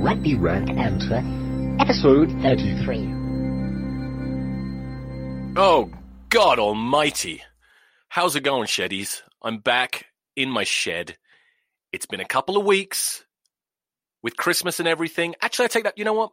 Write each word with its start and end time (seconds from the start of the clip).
Rugby 0.00 0.36
Ranter 0.36 0.74
Banter, 0.74 1.24
episode 1.80 2.30
33. 2.40 3.14
Oh, 5.56 5.90
God 6.28 6.60
almighty. 6.60 7.42
How's 8.08 8.36
it 8.36 8.44
going, 8.44 8.68
Sheddies? 8.68 9.22
I'm 9.42 9.58
back 9.58 10.06
in 10.36 10.50
my 10.50 10.62
shed. 10.62 11.16
It's 11.92 12.06
been 12.06 12.20
a 12.20 12.24
couple 12.24 12.56
of 12.56 12.64
weeks 12.64 13.24
with 14.22 14.36
Christmas 14.36 14.78
and 14.78 14.86
everything. 14.86 15.34
Actually, 15.42 15.64
I 15.64 15.68
take 15.68 15.84
that. 15.84 15.98
You 15.98 16.04
know 16.04 16.12
what? 16.12 16.30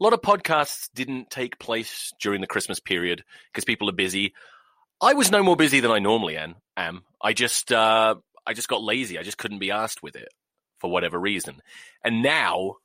A 0.00 0.02
lot 0.02 0.12
of 0.12 0.20
podcasts 0.20 0.90
didn't 0.92 1.30
take 1.30 1.60
place 1.60 2.12
during 2.20 2.40
the 2.40 2.48
Christmas 2.48 2.80
period 2.80 3.22
because 3.52 3.64
people 3.64 3.88
are 3.88 3.92
busy. 3.92 4.34
I 5.00 5.14
was 5.14 5.30
no 5.30 5.44
more 5.44 5.56
busy 5.56 5.78
than 5.78 5.92
I 5.92 6.00
normally 6.00 6.36
am. 6.36 6.56
I 7.22 7.32
just, 7.34 7.70
uh, 7.70 8.16
I 8.44 8.52
just 8.52 8.68
got 8.68 8.82
lazy. 8.82 9.16
I 9.16 9.22
just 9.22 9.38
couldn't 9.38 9.60
be 9.60 9.70
asked 9.70 10.02
with 10.02 10.16
it 10.16 10.28
for 10.80 10.90
whatever 10.90 11.20
reason. 11.20 11.62
And 12.02 12.20
now 12.20 12.78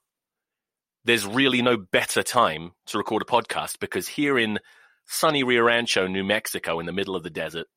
there's 1.05 1.25
really 1.25 1.61
no 1.61 1.77
better 1.77 2.23
time 2.23 2.71
to 2.87 2.97
record 2.97 3.21
a 3.21 3.25
podcast 3.25 3.79
because 3.79 4.07
here 4.07 4.37
in 4.37 4.59
sunny 5.05 5.43
Rio 5.43 5.63
Rancho, 5.63 6.07
New 6.07 6.23
Mexico, 6.23 6.79
in 6.79 6.85
the 6.85 6.91
middle 6.91 7.15
of 7.15 7.23
the 7.23 7.29
desert, 7.29 7.67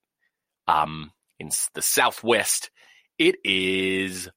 um, 0.69 1.13
in 1.39 1.51
the 1.75 1.83
southwest, 1.83 2.71
it 3.19 3.37
is 3.45 4.29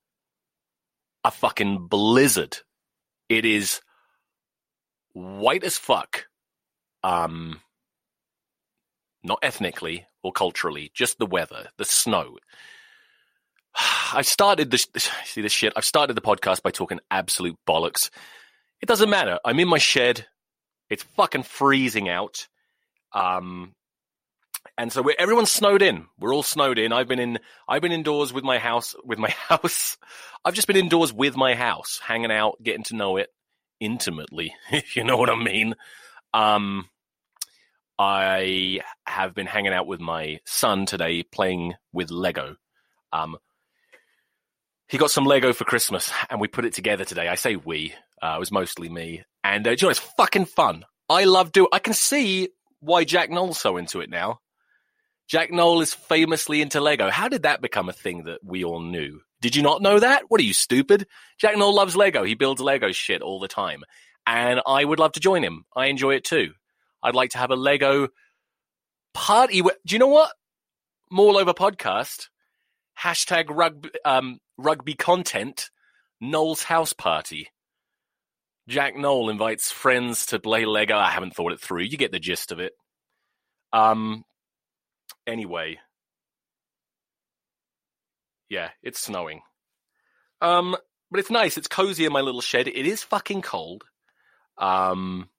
a 1.23 1.31
fucking 1.31 1.87
blizzard. 1.87 2.57
It 3.29 3.45
is 3.45 3.81
white 5.13 5.63
as 5.63 5.77
fuck. 5.77 6.27
Um, 7.03 7.61
not 9.23 9.39
ethnically 9.41 10.05
or 10.23 10.31
culturally, 10.31 10.91
just 10.93 11.19
the 11.19 11.25
weather, 11.25 11.69
the 11.77 11.85
snow. 11.85 12.37
I 14.13 14.21
started 14.21 14.71
this, 14.71 14.87
see 15.25 15.41
this 15.41 15.51
shit. 15.51 15.73
I've 15.75 15.85
started 15.85 16.15
the 16.15 16.21
podcast 16.21 16.61
by 16.61 16.71
talking 16.71 16.99
absolute 17.11 17.57
bollocks. 17.67 18.09
It 18.81 18.87
doesn't 18.87 19.09
matter. 19.09 19.39
I'm 19.43 19.59
in 19.59 19.67
my 19.67 19.77
shed. 19.77 20.25
It's 20.89 21.03
fucking 21.03 21.43
freezing 21.43 22.09
out. 22.09 22.47
Um, 23.13 23.73
and 24.77 24.91
so 24.91 25.03
everyone's 25.17 25.51
snowed 25.51 25.81
in. 25.81 26.05
We're 26.19 26.33
all 26.33 26.43
snowed 26.43 26.77
in. 26.77 26.93
I've 26.93 27.07
been 27.07 27.19
in, 27.19 27.39
I've 27.67 27.81
been 27.81 27.91
indoors 27.91 28.33
with 28.33 28.43
my 28.43 28.59
house, 28.59 28.95
with 29.03 29.19
my 29.19 29.29
house. 29.49 29.97
I've 30.45 30.53
just 30.53 30.67
been 30.67 30.77
indoors 30.77 31.13
with 31.13 31.35
my 31.35 31.55
house, 31.55 31.99
hanging 32.03 32.31
out, 32.31 32.61
getting 32.61 32.83
to 32.85 32.95
know 32.95 33.17
it 33.17 33.29
intimately, 33.79 34.53
if 34.71 34.95
you 34.95 35.03
know 35.03 35.17
what 35.17 35.29
I 35.29 35.35
mean. 35.35 35.75
Um, 36.33 36.89
I 37.99 38.81
have 39.05 39.33
been 39.33 39.47
hanging 39.47 39.73
out 39.73 39.87
with 39.87 39.99
my 39.99 40.39
son 40.45 40.85
today, 40.85 41.23
playing 41.23 41.73
with 41.91 42.11
Lego. 42.11 42.55
Um, 43.11 43.37
he 44.87 44.97
got 44.97 45.11
some 45.11 45.25
Lego 45.25 45.51
for 45.53 45.65
Christmas, 45.65 46.11
and 46.29 46.39
we 46.39 46.47
put 46.47 46.65
it 46.65 46.73
together 46.73 47.05
today. 47.05 47.27
I 47.27 47.35
say 47.35 47.55
we, 47.55 47.93
uh, 48.21 48.33
it 48.35 48.39
was 48.39 48.51
mostly 48.51 48.89
me, 48.89 49.23
and 49.43 49.67
uh, 49.67 49.71
you 49.71 49.77
know 49.81 49.89
it's 49.89 49.99
fucking 49.99 50.45
fun. 50.45 50.85
I 51.09 51.23
love 51.25 51.51
do. 51.51 51.67
I 51.71 51.79
can 51.79 51.93
see 51.93 52.49
why 52.79 53.03
Jack 53.03 53.29
Nowell's 53.29 53.59
so 53.59 53.77
into 53.77 54.01
it 54.01 54.09
now. 54.09 54.39
Jack 55.27 55.51
Nowell 55.51 55.81
is 55.81 55.93
famously 55.93 56.61
into 56.61 56.79
Lego. 56.79 57.09
How 57.09 57.27
did 57.27 57.43
that 57.43 57.61
become 57.61 57.89
a 57.89 57.93
thing 57.93 58.23
that 58.23 58.39
we 58.43 58.63
all 58.63 58.79
knew? 58.79 59.19
Did 59.41 59.55
you 59.55 59.61
not 59.61 59.81
know 59.81 59.99
that? 59.99 60.23
What 60.29 60.39
are 60.39 60.45
you 60.45 60.53
stupid? 60.53 61.05
Jack 61.37 61.57
Nowell 61.57 61.75
loves 61.75 61.95
Lego. 61.95 62.23
He 62.23 62.33
builds 62.33 62.61
Lego 62.61 62.91
shit 62.91 63.21
all 63.21 63.39
the 63.39 63.47
time, 63.47 63.83
and 64.25 64.61
I 64.65 64.83
would 64.83 64.99
love 64.99 65.13
to 65.13 65.19
join 65.19 65.43
him. 65.43 65.65
I 65.75 65.87
enjoy 65.87 66.15
it 66.15 66.23
too. 66.23 66.53
I'd 67.03 67.15
like 67.15 67.31
to 67.31 67.37
have 67.37 67.51
a 67.51 67.55
Lego 67.55 68.07
party. 69.13 69.61
Do 69.61 69.71
you 69.85 69.99
know 69.99 70.07
what? 70.07 70.31
More 71.11 71.39
over 71.39 71.53
podcast. 71.53 72.29
Hashtag 72.99 73.45
rugby, 73.49 73.89
um, 74.03 74.39
rugby 74.57 74.95
content. 74.95 75.69
Nowell's 76.19 76.63
house 76.63 76.93
party. 76.93 77.49
Jack 78.67 78.95
Nowell 78.95 79.29
invites 79.29 79.71
friends 79.71 80.27
to 80.27 80.39
play 80.39 80.65
Lego. 80.65 80.97
I 80.97 81.09
haven't 81.09 81.35
thought 81.35 81.53
it 81.53 81.61
through. 81.61 81.83
You 81.83 81.97
get 81.97 82.11
the 82.11 82.19
gist 82.19 82.51
of 82.51 82.59
it. 82.59 82.73
Um. 83.71 84.23
Anyway. 85.25 85.79
Yeah, 88.49 88.69
it's 88.81 89.01
snowing. 89.01 89.41
Um, 90.41 90.75
but 91.11 91.19
it's 91.19 91.31
nice. 91.31 91.57
It's 91.57 91.67
cozy 91.67 92.05
in 92.05 92.13
my 92.13 92.21
little 92.21 92.41
shed. 92.41 92.67
It 92.67 92.85
is 92.85 93.03
fucking 93.03 93.41
cold. 93.41 93.83
Um, 94.57 95.29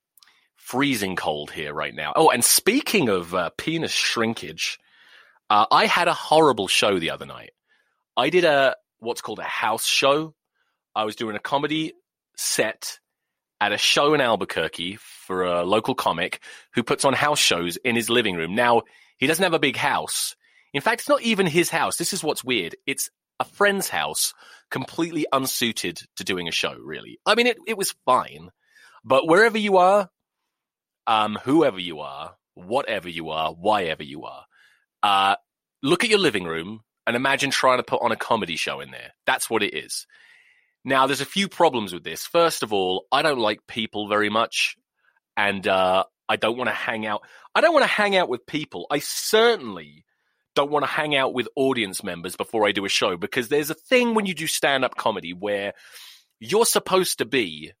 freezing 0.55 1.15
cold 1.15 1.51
here 1.51 1.73
right 1.73 1.93
now. 1.93 2.13
Oh, 2.15 2.29
and 2.29 2.43
speaking 2.43 3.09
of 3.09 3.33
uh, 3.33 3.49
penis 3.57 3.91
shrinkage, 3.91 4.79
uh, 5.49 5.65
I 5.71 5.87
had 5.87 6.07
a 6.07 6.13
horrible 6.13 6.67
show 6.67 6.99
the 6.99 7.11
other 7.11 7.25
night. 7.25 7.51
I 8.15 8.29
did 8.29 8.43
a 8.43 8.75
what's 8.99 9.21
called 9.21 9.39
a 9.39 9.43
house 9.43 9.85
show. 9.85 10.35
I 10.95 11.05
was 11.05 11.15
doing 11.15 11.35
a 11.35 11.39
comedy 11.39 11.93
set 12.35 12.98
at 13.61 13.71
a 13.71 13.77
show 13.77 14.13
in 14.13 14.21
Albuquerque 14.21 14.95
for 14.95 15.43
a 15.43 15.63
local 15.63 15.95
comic 15.95 16.41
who 16.73 16.83
puts 16.83 17.05
on 17.05 17.13
house 17.13 17.39
shows 17.39 17.77
in 17.77 17.95
his 17.95 18.09
living 18.09 18.35
room. 18.35 18.55
Now, 18.55 18.83
he 19.17 19.27
doesn't 19.27 19.43
have 19.43 19.53
a 19.53 19.59
big 19.59 19.75
house. 19.75 20.35
In 20.73 20.81
fact, 20.81 21.01
it's 21.01 21.09
not 21.09 21.21
even 21.21 21.45
his 21.45 21.69
house. 21.69 21.97
This 21.97 22.13
is 22.13 22.23
what's 22.23 22.43
weird. 22.43 22.75
It's 22.85 23.09
a 23.39 23.45
friend's 23.45 23.89
house, 23.89 24.33
completely 24.69 25.25
unsuited 25.31 26.01
to 26.17 26.23
doing 26.23 26.47
a 26.47 26.51
show, 26.51 26.75
really. 26.81 27.19
I 27.25 27.35
mean, 27.35 27.47
it, 27.47 27.57
it 27.67 27.77
was 27.77 27.95
fine. 28.05 28.49
But 29.03 29.27
wherever 29.27 29.57
you 29.57 29.77
are, 29.77 30.09
um, 31.07 31.37
whoever 31.43 31.79
you 31.79 31.99
are, 31.99 32.35
whatever 32.53 33.09
you 33.09 33.29
are, 33.29 33.51
why 33.51 33.85
ever 33.85 34.03
you 34.03 34.25
are, 34.25 34.45
uh, 35.01 35.35
look 35.81 36.03
at 36.03 36.09
your 36.09 36.19
living 36.19 36.43
room 36.43 36.81
and 37.07 37.15
imagine 37.15 37.49
trying 37.49 37.77
to 37.77 37.83
put 37.83 38.01
on 38.01 38.11
a 38.11 38.17
comedy 38.17 38.55
show 38.55 38.81
in 38.81 38.91
there. 38.91 39.13
That's 39.25 39.49
what 39.49 39.63
it 39.63 39.73
is. 39.73 40.05
Now, 40.85 41.07
there's 41.07 41.21
a 41.21 41.25
few 41.25 41.47
problems 41.47 41.93
with 41.93 42.03
this. 42.03 42.25
First 42.25 42.63
of 42.63 42.73
all, 42.73 43.05
I 43.11 43.21
don't 43.21 43.39
like 43.39 43.67
people 43.67 44.07
very 44.07 44.29
much, 44.29 44.75
and 45.35 45.67
uh, 45.67 46.05
I 46.27 46.35
don't 46.37 46.57
want 46.57 46.69
to 46.69 46.75
hang 46.75 47.05
out. 47.05 47.23
I 47.53 47.61
don't 47.61 47.73
want 47.73 47.83
to 47.83 47.91
hang 47.91 48.15
out 48.15 48.29
with 48.29 48.45
people. 48.45 48.87
I 48.89 48.99
certainly 48.99 50.05
don't 50.55 50.71
want 50.71 50.83
to 50.83 50.91
hang 50.91 51.15
out 51.15 51.33
with 51.33 51.47
audience 51.55 52.03
members 52.03 52.35
before 52.35 52.67
I 52.67 52.71
do 52.71 52.85
a 52.85 52.89
show 52.89 53.17
because 53.17 53.49
there's 53.49 53.69
a 53.69 53.75
thing 53.75 54.13
when 54.13 54.25
you 54.25 54.33
do 54.33 54.47
stand 54.47 54.85
up 54.85 54.95
comedy 54.95 55.33
where 55.33 55.73
you're 56.39 56.65
supposed 56.65 57.19
to 57.19 57.25
be. 57.25 57.71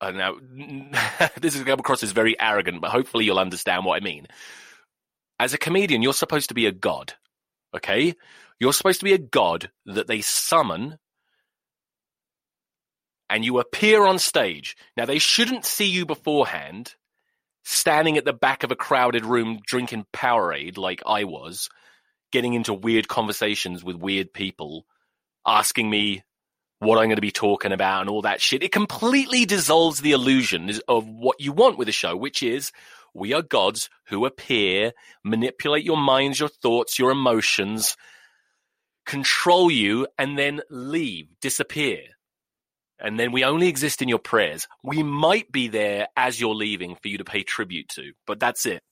Uh, 0.00 0.10
now, 0.10 0.36
this 1.40 1.54
is 1.54 1.62
come 1.62 1.78
across 1.78 2.02
as 2.02 2.12
very 2.12 2.38
arrogant, 2.40 2.80
but 2.80 2.90
hopefully 2.90 3.24
you'll 3.24 3.38
understand 3.38 3.84
what 3.84 4.00
I 4.00 4.04
mean. 4.04 4.26
As 5.38 5.54
a 5.54 5.58
comedian, 5.58 6.02
you're 6.02 6.12
supposed 6.12 6.48
to 6.48 6.54
be 6.54 6.66
a 6.66 6.72
god, 6.72 7.14
okay? 7.74 8.14
You're 8.58 8.72
supposed 8.72 9.00
to 9.00 9.04
be 9.04 9.12
a 9.12 9.18
god 9.18 9.70
that 9.86 10.06
they 10.06 10.20
summon 10.20 10.98
and 13.28 13.44
you 13.44 13.58
appear 13.58 14.04
on 14.04 14.18
stage. 14.18 14.76
Now, 14.96 15.06
they 15.06 15.18
shouldn't 15.18 15.64
see 15.64 15.86
you 15.86 16.04
beforehand 16.04 16.94
standing 17.64 18.18
at 18.18 18.24
the 18.24 18.32
back 18.32 18.62
of 18.62 18.70
a 18.70 18.76
crowded 18.76 19.24
room 19.24 19.60
drinking 19.66 20.04
Powerade 20.12 20.76
like 20.76 21.02
I 21.06 21.24
was, 21.24 21.70
getting 22.30 22.54
into 22.54 22.74
weird 22.74 23.08
conversations 23.08 23.82
with 23.82 23.96
weird 23.96 24.32
people, 24.32 24.84
asking 25.46 25.88
me 25.88 26.24
what 26.78 26.98
I'm 26.98 27.06
going 27.06 27.16
to 27.16 27.22
be 27.22 27.30
talking 27.30 27.72
about 27.72 28.02
and 28.02 28.10
all 28.10 28.22
that 28.22 28.40
shit. 28.40 28.62
It 28.62 28.72
completely 28.72 29.46
dissolves 29.46 30.00
the 30.00 30.12
illusion 30.12 30.70
of 30.88 31.06
what 31.08 31.40
you 31.40 31.52
want 31.52 31.78
with 31.78 31.88
a 31.88 31.92
show, 31.92 32.16
which 32.16 32.42
is 32.42 32.72
we 33.14 33.32
are 33.32 33.42
gods 33.42 33.88
who 34.08 34.26
appear, 34.26 34.92
manipulate 35.24 35.84
your 35.84 35.96
minds, 35.96 36.40
your 36.40 36.48
thoughts, 36.48 36.98
your 36.98 37.10
emotions, 37.12 37.96
control 39.06 39.70
you, 39.70 40.06
and 40.18 40.38
then 40.38 40.62
leave, 40.70 41.28
disappear. 41.40 42.00
And 42.98 43.18
then 43.18 43.32
we 43.32 43.44
only 43.44 43.68
exist 43.68 44.00
in 44.00 44.08
your 44.08 44.20
prayers. 44.20 44.68
We 44.84 45.02
might 45.02 45.50
be 45.50 45.68
there 45.68 46.08
as 46.16 46.40
you're 46.40 46.54
leaving 46.54 46.94
for 46.94 47.08
you 47.08 47.18
to 47.18 47.24
pay 47.24 47.42
tribute 47.42 47.88
to, 47.90 48.12
but 48.26 48.38
that's 48.38 48.64
it. 48.64 48.82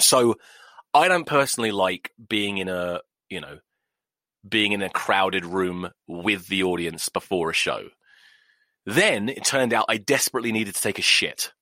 So 0.00 0.36
I 0.92 1.06
don't 1.06 1.26
personally 1.26 1.70
like 1.70 2.12
being 2.28 2.58
in 2.58 2.68
a, 2.68 3.00
you 3.30 3.40
know, 3.40 3.58
being 4.48 4.72
in 4.72 4.82
a 4.82 4.90
crowded 4.90 5.44
room 5.44 5.90
with 6.06 6.48
the 6.48 6.64
audience 6.64 7.08
before 7.08 7.50
a 7.50 7.54
show. 7.54 7.88
Then 8.86 9.28
it 9.28 9.44
turned 9.44 9.72
out 9.72 9.86
I 9.88 9.98
desperately 9.98 10.50
needed 10.50 10.74
to 10.74 10.80
take 10.80 10.98
a 10.98 11.02
shit. 11.02 11.52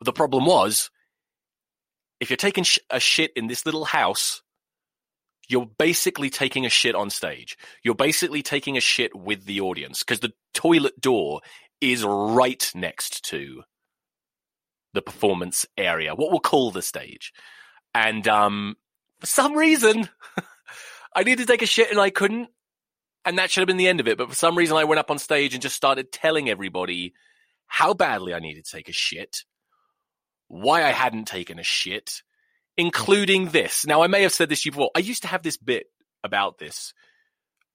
The 0.00 0.12
problem 0.12 0.44
was 0.44 0.90
if 2.20 2.28
you're 2.28 2.36
taking 2.36 2.64
sh- 2.64 2.78
a 2.90 3.00
shit 3.00 3.32
in 3.36 3.46
this 3.46 3.64
little 3.64 3.84
house, 3.84 4.42
you're 5.48 5.66
basically 5.78 6.30
taking 6.30 6.66
a 6.66 6.70
shit 6.70 6.94
on 6.94 7.10
stage. 7.10 7.56
You're 7.82 7.94
basically 7.94 8.42
taking 8.42 8.76
a 8.76 8.80
shit 8.80 9.14
with 9.14 9.44
the 9.44 9.60
audience 9.60 10.00
because 10.00 10.20
the 10.20 10.32
toilet 10.54 11.00
door 11.00 11.40
is 11.80 12.04
right 12.04 12.70
next 12.74 13.24
to 13.26 13.62
the 14.92 15.02
performance 15.02 15.66
area, 15.76 16.14
what 16.14 16.30
we'll 16.30 16.40
call 16.40 16.70
the 16.70 16.82
stage. 16.82 17.32
And 17.94 18.26
um, 18.26 18.76
for 19.20 19.26
some 19.26 19.54
reason, 19.54 20.08
I 21.14 21.22
needed 21.22 21.46
to 21.46 21.52
take 21.52 21.62
a 21.62 21.66
shit 21.66 21.90
and 21.90 22.00
I 22.00 22.10
couldn't. 22.10 22.48
And 23.24 23.38
that 23.38 23.50
should 23.50 23.60
have 23.60 23.66
been 23.66 23.76
the 23.76 23.88
end 23.88 24.00
of 24.00 24.08
it. 24.08 24.18
But 24.18 24.28
for 24.28 24.34
some 24.34 24.56
reason, 24.56 24.76
I 24.76 24.84
went 24.84 25.00
up 25.00 25.10
on 25.10 25.18
stage 25.18 25.52
and 25.52 25.62
just 25.62 25.74
started 25.74 26.12
telling 26.12 26.48
everybody 26.48 27.12
how 27.66 27.92
badly 27.92 28.32
I 28.32 28.38
needed 28.38 28.64
to 28.64 28.70
take 28.70 28.88
a 28.88 28.92
shit, 28.92 29.44
why 30.48 30.84
I 30.84 30.90
hadn't 30.90 31.26
taken 31.26 31.58
a 31.58 31.64
shit, 31.64 32.22
including 32.76 33.48
this. 33.48 33.86
Now, 33.86 34.02
I 34.02 34.06
may 34.06 34.22
have 34.22 34.32
said 34.32 34.48
this 34.48 34.62
to 34.62 34.68
you 34.68 34.72
before. 34.72 34.90
I 34.94 35.00
used 35.00 35.22
to 35.22 35.28
have 35.28 35.42
this 35.42 35.56
bit 35.56 35.86
about 36.22 36.58
this. 36.58 36.92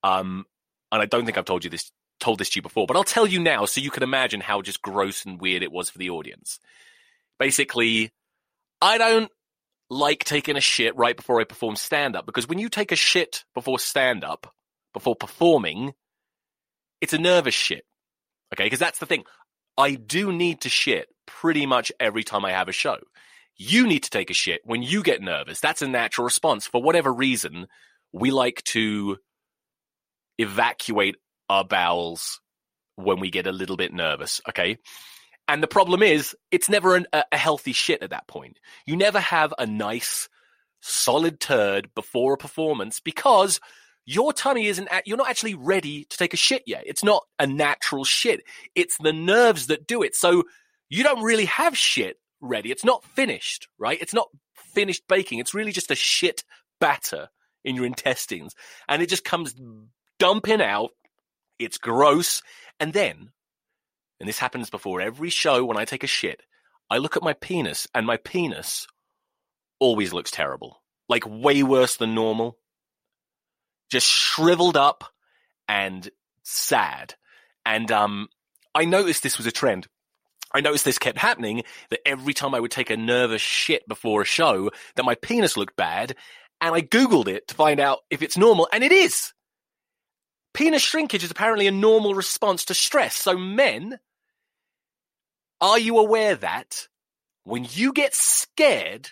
Um, 0.04 0.46
and 0.92 1.02
I 1.02 1.06
don't 1.06 1.26
think 1.26 1.38
I've 1.38 1.46
told 1.46 1.64
you 1.64 1.70
this, 1.70 1.92
told 2.20 2.40
this 2.40 2.50
to 2.52 2.58
you 2.58 2.62
before, 2.62 2.86
but 2.88 2.98
I'll 2.98 3.04
tell 3.04 3.28
you 3.28 3.40
now 3.40 3.66
so 3.66 3.82
you 3.82 3.92
can 3.92 4.04
imagine 4.04 4.42
how 4.42 4.62
just 4.62 4.82
gross 4.82 5.26
and 5.26 5.40
weird 5.40 5.64
it 5.64 5.72
was 5.72 5.90
for 5.90 5.98
the 5.98 6.10
audience. 6.10 6.60
Basically, 7.40 8.12
I 8.82 8.98
don't 8.98 9.32
like 9.90 10.24
taking 10.24 10.56
a 10.56 10.62
shit 10.62 10.96
right 10.96 11.18
before 11.18 11.42
I 11.42 11.44
perform 11.44 11.76
stand 11.76 12.16
up 12.16 12.26
because 12.26 12.48
when 12.48 12.60
you 12.60 12.70
take 12.70 12.92
a 12.92 12.96
shit 12.96 13.44
before 13.54 13.80
stand 13.80 14.24
up, 14.24 14.54
before 14.94 15.16
performing, 15.16 15.94
it's 17.00 17.14
a 17.14 17.18
nervous 17.18 17.54
shit. 17.54 17.84
Okay, 18.54 18.66
because 18.66 18.80
that's 18.80 19.00
the 19.00 19.06
thing. 19.06 19.24
I 19.78 19.96
do 19.96 20.32
need 20.32 20.62
to 20.62 20.70
shit 20.70 21.08
pretty 21.26 21.66
much 21.66 21.92
every 22.00 22.24
time 22.24 22.46
I 22.46 22.52
have 22.52 22.68
a 22.68 22.74
show. 22.74 22.98
You 23.58 23.88
need 23.88 24.04
to 24.04 24.10
take 24.10 24.30
a 24.30 24.36
shit 24.36 24.62
when 24.64 24.82
you 24.82 25.04
get 25.04 25.22
nervous. 25.22 25.60
That's 25.60 25.82
a 25.82 25.88
natural 25.88 26.26
response. 26.26 26.68
For 26.68 26.82
whatever 26.82 27.14
reason, 27.14 27.68
we 28.12 28.32
like 28.32 28.64
to 28.66 29.18
evacuate 30.38 31.18
our 31.50 31.64
bowels 31.64 32.40
when 32.96 33.20
we 33.20 33.30
get 33.30 33.48
a 33.48 33.52
little 33.52 33.78
bit 33.78 33.94
nervous. 33.94 34.42
Okay. 34.50 34.78
And 35.48 35.62
the 35.62 35.68
problem 35.68 36.02
is, 36.02 36.36
it's 36.52 36.70
never 36.70 36.96
an, 36.96 37.08
a, 37.14 37.24
a 37.32 37.38
healthy 37.38 37.74
shit 37.74 38.02
at 38.04 38.12
that 38.12 38.28
point. 38.28 38.60
You 38.86 38.96
never 38.96 39.20
have 39.20 39.54
a 39.58 39.66
nice, 39.66 40.30
solid 40.82 41.40
turd 41.40 41.90
before 41.94 42.34
a 42.34 42.38
performance 42.38 43.00
because 43.00 43.60
your 44.06 44.34
tummy 44.34 44.68
isn't 44.68 44.88
at, 44.88 45.08
you're 45.08 45.18
not 45.18 45.30
actually 45.30 45.56
ready 45.56 46.06
to 46.06 46.18
take 46.18 46.34
a 46.34 46.38
shit 46.38 46.64
yet. 46.66 46.84
It's 46.86 47.04
not 47.04 47.24
a 47.38 47.46
natural 47.46 48.04
shit. 48.04 48.44
It's 48.76 48.98
the 48.98 49.14
nerves 49.14 49.68
that 49.68 49.88
do 49.88 50.04
it. 50.04 50.16
So 50.16 50.44
you 50.90 51.04
don't 51.04 51.24
really 51.24 51.46
have 51.46 51.78
shit 51.78 52.18
ready. 52.42 52.72
It's 52.72 52.86
not 52.86 53.04
finished, 53.04 53.68
right? 53.78 54.02
It's 54.02 54.14
not 54.14 54.30
finished 54.56 55.04
baking. 55.08 55.40
It's 55.40 55.54
really 55.54 55.72
just 55.72 55.92
a 55.92 55.96
shit 55.96 56.44
batter 56.80 57.30
in 57.64 57.76
your 57.76 57.86
intestines 57.86 58.56
and 58.88 59.02
it 59.02 59.10
just 59.10 59.24
comes 59.24 59.56
dumping 60.20 60.62
out. 60.62 60.92
It's 61.60 61.78
gross. 61.78 62.42
And 62.80 62.94
then, 62.94 63.30
and 64.20 64.28
this 64.28 64.40
happens 64.40 64.70
before 64.70 65.02
every 65.02 65.30
show 65.30 65.64
when 65.66 65.78
I 65.78 65.86
take 65.86 66.04
a 66.04 66.08
shit, 66.08 66.42
I 66.90 66.98
look 66.98 67.16
at 67.16 67.24
my 67.24 67.34
penis 67.34 67.88
and 67.94 68.06
my 68.06 68.18
penis 68.18 68.88
always 69.80 70.14
looks 70.14 70.32
terrible. 70.32 70.82
Like 71.08 71.24
way 71.28 71.64
worse 71.64 71.98
than 71.98 72.16
normal 72.16 72.58
just 73.92 74.08
shriveled 74.08 74.78
up 74.78 75.04
and 75.68 76.10
sad. 76.44 77.16
And 77.66 77.92
um, 77.92 78.30
I 78.74 78.86
noticed 78.86 79.22
this 79.22 79.38
was 79.38 79.48
a 79.48 79.52
trend. 79.52 79.88
I 80.54 80.62
noticed 80.62 80.86
this 80.86 81.00
kept 81.00 81.18
happening 81.18 81.64
that 81.90 82.06
every 82.06 82.34
time 82.34 82.54
I 82.54 82.60
would 82.60 82.72
take 82.72 82.90
a 82.90 82.98
nervous 82.98 83.42
shit 83.42 83.88
before 83.88 84.22
a 84.22 84.26
show, 84.26 84.72
that 84.96 85.06
my 85.06 85.16
penis 85.16 85.58
looked 85.58 85.76
bad. 85.76 86.16
And 86.60 86.76
I 86.76 86.82
Googled 86.82 87.28
it 87.28 87.48
to 87.48 87.56
find 87.56 87.80
out 87.80 88.00
if 88.10 88.22
it's 88.22 88.38
normal, 88.38 88.68
and 88.72 88.84
it 88.84 88.92
is. 88.92 89.34
Penis 90.54 90.82
shrinkage 90.82 91.24
is 91.24 91.32
apparently 91.32 91.68
a 91.68 91.72
normal 91.72 92.14
response 92.14 92.66
to 92.66 92.74
stress. 92.74 93.16
So, 93.16 93.38
men, 93.38 93.98
are 95.60 95.80
you 95.80 95.98
aware 95.98 96.36
that 96.36 96.88
when 97.46 97.66
you 97.72 97.94
get 97.94 98.14
scared, 98.14 99.10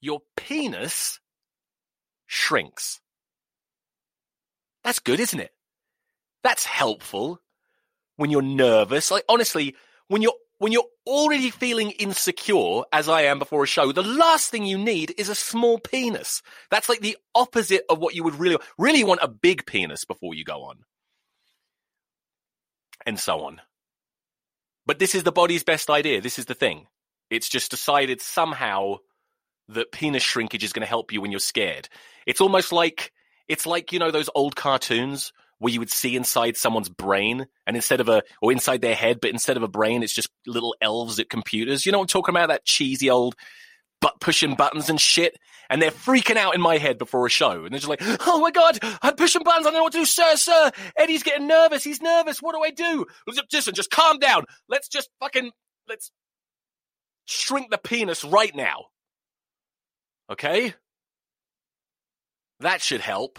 your 0.00 0.20
penis 0.36 1.18
shrinks? 2.26 3.00
That's 4.84 4.98
good, 4.98 5.20
isn't 5.20 5.40
it? 5.40 5.50
That's 6.42 6.64
helpful 6.64 7.40
when 8.16 8.30
you're 8.30 8.42
nervous. 8.42 9.10
Like 9.10 9.24
honestly, 9.28 9.76
when 10.08 10.22
you're 10.22 10.34
when 10.62 10.70
you're 10.70 10.84
already 11.08 11.50
feeling 11.50 11.90
insecure, 11.90 12.82
as 12.92 13.08
I 13.08 13.22
am 13.22 13.40
before 13.40 13.64
a 13.64 13.66
show, 13.66 13.90
the 13.90 14.04
last 14.04 14.48
thing 14.48 14.64
you 14.64 14.78
need 14.78 15.12
is 15.18 15.28
a 15.28 15.34
small 15.34 15.80
penis. 15.80 16.40
That's 16.70 16.88
like 16.88 17.00
the 17.00 17.16
opposite 17.34 17.82
of 17.90 17.98
what 17.98 18.14
you 18.14 18.22
would 18.22 18.36
really 18.36 18.58
really 18.78 19.02
want 19.02 19.24
a 19.24 19.28
big 19.28 19.66
penis 19.66 20.04
before 20.04 20.34
you 20.34 20.44
go 20.44 20.62
on. 20.62 20.84
And 23.04 23.18
so 23.18 23.40
on. 23.40 23.60
But 24.86 25.00
this 25.00 25.16
is 25.16 25.24
the 25.24 25.32
body's 25.32 25.64
best 25.64 25.90
idea. 25.90 26.20
This 26.20 26.38
is 26.38 26.44
the 26.44 26.54
thing. 26.54 26.86
It's 27.28 27.48
just 27.48 27.72
decided 27.72 28.20
somehow 28.20 28.98
that 29.66 29.90
penis 29.90 30.22
shrinkage 30.22 30.62
is 30.62 30.72
going 30.72 30.86
to 30.86 30.88
help 30.88 31.12
you 31.12 31.20
when 31.20 31.32
you're 31.32 31.40
scared. 31.40 31.88
It's 32.24 32.40
almost 32.40 32.70
like 32.70 33.10
it's 33.48 33.66
like, 33.66 33.92
you 33.92 33.98
know, 33.98 34.12
those 34.12 34.30
old 34.32 34.54
cartoons 34.54 35.32
where 35.62 35.72
you 35.72 35.78
would 35.78 35.92
see 35.92 36.16
inside 36.16 36.56
someone's 36.56 36.88
brain 36.88 37.46
and 37.68 37.76
instead 37.76 38.00
of 38.00 38.08
a, 38.08 38.20
or 38.42 38.50
inside 38.50 38.80
their 38.80 38.96
head, 38.96 39.20
but 39.20 39.30
instead 39.30 39.56
of 39.56 39.62
a 39.62 39.68
brain, 39.68 40.02
it's 40.02 40.12
just 40.12 40.28
little 40.44 40.74
elves 40.82 41.20
at 41.20 41.30
computers. 41.30 41.86
You 41.86 41.92
know 41.92 41.98
what 41.98 42.04
I'm 42.04 42.08
talking 42.08 42.32
about? 42.32 42.48
That 42.48 42.64
cheesy 42.64 43.08
old 43.08 43.36
butt 44.00 44.18
pushing 44.20 44.56
buttons 44.56 44.90
and 44.90 45.00
shit. 45.00 45.38
And 45.70 45.80
they're 45.80 45.92
freaking 45.92 46.36
out 46.36 46.56
in 46.56 46.60
my 46.60 46.78
head 46.78 46.98
before 46.98 47.24
a 47.26 47.30
show. 47.30 47.62
And 47.62 47.72
they're 47.72 47.78
just 47.78 47.88
like, 47.88 48.02
oh 48.26 48.40
my 48.40 48.50
God, 48.50 48.76
I'm 49.02 49.14
pushing 49.14 49.44
buttons. 49.44 49.64
I 49.64 49.70
don't 49.70 49.78
know 49.78 49.84
what 49.84 49.92
to 49.92 50.00
do. 50.00 50.04
Sir, 50.04 50.34
sir, 50.34 50.72
Eddie's 50.96 51.22
getting 51.22 51.46
nervous. 51.46 51.84
He's 51.84 52.02
nervous. 52.02 52.42
What 52.42 52.56
do 52.56 52.62
I 52.62 52.70
do? 52.70 53.06
Listen, 53.52 53.72
just 53.72 53.92
calm 53.92 54.18
down. 54.18 54.42
Let's 54.68 54.88
just 54.88 55.10
fucking, 55.20 55.52
let's 55.88 56.10
shrink 57.26 57.70
the 57.70 57.78
penis 57.78 58.24
right 58.24 58.54
now. 58.54 58.86
Okay? 60.28 60.74
That 62.58 62.82
should 62.82 63.00
help. 63.00 63.38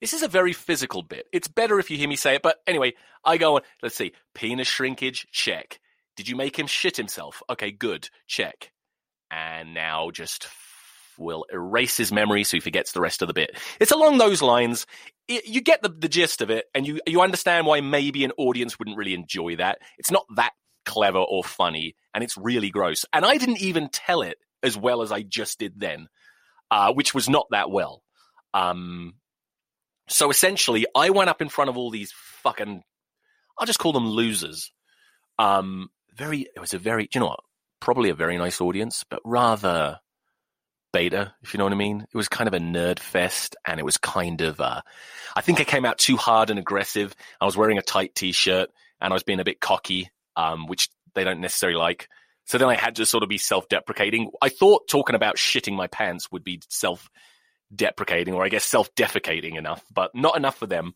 This 0.00 0.12
is 0.12 0.22
a 0.22 0.28
very 0.28 0.52
physical 0.52 1.02
bit. 1.02 1.26
It's 1.32 1.48
better 1.48 1.78
if 1.78 1.90
you 1.90 1.96
hear 1.96 2.08
me 2.08 2.16
say 2.16 2.36
it, 2.36 2.42
but 2.42 2.58
anyway, 2.66 2.94
I 3.24 3.36
go 3.36 3.56
on. 3.56 3.62
Let's 3.82 3.96
see. 3.96 4.12
Penis 4.34 4.68
shrinkage, 4.68 5.26
check. 5.32 5.80
Did 6.16 6.28
you 6.28 6.36
make 6.36 6.58
him 6.58 6.66
shit 6.66 6.96
himself? 6.96 7.42
Okay, 7.50 7.70
good, 7.70 8.08
check. 8.26 8.72
And 9.30 9.74
now 9.74 10.10
just 10.10 10.48
will 11.18 11.44
erase 11.52 11.96
his 11.96 12.12
memory 12.12 12.44
so 12.44 12.56
he 12.56 12.60
forgets 12.60 12.92
the 12.92 13.00
rest 13.00 13.22
of 13.22 13.28
the 13.28 13.34
bit. 13.34 13.56
It's 13.80 13.90
along 13.90 14.18
those 14.18 14.40
lines. 14.40 14.86
It, 15.26 15.46
you 15.46 15.60
get 15.60 15.82
the, 15.82 15.88
the 15.88 16.08
gist 16.08 16.40
of 16.40 16.50
it, 16.50 16.66
and 16.74 16.86
you 16.86 17.00
you 17.06 17.20
understand 17.20 17.66
why 17.66 17.80
maybe 17.80 18.24
an 18.24 18.32
audience 18.38 18.78
wouldn't 18.78 18.96
really 18.96 19.14
enjoy 19.14 19.56
that. 19.56 19.78
It's 19.98 20.10
not 20.10 20.24
that 20.36 20.52
clever 20.86 21.18
or 21.18 21.44
funny, 21.44 21.96
and 22.14 22.24
it's 22.24 22.36
really 22.38 22.70
gross. 22.70 23.04
And 23.12 23.26
I 23.26 23.36
didn't 23.36 23.60
even 23.60 23.90
tell 23.90 24.22
it 24.22 24.38
as 24.62 24.76
well 24.76 25.02
as 25.02 25.12
I 25.12 25.22
just 25.22 25.58
did 25.58 25.78
then 25.78 26.08
uh, 26.70 26.92
which 26.92 27.14
was 27.14 27.28
not 27.28 27.46
that 27.50 27.70
well. 27.70 28.02
Um, 28.54 29.14
so 30.08 30.30
essentially, 30.30 30.86
I 30.94 31.10
went 31.10 31.30
up 31.30 31.42
in 31.42 31.48
front 31.48 31.70
of 31.70 31.76
all 31.76 31.90
these 31.90 32.12
fucking, 32.42 32.82
I'll 33.58 33.66
just 33.66 33.78
call 33.78 33.92
them 33.92 34.08
losers. 34.08 34.72
Um, 35.38 35.88
very, 36.14 36.40
it 36.54 36.60
was 36.60 36.74
a 36.74 36.78
very, 36.78 37.08
you 37.12 37.20
know 37.20 37.28
what? 37.28 37.40
Probably 37.80 38.10
a 38.10 38.14
very 38.14 38.36
nice 38.38 38.60
audience, 38.60 39.04
but 39.08 39.20
rather 39.24 40.00
beta, 40.92 41.34
if 41.42 41.52
you 41.52 41.58
know 41.58 41.64
what 41.64 41.72
I 41.72 41.76
mean. 41.76 42.06
It 42.12 42.16
was 42.16 42.28
kind 42.28 42.48
of 42.48 42.54
a 42.54 42.58
nerd 42.58 42.98
fest, 42.98 43.56
and 43.66 43.78
it 43.78 43.84
was 43.84 43.98
kind 43.98 44.40
of, 44.40 44.60
uh, 44.60 44.80
I 45.36 45.40
think 45.40 45.60
I 45.60 45.64
came 45.64 45.84
out 45.84 45.98
too 45.98 46.16
hard 46.16 46.50
and 46.50 46.58
aggressive. 46.58 47.14
I 47.40 47.44
was 47.44 47.56
wearing 47.56 47.78
a 47.78 47.82
tight 47.82 48.14
t-shirt, 48.14 48.70
and 49.00 49.12
I 49.12 49.14
was 49.14 49.22
being 49.22 49.40
a 49.40 49.44
bit 49.44 49.60
cocky, 49.60 50.10
um, 50.36 50.66
which 50.66 50.88
they 51.14 51.24
don't 51.24 51.40
necessarily 51.40 51.78
like. 51.78 52.08
So 52.46 52.56
then 52.58 52.68
I 52.68 52.74
had 52.74 52.96
to 52.96 53.06
sort 53.06 53.22
of 53.22 53.28
be 53.28 53.38
self 53.38 53.68
deprecating. 53.68 54.30
I 54.40 54.48
thought 54.48 54.88
talking 54.88 55.14
about 55.14 55.36
shitting 55.36 55.76
my 55.76 55.86
pants 55.86 56.32
would 56.32 56.44
be 56.44 56.62
self 56.68 57.08
deprecating 57.74 58.34
or 58.34 58.44
I 58.44 58.48
guess 58.48 58.64
self 58.64 58.94
defecating 58.94 59.56
enough, 59.56 59.84
but 59.92 60.14
not 60.14 60.36
enough 60.36 60.56
for 60.56 60.66
them. 60.66 60.94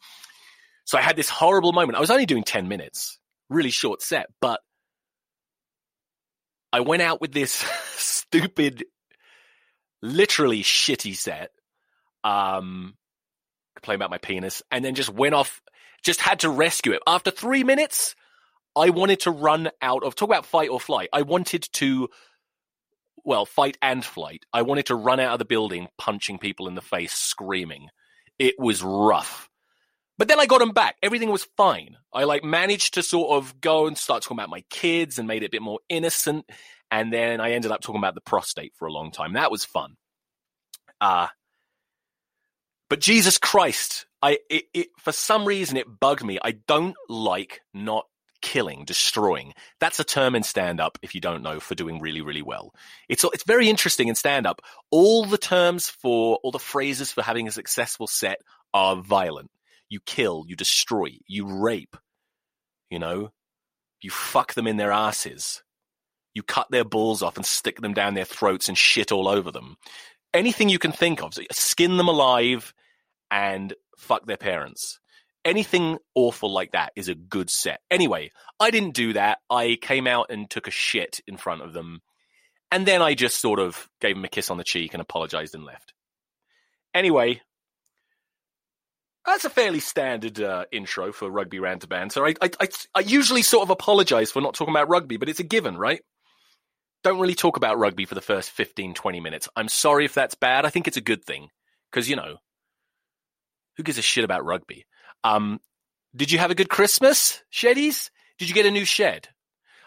So 0.84 0.98
I 0.98 1.02
had 1.02 1.16
this 1.16 1.28
horrible 1.28 1.72
moment. 1.72 1.96
I 1.96 2.00
was 2.00 2.10
only 2.10 2.26
doing 2.26 2.42
10 2.42 2.68
minutes, 2.68 3.18
really 3.48 3.70
short 3.70 4.02
set, 4.02 4.26
but 4.40 4.60
I 6.72 6.80
went 6.80 7.02
out 7.02 7.20
with 7.20 7.32
this 7.32 7.52
stupid, 7.96 8.84
literally 10.00 10.62
shitty 10.62 11.14
set, 11.16 11.50
um, 12.24 12.94
playing 13.82 13.98
about 13.98 14.10
my 14.10 14.18
penis, 14.18 14.62
and 14.70 14.84
then 14.84 14.94
just 14.94 15.10
went 15.10 15.34
off, 15.34 15.60
just 16.02 16.20
had 16.20 16.40
to 16.40 16.50
rescue 16.50 16.92
it. 16.92 17.02
After 17.06 17.30
three 17.30 17.62
minutes, 17.62 18.16
I 18.74 18.90
wanted 18.90 19.20
to 19.20 19.30
run 19.30 19.70
out 19.82 20.02
of 20.02 20.14
talk 20.14 20.28
about 20.28 20.46
fight 20.46 20.70
or 20.70 20.80
flight. 20.80 21.10
I 21.12 21.22
wanted 21.22 21.68
to 21.74 22.08
well, 23.24 23.46
fight 23.46 23.78
and 23.80 24.04
flight. 24.04 24.44
I 24.52 24.62
wanted 24.62 24.86
to 24.86 24.94
run 24.94 25.20
out 25.20 25.32
of 25.32 25.38
the 25.38 25.44
building 25.44 25.88
punching 25.98 26.38
people 26.38 26.68
in 26.68 26.74
the 26.74 26.82
face, 26.82 27.12
screaming. 27.12 27.88
It 28.38 28.54
was 28.58 28.82
rough. 28.82 29.48
But 30.18 30.28
then 30.28 30.40
I 30.40 30.46
got 30.46 30.58
them 30.58 30.72
back. 30.72 30.96
Everything 31.02 31.30
was 31.30 31.48
fine. 31.56 31.96
I 32.12 32.24
like 32.24 32.44
managed 32.44 32.94
to 32.94 33.02
sort 33.02 33.36
of 33.36 33.60
go 33.60 33.86
and 33.86 33.96
start 33.96 34.22
talking 34.22 34.36
about 34.36 34.50
my 34.50 34.62
kids 34.70 35.18
and 35.18 35.26
made 35.26 35.42
it 35.42 35.46
a 35.46 35.50
bit 35.50 35.62
more 35.62 35.80
innocent. 35.88 36.44
And 36.90 37.12
then 37.12 37.40
I 37.40 37.52
ended 37.52 37.70
up 37.70 37.80
talking 37.80 38.00
about 38.00 38.14
the 38.14 38.20
prostate 38.20 38.74
for 38.76 38.86
a 38.86 38.92
long 38.92 39.10
time. 39.10 39.32
That 39.32 39.50
was 39.50 39.64
fun. 39.64 39.96
Uh, 41.00 41.28
but 42.88 43.00
Jesus 43.00 43.38
Christ, 43.38 44.06
I 44.20 44.38
it, 44.50 44.64
it, 44.74 44.88
for 44.98 45.12
some 45.12 45.46
reason 45.46 45.76
it 45.76 45.86
bugged 45.98 46.24
me. 46.24 46.38
I 46.42 46.52
don't 46.68 46.94
like 47.08 47.62
not 47.72 48.04
killing, 48.42 48.84
destroying. 48.84 49.54
That's 49.80 50.00
a 50.00 50.04
term 50.04 50.34
in 50.34 50.42
stand 50.42 50.80
up 50.80 50.99
if 51.00 51.14
you 51.14 51.20
don't 51.20 51.42
know 51.42 51.61
for 51.61 51.75
doing 51.75 52.00
really 52.00 52.20
really 52.20 52.42
well. 52.42 52.75
It's 53.08 53.25
it's 53.25 53.44
very 53.44 53.70
interesting 53.70 54.08
in 54.08 54.14
stand 54.14 54.46
up. 54.46 54.61
All 54.90 55.25
the 55.25 55.38
terms 55.38 55.88
for 55.88 56.38
all 56.42 56.50
the 56.50 56.58
phrases 56.58 57.12
for 57.12 57.22
having 57.22 57.49
a 57.49 57.52
successful 57.52 58.06
set 58.06 58.38
are 58.75 58.96
violent. 58.96 59.50
You 59.88 60.00
kill, 60.04 60.44
you 60.46 60.56
destroy, 60.56 61.18
you 61.26 61.46
rape. 61.46 61.96
You 62.90 62.99
know, 62.99 63.30
you 64.02 64.11
fuck 64.11 64.54
them 64.54 64.66
in 64.66 64.76
their 64.76 64.92
asses. 64.92 65.62
You 66.34 66.42
cut 66.42 66.70
their 66.70 66.84
balls 66.84 67.22
off 67.22 67.37
and 67.37 67.46
stick 67.46 67.80
them 67.80 67.94
down 67.94 68.14
their 68.14 68.25
throats 68.25 68.68
and 68.68 68.76
shit 68.76 69.12
all 69.12 69.28
over 69.28 69.50
them. 69.50 69.76
Anything 70.34 70.68
you 70.68 70.78
can 70.78 70.92
think 70.92 71.22
of, 71.22 71.34
skin 71.52 71.99
them 71.99 72.08
alive 72.08 72.75
and 73.30 73.75
fuck 73.99 74.26
their 74.26 74.37
parents. 74.37 74.99
Anything 75.44 75.99
awful 76.14 76.52
like 76.52 76.72
that 76.72 76.92
is 76.94 77.08
a 77.08 77.14
good 77.14 77.50
set. 77.50 77.80
Anyway, 77.90 78.30
I 78.61 78.70
didn't 78.70 78.94
do 78.94 79.14
that. 79.14 79.38
I 79.50 79.76
came 79.80 80.06
out 80.06 80.26
and 80.30 80.49
took 80.49 80.68
a 80.68 80.72
shit 80.72 81.20
in 81.26 81.37
front 81.37 81.62
of 81.62 81.72
them. 81.72 82.00
And 82.70 82.87
then 82.87 83.02
I 83.02 83.14
just 83.14 83.40
sort 83.40 83.58
of 83.58 83.88
gave 84.00 84.16
him 84.16 84.25
a 84.25 84.28
kiss 84.28 84.50
on 84.50 84.56
the 84.56 84.64
cheek 84.64 84.94
and 84.94 85.00
apologized 85.00 85.54
and 85.54 85.64
left. 85.64 85.92
Anyway, 86.94 87.40
that's 89.25 89.44
a 89.44 89.50
fairly 89.50 89.80
standard 89.80 90.40
uh, 90.40 90.64
intro 90.72 91.12
for 91.12 91.30
rugby 91.30 91.61
rant 91.61 91.82
to 91.82 91.88
banter. 91.88 92.26
I, 92.26 92.34
I, 92.40 92.50
I, 92.61 92.68
I 92.94 93.00
usually 93.00 93.42
sort 93.42 93.62
of 93.62 93.70
apologize 93.70 94.30
for 94.30 94.40
not 94.40 94.54
talking 94.54 94.72
about 94.72 94.88
rugby, 94.88 95.16
but 95.16 95.28
it's 95.28 95.40
a 95.40 95.44
given, 95.44 95.76
right? 95.76 96.02
Don't 97.04 97.20
really 97.20 97.34
talk 97.34 97.56
about 97.56 97.78
rugby 97.78 98.04
for 98.04 98.14
the 98.14 98.20
first 98.20 98.50
15, 98.50 98.94
20 98.94 99.20
minutes. 99.20 99.49
I'm 99.56 99.68
sorry 99.68 100.04
if 100.04 100.14
that's 100.14 100.34
bad. 100.34 100.64
I 100.64 100.70
think 100.70 100.88
it's 100.88 100.96
a 100.96 101.02
good 101.02 101.25
thing 101.25 101.49
because, 101.90 102.08
you 102.08 102.16
know, 102.16 102.37
who 103.76 103.82
gives 103.82 103.99
a 103.99 104.02
shit 104.02 104.25
about 104.25 104.44
rugby? 104.44 104.87
Um, 105.24 105.60
did 106.14 106.30
you 106.30 106.38
have 106.38 106.50
a 106.50 106.54
good 106.54 106.68
Christmas, 106.68 107.42
Sheddies? 107.52 108.10
Did 108.38 108.48
you 108.48 108.54
get 108.54 108.66
a 108.66 108.70
new 108.70 108.84
shed? 108.84 109.28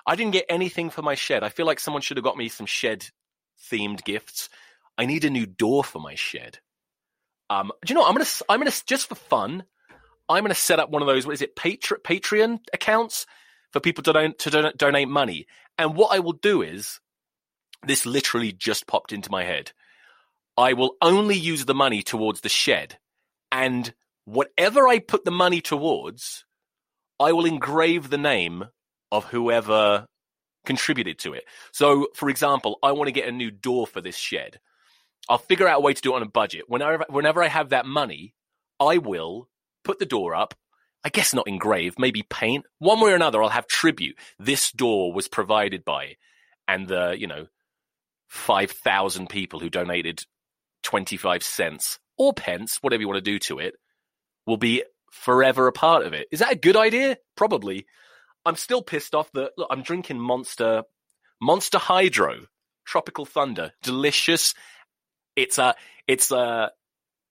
I 0.08 0.16
didn't 0.16 0.34
get 0.34 0.46
anything 0.50 0.90
for 0.90 1.02
my 1.02 1.16
shed. 1.16 1.44
I 1.44 1.50
feel 1.50 1.66
like 1.66 1.80
someone 1.80 2.02
should 2.02 2.18
have 2.18 2.24
got 2.24 2.38
me 2.38 2.50
some 2.50 2.66
shed 2.66 3.08
themed 3.72 4.04
gifts. 4.04 4.50
I 4.98 5.06
need 5.06 5.26
a 5.26 5.30
new 5.30 5.46
door 5.46 5.84
for 5.84 6.00
my 6.00 6.16
shed. 6.16 6.60
Um, 7.50 7.72
do 7.86 7.92
you 7.92 7.96
know? 7.96 8.02
What? 8.02 8.10
I'm 8.10 8.16
gonna 8.16 8.30
I'm 8.50 8.60
gonna 8.60 8.76
just 8.86 9.08
for 9.08 9.16
fun. 9.16 9.66
I'm 10.30 10.44
gonna 10.44 10.56
set 10.56 10.80
up 10.80 10.90
one 10.90 11.02
of 11.02 11.08
those. 11.08 11.26
What 11.26 11.34
is 11.34 11.42
it? 11.42 11.56
Patre- 11.56 12.02
Patreon 12.04 12.60
accounts 12.74 13.26
for 13.72 13.80
people 13.80 14.04
to 14.04 14.14
donate 14.14 14.40
to 14.40 14.50
don- 14.50 14.74
donate 14.78 15.10
money. 15.10 15.48
And 15.78 15.96
what 15.96 16.16
I 16.16 16.20
will 16.20 16.34
do 16.34 16.62
is, 16.62 17.00
this 17.86 18.06
literally 18.06 18.52
just 18.52 18.88
popped 18.88 19.12
into 19.12 19.32
my 19.32 19.44
head. 19.44 19.74
I 20.58 20.74
will 20.74 20.96
only 21.02 21.36
use 21.36 21.66
the 21.66 21.76
money 21.76 22.02
towards 22.02 22.42
the 22.42 22.50
shed, 22.50 22.98
and 23.52 23.94
whatever 24.26 24.88
I 24.88 25.00
put 25.00 25.24
the 25.24 25.32
money 25.32 25.62
towards, 25.62 26.44
I 27.20 27.32
will 27.32 27.46
engrave 27.46 28.10
the 28.10 28.18
name 28.18 28.66
of 29.12 29.26
whoever 29.26 30.06
contributed 30.66 31.20
to 31.20 31.34
it. 31.34 31.46
So, 31.72 32.08
for 32.16 32.30
example, 32.30 32.80
I 32.84 32.92
want 32.92 33.08
to 33.08 33.14
get 33.14 33.28
a 33.28 33.32
new 33.32 33.52
door 33.52 33.88
for 33.88 34.02
this 34.02 34.18
shed. 34.18 34.60
I'll 35.30 35.38
figure 35.38 35.68
out 35.68 35.78
a 35.78 35.82
way 35.82 35.94
to 35.94 36.02
do 36.02 36.14
it 36.14 36.18
on 36.18 36.24
a 36.24 36.30
budget. 36.30 36.66
Whenever 36.68 37.06
whenever 37.10 37.42
I 37.42 37.48
have 37.48 37.70
that 37.70 37.86
money, 37.86 38.34
I 38.80 38.98
will 38.98 39.48
put 39.84 40.00
the 40.00 40.06
door 40.06 40.36
up. 40.36 40.54
I 41.04 41.10
guess 41.10 41.34
not 41.34 41.48
engrave, 41.48 42.00
maybe 42.00 42.24
paint. 42.24 42.66
One 42.80 43.00
way 43.00 43.12
or 43.12 43.16
another, 43.16 43.42
I'll 43.42 43.50
have 43.50 43.68
tribute. 43.68 44.18
This 44.40 44.72
door 44.72 45.14
was 45.14 45.28
provided 45.28 45.86
by, 45.86 46.16
and 46.68 46.88
the 46.88 47.16
you 47.18 47.28
know, 47.28 47.48
five 48.28 48.72
thousand 48.72 49.30
people 49.30 49.60
who 49.60 49.70
donated 49.70 50.26
twenty 50.84 51.18
five 51.18 51.44
cents 51.44 52.00
or 52.18 52.34
pence, 52.34 52.80
whatever 52.82 53.02
you 53.02 53.08
want 53.08 53.24
to 53.24 53.32
do 53.32 53.40
to 53.40 53.60
it, 53.60 53.76
will 54.46 54.58
be 54.58 54.84
forever 55.12 55.68
a 55.68 55.72
part 55.72 56.06
of 56.06 56.14
it. 56.14 56.28
Is 56.32 56.40
that 56.40 56.52
a 56.52 56.58
good 56.58 56.76
idea? 56.76 57.18
Probably. 57.36 57.86
I'm 58.46 58.56
still 58.56 58.82
pissed 58.82 59.16
off 59.16 59.32
that 59.34 59.52
look, 59.58 59.68
I'm 59.72 59.82
drinking 59.82 60.20
Monster 60.20 60.84
Monster 61.42 61.80
Hydro 61.80 62.46
Tropical 62.86 63.26
Thunder, 63.26 63.72
delicious 63.82 64.54
it's 65.36 65.58
a 65.58 65.76
it's 66.08 66.32
a 66.32 66.72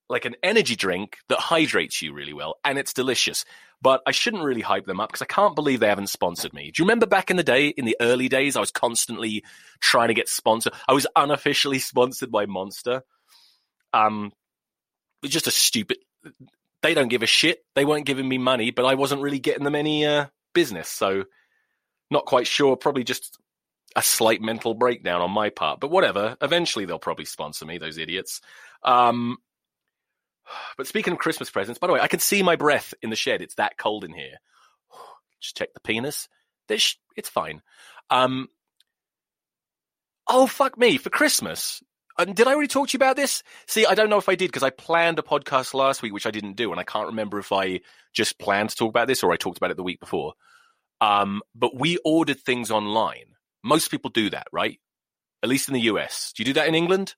like 0.07 0.25
an 0.25 0.35
energy 0.43 0.75
drink 0.75 1.17
that 1.29 1.39
hydrates 1.39 2.01
you 2.01 2.13
really 2.13 2.33
well, 2.33 2.57
and 2.63 2.77
it's 2.77 2.93
delicious. 2.93 3.45
But 3.81 4.01
I 4.07 4.11
shouldn't 4.11 4.43
really 4.43 4.61
hype 4.61 4.85
them 4.85 4.99
up 4.99 5.09
because 5.09 5.21
I 5.21 5.25
can't 5.25 5.55
believe 5.55 5.79
they 5.79 5.87
haven't 5.87 6.07
sponsored 6.07 6.53
me. 6.53 6.71
Do 6.71 6.81
you 6.81 6.85
remember 6.85 7.05
back 7.05 7.29
in 7.29 7.37
the 7.37 7.43
day, 7.43 7.67
in 7.67 7.85
the 7.85 7.97
early 7.99 8.29
days, 8.29 8.55
I 8.55 8.59
was 8.59 8.71
constantly 8.71 9.43
trying 9.79 10.07
to 10.07 10.13
get 10.13 10.29
sponsored. 10.29 10.73
I 10.87 10.93
was 10.93 11.07
unofficially 11.15 11.79
sponsored 11.79 12.31
by 12.31 12.45
Monster. 12.45 13.03
Um, 13.93 14.31
it's 15.23 15.33
just 15.33 15.47
a 15.47 15.51
stupid. 15.51 15.97
They 16.81 16.93
don't 16.93 17.07
give 17.07 17.23
a 17.23 17.27
shit. 17.27 17.59
They 17.75 17.85
weren't 17.85 18.05
giving 18.05 18.27
me 18.27 18.37
money, 18.37 18.71
but 18.71 18.85
I 18.85 18.95
wasn't 18.95 19.21
really 19.21 19.39
getting 19.39 19.63
them 19.63 19.75
any 19.75 20.05
uh, 20.05 20.27
business. 20.53 20.87
So, 20.87 21.25
not 22.11 22.25
quite 22.25 22.47
sure. 22.47 22.75
Probably 22.75 23.03
just 23.03 23.39
a 23.95 24.01
slight 24.01 24.41
mental 24.41 24.73
breakdown 24.73 25.21
on 25.21 25.31
my 25.31 25.49
part, 25.49 25.79
but 25.79 25.89
whatever. 25.89 26.37
Eventually, 26.41 26.85
they'll 26.85 26.99
probably 26.99 27.25
sponsor 27.25 27.65
me, 27.65 27.77
those 27.77 27.97
idiots. 27.97 28.41
Um, 28.83 29.37
but 30.77 30.87
speaking 30.87 31.13
of 31.13 31.19
Christmas 31.19 31.49
presents, 31.49 31.79
by 31.79 31.87
the 31.87 31.93
way, 31.93 32.01
I 32.01 32.07
can 32.07 32.19
see 32.19 32.43
my 32.43 32.55
breath 32.55 32.93
in 33.01 33.09
the 33.09 33.15
shed. 33.15 33.41
It's 33.41 33.55
that 33.55 33.77
cold 33.77 34.03
in 34.03 34.13
here. 34.13 34.37
Just 35.41 35.57
check 35.57 35.73
the 35.73 35.79
penis. 35.79 36.27
It's 36.69 37.29
fine. 37.29 37.61
Um, 38.09 38.49
oh, 40.27 40.47
fuck 40.47 40.77
me. 40.77 40.97
For 40.97 41.09
Christmas, 41.09 41.81
and 42.17 42.35
did 42.35 42.47
I 42.47 42.53
already 42.53 42.67
talk 42.67 42.89
to 42.89 42.93
you 42.93 42.97
about 42.97 43.15
this? 43.15 43.43
See, 43.67 43.85
I 43.85 43.95
don't 43.95 44.09
know 44.09 44.17
if 44.17 44.29
I 44.29 44.35
did 44.35 44.47
because 44.47 44.63
I 44.63 44.69
planned 44.69 45.19
a 45.19 45.23
podcast 45.23 45.73
last 45.73 46.01
week, 46.01 46.13
which 46.13 46.25
I 46.25 46.31
didn't 46.31 46.55
do, 46.55 46.71
and 46.71 46.79
I 46.79 46.83
can't 46.83 47.07
remember 47.07 47.39
if 47.39 47.51
I 47.51 47.81
just 48.13 48.39
planned 48.39 48.69
to 48.69 48.75
talk 48.75 48.89
about 48.89 49.07
this 49.07 49.23
or 49.23 49.31
I 49.31 49.37
talked 49.37 49.57
about 49.57 49.71
it 49.71 49.77
the 49.77 49.83
week 49.83 49.99
before. 49.99 50.33
Um, 51.01 51.41
but 51.53 51.77
we 51.77 51.97
ordered 52.05 52.39
things 52.39 52.71
online 52.71 53.35
most 53.65 53.89
people 53.89 54.11
do 54.11 54.29
that, 54.29 54.47
right? 54.51 54.79
At 55.41 55.49
least 55.49 55.67
in 55.67 55.73
the 55.73 55.81
US. 55.81 56.31
Do 56.35 56.41
you 56.43 56.45
do 56.45 56.53
that 56.53 56.67
in 56.67 56.75
England? 56.75 57.15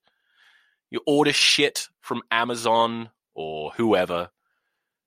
You 0.90 1.00
order 1.06 1.32
shit 1.32 1.88
from 2.00 2.22
Amazon 2.30 3.10
or 3.34 3.70
whoever. 3.76 4.30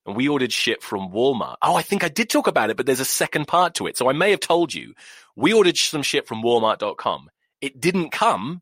And 0.06 0.16
we 0.16 0.30
ordered 0.30 0.54
shit 0.54 0.84
from 0.84 1.12
Walmart. 1.12 1.56
Oh, 1.62 1.76
I 1.76 1.82
think 1.82 2.04
I 2.04 2.10
did 2.10 2.30
talk 2.30 2.46
about 2.46 2.70
it, 2.70 2.78
but 2.78 2.86
there's 2.86 3.00
a 3.00 3.06
second 3.06 3.48
part 3.48 3.74
to 3.76 3.88
it. 3.88 3.98
So 3.98 4.08
I 4.08 4.14
may 4.14 4.30
have 4.30 4.40
told 4.40 4.74
you. 4.74 4.94
We 5.36 5.54
ordered 5.54 5.78
some 5.78 6.04
shit 6.04 6.28
from 6.28 6.44
walmart.com. 6.44 7.30
It 7.60 7.82
didn't 7.82 8.12
come. 8.12 8.62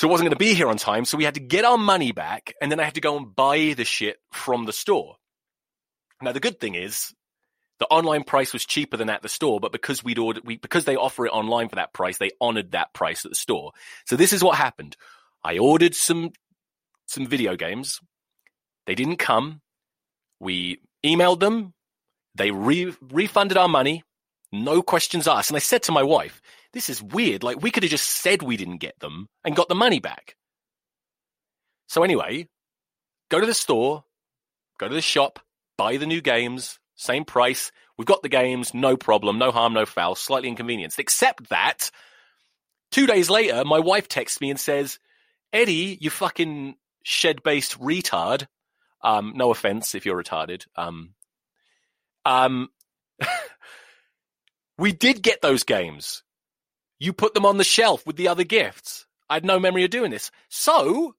So 0.00 0.08
it 0.08 0.10
wasn't 0.12 0.28
going 0.28 0.38
to 0.38 0.38
be 0.38 0.54
here 0.54 0.68
on 0.68 0.78
time. 0.78 1.04
So 1.04 1.18
we 1.18 1.24
had 1.24 1.34
to 1.34 1.40
get 1.40 1.66
our 1.66 1.76
money 1.76 2.10
back 2.10 2.54
and 2.62 2.72
then 2.72 2.80
I 2.80 2.84
had 2.84 2.94
to 2.94 3.02
go 3.02 3.18
and 3.18 3.36
buy 3.36 3.74
the 3.76 3.84
shit 3.84 4.16
from 4.32 4.64
the 4.64 4.72
store. 4.72 5.16
Now, 6.22 6.32
the 6.32 6.40
good 6.40 6.58
thing 6.58 6.74
is 6.74 7.12
the 7.80 7.86
online 7.88 8.24
price 8.24 8.54
was 8.54 8.64
cheaper 8.64 8.96
than 8.96 9.10
at 9.10 9.20
the 9.20 9.28
store, 9.28 9.60
but 9.60 9.72
because 9.72 10.02
we'd 10.02 10.18
ordered, 10.18 10.46
we, 10.46 10.56
because 10.56 10.86
they 10.86 10.96
offer 10.96 11.26
it 11.26 11.32
online 11.32 11.68
for 11.68 11.76
that 11.76 11.92
price, 11.92 12.16
they 12.16 12.30
honored 12.40 12.72
that 12.72 12.94
price 12.94 13.26
at 13.26 13.30
the 13.30 13.36
store. 13.36 13.72
So 14.06 14.16
this 14.16 14.32
is 14.32 14.42
what 14.42 14.56
happened. 14.56 14.96
I 15.44 15.58
ordered 15.58 15.94
some, 15.94 16.30
some 17.04 17.26
video 17.26 17.54
games. 17.54 18.00
They 18.86 18.94
didn't 18.94 19.18
come. 19.18 19.60
We 20.40 20.80
emailed 21.04 21.40
them. 21.40 21.74
They 22.36 22.52
re- 22.52 22.96
refunded 23.12 23.58
our 23.58 23.68
money. 23.68 24.02
No 24.50 24.80
questions 24.80 25.28
asked. 25.28 25.50
And 25.50 25.58
I 25.58 25.60
said 25.60 25.82
to 25.82 25.92
my 25.92 26.02
wife, 26.02 26.40
this 26.72 26.88
is 26.90 27.02
weird. 27.02 27.42
Like 27.42 27.62
we 27.62 27.70
could 27.70 27.82
have 27.82 27.90
just 27.90 28.08
said 28.08 28.42
we 28.42 28.56
didn't 28.56 28.78
get 28.78 28.98
them 29.00 29.28
and 29.44 29.56
got 29.56 29.68
the 29.68 29.74
money 29.74 30.00
back. 30.00 30.36
So 31.88 32.02
anyway, 32.02 32.48
go 33.30 33.40
to 33.40 33.46
the 33.46 33.54
store, 33.54 34.04
go 34.78 34.88
to 34.88 34.94
the 34.94 35.00
shop, 35.00 35.40
buy 35.76 35.96
the 35.96 36.06
new 36.06 36.20
games, 36.20 36.78
same 36.94 37.24
price. 37.24 37.72
We've 37.98 38.06
got 38.06 38.22
the 38.22 38.28
games, 38.28 38.72
no 38.72 38.96
problem, 38.96 39.38
no 39.38 39.50
harm, 39.50 39.72
no 39.72 39.86
foul, 39.86 40.14
slightly 40.14 40.48
inconvenienced. 40.48 40.98
Except 40.98 41.48
that 41.48 41.90
two 42.90 43.06
days 43.06 43.28
later, 43.28 43.64
my 43.64 43.78
wife 43.78 44.08
texts 44.08 44.40
me 44.40 44.50
and 44.50 44.60
says, 44.60 44.98
Eddie, 45.52 45.98
you 46.00 46.10
fucking 46.10 46.76
shed 47.02 47.42
based 47.42 47.78
retard. 47.80 48.46
Um, 49.02 49.32
no 49.34 49.50
offense 49.50 49.94
if 49.94 50.06
you're 50.06 50.22
retarded. 50.22 50.66
Um, 50.76 51.14
um, 52.24 52.68
we 54.78 54.92
did 54.92 55.22
get 55.22 55.40
those 55.40 55.64
games. 55.64 56.22
You 57.00 57.12
put 57.12 57.34
them 57.34 57.46
on 57.46 57.56
the 57.56 57.64
shelf 57.64 58.06
with 58.06 58.16
the 58.16 58.28
other 58.28 58.44
gifts. 58.44 59.06
I 59.28 59.34
had 59.34 59.44
no 59.44 59.58
memory 59.58 59.84
of 59.84 59.90
doing 59.90 60.10
this. 60.10 60.30
So, 60.48 61.16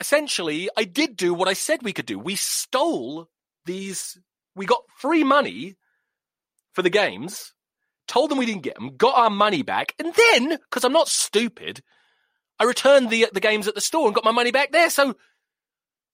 essentially, 0.00 0.70
I 0.76 0.84
did 0.84 1.16
do 1.16 1.34
what 1.34 1.48
I 1.48 1.52
said 1.52 1.82
we 1.82 1.92
could 1.92 2.06
do. 2.06 2.18
We 2.18 2.36
stole 2.36 3.28
these 3.66 4.18
we 4.54 4.66
got 4.66 4.82
free 4.96 5.24
money 5.24 5.76
for 6.72 6.82
the 6.82 6.90
games, 6.90 7.54
told 8.06 8.30
them 8.30 8.38
we 8.38 8.46
didn't 8.46 8.62
get 8.62 8.74
them, 8.74 8.96
got 8.96 9.18
our 9.18 9.30
money 9.30 9.62
back, 9.62 9.94
and 9.98 10.12
then, 10.14 10.48
because 10.50 10.84
I'm 10.84 10.92
not 10.92 11.08
stupid, 11.08 11.82
I 12.58 12.64
returned 12.64 13.10
the 13.10 13.28
the 13.32 13.40
games 13.40 13.68
at 13.68 13.74
the 13.74 13.80
store 13.80 14.06
and 14.06 14.14
got 14.14 14.24
my 14.24 14.32
money 14.32 14.50
back 14.50 14.72
there. 14.72 14.90
So 14.90 15.16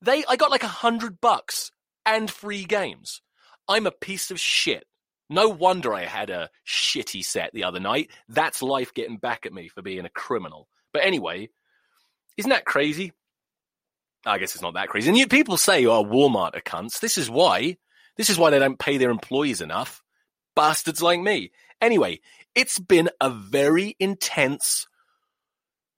they, 0.01 0.25
I 0.27 0.37
got 0.37 0.51
like 0.51 0.63
a 0.63 0.69
hundred 0.69 1.21
bucks 1.21 1.71
and 2.07 2.31
free 2.31 2.65
games. 2.65 3.21
I'm 3.69 3.87
a 3.87 3.91
piece 3.91 4.31
of 4.31 4.41
shit. 4.41 4.85
No 5.31 5.49
wonder 5.49 5.95
I 5.95 6.05
had 6.05 6.31
a 6.31 6.51
shitty 6.67 7.25
set 7.25 7.53
the 7.53 7.65
other 7.65 7.81
night. 7.81 8.11
That's 8.29 8.63
life 8.63 8.93
getting 8.95 9.17
back 9.17 9.47
at 9.47 9.53
me 9.53 9.69
for 9.69 9.83
being 9.83 10.05
a 10.05 10.11
criminal. 10.11 10.69
But 10.93 11.05
anyway, 11.05 11.49
isn't 12.37 12.51
that 12.51 12.65
crazy? 12.65 13.13
I 14.27 14.39
guess 14.39 14.55
it's 14.55 14.63
not 14.63 14.75
that 14.75 14.89
crazy. 14.89 15.09
And 15.09 15.19
you, 15.19 15.27
people 15.27 15.57
say, 15.57 15.87
oh, 15.87 16.05
Walmart 16.05 16.57
are 16.57 16.61
cunts. 16.61 17.01
This 17.01 17.19
is 17.19 17.31
why. 17.31 17.77
This 18.17 18.31
is 18.31 18.39
why 18.39 18.51
they 18.51 18.59
don't 18.59 18.79
pay 18.79 18.97
their 18.97 19.11
employees 19.11 19.61
enough. 19.61 20.03
Bastards 20.55 21.03
like 21.03 21.21
me. 21.21 21.51
Anyway, 21.81 22.21
it's 22.55 22.79
been 22.79 23.11
a 23.21 23.29
very 23.29 23.97
intense, 23.99 24.87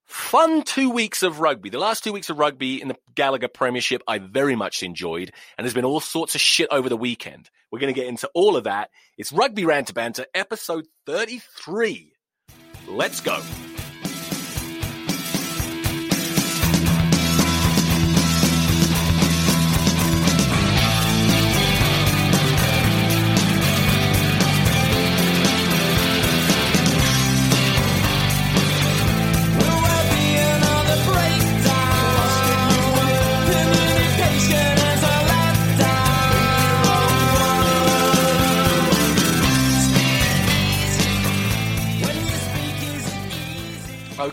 fun 0.06 0.62
two 0.62 0.90
weeks 0.90 1.22
of 1.22 1.40
rugby. 1.40 1.70
The 1.70 1.78
last 1.78 2.04
two 2.04 2.12
weeks 2.12 2.30
of 2.30 2.38
rugby 2.38 2.80
in 2.80 2.88
the 2.88 2.96
Gallagher 3.14 3.48
Premiership, 3.48 4.02
I 4.08 4.18
very 4.18 4.56
much 4.56 4.82
enjoyed. 4.82 5.32
And 5.56 5.64
there's 5.64 5.74
been 5.74 5.84
all 5.84 6.00
sorts 6.00 6.34
of 6.34 6.40
shit 6.40 6.68
over 6.70 6.88
the 6.88 6.96
weekend. 6.96 7.50
We're 7.70 7.80
going 7.80 7.92
to 7.92 8.00
get 8.00 8.08
into 8.08 8.30
all 8.34 8.56
of 8.56 8.64
that. 8.64 8.90
It's 9.18 9.32
Rugby 9.32 9.64
Rant 9.64 9.92
Banter, 9.92 10.26
episode 10.34 10.86
33. 11.06 12.12
Let's 12.88 13.20
go. 13.20 13.42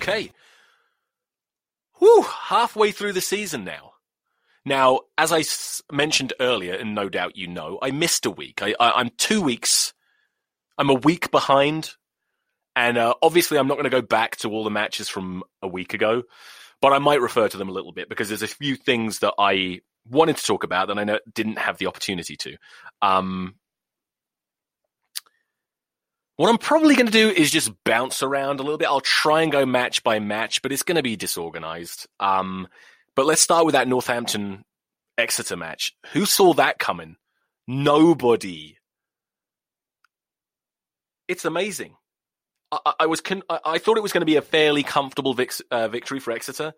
Okay. 0.04 0.32
Whew, 2.00 2.24
halfway 2.24 2.92
through 2.92 3.14
the 3.14 3.22
season 3.22 3.64
now. 3.64 3.92
Now, 4.66 5.02
as 5.18 5.32
I 5.32 5.40
s- 5.40 5.82
mentioned 5.92 6.34
earlier, 6.40 6.74
and 6.74 6.94
no 6.94 7.08
doubt 7.08 7.38
you 7.38 7.48
know, 7.48 7.80
I 7.82 7.92
missed 7.92 8.26
a 8.26 8.32
week. 8.32 8.62
I, 8.62 8.76
I'm 8.80 9.12
two 9.18 9.42
weeks. 9.42 9.94
I'm 10.78 10.90
a 10.90 10.94
week 10.94 11.32
behind, 11.32 11.92
and 12.76 12.98
uh, 12.98 13.14
obviously, 13.22 13.58
I'm 13.58 13.68
not 13.68 13.76
going 13.76 13.84
to 13.86 13.90
go 13.90 14.02
back 14.02 14.38
to 14.38 14.50
all 14.50 14.64
the 14.64 14.70
matches 14.70 15.08
from 15.08 15.44
a 15.62 15.68
week 15.68 15.94
ago, 15.94 16.24
but 16.82 16.92
I 16.92 17.00
might 17.00 17.22
refer 17.22 17.48
to 17.48 17.58
them 17.58 17.70
a 17.70 17.74
little 17.74 17.92
bit 17.94 18.10
because 18.10 18.28
there's 18.28 18.42
a 18.42 18.48
few 18.48 18.76
things 18.76 19.20
that 19.20 19.34
I 19.38 19.82
wanted 20.10 20.38
to 20.38 20.44
talk 20.44 20.64
about 20.64 20.88
that 20.88 20.98
I 20.98 21.04
know 21.04 21.20
didn't 21.34 21.60
have 21.60 21.78
the 21.78 21.88
opportunity 21.88 22.36
to. 22.38 22.58
Um, 23.02 23.56
what 26.44 26.50
I'm 26.50 26.58
probably 26.58 26.96
going 26.96 27.06
to 27.06 27.12
do 27.14 27.30
is 27.30 27.52
just 27.52 27.72
bounce 27.86 28.22
around 28.22 28.60
a 28.60 28.64
little 28.64 28.78
bit. 28.78 28.90
I'll 28.90 29.00
try 29.00 29.44
and 29.44 29.52
go 29.52 29.66
match 29.66 30.04
by 30.04 30.20
match, 30.20 30.62
but 30.62 30.74
it's 30.74 30.84
going 30.84 30.98
to 30.98 31.02
be 31.02 31.16
disorganized. 31.16 32.06
Um, 32.20 32.68
but 33.16 33.26
let's 33.26 33.42
start 33.42 33.66
with 33.66 33.72
that 33.76 33.88
Northampton 33.88 34.66
Exeter 35.18 35.56
match. 35.56 35.96
Who 36.08 36.26
saw 36.26 36.54
that 36.56 36.80
coming? 36.80 37.16
Nobody. 37.66 38.76
It's 41.30 41.46
amazing. 41.46 41.96
I, 42.74 42.94
I 43.00 43.06
was 43.06 43.22
con- 43.22 43.44
I 43.50 43.78
thought 43.78 43.96
it 43.96 44.04
was 44.04 44.12
going 44.12 44.20
to 44.20 44.26
be 44.26 44.36
a 44.36 44.42
fairly 44.42 44.84
comfortable 44.84 45.34
vic- 45.34 45.62
uh, 45.72 45.88
victory 45.88 46.20
for 46.20 46.32
Exeter, 46.32 46.74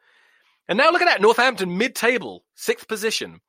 and 0.67 0.77
now 0.77 0.91
look 0.91 1.01
at 1.01 1.05
that 1.05 1.24
Northampton 1.24 1.75
mid-table, 1.75 2.45
sixth 2.53 2.88
position. 2.88 3.41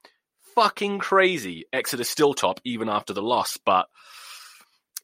Fucking 0.54 0.99
crazy. 0.99 1.66
Exeter 1.75 2.04
still 2.04 2.32
top 2.32 2.58
even 2.64 2.88
after 2.88 3.12
the 3.12 3.20
loss, 3.20 3.58
but 3.66 3.88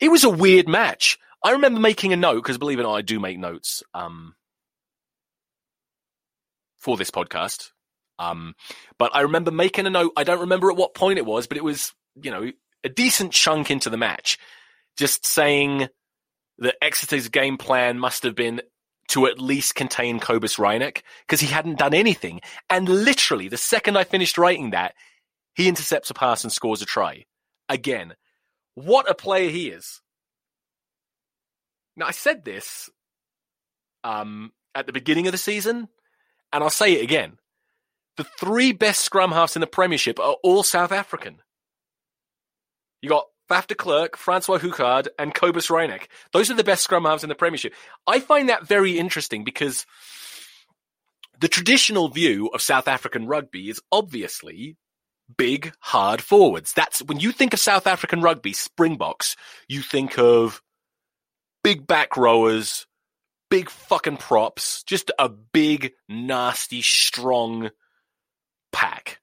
it 0.02 0.10
was 0.10 0.24
a 0.24 0.30
weird 0.30 0.68
match. 0.68 1.16
I 1.44 1.52
remember 1.52 1.78
making 1.78 2.12
a 2.12 2.16
note 2.16 2.42
because, 2.42 2.58
believe 2.58 2.80
it 2.80 2.82
or 2.82 2.86
not, 2.86 2.94
I 2.96 3.02
do 3.02 3.20
make 3.20 3.38
notes 3.38 3.84
um, 3.94 4.34
for 6.80 6.96
this 6.96 7.12
podcast. 7.12 7.70
Um, 8.18 8.54
but 8.98 9.14
I 9.14 9.20
remember 9.20 9.52
making 9.52 9.86
a 9.86 9.90
note. 9.90 10.12
I 10.16 10.24
don't 10.24 10.40
remember 10.40 10.70
at 10.70 10.76
what 10.76 10.94
point 10.94 11.18
it 11.18 11.26
was, 11.26 11.46
but 11.46 11.56
it 11.56 11.62
was 11.62 11.94
you 12.20 12.32
know 12.32 12.50
a 12.82 12.88
decent 12.88 13.32
chunk 13.32 13.70
into 13.70 13.90
the 13.90 13.96
match, 13.96 14.38
just 14.98 15.24
saying 15.24 15.88
that 16.58 16.74
Exeter's 16.82 17.28
game 17.28 17.56
plan 17.56 18.00
must 18.00 18.24
have 18.24 18.34
been 18.34 18.60
to 19.08 19.26
at 19.26 19.38
least 19.38 19.76
contain 19.76 20.18
Cobus 20.18 20.58
Reinach 20.58 21.02
because 21.26 21.40
he 21.40 21.46
hadn't 21.46 21.78
done 21.78 21.94
anything. 21.94 22.40
And 22.68 22.88
literally, 22.88 23.46
the 23.46 23.56
second 23.56 23.96
I 23.96 24.02
finished 24.02 24.36
writing 24.36 24.70
that, 24.70 24.94
he 25.54 25.68
intercepts 25.68 26.10
a 26.10 26.14
pass 26.14 26.42
and 26.42 26.52
scores 26.52 26.82
a 26.82 26.86
try. 26.86 27.24
Again, 27.68 28.14
what 28.74 29.10
a 29.10 29.14
player 29.14 29.50
he 29.50 29.68
is. 29.68 30.00
Now, 31.96 32.06
I 32.06 32.12
said 32.12 32.44
this 32.44 32.90
um, 34.02 34.52
at 34.74 34.86
the 34.86 34.92
beginning 34.92 35.26
of 35.26 35.32
the 35.32 35.38
season, 35.38 35.88
and 36.52 36.64
I'll 36.64 36.70
say 36.70 36.94
it 36.94 37.02
again. 37.02 37.38
The 38.16 38.24
three 38.24 38.72
best 38.72 39.02
scrum 39.02 39.32
halves 39.32 39.56
in 39.56 39.60
the 39.60 39.66
Premiership 39.66 40.20
are 40.20 40.36
all 40.42 40.62
South 40.62 40.92
African. 40.92 41.40
You 43.00 43.08
got 43.08 43.26
Faf 43.50 43.66
de 43.66 43.74
Klerk, 43.74 44.16
Francois 44.16 44.58
Hougaard, 44.58 45.08
and 45.18 45.34
Cobus 45.34 45.70
Reinach. 45.70 46.08
Those 46.32 46.50
are 46.50 46.54
the 46.54 46.64
best 46.64 46.82
scrum 46.82 47.04
halves 47.04 47.22
in 47.22 47.28
the 47.28 47.34
Premiership. 47.34 47.74
I 48.06 48.20
find 48.20 48.48
that 48.48 48.66
very 48.66 48.98
interesting 48.98 49.44
because 49.44 49.86
the 51.40 51.48
traditional 51.48 52.08
view 52.08 52.48
of 52.54 52.62
South 52.62 52.86
African 52.86 53.26
rugby 53.26 53.68
is 53.68 53.80
obviously 53.90 54.76
big, 55.36 55.72
hard 55.80 56.22
forwards. 56.22 56.72
That's 56.72 57.02
when 57.02 57.20
you 57.20 57.32
think 57.32 57.52
of 57.52 57.60
South 57.60 57.86
African 57.86 58.22
rugby, 58.22 58.52
Springboks, 58.52 59.36
you 59.68 59.82
think 59.82 60.18
of 60.18 60.62
big 61.62 61.86
back 61.86 62.16
rowers, 62.16 62.86
big 63.50 63.70
fucking 63.70 64.16
props, 64.16 64.82
just 64.84 65.10
a 65.18 65.28
big, 65.28 65.92
nasty, 66.08 66.82
strong 66.82 67.70
pack. 68.72 69.20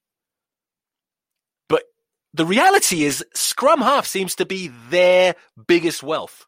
But 1.68 1.84
the 2.32 2.46
reality 2.46 3.04
is, 3.04 3.24
scrum 3.34 3.80
half 3.80 4.06
seems 4.06 4.36
to 4.36 4.46
be 4.46 4.70
their 4.88 5.34
biggest 5.66 6.02
wealth. 6.02 6.46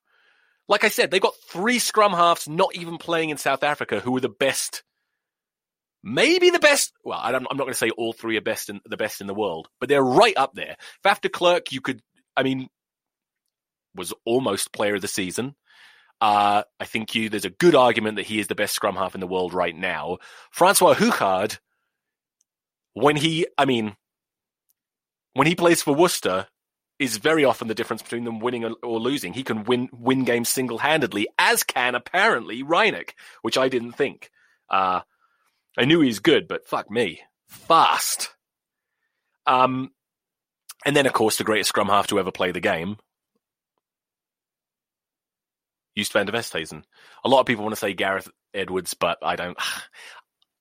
Like 0.68 0.84
I 0.84 0.88
said, 0.88 1.10
they've 1.10 1.20
got 1.20 1.34
three 1.48 1.78
scrum 1.78 2.12
halves 2.12 2.48
not 2.48 2.74
even 2.74 2.98
playing 2.98 3.30
in 3.30 3.36
South 3.36 3.62
Africa 3.62 4.00
who 4.00 4.16
are 4.16 4.20
the 4.20 4.28
best 4.28 4.84
maybe 6.02 6.50
the 6.50 6.58
best. 6.58 6.92
Well, 7.04 7.20
I'm 7.22 7.42
not 7.42 7.56
going 7.56 7.68
to 7.68 7.74
say 7.74 7.90
all 7.90 8.12
three 8.12 8.36
are 8.36 8.42
best 8.42 8.68
in 8.68 8.80
the 8.84 8.96
best 8.96 9.20
in 9.20 9.26
the 9.26 9.34
world, 9.34 9.68
but 9.80 9.88
they're 9.88 10.02
right 10.02 10.36
up 10.36 10.54
there. 10.54 10.76
Faf 11.04 11.20
de 11.20 11.28
Klerk, 11.28 11.72
you 11.72 11.80
could, 11.80 12.02
I 12.36 12.42
mean, 12.42 12.68
was 13.94 14.12
almost 14.24 14.72
player 14.72 14.96
of 14.96 15.02
the 15.02 15.08
season. 15.08 15.54
Uh, 16.20 16.62
I 16.78 16.84
think 16.84 17.14
you, 17.14 17.28
there's 17.28 17.44
a 17.44 17.50
good 17.50 17.74
argument 17.74 18.16
that 18.16 18.26
he 18.26 18.38
is 18.38 18.46
the 18.46 18.54
best 18.54 18.74
scrum 18.74 18.94
half 18.94 19.14
in 19.14 19.20
the 19.20 19.26
world 19.26 19.52
right 19.52 19.76
now. 19.76 20.18
Francois 20.50 20.94
Hougaard, 20.94 21.58
when 22.94 23.16
he, 23.16 23.46
I 23.58 23.64
mean, 23.64 23.96
when 25.34 25.46
he 25.46 25.54
plays 25.54 25.82
for 25.82 25.94
Worcester, 25.94 26.46
is 26.98 27.16
very 27.16 27.44
often 27.44 27.66
the 27.66 27.74
difference 27.74 28.02
between 28.02 28.22
them 28.22 28.38
winning 28.38 28.64
or 28.64 29.00
losing. 29.00 29.32
He 29.32 29.42
can 29.42 29.64
win 29.64 29.88
win 29.92 30.22
games 30.24 30.48
single 30.48 30.78
handedly, 30.78 31.26
as 31.38 31.64
can 31.64 31.96
apparently 31.96 32.62
Reinach, 32.62 33.14
which 33.40 33.58
I 33.58 33.68
didn't 33.68 33.92
think. 33.92 34.30
Uh, 34.70 35.00
I 35.76 35.84
knew 35.84 36.00
he's 36.00 36.18
good, 36.18 36.48
but 36.48 36.66
fuck 36.66 36.90
me, 36.90 37.20
fast. 37.48 38.30
Um, 39.46 39.90
and 40.84 40.94
then 40.94 41.06
of 41.06 41.12
course 41.12 41.36
the 41.36 41.44
greatest 41.44 41.68
scrum 41.68 41.88
half 41.88 42.08
to 42.08 42.18
ever 42.18 42.30
play 42.30 42.52
the 42.52 42.60
game, 42.60 42.96
Joost 45.96 46.12
van 46.12 46.26
der 46.26 46.32
Westhuizen. 46.32 46.84
A 47.24 47.28
lot 47.28 47.40
of 47.40 47.46
people 47.46 47.64
want 47.64 47.74
to 47.74 47.80
say 47.80 47.92
Gareth 47.92 48.28
Edwards, 48.54 48.94
but 48.94 49.18
I 49.22 49.36
don't. 49.36 49.58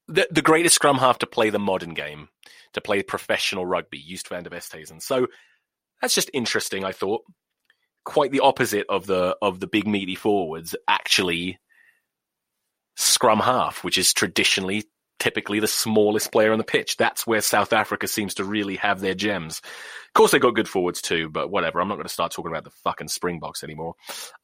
The, 0.07 0.27
the 0.29 0.41
greatest 0.41 0.75
scrum 0.75 0.97
half 0.97 1.19
to 1.19 1.27
play 1.27 1.51
the 1.51 1.59
modern 1.59 1.93
game, 1.93 2.27
to 2.73 2.81
play 2.81 3.01
professional 3.01 3.65
rugby, 3.65 4.03
Joost 4.05 4.27
van 4.27 4.43
der 4.43 4.49
Westhuizen. 4.49 5.01
So 5.01 5.27
that's 6.01 6.15
just 6.15 6.29
interesting. 6.33 6.83
I 6.83 6.91
thought 6.91 7.21
quite 8.03 8.31
the 8.31 8.41
opposite 8.41 8.87
of 8.89 9.05
the 9.05 9.37
of 9.41 9.61
the 9.61 9.67
big 9.67 9.87
meaty 9.87 10.15
forwards. 10.15 10.75
Actually, 10.85 11.59
scrum 12.97 13.39
half, 13.39 13.85
which 13.85 13.97
is 13.97 14.11
traditionally 14.11 14.83
typically 15.21 15.59
the 15.59 15.67
smallest 15.67 16.31
player 16.31 16.51
on 16.51 16.57
the 16.57 16.63
pitch. 16.63 16.97
That's 16.97 17.27
where 17.27 17.41
South 17.41 17.73
Africa 17.73 18.07
seems 18.07 18.33
to 18.35 18.43
really 18.43 18.77
have 18.77 18.99
their 18.99 19.13
gems. 19.13 19.59
Of 19.59 20.13
course, 20.15 20.31
they 20.31 20.39
got 20.39 20.55
good 20.55 20.67
forwards 20.67 20.99
too, 20.99 21.29
but 21.29 21.51
whatever. 21.51 21.79
I'm 21.79 21.87
not 21.87 21.95
going 21.95 22.07
to 22.07 22.13
start 22.13 22.31
talking 22.31 22.51
about 22.51 22.63
the 22.63 22.71
fucking 22.83 23.07
Springboks 23.07 23.63
anymore. 23.63 23.93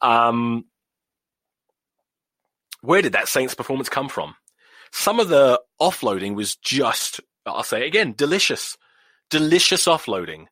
Um, 0.00 0.66
where 2.80 3.02
did 3.02 3.14
that 3.14 3.26
Saints 3.26 3.54
performance 3.54 3.88
come 3.88 4.08
from? 4.08 4.36
Some 4.92 5.18
of 5.18 5.28
the 5.28 5.60
offloading 5.80 6.36
was 6.36 6.54
just, 6.54 7.20
I'll 7.44 7.64
say 7.64 7.84
again, 7.84 8.14
delicious. 8.16 8.76
Delicious 9.30 9.86
offloading. 9.86 10.46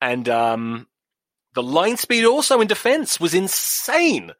And 0.00 0.28
um, 0.28 0.86
the 1.54 1.64
line 1.64 1.96
speed 1.96 2.24
also 2.24 2.60
in 2.60 2.68
defense 2.68 3.18
was 3.18 3.34
insane. 3.34 4.30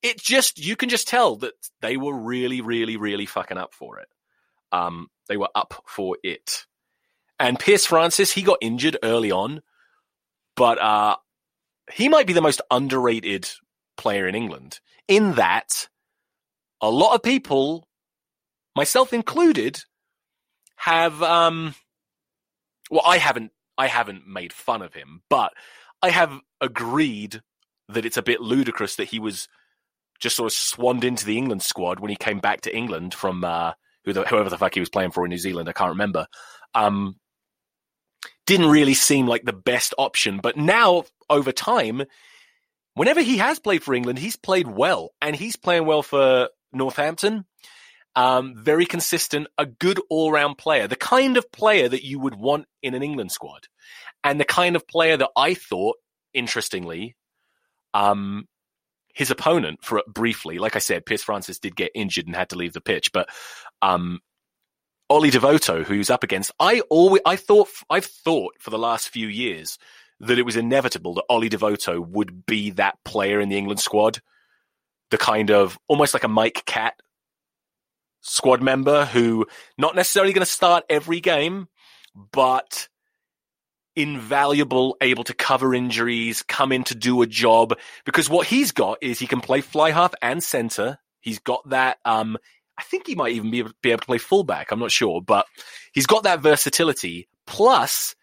It 0.00 0.18
just, 0.18 0.64
you 0.64 0.76
can 0.76 0.88
just 0.88 1.08
tell 1.08 1.36
that 1.36 1.54
they 1.80 1.96
were 1.96 2.16
really, 2.16 2.60
really, 2.60 2.96
really 2.96 3.26
fucking 3.26 3.58
up 3.58 3.74
for 3.74 3.98
it. 3.98 4.06
Um, 4.74 5.08
they 5.28 5.36
were 5.36 5.48
up 5.54 5.82
for 5.86 6.16
it. 6.22 6.66
And 7.38 7.58
Piers 7.58 7.86
Francis, 7.86 8.32
he 8.32 8.42
got 8.42 8.58
injured 8.60 8.96
early 9.02 9.30
on, 9.30 9.62
but 10.56 10.78
uh, 10.80 11.16
he 11.92 12.08
might 12.08 12.26
be 12.26 12.32
the 12.32 12.40
most 12.40 12.60
underrated 12.70 13.48
player 13.96 14.26
in 14.26 14.34
England 14.34 14.80
in 15.08 15.34
that 15.34 15.88
a 16.80 16.90
lot 16.90 17.14
of 17.14 17.22
people, 17.22 17.88
myself 18.76 19.12
included, 19.12 19.82
have 20.76 21.22
um 21.22 21.74
well 22.90 23.02
I 23.06 23.18
haven't 23.18 23.52
I 23.78 23.86
haven't 23.86 24.26
made 24.26 24.52
fun 24.52 24.82
of 24.82 24.94
him, 24.94 25.22
but 25.30 25.52
I 26.02 26.10
have 26.10 26.40
agreed 26.60 27.40
that 27.88 28.04
it's 28.04 28.16
a 28.16 28.22
bit 28.22 28.40
ludicrous 28.40 28.96
that 28.96 29.08
he 29.08 29.18
was 29.18 29.48
just 30.20 30.36
sort 30.36 30.52
of 30.52 30.56
swanned 30.56 31.04
into 31.04 31.24
the 31.24 31.38
England 31.38 31.62
squad 31.62 32.00
when 32.00 32.10
he 32.10 32.16
came 32.16 32.38
back 32.38 32.62
to 32.62 32.76
England 32.76 33.14
from 33.14 33.44
uh, 33.44 33.72
whoever 34.04 34.50
the 34.50 34.58
fuck 34.58 34.74
he 34.74 34.80
was 34.80 34.88
playing 34.88 35.10
for 35.10 35.24
in 35.24 35.30
New 35.30 35.38
Zealand. 35.38 35.68
I 35.68 35.72
can't 35.72 35.90
remember. 35.90 36.26
Um, 36.74 37.16
didn't 38.46 38.70
really 38.70 38.94
seem 38.94 39.26
like 39.26 39.44
the 39.44 39.52
best 39.52 39.94
option, 39.96 40.38
but 40.42 40.56
now 40.56 41.04
over 41.30 41.52
time, 41.52 42.02
whenever 42.94 43.22
he 43.22 43.38
has 43.38 43.58
played 43.58 43.82
for 43.82 43.94
England, 43.94 44.18
he's 44.18 44.36
played 44.36 44.66
well, 44.66 45.10
and 45.20 45.34
he's 45.34 45.56
playing 45.56 45.86
well 45.86 46.02
for 46.02 46.48
Northampton. 46.72 47.44
Um, 48.16 48.54
very 48.56 48.86
consistent, 48.86 49.48
a 49.58 49.66
good 49.66 50.00
all-round 50.08 50.56
player, 50.56 50.86
the 50.86 50.94
kind 50.94 51.36
of 51.36 51.50
player 51.50 51.88
that 51.88 52.04
you 52.04 52.20
would 52.20 52.36
want 52.36 52.66
in 52.80 52.94
an 52.94 53.02
England 53.02 53.32
squad, 53.32 53.66
and 54.22 54.38
the 54.38 54.44
kind 54.44 54.76
of 54.76 54.86
player 54.86 55.16
that 55.16 55.30
I 55.36 55.54
thought, 55.54 55.96
interestingly, 56.32 57.16
um, 57.92 58.46
his 59.14 59.30
opponent 59.30 59.82
for 59.82 60.02
briefly, 60.06 60.58
like 60.58 60.76
I 60.76 60.80
said, 60.80 61.06
Piers 61.06 61.22
Francis 61.22 61.58
did 61.58 61.76
get 61.76 61.92
injured 61.94 62.26
and 62.26 62.36
had 62.36 62.50
to 62.50 62.56
leave 62.56 62.72
the 62.72 62.80
pitch, 62.80 63.12
but 63.12 63.28
um, 63.80 64.20
Ollie 65.08 65.30
Devoto, 65.30 65.84
who's 65.84 66.10
up 66.10 66.24
against, 66.24 66.52
I 66.58 66.80
always, 66.90 67.22
I 67.24 67.36
thought, 67.36 67.68
I've 67.88 68.06
thought 68.06 68.54
for 68.58 68.70
the 68.70 68.78
last 68.78 69.08
few 69.08 69.28
years 69.28 69.78
that 70.20 70.38
it 70.38 70.44
was 70.44 70.56
inevitable 70.56 71.14
that 71.14 71.24
Ollie 71.28 71.50
Devoto 71.50 72.04
would 72.06 72.46
be 72.46 72.70
that 72.70 72.98
player 73.04 73.40
in 73.40 73.48
the 73.48 73.58
England 73.58 73.80
squad, 73.80 74.20
the 75.10 75.18
kind 75.18 75.50
of 75.50 75.78
almost 75.88 76.14
like 76.14 76.24
a 76.24 76.28
Mike 76.28 76.62
Catt 76.66 76.94
squad 78.22 78.62
member 78.62 79.04
who 79.04 79.46
not 79.78 79.94
necessarily 79.94 80.32
going 80.32 80.44
to 80.44 80.50
start 80.50 80.84
every 80.88 81.20
game, 81.20 81.68
but 82.32 82.88
invaluable, 83.96 84.96
able 85.00 85.24
to 85.24 85.34
cover 85.34 85.74
injuries, 85.74 86.42
come 86.42 86.72
in 86.72 86.84
to 86.84 86.94
do 86.94 87.22
a 87.22 87.26
job. 87.26 87.78
Because 88.04 88.28
what 88.28 88.46
he's 88.46 88.72
got 88.72 88.98
is 89.02 89.18
he 89.18 89.26
can 89.26 89.40
play 89.40 89.60
fly 89.60 89.90
half 89.90 90.14
and 90.22 90.42
center. 90.42 90.98
He's 91.20 91.38
got 91.38 91.68
that. 91.70 91.98
Um, 92.04 92.36
I 92.76 92.82
think 92.82 93.06
he 93.06 93.14
might 93.14 93.32
even 93.32 93.50
be, 93.50 93.64
be 93.82 93.90
able 93.90 94.00
to 94.00 94.06
play 94.06 94.18
fullback. 94.18 94.70
I'm 94.70 94.80
not 94.80 94.90
sure, 94.90 95.22
but 95.22 95.46
he's 95.92 96.06
got 96.06 96.24
that 96.24 96.40
versatility. 96.40 97.28
Plus, 97.46 98.14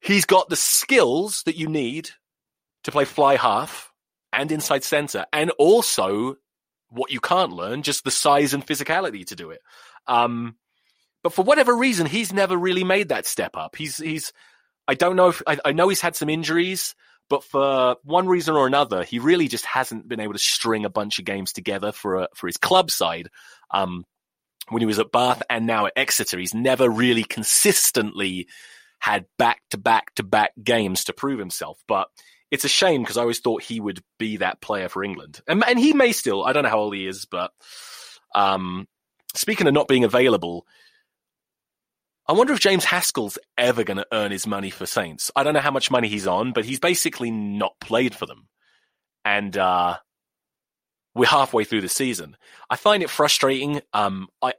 he's 0.00 0.24
got 0.24 0.48
the 0.48 0.56
skills 0.56 1.42
that 1.44 1.56
you 1.56 1.68
need 1.68 2.10
to 2.84 2.90
play 2.90 3.04
fly 3.04 3.36
half 3.36 3.92
and 4.32 4.50
inside 4.50 4.82
center, 4.82 5.26
and 5.32 5.50
also 5.58 6.36
what 6.88 7.12
you 7.12 7.20
can't 7.20 7.52
learn, 7.52 7.82
just 7.82 8.04
the 8.04 8.10
size 8.10 8.54
and 8.54 8.66
physicality 8.66 9.24
to 9.26 9.36
do 9.36 9.50
it. 9.50 9.60
Um, 10.06 10.56
but 11.22 11.32
for 11.32 11.44
whatever 11.44 11.76
reason, 11.76 12.06
he's 12.06 12.32
never 12.32 12.56
really 12.56 12.84
made 12.84 13.10
that 13.10 13.26
step 13.26 13.56
up. 13.56 13.76
He's 13.76 13.96
he's 13.96 14.32
I 14.88 14.94
don't 14.94 15.16
know 15.16 15.28
if 15.28 15.42
I, 15.46 15.58
I 15.64 15.72
know 15.72 15.88
he's 15.88 16.00
had 16.00 16.16
some 16.16 16.28
injuries, 16.28 16.94
but 17.28 17.44
for 17.44 17.96
one 18.02 18.26
reason 18.26 18.54
or 18.54 18.66
another, 18.66 19.04
he 19.04 19.18
really 19.18 19.48
just 19.48 19.64
hasn't 19.64 20.08
been 20.08 20.20
able 20.20 20.34
to 20.34 20.38
string 20.38 20.84
a 20.84 20.90
bunch 20.90 21.18
of 21.18 21.24
games 21.24 21.52
together 21.52 21.92
for 21.92 22.22
a, 22.22 22.28
for 22.34 22.46
his 22.46 22.56
club 22.56 22.90
side. 22.90 23.28
Um, 23.70 24.04
when 24.68 24.80
he 24.80 24.86
was 24.86 24.98
at 24.98 25.12
Bath 25.12 25.42
and 25.48 25.66
now 25.66 25.86
at 25.86 25.92
Exeter, 25.96 26.38
he's 26.38 26.54
never 26.54 26.88
really 26.88 27.24
consistently 27.24 28.48
had 28.98 29.26
back 29.38 29.60
to 29.70 29.78
back 29.78 30.14
to 30.14 30.22
back 30.22 30.52
games 30.62 31.04
to 31.04 31.12
prove 31.12 31.38
himself. 31.38 31.82
But 31.88 32.08
it's 32.50 32.64
a 32.64 32.68
shame 32.68 33.02
because 33.02 33.16
I 33.16 33.22
always 33.22 33.40
thought 33.40 33.62
he 33.62 33.80
would 33.80 34.02
be 34.18 34.38
that 34.38 34.60
player 34.60 34.88
for 34.88 35.02
England, 35.02 35.40
and, 35.46 35.64
and 35.66 35.78
he 35.78 35.92
may 35.92 36.12
still. 36.12 36.44
I 36.44 36.52
don't 36.52 36.64
know 36.64 36.68
how 36.68 36.80
old 36.80 36.94
he 36.94 37.06
is, 37.06 37.24
but 37.24 37.52
um, 38.34 38.86
speaking 39.34 39.66
of 39.66 39.74
not 39.74 39.88
being 39.88 40.04
available, 40.04 40.66
I 42.28 42.32
wonder 42.32 42.52
if 42.52 42.60
James 42.60 42.84
Haskell's 42.84 43.38
ever 43.58 43.82
going 43.82 43.96
to 43.96 44.06
earn 44.12 44.30
his 44.30 44.46
money 44.46 44.70
for 44.70 44.86
Saints. 44.86 45.30
I 45.34 45.42
don't 45.42 45.54
know 45.54 45.60
how 45.60 45.72
much 45.72 45.90
money 45.90 46.08
he's 46.08 46.26
on, 46.26 46.52
but 46.52 46.64
he's 46.64 46.78
basically 46.78 47.30
not 47.30 47.78
played 47.80 48.14
for 48.14 48.26
them. 48.26 48.48
And 49.24 49.56
uh, 49.56 49.98
we're 51.14 51.26
halfway 51.26 51.64
through 51.64 51.80
the 51.80 51.88
season. 51.88 52.36
I 52.70 52.76
find 52.76 53.02
it 53.02 53.10
frustrating. 53.10 53.80
Um, 53.92 54.28
I, 54.40 54.54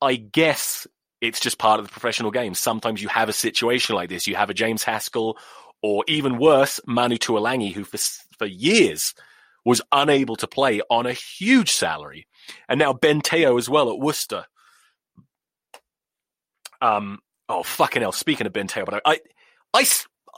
I 0.00 0.16
guess 0.16 0.86
it's 1.20 1.40
just 1.40 1.58
part 1.58 1.80
of 1.80 1.86
the 1.86 1.92
professional 1.92 2.30
game. 2.30 2.54
Sometimes 2.54 3.02
you 3.02 3.08
have 3.08 3.28
a 3.28 3.34
situation 3.34 3.94
like 3.94 4.08
this. 4.08 4.26
You 4.26 4.36
have 4.36 4.50
a 4.50 4.54
James 4.54 4.84
Haskell, 4.84 5.38
or 5.82 6.04
even 6.08 6.38
worse, 6.38 6.80
Manu 6.86 7.16
Tuilagi, 7.16 7.72
who 7.72 7.84
for 7.84 7.98
for 8.38 8.46
years 8.46 9.14
was 9.64 9.82
unable 9.92 10.36
to 10.36 10.46
play 10.46 10.80
on 10.90 11.06
a 11.06 11.12
huge 11.12 11.72
salary, 11.72 12.26
and 12.68 12.78
now 12.78 12.92
Ben 12.92 13.20
Te'o 13.20 13.58
as 13.58 13.68
well 13.68 13.90
at 13.90 13.98
Worcester 13.98 14.46
um, 16.80 17.18
oh 17.48 17.62
fucking 17.62 18.02
hell! 18.02 18.12
Speaking 18.12 18.46
of 18.46 18.52
Ben 18.52 18.66
Te'o, 18.66 18.84
but 18.84 19.02
I, 19.04 19.20
I, 19.74 19.86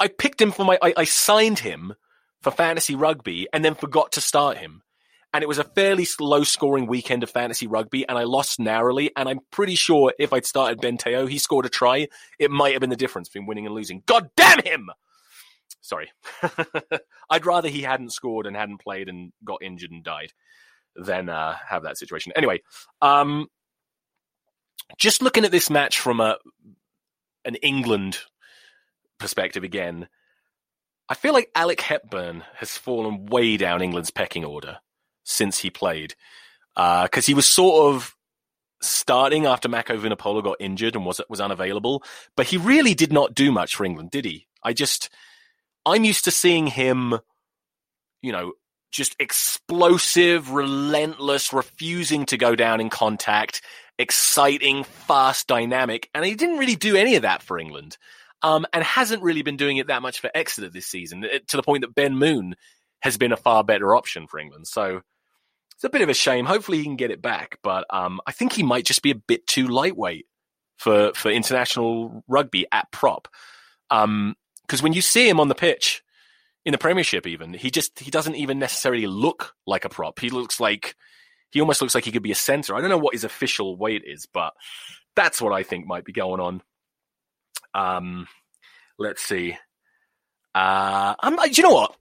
I, 0.00 0.08
picked 0.08 0.40
him 0.40 0.50
for 0.50 0.64
my, 0.64 0.78
I, 0.82 0.94
I 0.96 1.04
signed 1.04 1.60
him 1.60 1.94
for 2.42 2.50
fantasy 2.50 2.94
rugby 2.94 3.48
and 3.52 3.64
then 3.64 3.74
forgot 3.74 4.12
to 4.12 4.20
start 4.20 4.58
him. 4.58 4.82
And 5.34 5.42
it 5.42 5.48
was 5.48 5.58
a 5.58 5.64
fairly 5.64 6.06
low 6.18 6.42
scoring 6.42 6.86
weekend 6.86 7.22
of 7.22 7.30
fantasy 7.30 7.66
rugby, 7.66 8.08
and 8.08 8.16
I 8.16 8.24
lost 8.24 8.58
narrowly. 8.58 9.10
And 9.14 9.28
I'm 9.28 9.40
pretty 9.50 9.74
sure 9.74 10.14
if 10.18 10.32
I'd 10.32 10.46
started 10.46 10.80
Ben 10.80 10.96
Te'o, 10.96 11.26
he 11.26 11.38
scored 11.38 11.66
a 11.66 11.68
try, 11.68 12.08
it 12.38 12.50
might 12.50 12.72
have 12.72 12.80
been 12.80 12.90
the 12.90 12.96
difference 12.96 13.28
between 13.28 13.46
winning 13.46 13.66
and 13.66 13.74
losing. 13.74 14.02
God 14.06 14.30
damn 14.36 14.62
him! 14.62 14.90
Sorry. 15.80 16.10
I'd 17.30 17.46
rather 17.46 17.68
he 17.68 17.82
hadn't 17.82 18.12
scored 18.12 18.46
and 18.46 18.56
hadn't 18.56 18.80
played 18.80 19.08
and 19.08 19.32
got 19.44 19.62
injured 19.62 19.90
and 19.90 20.02
died 20.02 20.32
than 20.96 21.28
uh, 21.28 21.56
have 21.66 21.84
that 21.84 21.98
situation. 21.98 22.32
Anyway, 22.36 22.62
um, 23.00 23.48
just 24.96 25.22
looking 25.22 25.44
at 25.44 25.50
this 25.50 25.70
match 25.70 25.98
from 25.98 26.20
a 26.20 26.38
an 27.44 27.54
England 27.56 28.18
perspective 29.18 29.64
again, 29.64 30.08
I 31.08 31.14
feel 31.14 31.32
like 31.32 31.50
Alec 31.54 31.80
Hepburn 31.80 32.44
has 32.56 32.76
fallen 32.76 33.26
way 33.26 33.56
down 33.56 33.82
England's 33.82 34.10
pecking 34.10 34.44
order 34.44 34.78
since 35.24 35.58
he 35.58 35.70
played, 35.70 36.14
because 36.74 37.24
uh, 37.24 37.26
he 37.26 37.34
was 37.34 37.46
sort 37.46 37.94
of 37.94 38.14
starting 38.80 39.46
after 39.46 39.68
Mako 39.68 39.98
Vunipola 39.98 40.42
got 40.42 40.56
injured 40.60 40.94
and 40.94 41.04
was 41.04 41.20
was 41.28 41.40
unavailable, 41.40 42.02
but 42.36 42.46
he 42.46 42.56
really 42.56 42.94
did 42.94 43.12
not 43.12 43.34
do 43.34 43.50
much 43.50 43.74
for 43.74 43.84
England, 43.84 44.10
did 44.10 44.24
he? 44.24 44.46
I 44.62 44.72
just 44.72 45.10
I'm 45.86 46.04
used 46.04 46.24
to 46.24 46.30
seeing 46.30 46.66
him, 46.66 47.18
you 48.22 48.32
know, 48.32 48.52
just 48.90 49.14
explosive, 49.18 50.50
relentless, 50.50 51.52
refusing 51.52 52.26
to 52.26 52.36
go 52.36 52.54
down 52.54 52.80
in 52.80 52.90
contact, 52.90 53.62
exciting, 53.98 54.84
fast, 54.84 55.46
dynamic. 55.46 56.08
And 56.14 56.24
he 56.24 56.34
didn't 56.34 56.58
really 56.58 56.76
do 56.76 56.96
any 56.96 57.16
of 57.16 57.22
that 57.22 57.42
for 57.42 57.58
England. 57.58 57.96
Um, 58.40 58.66
and 58.72 58.84
hasn't 58.84 59.22
really 59.22 59.42
been 59.42 59.56
doing 59.56 59.78
it 59.78 59.88
that 59.88 60.00
much 60.00 60.20
for 60.20 60.30
Exeter 60.32 60.68
this 60.68 60.86
season, 60.86 61.24
eh, 61.24 61.40
to 61.48 61.56
the 61.56 61.62
point 61.62 61.80
that 61.80 61.94
Ben 61.94 62.16
Moon 62.16 62.54
has 63.00 63.16
been 63.16 63.32
a 63.32 63.36
far 63.36 63.64
better 63.64 63.96
option 63.96 64.28
for 64.28 64.38
England. 64.38 64.68
So 64.68 65.00
it's 65.74 65.84
a 65.84 65.88
bit 65.88 66.02
of 66.02 66.08
a 66.08 66.14
shame. 66.14 66.44
Hopefully 66.44 66.78
he 66.78 66.84
can 66.84 66.96
get 66.96 67.10
it 67.10 67.22
back, 67.22 67.58
but 67.62 67.84
um, 67.90 68.20
I 68.26 68.32
think 68.32 68.52
he 68.52 68.62
might 68.62 68.84
just 68.84 69.02
be 69.02 69.10
a 69.10 69.16
bit 69.16 69.46
too 69.46 69.66
lightweight 69.66 70.26
for 70.76 71.12
for 71.14 71.30
international 71.30 72.24
rugby 72.28 72.66
at 72.70 72.90
prop. 72.90 73.28
Because 73.88 74.04
um, 74.04 74.36
when 74.80 74.92
you 74.92 75.02
see 75.02 75.28
him 75.28 75.40
on 75.40 75.48
the 75.48 75.54
pitch 75.54 76.02
in 76.68 76.72
the 76.72 76.78
Premiership, 76.78 77.26
even 77.26 77.54
he 77.54 77.70
just 77.70 77.98
he 77.98 78.10
doesn't 78.10 78.34
even 78.34 78.58
necessarily 78.58 79.06
look 79.06 79.54
like 79.66 79.86
a 79.86 79.88
prop. 79.88 80.20
He 80.20 80.28
looks 80.28 80.60
like 80.60 80.96
he 81.50 81.62
almost 81.62 81.80
looks 81.80 81.94
like 81.94 82.04
he 82.04 82.12
could 82.12 82.22
be 82.22 82.30
a 82.30 82.34
center. 82.34 82.74
I 82.74 82.82
don't 82.82 82.90
know 82.90 82.98
what 82.98 83.14
his 83.14 83.24
official 83.24 83.74
weight 83.74 84.02
is, 84.04 84.26
but 84.26 84.52
that's 85.16 85.40
what 85.40 85.54
I 85.54 85.62
think 85.62 85.86
might 85.86 86.04
be 86.04 86.12
going 86.12 86.40
on. 86.40 86.62
Um, 87.72 88.28
let's 88.98 89.22
see. 89.22 89.56
Uh, 90.54 91.14
I'm, 91.18 91.38
you 91.50 91.62
know 91.62 91.72
what? 91.72 91.96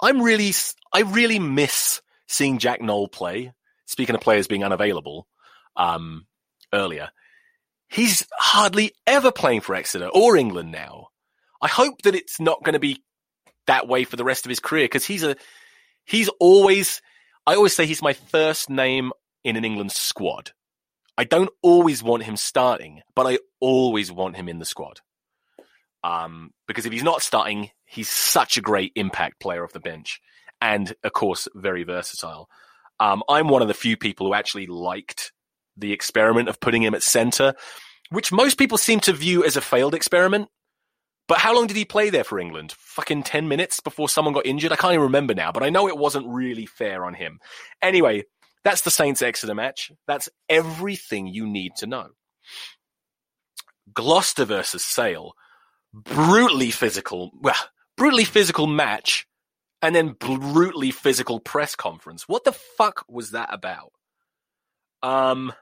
I'm 0.00 0.22
really, 0.22 0.52
I 0.92 1.00
really 1.00 1.40
miss 1.40 2.00
seeing 2.28 2.58
Jack 2.58 2.80
Nowell 2.80 3.08
play. 3.08 3.52
Speaking 3.86 4.14
of 4.14 4.20
players 4.20 4.46
being 4.46 4.62
unavailable, 4.62 5.26
um, 5.74 6.28
earlier, 6.72 7.10
he's 7.88 8.24
hardly 8.38 8.92
ever 9.04 9.32
playing 9.32 9.62
for 9.62 9.74
Exeter 9.74 10.10
or 10.14 10.36
England 10.36 10.70
now. 10.70 11.08
I 11.60 11.66
hope 11.66 12.02
that 12.02 12.14
it's 12.14 12.38
not 12.38 12.62
going 12.62 12.74
to 12.74 12.78
be 12.78 13.02
that 13.66 13.88
way 13.88 14.04
for 14.04 14.16
the 14.16 14.24
rest 14.24 14.44
of 14.46 14.50
his 14.50 14.60
career 14.60 14.84
because 14.84 15.04
he's 15.04 15.22
a, 15.22 15.36
he's 16.04 16.28
always 16.40 17.00
I 17.46 17.54
always 17.54 17.74
say 17.74 17.86
he's 17.86 18.02
my 18.02 18.12
first 18.12 18.70
name 18.70 19.12
in 19.44 19.56
an 19.56 19.64
England 19.64 19.92
squad. 19.92 20.52
I 21.18 21.24
don't 21.24 21.50
always 21.62 22.02
want 22.02 22.22
him 22.22 22.36
starting, 22.36 23.02
but 23.14 23.26
I 23.26 23.38
always 23.60 24.10
want 24.10 24.36
him 24.36 24.48
in 24.48 24.58
the 24.58 24.64
squad. 24.64 25.00
Um, 26.04 26.52
because 26.66 26.86
if 26.86 26.92
he's 26.92 27.02
not 27.02 27.22
starting, 27.22 27.70
he's 27.84 28.08
such 28.08 28.56
a 28.56 28.62
great 28.62 28.92
impact 28.96 29.40
player 29.40 29.64
off 29.64 29.72
the 29.72 29.80
bench, 29.80 30.20
and 30.60 30.94
of 31.04 31.12
course, 31.12 31.48
very 31.54 31.84
versatile. 31.84 32.48
Um, 32.98 33.22
I'm 33.28 33.48
one 33.48 33.62
of 33.62 33.68
the 33.68 33.74
few 33.74 33.96
people 33.96 34.26
who 34.26 34.34
actually 34.34 34.66
liked 34.66 35.32
the 35.76 35.92
experiment 35.92 36.48
of 36.48 36.60
putting 36.60 36.82
him 36.82 36.94
at 36.94 37.02
center, 37.02 37.54
which 38.10 38.32
most 38.32 38.58
people 38.58 38.78
seem 38.78 39.00
to 39.00 39.12
view 39.12 39.44
as 39.44 39.56
a 39.56 39.60
failed 39.60 39.94
experiment. 39.94 40.48
But 41.28 41.38
how 41.38 41.54
long 41.54 41.66
did 41.66 41.76
he 41.76 41.84
play 41.84 42.10
there 42.10 42.24
for 42.24 42.38
England? 42.38 42.72
Fucking 42.72 43.22
10 43.22 43.48
minutes 43.48 43.80
before 43.80 44.08
someone 44.08 44.34
got 44.34 44.46
injured? 44.46 44.72
I 44.72 44.76
can't 44.76 44.94
even 44.94 45.04
remember 45.04 45.34
now, 45.34 45.52
but 45.52 45.62
I 45.62 45.70
know 45.70 45.88
it 45.88 45.96
wasn't 45.96 46.26
really 46.26 46.66
fair 46.66 47.04
on 47.04 47.14
him. 47.14 47.38
Anyway, 47.80 48.24
that's 48.64 48.82
the 48.82 48.90
Saints 48.90 49.22
Exeter 49.22 49.54
match. 49.54 49.92
That's 50.06 50.28
everything 50.48 51.28
you 51.28 51.46
need 51.46 51.76
to 51.76 51.86
know. 51.86 52.08
Gloucester 53.92 54.44
versus 54.44 54.84
Sale. 54.84 55.32
Brutally 55.94 56.70
physical, 56.70 57.30
well, 57.40 57.54
brutally 57.96 58.24
physical 58.24 58.66
match 58.66 59.26
and 59.82 59.94
then 59.94 60.14
brutally 60.18 60.90
physical 60.90 61.40
press 61.40 61.74
conference. 61.74 62.28
What 62.28 62.44
the 62.44 62.52
fuck 62.52 63.04
was 63.08 63.32
that 63.32 63.48
about? 63.52 63.92
Um, 65.02 65.52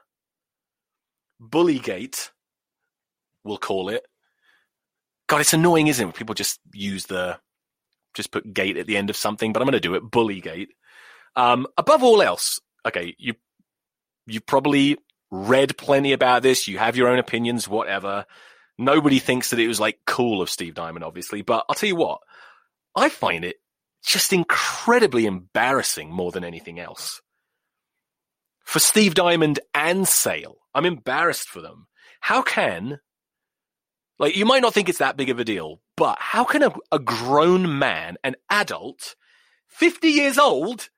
Bullygate, 1.41 2.29
we'll 3.43 3.57
call 3.57 3.89
it. 3.89 4.05
God, 5.31 5.39
it's 5.39 5.53
annoying, 5.53 5.87
isn't 5.87 6.09
it? 6.09 6.13
People 6.13 6.35
just 6.35 6.59
use 6.73 7.05
the, 7.05 7.39
just 8.13 8.31
put 8.31 8.53
gate 8.53 8.75
at 8.75 8.85
the 8.85 8.97
end 8.97 9.09
of 9.09 9.15
something, 9.15 9.53
but 9.53 9.61
I'm 9.61 9.65
going 9.65 9.71
to 9.71 9.79
do 9.79 9.95
it. 9.95 10.03
Bullygate. 10.03 10.67
Um, 11.37 11.67
above 11.77 12.03
all 12.03 12.21
else, 12.21 12.59
okay, 12.85 13.15
you, 13.17 13.35
you 14.27 14.41
probably 14.41 14.97
read 15.31 15.77
plenty 15.77 16.11
about 16.11 16.43
this. 16.43 16.67
You 16.67 16.79
have 16.79 16.97
your 16.97 17.07
own 17.07 17.17
opinions, 17.17 17.65
whatever. 17.65 18.25
Nobody 18.77 19.19
thinks 19.19 19.51
that 19.51 19.59
it 19.59 19.69
was 19.69 19.79
like 19.79 19.99
cool 20.05 20.41
of 20.41 20.49
Steve 20.49 20.73
Diamond, 20.73 21.05
obviously, 21.05 21.43
but 21.43 21.65
I'll 21.69 21.75
tell 21.75 21.87
you 21.87 21.95
what, 21.95 22.19
I 22.93 23.07
find 23.07 23.45
it 23.45 23.55
just 24.03 24.33
incredibly 24.33 25.25
embarrassing 25.25 26.09
more 26.11 26.33
than 26.33 26.43
anything 26.43 26.77
else. 26.77 27.21
For 28.65 28.79
Steve 28.79 29.13
Diamond 29.13 29.61
and 29.73 30.05
Sale, 30.05 30.57
I'm 30.75 30.85
embarrassed 30.85 31.47
for 31.47 31.61
them. 31.61 31.87
How 32.19 32.41
can, 32.41 32.99
like, 34.21 34.37
you 34.37 34.45
might 34.45 34.61
not 34.61 34.75
think 34.75 34.87
it's 34.87 34.99
that 34.99 35.17
big 35.17 35.31
of 35.31 35.39
a 35.39 35.43
deal, 35.43 35.81
but 35.97 36.15
how 36.19 36.43
can 36.43 36.61
a, 36.61 36.71
a 36.91 36.99
grown 36.99 37.79
man, 37.79 38.17
an 38.23 38.35
adult, 38.51 39.15
50 39.69 40.09
years 40.09 40.37
old, 40.37 40.89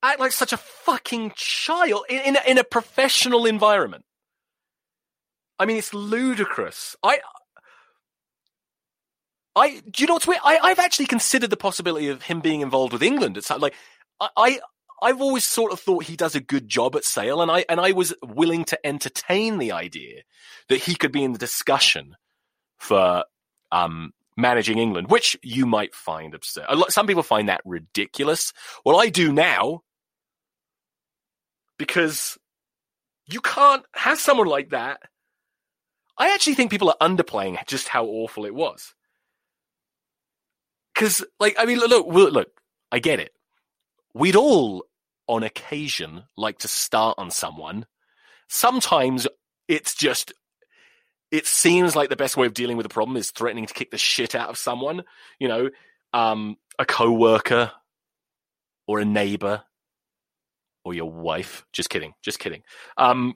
act 0.00 0.20
like 0.20 0.30
such 0.30 0.52
a 0.52 0.56
fucking 0.56 1.32
child 1.34 2.04
in, 2.08 2.20
in, 2.20 2.36
a, 2.36 2.40
in 2.46 2.58
a 2.58 2.62
professional 2.62 3.46
environment? 3.46 4.04
I 5.58 5.66
mean, 5.66 5.76
it's 5.76 5.92
ludicrous. 5.92 6.94
I, 7.02 7.18
I, 9.56 9.82
do 9.90 10.04
you 10.04 10.06
know 10.06 10.14
what's 10.14 10.28
weird? 10.28 10.40
I, 10.44 10.58
I've 10.58 10.78
actually 10.78 11.06
considered 11.06 11.50
the 11.50 11.56
possibility 11.56 12.06
of 12.10 12.22
him 12.22 12.38
being 12.38 12.60
involved 12.60 12.92
with 12.92 13.02
England. 13.02 13.36
It's 13.36 13.50
like, 13.50 13.74
I, 14.20 14.28
I, 14.36 14.60
I've 15.02 15.20
always 15.20 15.44
sort 15.44 15.72
of 15.72 15.80
thought 15.80 16.04
he 16.04 16.16
does 16.16 16.34
a 16.34 16.40
good 16.40 16.68
job 16.68 16.96
at 16.96 17.04
Sale, 17.04 17.42
and 17.42 17.50
I, 17.50 17.64
and 17.68 17.80
I 17.80 17.92
was 17.92 18.14
willing 18.22 18.64
to 18.66 18.86
entertain 18.86 19.58
the 19.58 19.72
idea 19.72 20.22
that 20.68 20.82
he 20.82 20.94
could 20.94 21.12
be 21.12 21.24
in 21.24 21.32
the 21.32 21.38
discussion 21.38 22.16
for, 22.78 23.24
um, 23.70 24.12
managing 24.36 24.78
England, 24.78 25.10
which 25.10 25.36
you 25.42 25.66
might 25.66 25.94
find 25.94 26.34
absurd. 26.34 26.66
Some 26.88 27.06
people 27.06 27.22
find 27.22 27.48
that 27.48 27.60
ridiculous. 27.64 28.52
Well, 28.84 29.00
I 29.00 29.08
do 29.08 29.32
now 29.32 29.82
because 31.78 32.38
you 33.26 33.40
can't 33.40 33.84
have 33.94 34.18
someone 34.18 34.46
like 34.46 34.70
that. 34.70 35.00
I 36.16 36.32
actually 36.34 36.54
think 36.54 36.70
people 36.70 36.90
are 36.90 37.08
underplaying 37.08 37.64
just 37.66 37.88
how 37.88 38.04
awful 38.04 38.44
it 38.44 38.54
was. 38.54 38.94
Because, 40.94 41.24
like, 41.40 41.56
I 41.58 41.64
mean, 41.64 41.78
look, 41.78 42.06
look, 42.06 42.32
look, 42.32 42.48
I 42.92 43.00
get 43.00 43.18
it. 43.18 43.32
We'd 44.14 44.36
all, 44.36 44.86
on 45.28 45.42
occasion, 45.42 46.24
like 46.36 46.58
to 46.58 46.68
start 46.68 47.16
on 47.18 47.30
someone. 47.30 47.86
Sometimes 48.48 49.26
it's 49.68 49.94
just, 49.94 50.32
it 51.30 51.46
seems 51.46 51.96
like 51.96 52.08
the 52.08 52.16
best 52.16 52.36
way 52.36 52.46
of 52.46 52.54
dealing 52.54 52.76
with 52.76 52.86
a 52.86 52.90
problem 52.90 53.16
is 53.16 53.30
threatening 53.30 53.66
to 53.66 53.74
kick 53.74 53.90
the 53.90 53.98
shit 53.98 54.34
out 54.34 54.48
of 54.48 54.56
someone. 54.56 55.02
You 55.38 55.48
know, 55.48 55.70
um, 56.12 56.56
a 56.78 56.84
coworker 56.84 57.72
or 58.86 59.00
a 59.00 59.04
neighbor 59.04 59.62
or 60.84 60.94
your 60.94 61.10
wife. 61.10 61.66
Just 61.72 61.90
kidding. 61.90 62.14
Just 62.22 62.38
kidding. 62.38 62.62
Um, 62.96 63.34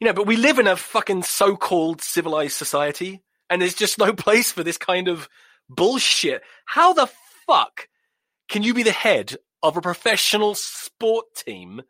you 0.00 0.06
know, 0.06 0.12
but 0.12 0.26
we 0.26 0.36
live 0.36 0.58
in 0.58 0.66
a 0.66 0.76
fucking 0.76 1.24
so-called 1.24 2.00
civilized 2.00 2.56
society 2.56 3.22
and 3.50 3.60
there's 3.60 3.74
just 3.74 3.98
no 3.98 4.12
place 4.14 4.52
for 4.52 4.62
this 4.62 4.78
kind 4.78 5.08
of 5.08 5.28
bullshit. 5.68 6.42
How 6.66 6.92
the 6.92 7.08
fuck 7.46 7.88
can 8.48 8.62
you 8.62 8.74
be 8.74 8.82
the 8.82 8.92
head 8.92 9.36
of 9.62 9.76
a 9.76 9.80
professional 9.80 10.54
sport 10.54 11.26
team 11.34 11.82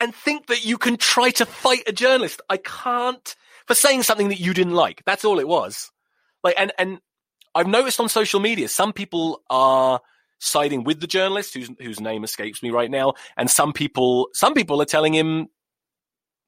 and 0.00 0.14
think 0.14 0.46
that 0.46 0.64
you 0.64 0.78
can 0.78 0.96
try 0.96 1.30
to 1.30 1.46
fight 1.46 1.82
a 1.86 1.92
journalist? 1.92 2.40
I 2.48 2.56
can't 2.56 3.34
for 3.66 3.74
saying 3.74 4.02
something 4.02 4.28
that 4.28 4.40
you 4.40 4.52
didn't 4.52 4.74
like. 4.74 5.02
That's 5.04 5.24
all 5.24 5.38
it 5.38 5.46
was. 5.46 5.90
Like, 6.42 6.54
and, 6.58 6.72
and 6.78 6.98
I've 7.54 7.66
noticed 7.66 8.00
on 8.00 8.08
social 8.08 8.40
media, 8.40 8.68
some 8.68 8.92
people 8.92 9.42
are 9.48 10.00
siding 10.40 10.84
with 10.84 11.00
the 11.00 11.06
journalist 11.06 11.54
whose, 11.54 11.70
whose 11.80 12.00
name 12.00 12.24
escapes 12.24 12.62
me 12.62 12.70
right 12.70 12.90
now. 12.90 13.14
And 13.36 13.50
some 13.50 13.72
people, 13.72 14.28
some 14.32 14.54
people 14.54 14.80
are 14.82 14.86
telling 14.86 15.14
him 15.14 15.48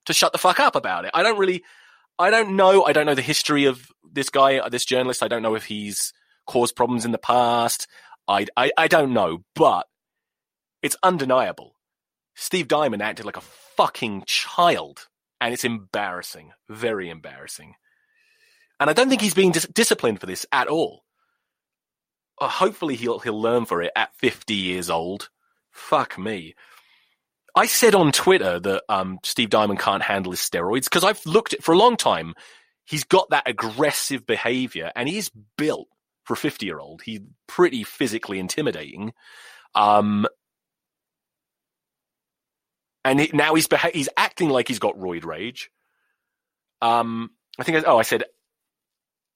to 0.06 0.12
shut 0.12 0.32
the 0.32 0.38
fuck 0.38 0.58
up 0.58 0.74
about 0.74 1.04
it. 1.04 1.10
I 1.14 1.22
don't 1.22 1.38
really, 1.38 1.62
I 2.18 2.30
don't 2.30 2.56
know. 2.56 2.84
I 2.84 2.92
don't 2.92 3.06
know 3.06 3.14
the 3.14 3.22
history 3.22 3.66
of 3.66 3.86
this 4.10 4.30
guy, 4.30 4.68
this 4.68 4.84
journalist. 4.84 5.22
I 5.22 5.28
don't 5.28 5.42
know 5.42 5.54
if 5.54 5.64
he's 5.64 6.12
caused 6.46 6.74
problems 6.74 7.04
in 7.04 7.12
the 7.12 7.18
past. 7.18 7.86
I, 8.28 8.46
I, 8.56 8.72
I 8.76 8.88
don't 8.88 9.12
know, 9.12 9.44
but 9.54 9.86
it's 10.82 10.96
undeniable. 11.02 11.76
Steve 12.34 12.68
Diamond 12.68 13.02
acted 13.02 13.26
like 13.26 13.36
a 13.36 13.42
fucking 13.76 14.24
child, 14.26 15.08
and 15.40 15.52
it's 15.52 15.64
embarrassing, 15.64 16.52
very 16.68 17.10
embarrassing. 17.10 17.74
And 18.80 18.88
I 18.88 18.92
don't 18.92 19.08
think 19.08 19.20
he's 19.20 19.34
being 19.34 19.52
dis- 19.52 19.68
disciplined 19.68 20.20
for 20.20 20.26
this 20.26 20.46
at 20.50 20.68
all. 20.68 21.04
Uh, 22.40 22.48
hopefully, 22.48 22.96
he'll 22.96 23.18
he'll 23.18 23.40
learn 23.40 23.64
for 23.64 23.82
it 23.82 23.92
at 23.94 24.16
fifty 24.16 24.54
years 24.54 24.90
old. 24.90 25.28
Fuck 25.70 26.18
me. 26.18 26.54
I 27.54 27.66
said 27.66 27.94
on 27.94 28.12
Twitter 28.12 28.58
that 28.58 28.82
um, 28.88 29.18
Steve 29.22 29.50
Diamond 29.50 29.78
can't 29.78 30.02
handle 30.02 30.32
his 30.32 30.40
steroids 30.40 30.84
because 30.84 31.04
I've 31.04 31.24
looked 31.26 31.52
at 31.52 31.62
for 31.62 31.72
a 31.72 31.78
long 31.78 31.96
time. 31.96 32.34
He's 32.84 33.04
got 33.04 33.30
that 33.30 33.46
aggressive 33.46 34.26
behavior, 34.26 34.90
and 34.96 35.08
he's 35.08 35.30
built 35.56 35.88
for 36.24 36.34
a 36.34 36.36
fifty-year-old. 36.36 37.02
He's 37.02 37.20
pretty 37.46 37.84
physically 37.84 38.38
intimidating. 38.38 39.12
Um, 39.74 40.26
and 43.04 43.20
he, 43.20 43.30
now 43.32 43.54
he's 43.54 43.66
beha- 43.66 43.90
he's 43.92 44.08
acting 44.16 44.48
like 44.48 44.68
he's 44.68 44.78
got 44.78 44.96
roid 44.96 45.24
rage. 45.24 45.70
Um, 46.80 47.30
I 47.58 47.64
think. 47.64 47.78
I, 47.78 47.82
oh, 47.90 47.98
I 47.98 48.02
said 48.02 48.24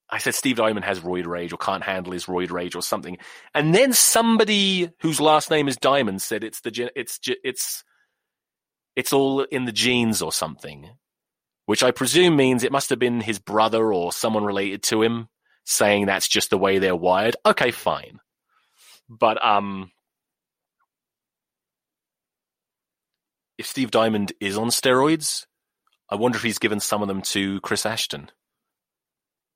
I 0.09 0.19
said 0.19 0.35
Steve 0.35 0.57
Diamond 0.57 0.85
has 0.85 1.01
roid 1.01 1.27
rage 1.27 1.53
or 1.53 1.57
can't 1.57 1.83
handle 1.83 2.13
his 2.13 2.27
roid 2.27 2.51
rage 2.51 2.77
or 2.77 2.83
something. 2.83 3.19
And 3.55 3.75
then 3.75 3.93
somebody 3.93 4.91
whose 5.01 5.21
last 5.21 5.51
name 5.51 5.69
is 5.69 5.77
Diamond 5.77 6.23
said 6.23 6.45
it's 6.45 6.61
the 6.61 6.91
it's 6.95 7.19
it's 7.43 7.85
it's 8.95 9.13
all 9.13 9.43
in 9.43 9.65
the 9.65 9.73
genes 9.73 10.23
or 10.23 10.33
something, 10.33 10.91
which 11.67 11.83
I 11.83 11.91
presume 11.91 12.37
means 12.37 12.63
it 12.63 12.73
must 12.73 12.91
have 12.91 12.99
been 12.99 13.21
his 13.21 13.39
brother 13.39 13.93
or 13.93 14.13
someone 14.13 14.45
related 14.45 14.83
to 14.85 15.03
him 15.03 15.29
saying 15.67 16.07
that's 16.07 16.29
just 16.29 16.49
the 16.51 16.59
way 16.59 16.79
they're 16.79 16.97
wired. 16.97 17.37
Okay, 17.45 17.71
fine. 17.71 18.21
But 19.09 19.45
um 19.45 19.91
if 23.59 23.67
Steve 23.67 23.91
Diamond 23.91 24.33
is 24.41 24.57
on 24.57 24.69
steroids, 24.69 25.47
I 26.09 26.15
wonder 26.15 26.37
if 26.37 26.43
he's 26.43 26.59
given 26.59 26.81
some 26.81 27.03
of 27.03 27.09
them 27.09 27.23
to 27.23 27.61
Chris 27.61 27.85
Ashton. 27.85 28.31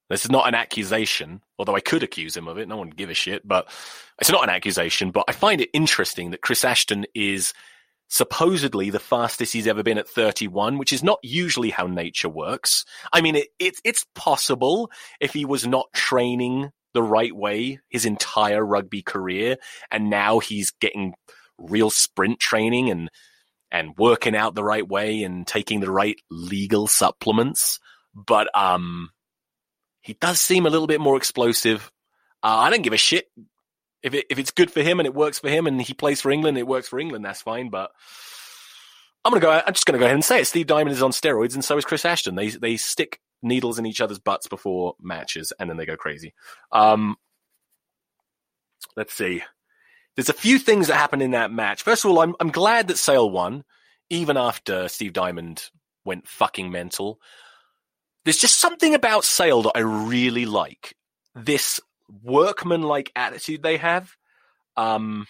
This 0.08 0.24
is 0.24 0.30
not 0.30 0.48
an 0.48 0.54
accusation, 0.56 1.42
although 1.56 1.76
I 1.76 1.80
could 1.80 2.02
accuse 2.02 2.36
him 2.36 2.48
of 2.48 2.58
it. 2.58 2.66
No 2.66 2.76
one 2.76 2.88
would 2.88 2.96
give 2.96 3.10
a 3.10 3.14
shit, 3.14 3.46
but 3.46 3.68
it's 4.20 4.30
not 4.30 4.42
an 4.42 4.50
accusation. 4.50 5.12
But 5.12 5.26
I 5.28 5.32
find 5.32 5.60
it 5.60 5.70
interesting 5.72 6.32
that 6.32 6.40
Chris 6.40 6.64
Ashton 6.64 7.06
is 7.14 7.54
supposedly 8.10 8.90
the 8.90 8.98
fastest 8.98 9.52
he's 9.52 9.68
ever 9.68 9.82
been 9.82 9.96
at 9.96 10.08
31, 10.08 10.76
which 10.78 10.92
is 10.92 11.02
not 11.02 11.20
usually 11.22 11.70
how 11.70 11.86
nature 11.86 12.28
works. 12.28 12.84
I 13.12 13.20
mean, 13.20 13.36
it, 13.36 13.48
it, 13.58 13.76
it's 13.84 14.04
possible 14.14 14.90
if 15.20 15.32
he 15.32 15.44
was 15.44 15.66
not 15.66 15.92
training 15.94 16.70
the 16.92 17.02
right 17.02 17.34
way 17.34 17.78
his 17.88 18.04
entire 18.04 18.66
rugby 18.66 19.00
career, 19.00 19.56
and 19.90 20.10
now 20.10 20.40
he's 20.40 20.72
getting 20.72 21.14
real 21.56 21.88
sprint 21.88 22.40
training 22.40 22.90
and 22.90 23.10
and 23.72 23.96
working 23.96 24.34
out 24.34 24.56
the 24.56 24.64
right 24.64 24.86
way 24.86 25.22
and 25.22 25.46
taking 25.46 25.78
the 25.78 25.90
right 25.90 26.16
legal 26.28 26.88
supplements. 26.88 27.78
But 28.12 28.48
um, 28.58 29.10
he 30.02 30.14
does 30.14 30.40
seem 30.40 30.66
a 30.66 30.70
little 30.70 30.88
bit 30.88 31.00
more 31.00 31.16
explosive. 31.16 31.92
Uh, 32.42 32.56
I 32.56 32.70
don't 32.70 32.82
give 32.82 32.92
a 32.92 32.98
shit 32.98 33.28
if 34.02 34.14
it, 34.14 34.26
if 34.30 34.38
it's 34.38 34.50
good 34.50 34.70
for 34.70 34.82
him 34.82 35.00
and 35.00 35.06
it 35.06 35.14
works 35.14 35.38
for 35.38 35.48
him 35.48 35.66
and 35.66 35.80
he 35.80 35.94
plays 35.94 36.20
for 36.20 36.30
England, 36.30 36.58
it 36.58 36.66
works 36.66 36.88
for 36.88 36.98
England. 36.98 37.24
That's 37.24 37.42
fine. 37.42 37.68
But 37.68 37.90
I'm 39.24 39.32
gonna 39.32 39.40
go. 39.40 39.50
I'm 39.50 39.74
just 39.74 39.86
gonna 39.86 39.98
go 39.98 40.06
ahead 40.06 40.14
and 40.14 40.24
say 40.24 40.40
it. 40.40 40.46
Steve 40.46 40.66
Diamond 40.66 40.96
is 40.96 41.02
on 41.02 41.10
steroids, 41.10 41.54
and 41.54 41.64
so 41.64 41.76
is 41.76 41.84
Chris 41.84 42.04
Ashton. 42.04 42.34
They 42.34 42.48
they 42.48 42.76
stick 42.76 43.20
needles 43.42 43.78
in 43.78 43.86
each 43.86 44.00
other's 44.00 44.18
butts 44.18 44.46
before 44.48 44.94
matches, 45.00 45.52
and 45.58 45.68
then 45.68 45.76
they 45.76 45.86
go 45.86 45.96
crazy. 45.96 46.34
Um, 46.72 47.16
let's 48.96 49.14
see. 49.14 49.42
There's 50.16 50.28
a 50.28 50.34
few 50.34 50.58
things 50.58 50.88
that 50.88 50.96
happen 50.96 51.20
in 51.20 51.30
that 51.32 51.52
match. 51.52 51.82
First 51.82 52.04
of 52.04 52.10
all, 52.10 52.20
I'm 52.20 52.34
I'm 52.40 52.50
glad 52.50 52.88
that 52.88 52.98
Sale 52.98 53.30
won, 53.30 53.64
even 54.08 54.36
after 54.36 54.88
Steve 54.88 55.12
Diamond 55.12 55.70
went 56.04 56.26
fucking 56.26 56.70
mental. 56.70 57.20
there's 58.24 58.38
just 58.38 58.58
something 58.58 58.94
about 58.94 59.24
Sale 59.24 59.62
that 59.62 59.72
I 59.74 59.80
really 59.80 60.46
like. 60.46 60.94
This 61.34 61.80
workman-like 62.22 63.12
attitude 63.14 63.62
they 63.62 63.76
have. 63.76 64.10
Um, 64.76 65.26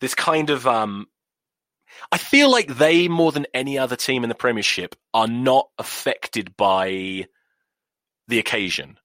this 0.00 0.14
kind 0.14 0.50
of 0.50 0.66
um, 0.66 1.06
I 2.10 2.18
feel 2.18 2.50
like 2.50 2.76
they 2.76 3.08
more 3.08 3.32
than 3.32 3.46
any 3.54 3.78
other 3.78 3.96
team 3.96 4.24
in 4.24 4.28
the 4.28 4.34
Premiership 4.34 4.96
are 5.14 5.28
not 5.28 5.68
affected 5.78 6.56
by 6.56 7.26
the 8.28 8.38
occasion. 8.38 8.98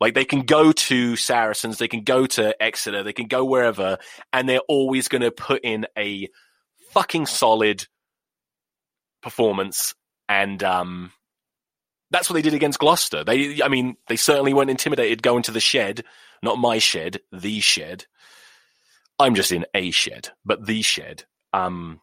Like 0.00 0.14
they 0.14 0.24
can 0.24 0.42
go 0.42 0.72
to 0.72 1.16
Saracens, 1.16 1.78
they 1.78 1.88
can 1.88 2.02
go 2.02 2.26
to 2.26 2.60
Exeter, 2.62 3.02
they 3.02 3.12
can 3.12 3.26
go 3.26 3.44
wherever, 3.44 3.98
and 4.32 4.48
they're 4.48 4.58
always 4.68 5.08
going 5.08 5.22
to 5.22 5.30
put 5.30 5.64
in 5.64 5.86
a 5.96 6.28
fucking 6.90 7.26
solid 7.26 7.86
performance. 9.22 9.94
And 10.28 10.62
um, 10.62 11.12
that's 12.14 12.30
what 12.30 12.34
they 12.34 12.42
did 12.42 12.54
against 12.54 12.78
Gloucester. 12.78 13.24
They, 13.24 13.60
I 13.60 13.66
mean, 13.66 13.96
they 14.06 14.14
certainly 14.14 14.54
weren't 14.54 14.70
intimidated 14.70 15.20
going 15.20 15.42
to 15.42 15.50
the 15.50 15.58
shed, 15.58 16.04
not 16.44 16.58
my 16.58 16.78
shed, 16.78 17.18
the 17.32 17.58
shed. 17.58 18.06
I'm 19.18 19.34
just 19.34 19.50
in 19.50 19.66
a 19.74 19.90
shed, 19.90 20.28
but 20.44 20.64
the 20.64 20.80
shed. 20.82 21.24
Um, 21.52 22.00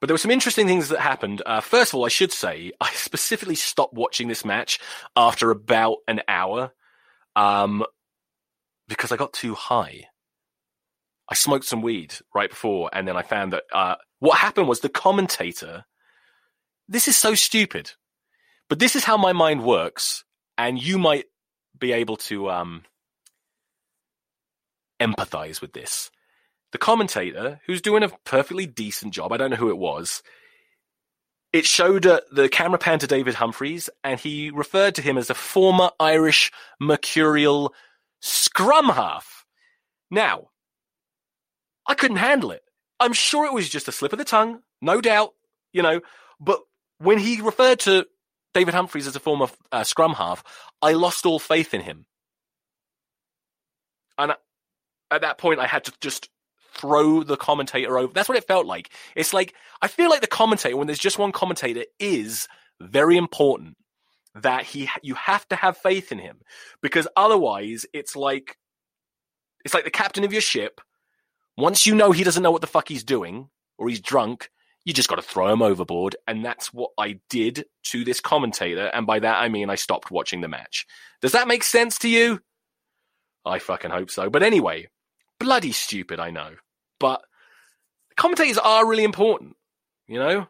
but 0.00 0.08
there 0.08 0.14
were 0.14 0.18
some 0.18 0.32
interesting 0.32 0.66
things 0.66 0.88
that 0.88 0.98
happened. 0.98 1.40
Uh, 1.46 1.60
first 1.60 1.92
of 1.92 1.98
all, 2.00 2.04
I 2.04 2.08
should 2.08 2.32
say 2.32 2.72
I 2.80 2.90
specifically 2.90 3.54
stopped 3.54 3.94
watching 3.94 4.26
this 4.26 4.44
match 4.44 4.80
after 5.14 5.52
about 5.52 5.98
an 6.08 6.22
hour 6.26 6.72
um, 7.36 7.84
because 8.88 9.12
I 9.12 9.16
got 9.16 9.32
too 9.32 9.54
high. 9.54 10.06
I 11.28 11.36
smoked 11.36 11.66
some 11.66 11.82
weed 11.82 12.14
right 12.34 12.50
before, 12.50 12.90
and 12.92 13.06
then 13.06 13.16
I 13.16 13.22
found 13.22 13.52
that 13.52 13.62
uh, 13.72 13.94
what 14.18 14.38
happened 14.38 14.66
was 14.66 14.80
the 14.80 14.88
commentator. 14.88 15.84
This 16.88 17.08
is 17.08 17.16
so 17.16 17.34
stupid, 17.34 17.92
but 18.68 18.78
this 18.78 18.96
is 18.96 19.04
how 19.04 19.16
my 19.16 19.32
mind 19.32 19.62
works, 19.62 20.24
and 20.56 20.82
you 20.82 20.98
might 20.98 21.26
be 21.78 21.92
able 21.92 22.16
to 22.16 22.50
um, 22.50 22.84
empathize 25.00 25.60
with 25.60 25.72
this 25.72 26.10
the 26.72 26.78
commentator, 26.78 27.60
who's 27.66 27.80
doing 27.80 28.02
a 28.02 28.10
perfectly 28.24 28.66
decent 28.66 29.14
job, 29.14 29.32
I 29.32 29.36
don't 29.36 29.50
know 29.50 29.56
who 29.56 29.70
it 29.70 29.78
was, 29.78 30.22
it 31.52 31.64
showed 31.64 32.04
uh, 32.04 32.20
the 32.30 32.48
camera 32.48 32.78
pan 32.78 32.98
to 32.98 33.06
David 33.06 33.34
Humphreys, 33.34 33.88
and 34.04 34.20
he 34.20 34.50
referred 34.50 34.94
to 34.96 35.02
him 35.02 35.16
as 35.16 35.30
a 35.30 35.34
former 35.34 35.90
Irish 35.98 36.52
mercurial 36.78 37.74
scrum 38.20 38.90
half. 38.90 39.46
Now, 40.10 40.48
I 41.86 41.94
couldn't 41.94 42.18
handle 42.18 42.50
it. 42.50 42.62
I'm 43.00 43.14
sure 43.14 43.46
it 43.46 43.54
was 43.54 43.68
just 43.68 43.88
a 43.88 43.92
slip 43.92 44.12
of 44.12 44.18
the 44.18 44.24
tongue, 44.24 44.60
no 44.82 45.00
doubt, 45.00 45.32
you 45.72 45.82
know, 45.82 46.00
but 46.38 46.60
when 46.98 47.18
he 47.18 47.40
referred 47.40 47.80
to 47.80 48.06
David 48.54 48.74
Humphreys 48.74 49.06
as 49.06 49.16
a 49.16 49.20
former 49.20 49.48
uh, 49.72 49.84
scrum 49.84 50.14
half, 50.14 50.42
I 50.82 50.92
lost 50.92 51.26
all 51.26 51.38
faith 51.38 51.74
in 51.74 51.80
him. 51.80 52.06
And 54.16 54.32
at 55.10 55.20
that 55.20 55.38
point, 55.38 55.60
I 55.60 55.66
had 55.66 55.84
to 55.84 55.92
just 56.00 56.28
throw 56.74 57.22
the 57.22 57.36
commentator 57.36 57.98
over. 57.98 58.12
That's 58.12 58.28
what 58.28 58.38
it 58.38 58.46
felt 58.46 58.66
like. 58.66 58.90
It's 59.16 59.32
like, 59.32 59.54
I 59.80 59.88
feel 59.88 60.10
like 60.10 60.20
the 60.20 60.26
commentator, 60.26 60.76
when 60.76 60.86
there's 60.86 60.98
just 60.98 61.18
one 61.18 61.32
commentator, 61.32 61.84
is 61.98 62.48
very 62.80 63.16
important 63.16 63.76
that 64.34 64.64
he, 64.64 64.88
you 65.02 65.14
have 65.14 65.46
to 65.48 65.56
have 65.56 65.76
faith 65.76 66.12
in 66.12 66.18
him 66.18 66.38
because 66.80 67.08
otherwise 67.16 67.86
it's 67.92 68.14
like, 68.14 68.56
it's 69.64 69.74
like 69.74 69.84
the 69.84 69.90
captain 69.90 70.24
of 70.24 70.32
your 70.32 70.42
ship. 70.42 70.80
Once 71.56 71.86
you 71.86 71.94
know 71.94 72.12
he 72.12 72.22
doesn't 72.22 72.42
know 72.42 72.52
what 72.52 72.60
the 72.60 72.68
fuck 72.68 72.88
he's 72.88 73.02
doing 73.02 73.48
or 73.78 73.88
he's 73.88 74.00
drunk, 74.00 74.50
you 74.84 74.92
just 74.92 75.08
got 75.08 75.16
to 75.16 75.22
throw 75.22 75.52
him 75.52 75.62
overboard. 75.62 76.16
And 76.26 76.44
that's 76.44 76.72
what 76.72 76.90
I 76.98 77.20
did 77.28 77.66
to 77.84 78.04
this 78.04 78.20
commentator. 78.20 78.86
And 78.86 79.06
by 79.06 79.18
that, 79.18 79.42
I 79.42 79.48
mean 79.48 79.70
I 79.70 79.74
stopped 79.74 80.10
watching 80.10 80.40
the 80.40 80.48
match. 80.48 80.86
Does 81.20 81.32
that 81.32 81.48
make 81.48 81.62
sense 81.64 81.98
to 81.98 82.08
you? 82.08 82.40
I 83.44 83.58
fucking 83.58 83.90
hope 83.90 84.10
so. 84.10 84.30
But 84.30 84.42
anyway, 84.42 84.88
bloody 85.38 85.72
stupid, 85.72 86.20
I 86.20 86.30
know 86.30 86.54
but 86.98 87.22
commentators 88.16 88.58
are 88.58 88.86
really 88.86 89.04
important, 89.04 89.56
you 90.06 90.18
know? 90.18 90.46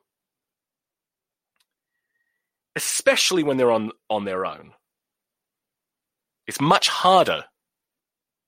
Especially 2.77 3.43
when 3.43 3.57
they're 3.57 3.73
on, 3.73 3.93
on 4.09 4.25
their 4.25 4.47
own. 4.47 4.73
It's 6.47 6.61
much 6.61 6.88
harder 6.88 7.45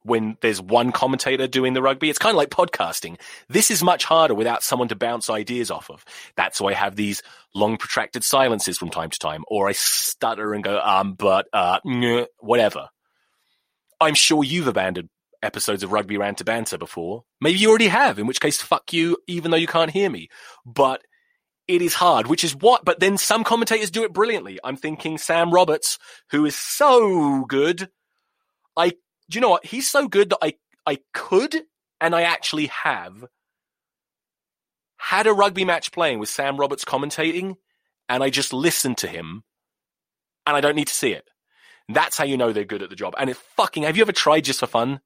when 0.03 0.37
there's 0.41 0.61
one 0.61 0.93
commentator 0.93 1.47
doing 1.47 1.75
the 1.75 1.83
rugby. 1.83 2.11
It's 2.11 2.19
kind 2.19 2.35
of 2.35 2.39
like 2.39 2.51
podcasting. 2.51 3.19
This 3.49 3.71
is 3.71 3.83
much 3.83 4.05
harder 4.05 4.35
without 4.35 4.63
someone 4.63 4.89
to 4.89 4.97
bounce 4.97 5.29
ideas 5.29 5.71
off 5.71 5.91
of. 5.91 6.05
That's 6.37 6.61
why 6.61 6.71
I 6.71 6.75
have 6.75 6.97
these 6.97 7.23
long 7.55 7.77
protracted 7.77 8.25
silences 8.25 8.79
from 8.79 8.91
time 8.91 9.11
to 9.11 9.19
time, 9.19 9.45
or 9.49 9.69
I 9.69 9.73
stutter 9.73 10.55
and 10.55 10.65
go, 10.65 10.79
um, 10.79 11.15
but, 11.15 11.47
uh, 11.53 11.81
whatever. 12.39 12.89
I'm 14.01 14.15
sure 14.15 14.43
you've 14.43 14.69
abandoned 14.69 15.11
episodes 15.43 15.83
of 15.83 15.93
Rugby 15.93 16.17
Ranter 16.17 16.45
Banter 16.45 16.79
before. 16.79 17.25
Maybe 17.41 17.59
you 17.59 17.69
already 17.69 17.89
have, 17.89 18.19
in 18.19 18.27
which 18.27 18.41
case, 18.41 18.61
fuck 18.61 18.93
you, 18.93 19.19
even 19.27 19.51
though 19.51 19.57
you 19.57 19.67
can't 19.67 19.91
hear 19.91 20.09
me. 20.11 20.29
But 20.65 21.03
it 21.69 21.83
is 21.83 21.95
hard, 21.95 22.27
which 22.27 22.43
is 22.43 22.57
what, 22.57 22.85
but 22.85 22.99
then 23.01 23.17
some 23.17 23.45
commentators 23.45 23.91
do 23.91 24.03
it 24.03 24.13
brilliantly. 24.13 24.59
I'm 24.65 24.77
thinking 24.77 25.19
Sam 25.19 25.53
Roberts, 25.53 25.99
who 26.31 26.45
is 26.45 26.57
so 26.57 27.45
good. 27.45 27.89
I, 28.77 28.93
do 29.31 29.37
you 29.37 29.41
know 29.41 29.49
what? 29.49 29.65
He's 29.65 29.91
so 29.91 30.09
good 30.09 30.31
that 30.31 30.39
I, 30.43 30.55
I 30.87 30.99
could, 31.15 31.55
and 32.01 32.15
I 32.15 32.23
actually 32.23 32.67
have 32.67 33.25
had 34.99 35.27
a 35.27 35.33
rugby 35.33 35.65
match 35.65 35.93
playing 35.93 36.19
with 36.19 36.29
Sam 36.29 36.59
Roberts 36.59 36.85
commentating, 36.85 37.57
and 38.09 38.23
I 38.23 38.29
just 38.31 38.53
listened 38.53 38.99
to 38.99 39.09
him, 39.09 39.45
and 40.47 40.57
I 40.57 40.61
don't 40.61 40.77
need 40.77 40.89
to 40.89 40.95
see 40.95 41.13
it. 41.13 41.29
That's 41.89 42.19
how 42.19 42.25
you 42.25 42.37
know 42.37 42.53
they're 42.53 42.65
good 42.65 42.83
at 42.83 42.91
the 42.91 42.97
job. 42.97 43.15
And 43.19 43.31
it's 43.31 43.41
fucking, 43.57 43.85
have 43.85 43.97
you 43.97 44.03
ever 44.03 44.13
tried 44.13 44.45
just 44.45 44.61
for 44.61 44.67
fun 44.67 45.01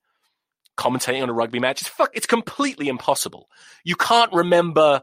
commentating 0.77 1.23
on 1.23 1.31
a 1.31 1.33
rugby 1.33 1.59
match. 1.59 1.81
It's 1.81 1.91
fuck, 1.91 2.11
it's 2.15 2.27
completely 2.27 2.89
impossible. 2.89 3.49
You 3.85 3.97
can't 3.97 4.33
remember 4.33 5.03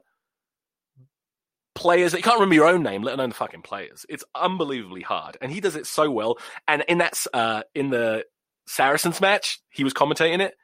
players. 1.76 2.14
You 2.14 2.22
can't 2.22 2.36
remember 2.36 2.56
your 2.56 2.68
own 2.68 2.84
name, 2.84 3.04
let 3.04 3.16
alone 3.16 3.30
the 3.30 3.36
fucking 3.36 3.62
players. 3.62 4.06
It's 4.10 4.24
unbelievably 4.36 5.02
hard, 5.02 5.38
and 5.42 5.52
he 5.52 5.60
does 5.60 5.76
it 5.76 5.88
so 5.88 6.12
well. 6.12 6.38
And 6.68 6.84
in 6.88 7.00
that, 7.00 7.26
uh, 7.34 7.64
in 7.74 7.90
the 7.90 8.26
Saracens 8.72 9.20
match, 9.20 9.60
he 9.70 9.84
was 9.84 9.94
commentating 9.94 10.40
it. 10.40 10.56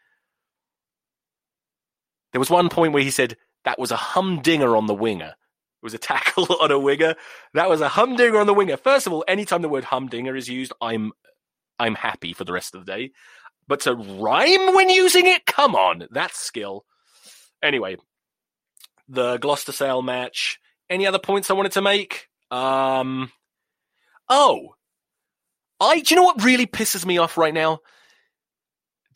There 2.31 2.39
was 2.39 2.49
one 2.49 2.69
point 2.69 2.93
where 2.93 3.03
he 3.03 3.11
said 3.11 3.35
that 3.65 3.79
was 3.79 3.91
a 3.91 3.97
humdinger 3.97 4.77
on 4.77 4.85
the 4.87 4.93
winger. 4.93 5.33
It 5.81 5.83
was 5.83 5.93
a 5.93 5.97
tackle 5.97 6.47
on 6.61 6.71
a 6.71 6.79
winger. 6.79 7.15
That 7.53 7.69
was 7.69 7.81
a 7.81 7.89
humdinger 7.89 8.39
on 8.39 8.47
the 8.47 8.53
winger. 8.53 8.77
First 8.77 9.07
of 9.07 9.13
all, 9.13 9.25
anytime 9.27 9.61
the 9.61 9.69
word 9.69 9.83
humdinger 9.83 10.35
is 10.35 10.47
used, 10.47 10.71
I'm 10.81 11.11
I'm 11.79 11.95
happy 11.95 12.31
for 12.31 12.45
the 12.45 12.53
rest 12.53 12.73
of 12.73 12.85
the 12.85 12.91
day. 12.91 13.11
But 13.67 13.81
to 13.81 13.93
rhyme 13.93 14.73
when 14.73 14.89
using 14.89 15.27
it? 15.27 15.45
Come 15.45 15.75
on, 15.75 16.07
that's 16.09 16.39
skill. 16.39 16.85
Anyway, 17.61 17.97
the 19.09 19.37
Gloucester 19.37 19.73
Sale 19.73 20.01
match. 20.01 20.59
Any 20.89 21.05
other 21.05 21.19
points 21.19 21.49
I 21.49 21.53
wanted 21.53 21.73
to 21.73 21.81
make? 21.81 22.29
Um, 22.49 23.33
oh, 24.29 24.75
I. 25.81 25.99
Do 25.99 26.15
you 26.15 26.21
know 26.21 26.25
what 26.25 26.43
really 26.43 26.65
pisses 26.65 27.05
me 27.05 27.17
off 27.17 27.37
right 27.37 27.53
now? 27.53 27.79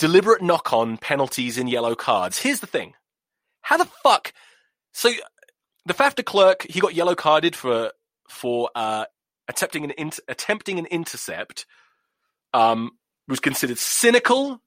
Deliberate 0.02 0.42
knock 0.42 0.74
on 0.74 0.98
penalties 0.98 1.60
and 1.60 1.70
yellow 1.70 1.94
cards. 1.94 2.40
Here's 2.40 2.60
the 2.60 2.66
thing: 2.66 2.96
how 3.62 3.78
the 3.78 3.86
fuck? 3.86 4.34
So 4.94 5.12
Faf 5.88 6.16
de 6.16 6.24
Klerk, 6.24 6.66
he 6.68 6.80
got 6.80 6.96
yellow 6.96 7.14
carded 7.14 7.56
for 7.56 7.92
for 8.28 8.72
uh, 8.74 9.06
attempting 9.48 9.84
an 9.84 9.92
in- 9.92 10.12
attempting 10.28 10.80
an 10.80 10.88
intercept. 10.88 11.68
Um, 12.52 12.94
was 13.28 13.40
considered 13.40 13.78
cynical 13.78 14.60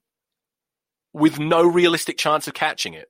with 1.11 1.37
no 1.37 1.67
realistic 1.67 2.17
chance 2.17 2.47
of 2.47 2.53
catching 2.53 2.93
it. 2.93 3.09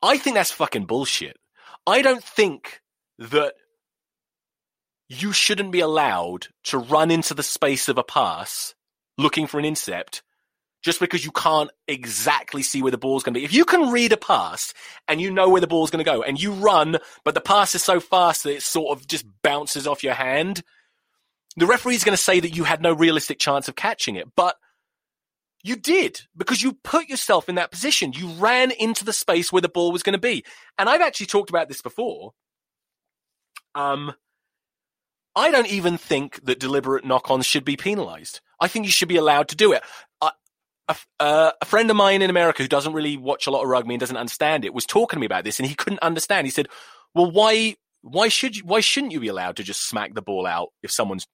I 0.00 0.18
think 0.18 0.36
that's 0.36 0.52
fucking 0.52 0.84
bullshit. 0.84 1.36
I 1.84 2.00
don't 2.00 2.22
think 2.22 2.80
that 3.18 3.54
you 5.08 5.32
shouldn't 5.32 5.72
be 5.72 5.80
allowed 5.80 6.46
to 6.62 6.78
run 6.78 7.10
into 7.10 7.34
the 7.34 7.42
space 7.42 7.88
of 7.88 7.98
a 7.98 8.04
pass 8.04 8.76
looking 9.18 9.48
for 9.48 9.58
an 9.58 9.64
intercept 9.64 10.22
just 10.82 11.00
because 11.00 11.24
you 11.24 11.30
can't 11.30 11.70
exactly 11.86 12.62
see 12.62 12.82
where 12.82 12.90
the 12.90 12.98
ball's 12.98 13.22
going 13.22 13.34
to 13.34 13.40
be. 13.40 13.44
If 13.44 13.52
you 13.52 13.64
can 13.64 13.90
read 13.90 14.12
a 14.12 14.16
pass 14.16 14.72
and 15.08 15.20
you 15.20 15.30
know 15.30 15.48
where 15.48 15.60
the 15.60 15.66
ball's 15.66 15.90
going 15.90 16.04
to 16.04 16.10
go 16.10 16.22
and 16.22 16.40
you 16.40 16.52
run, 16.52 16.98
but 17.24 17.34
the 17.34 17.40
pass 17.40 17.74
is 17.74 17.84
so 17.84 18.00
fast 18.00 18.44
that 18.44 18.54
it 18.54 18.62
sort 18.62 18.96
of 18.96 19.06
just 19.06 19.26
bounces 19.42 19.86
off 19.86 20.02
your 20.02 20.14
hand, 20.14 20.62
the 21.56 21.66
referee 21.66 21.96
is 21.96 22.04
going 22.04 22.16
to 22.16 22.22
say 22.22 22.40
that 22.40 22.56
you 22.56 22.64
had 22.64 22.80
no 22.80 22.92
realistic 22.92 23.38
chance 23.38 23.68
of 23.68 23.76
catching 23.76 24.16
it, 24.16 24.28
but 24.34 24.56
you 25.62 25.76
did 25.76 26.22
because 26.36 26.62
you 26.62 26.72
put 26.82 27.08
yourself 27.08 27.48
in 27.48 27.56
that 27.56 27.70
position. 27.70 28.12
You 28.14 28.28
ran 28.28 28.70
into 28.70 29.04
the 29.04 29.12
space 29.12 29.52
where 29.52 29.62
the 29.62 29.68
ball 29.68 29.92
was 29.92 30.02
going 30.02 30.14
to 30.14 30.18
be. 30.18 30.44
And 30.78 30.88
I've 30.88 31.02
actually 31.02 31.26
talked 31.26 31.50
about 31.50 31.68
this 31.68 31.82
before. 31.82 32.32
Um, 33.74 34.14
I 35.36 35.50
don't 35.50 35.70
even 35.70 35.96
think 35.96 36.44
that 36.44 36.58
deliberate 36.58 37.04
knock-ons 37.04 37.46
should 37.46 37.64
be 37.64 37.76
penalized. 37.76 38.40
I 38.58 38.68
think 38.68 38.86
you 38.86 38.92
should 38.92 39.08
be 39.08 39.16
allowed 39.16 39.48
to 39.48 39.56
do 39.56 39.72
it. 39.72 39.82
Uh, 40.20 40.30
a, 40.90 41.22
uh, 41.22 41.52
a, 41.60 41.64
friend 41.64 41.90
of 41.90 41.96
mine 41.96 42.20
in 42.20 42.30
America 42.30 42.62
who 42.62 42.68
doesn't 42.68 42.92
really 42.92 43.16
watch 43.16 43.46
a 43.46 43.50
lot 43.50 43.62
of 43.62 43.68
rugby 43.68 43.94
and 43.94 44.00
doesn't 44.00 44.16
understand 44.16 44.64
it 44.64 44.74
was 44.74 44.84
talking 44.84 45.16
to 45.16 45.20
me 45.20 45.26
about 45.26 45.44
this, 45.44 45.58
and 45.58 45.68
he 45.68 45.74
couldn't 45.74 46.02
understand. 46.02 46.46
He 46.46 46.50
said, 46.50 46.68
"Well, 47.14 47.30
why 47.30 47.76
Why 48.02 48.28
should 48.28 48.56
you, 48.56 48.64
why 48.64 48.80
shouldn't 48.80 49.12
you 49.12 49.20
be 49.20 49.28
allowed 49.28 49.56
to 49.56 49.62
just 49.62 49.86
smack 49.88 50.14
the 50.14 50.22
ball 50.22 50.46
out 50.46 50.68
if 50.82 50.90
someone's 50.90 51.26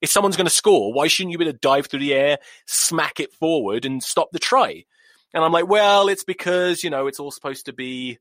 if 0.00 0.10
someone's 0.10 0.36
going 0.36 0.46
to 0.46 0.50
score? 0.50 0.92
Why 0.92 1.08
shouldn't 1.08 1.32
you 1.32 1.38
be 1.38 1.44
able 1.44 1.52
to 1.52 1.58
dive 1.58 1.86
through 1.86 2.00
the 2.00 2.14
air, 2.14 2.38
smack 2.66 3.20
it 3.20 3.32
forward, 3.32 3.84
and 3.84 4.02
stop 4.02 4.28
the 4.32 4.38
try? 4.38 4.84
And 5.32 5.44
I'm 5.44 5.52
like, 5.52 5.68
well, 5.68 6.08
it's 6.08 6.24
because 6.24 6.84
you 6.84 6.90
know 6.90 7.06
it's 7.06 7.20
all 7.20 7.30
supposed 7.30 7.66
to 7.66 7.72
be 7.72 8.18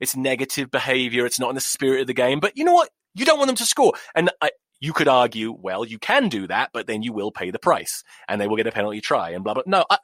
it's 0.00 0.16
negative 0.16 0.70
behavior. 0.70 1.26
It's 1.26 1.40
not 1.40 1.50
in 1.50 1.54
the 1.54 1.60
spirit 1.60 2.02
of 2.02 2.06
the 2.06 2.14
game. 2.14 2.40
But 2.40 2.56
you 2.56 2.64
know 2.64 2.74
what? 2.74 2.90
You 3.14 3.24
don't 3.24 3.38
want 3.38 3.48
them 3.48 3.56
to 3.56 3.64
score. 3.66 3.94
And 4.14 4.30
I, 4.42 4.50
you 4.80 4.92
could 4.92 5.08
argue, 5.08 5.56
well, 5.58 5.84
you 5.84 5.98
can 5.98 6.28
do 6.28 6.46
that, 6.48 6.70
but 6.72 6.86
then 6.86 7.02
you 7.02 7.12
will 7.12 7.32
pay 7.32 7.50
the 7.50 7.58
price 7.58 8.02
and 8.28 8.40
they 8.40 8.46
will 8.46 8.56
get 8.56 8.66
a 8.66 8.72
penalty 8.72 9.00
try 9.00 9.30
and 9.30 9.42
blah, 9.42 9.54
blah. 9.54 9.62
No, 9.66 9.84
I, 9.88 9.98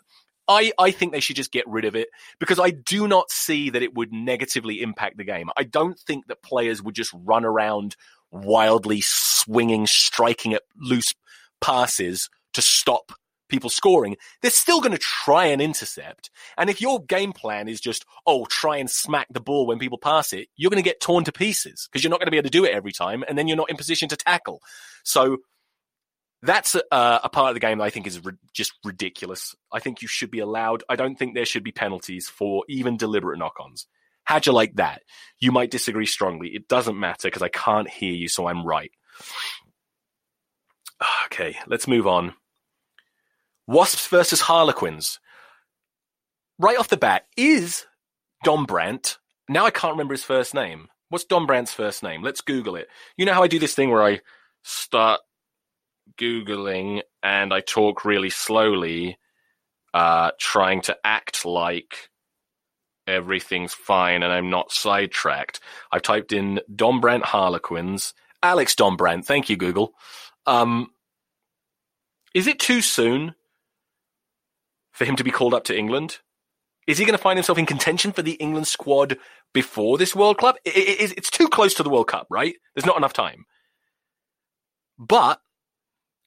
I, 0.49 0.72
I 0.78 0.90
think 0.90 1.12
they 1.12 1.20
should 1.20 1.36
just 1.36 1.53
get 1.53 1.66
rid 1.68 1.84
of 1.84 1.95
it 1.95 2.09
because 2.40 2.59
I 2.59 2.70
do 2.70 3.07
not 3.07 3.30
see 3.30 3.70
that 3.70 3.82
it 3.82 3.95
would 3.95 4.12
negatively 4.12 4.82
impact 4.82 5.16
the 5.16 5.24
game. 5.24 5.51
I 5.57 5.64
don't 5.64 5.99
think 5.99 6.26
that 6.26 6.43
players 6.43 6.82
would 6.82 6.95
just 6.95 7.12
run 7.14 7.45
around 7.45 7.97
wildly 8.30 9.01
swinging, 9.03 9.86
striking 9.86 10.55
at 10.55 10.62
loose 10.76 11.14
passes 11.61 12.28
to 12.55 12.62
stop 12.62 13.12
people 13.53 13.70
scoring, 13.70 14.16
they're 14.40 14.51
still 14.51 14.80
going 14.80 14.93
to 14.93 14.99
try 14.99 15.45
and 15.45 15.62
intercept. 15.62 16.30
And 16.57 16.68
if 16.68 16.80
your 16.80 17.05
game 17.05 17.32
plan 17.32 17.68
is 17.68 17.80
just, 17.80 18.05
oh, 18.26 18.47
try 18.47 18.78
and 18.78 18.90
smack 18.90 19.28
the 19.30 19.40
ball 19.40 19.66
when 19.66 19.78
people 19.78 19.99
pass 19.99 20.32
it, 20.32 20.49
you're 20.57 20.70
going 20.70 20.82
to 20.82 20.88
get 20.88 21.01
torn 21.01 21.22
to 21.24 21.32
pieces 21.32 21.86
because 21.86 22.03
you're 22.03 22.11
not 22.11 22.18
going 22.18 22.26
to 22.26 22.32
be 22.32 22.38
able 22.38 22.49
to 22.49 22.51
do 22.51 22.64
it 22.64 22.72
every 22.72 22.93
time. 22.93 23.22
And 23.28 23.38
then 23.38 23.47
you're 23.47 23.57
not 23.57 23.70
in 23.70 23.76
position 23.76 24.09
to 24.09 24.16
tackle. 24.16 24.62
So 25.05 25.38
that's 26.43 26.74
a, 26.74 26.82
a 26.90 27.28
part 27.28 27.51
of 27.51 27.55
the 27.55 27.61
game 27.61 27.78
that 27.78 27.84
I 27.84 27.90
think 27.90 28.07
is 28.07 28.24
re- 28.24 28.32
just 28.53 28.72
ridiculous. 28.84 29.55
I 29.72 29.78
think 29.78 30.03
you 30.03 30.09
should 30.09 30.30
be 30.30 30.40
allowed. 30.40 30.82
I 30.88 30.97
don't 30.97 31.16
think 31.16 31.34
there 31.34 31.45
should 31.45 31.64
be 31.64 31.72
penalties 31.72 32.28
for 32.28 32.64
even 32.68 32.97
deliberate 32.97 33.38
knock 33.38 33.55
ons. 33.61 33.86
How'd 34.24 34.47
you 34.47 34.53
like 34.53 34.76
that? 34.76 35.03
You 35.40 35.53
might 35.53 35.70
disagree 35.70 36.07
strongly. 36.07 36.49
It 36.49 36.68
doesn't 36.68 36.99
matter 36.99 37.28
because 37.28 37.43
I 37.43 37.49
can't 37.49 37.88
hear 37.88 38.12
you, 38.12 38.28
so 38.28 38.47
I'm 38.47 38.66
right. 38.66 38.93
Okay, 41.26 41.57
let's 41.66 41.88
move 41.88 42.07
on. 42.07 42.34
Wasps 43.66 44.07
versus 44.07 44.40
Harlequins. 44.43 45.18
Right 46.59 46.78
off 46.78 46.88
the 46.88 46.97
bat, 46.97 47.24
is 47.36 47.86
Dombrandt, 48.45 49.16
now 49.49 49.64
I 49.64 49.70
can't 49.70 49.93
remember 49.93 50.14
his 50.14 50.24
first 50.24 50.55
name. 50.55 50.88
What's 51.09 51.24
Dombrandt's 51.24 51.72
first 51.72 52.03
name? 52.03 52.22
Let's 52.22 52.40
Google 52.40 52.76
it. 52.76 52.88
You 53.16 53.26
know 53.26 53.34
how 53.34 53.43
I 53.43 53.49
do 53.49 53.59
this 53.59 53.74
thing 53.74 53.90
where 53.90 54.03
I 54.03 54.20
start 54.62 55.20
Googling 56.18 57.03
and 57.22 57.53
I 57.53 57.61
talk 57.61 58.05
really 58.05 58.30
slowly, 58.30 59.18
uh, 59.94 60.32
trying 60.38 60.82
to 60.82 60.96
act 61.05 61.44
like 61.44 62.11
everything's 63.07 63.74
fine 63.74 64.22
and 64.22 64.32
I'm 64.32 64.50
not 64.50 64.72
sidetracked. 64.72 65.61
I've 65.90 66.03
typed 66.03 66.32
in 66.32 66.61
Dombrandt 66.74 67.22
Harlequins. 67.22 68.14
Alex 68.42 68.74
Dombrandt, 68.74 69.24
thank 69.24 69.50
you, 69.50 69.57
Google. 69.57 69.94
Um, 70.46 70.90
is 72.34 72.46
it 72.46 72.59
too 72.59 72.80
soon 72.80 73.34
for 74.92 75.05
him 75.05 75.16
to 75.16 75.24
be 75.24 75.30
called 75.30 75.55
up 75.55 75.64
to 75.64 75.76
England? 75.76 76.18
Is 76.86 76.98
he 76.98 77.05
going 77.05 77.16
to 77.16 77.22
find 77.22 77.36
himself 77.36 77.59
in 77.59 77.66
contention 77.66 78.12
for 78.12 78.22
the 78.22 78.32
England 78.32 78.66
squad 78.66 79.16
before 79.53 79.98
this 79.98 80.16
World 80.16 80.38
Cup? 80.38 80.57
It's 80.64 81.30
too 81.30 81.48
close 81.48 81.74
to 81.74 81.82
the 81.82 81.90
World 81.90 82.09
Cup, 82.09 82.26
right? 82.28 82.57
There's 82.74 82.86
not 82.86 82.96
enough 82.96 83.12
time. 83.12 83.46
But, 84.98 85.40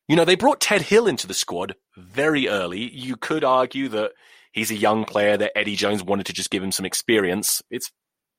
you 0.08 0.16
know, 0.16 0.26
they 0.26 0.36
brought 0.36 0.60
Ted 0.62 0.82
Hill 0.82 1.08
into 1.08 1.28
the 1.28 1.34
squad 1.34 1.76
very 1.98 2.48
early. 2.48 2.90
You 2.94 3.16
could 3.16 3.44
argue 3.44 3.90
that 3.90 4.12
he's 4.52 4.72
a 4.72 4.76
young 4.76 5.06
player 5.06 5.38
that 5.38 5.58
Eddie 5.58 5.76
Jones 5.76 6.04
wanted 6.04 6.28
to 6.28 6.34
just 6.34 6.50
give 6.50 6.64
him 6.64 6.72
some 6.72 6.86
experience. 6.86 7.62
It's 7.70 7.92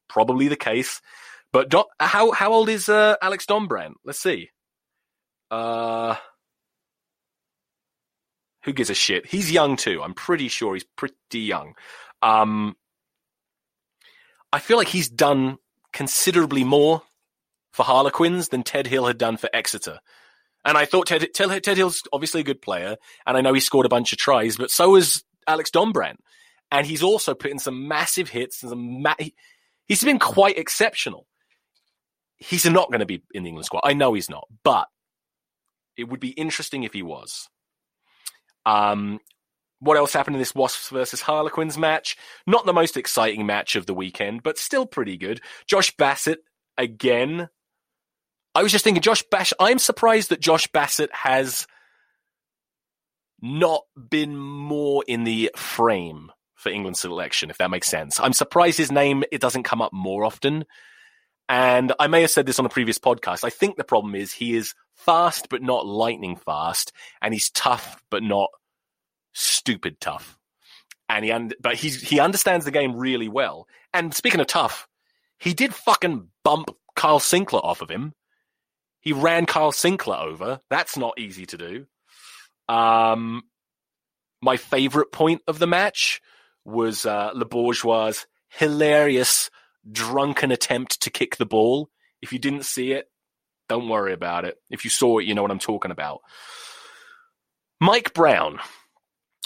probably 0.08 0.48
the 0.48 0.56
case. 0.56 1.00
But 1.52 1.72
how 1.98 2.32
how 2.32 2.52
old 2.52 2.68
is 2.68 2.88
uh, 2.88 3.16
Alex 3.22 3.46
Dombrandt? 3.46 3.94
Let's 4.04 4.20
see. 4.20 4.50
Uh, 5.50 6.16
who 8.64 8.72
gives 8.72 8.90
a 8.90 8.94
shit? 8.94 9.26
He's 9.26 9.50
young 9.50 9.76
too. 9.76 10.02
I'm 10.02 10.14
pretty 10.14 10.48
sure 10.48 10.74
he's 10.74 10.86
pretty 10.96 11.40
young. 11.40 11.74
Um, 12.20 12.76
I 14.52 14.58
feel 14.58 14.76
like 14.76 14.88
he's 14.88 15.08
done 15.08 15.58
considerably 15.92 16.64
more 16.64 17.02
for 17.72 17.84
Harlequins 17.84 18.48
than 18.48 18.62
Ted 18.62 18.86
Hill 18.86 19.06
had 19.06 19.18
done 19.18 19.36
for 19.36 19.48
Exeter. 19.52 20.00
And 20.66 20.76
I 20.76 20.84
thought 20.84 21.06
Ted, 21.06 21.26
Ted, 21.32 21.62
Ted 21.62 21.76
Hill's 21.76 22.02
obviously 22.12 22.40
a 22.40 22.44
good 22.44 22.60
player, 22.60 22.96
and 23.24 23.36
I 23.36 23.40
know 23.40 23.54
he 23.54 23.60
scored 23.60 23.86
a 23.86 23.88
bunch 23.88 24.12
of 24.12 24.18
tries, 24.18 24.56
but 24.56 24.70
so 24.70 24.96
has 24.96 25.22
Alex 25.46 25.70
Dombrandt. 25.70 26.16
And 26.72 26.84
he's 26.84 27.04
also 27.04 27.34
put 27.34 27.52
in 27.52 27.60
some 27.60 27.86
massive 27.86 28.28
hits 28.28 28.62
and 28.62 28.70
some 28.70 29.02
ma- 29.02 29.14
he's 29.86 30.02
been 30.02 30.18
quite 30.18 30.58
exceptional. 30.58 31.28
He's 32.38 32.66
not 32.66 32.88
going 32.88 33.00
to 33.00 33.06
be 33.06 33.22
in 33.32 33.44
the 33.44 33.48
England 33.50 33.66
squad. 33.66 33.82
I 33.84 33.94
know 33.94 34.14
he's 34.14 34.28
not, 34.28 34.48
but 34.64 34.88
it 35.96 36.08
would 36.08 36.20
be 36.20 36.30
interesting 36.30 36.82
if 36.82 36.92
he 36.92 37.02
was. 37.02 37.48
Um, 38.66 39.20
what 39.78 39.96
else 39.96 40.12
happened 40.12 40.36
in 40.36 40.40
this 40.40 40.54
Wasps 40.54 40.88
versus 40.90 41.20
Harlequins 41.20 41.78
match? 41.78 42.16
Not 42.46 42.66
the 42.66 42.72
most 42.72 42.96
exciting 42.96 43.46
match 43.46 43.76
of 43.76 43.86
the 43.86 43.94
weekend, 43.94 44.42
but 44.42 44.58
still 44.58 44.86
pretty 44.86 45.16
good. 45.16 45.40
Josh 45.66 45.94
Bassett 45.96 46.40
again. 46.76 47.48
I 48.56 48.62
was 48.62 48.72
just 48.72 48.84
thinking, 48.84 49.02
Josh 49.02 49.22
Bassett. 49.30 49.58
I'm 49.60 49.78
surprised 49.78 50.30
that 50.30 50.40
Josh 50.40 50.66
Bassett 50.68 51.12
has 51.12 51.66
not 53.42 53.82
been 54.08 54.34
more 54.34 55.04
in 55.06 55.24
the 55.24 55.50
frame 55.54 56.32
for 56.54 56.70
England 56.70 56.96
selection, 56.96 57.50
if 57.50 57.58
that 57.58 57.70
makes 57.70 57.86
sense. 57.86 58.18
I'm 58.18 58.32
surprised 58.32 58.78
his 58.78 58.90
name 58.90 59.24
it 59.30 59.42
doesn't 59.42 59.64
come 59.64 59.82
up 59.82 59.92
more 59.92 60.24
often. 60.24 60.64
And 61.50 61.92
I 62.00 62.06
may 62.06 62.22
have 62.22 62.30
said 62.30 62.46
this 62.46 62.58
on 62.58 62.64
a 62.64 62.70
previous 62.70 62.96
podcast. 62.98 63.44
I 63.44 63.50
think 63.50 63.76
the 63.76 63.84
problem 63.84 64.14
is 64.14 64.32
he 64.32 64.56
is 64.56 64.72
fast 64.94 65.50
but 65.50 65.60
not 65.60 65.84
lightning 65.84 66.36
fast, 66.36 66.92
and 67.20 67.34
he's 67.34 67.50
tough 67.50 68.02
but 68.10 68.22
not 68.22 68.48
stupid 69.34 70.00
tough. 70.00 70.38
And 71.10 71.26
he 71.26 71.30
un- 71.30 71.52
but 71.60 71.74
he's 71.74 72.00
he 72.00 72.20
understands 72.20 72.64
the 72.64 72.70
game 72.70 72.96
really 72.96 73.28
well. 73.28 73.68
And 73.92 74.14
speaking 74.14 74.40
of 74.40 74.46
tough, 74.46 74.88
he 75.38 75.52
did 75.52 75.74
fucking 75.74 76.28
bump 76.42 76.70
Kyle 76.96 77.20
Sinckler 77.20 77.62
off 77.62 77.82
of 77.82 77.90
him. 77.90 78.14
He 79.06 79.12
ran 79.12 79.46
Kyle 79.46 79.70
Sinckler 79.70 80.20
over. 80.20 80.60
That's 80.68 80.96
not 80.96 81.16
easy 81.16 81.46
to 81.46 81.56
do. 81.56 81.86
Um, 82.68 83.44
my 84.42 84.56
favorite 84.56 85.12
point 85.12 85.42
of 85.46 85.60
the 85.60 85.68
match 85.68 86.20
was 86.64 87.06
uh, 87.06 87.30
Le 87.32 87.44
Bourgeois' 87.44 88.24
hilarious 88.48 89.48
drunken 89.88 90.50
attempt 90.50 91.02
to 91.02 91.10
kick 91.10 91.36
the 91.36 91.46
ball. 91.46 91.88
If 92.20 92.32
you 92.32 92.40
didn't 92.40 92.64
see 92.64 92.90
it, 92.90 93.08
don't 93.68 93.88
worry 93.88 94.12
about 94.12 94.44
it. 94.44 94.56
If 94.70 94.82
you 94.82 94.90
saw 94.90 95.18
it, 95.18 95.24
you 95.24 95.36
know 95.36 95.42
what 95.42 95.52
I'm 95.52 95.60
talking 95.60 95.92
about. 95.92 96.22
Mike 97.80 98.12
Brown. 98.12 98.58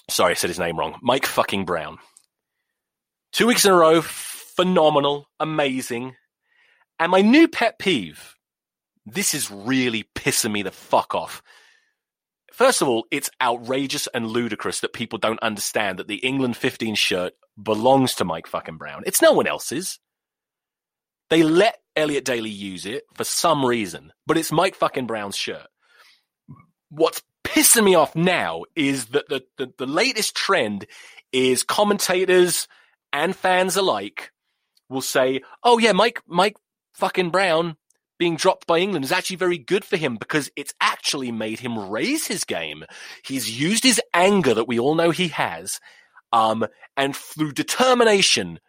Sorry, 0.09 0.31
I 0.31 0.35
said 0.37 0.49
his 0.49 0.59
name 0.59 0.79
wrong. 0.79 0.99
Mike 1.03 1.27
fucking 1.27 1.67
Brown. 1.67 1.99
Two 3.35 3.47
weeks 3.47 3.67
in 3.67 3.73
a 3.73 3.77
row, 3.77 4.01
phenomenal, 4.01 5.29
amazing. 5.39 6.17
And 6.99 7.13
my 7.13 7.21
new 7.21 7.47
pet 7.47 7.79
peeve 7.79 8.37
this 9.07 9.35
is 9.35 9.51
really 9.51 10.05
pissing 10.15 10.53
me 10.53 10.63
the 10.63 10.71
fuck 10.71 11.15
off. 11.15 11.43
First 12.53 12.83
of 12.83 12.89
all, 12.89 13.07
it's 13.11 13.31
outrageous 13.41 14.07
and 14.09 14.27
ludicrous 14.27 14.81
that 14.81 14.93
people 14.93 15.19
don't 15.19 15.43
understand 15.43 15.99
that 15.99 16.09
the 16.09 16.17
England 16.17 16.57
15 16.57 16.95
shirt 16.95 17.33
belongs 17.61 18.15
to 18.17 18.25
Mike 18.25 18.47
fucking 18.47 18.77
Brown. 18.77 19.03
It's 19.07 19.23
no 19.23 19.33
one 19.33 19.47
else's. 19.47 19.99
They 21.31 21.43
let 21.43 21.79
Elliot 21.97 22.25
Daly 22.25 22.51
use 22.51 22.87
it 22.87 23.05
for 23.15 23.25
some 23.25 23.65
reason, 23.65 24.13
but 24.27 24.37
it's 24.37 24.53
Mike 24.53 24.75
fucking 24.75 25.07
Brown's 25.07 25.37
shirt. 25.37 25.69
What's 26.91 27.23
pissing 27.45 27.85
me 27.85 27.95
off 27.95 28.15
now 28.17 28.65
is 28.75 29.07
that 29.07 29.29
the, 29.29 29.43
the, 29.57 29.73
the 29.79 29.87
latest 29.87 30.35
trend 30.35 30.87
is 31.33 31.63
commentators 31.63 32.67
and 33.13 33.35
fans 33.35 33.77
alike 33.77 34.33
will 34.89 35.01
say, 35.01 35.43
"Oh 35.63 35.79
yeah, 35.79 35.93
Mike 35.93 36.21
Mike 36.27 36.57
fucking 36.95 37.31
Brown 37.31 37.77
being 38.21 38.37
dropped 38.37 38.67
by 38.67 38.79
England 38.79 39.03
is 39.03 39.13
actually 39.13 39.37
very 39.37 39.57
good 39.57 39.83
for 39.83 39.97
him 39.97 40.17
because 40.17 40.51
it's 40.55 40.75
actually 40.79 41.33
made 41.33 41.59
him 41.59 41.89
raise 41.91 42.27
his 42.27 42.45
game. 42.45 42.85
He's 43.25 43.59
used 43.59 43.83
his 43.83 43.99
anger 44.13 44.53
that 44.53 44.69
we 44.69 44.79
all 44.79 44.95
know 44.95 45.11
he 45.11 45.29
has, 45.29 45.81
um, 46.31 46.67
and 46.99 47.17
through 47.17 47.53
determination, 47.53 48.61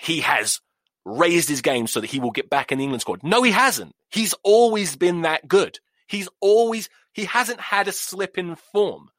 he 0.00 0.20
has 0.22 0.60
raised 1.04 1.50
his 1.50 1.60
game 1.60 1.86
so 1.86 2.00
that 2.00 2.10
he 2.10 2.18
will 2.18 2.30
get 2.30 2.48
back 2.48 2.72
in 2.72 2.78
the 2.78 2.84
England 2.84 3.02
squad. 3.02 3.22
No, 3.22 3.42
he 3.42 3.52
hasn't. 3.52 3.94
He's 4.10 4.34
always 4.42 4.96
been 4.96 5.20
that 5.22 5.46
good. 5.46 5.78
He's 6.08 6.28
always, 6.40 6.88
he 7.12 7.26
hasn't 7.26 7.60
had 7.60 7.88
a 7.88 7.92
slip 7.92 8.38
in 8.38 8.56
form. 8.56 9.10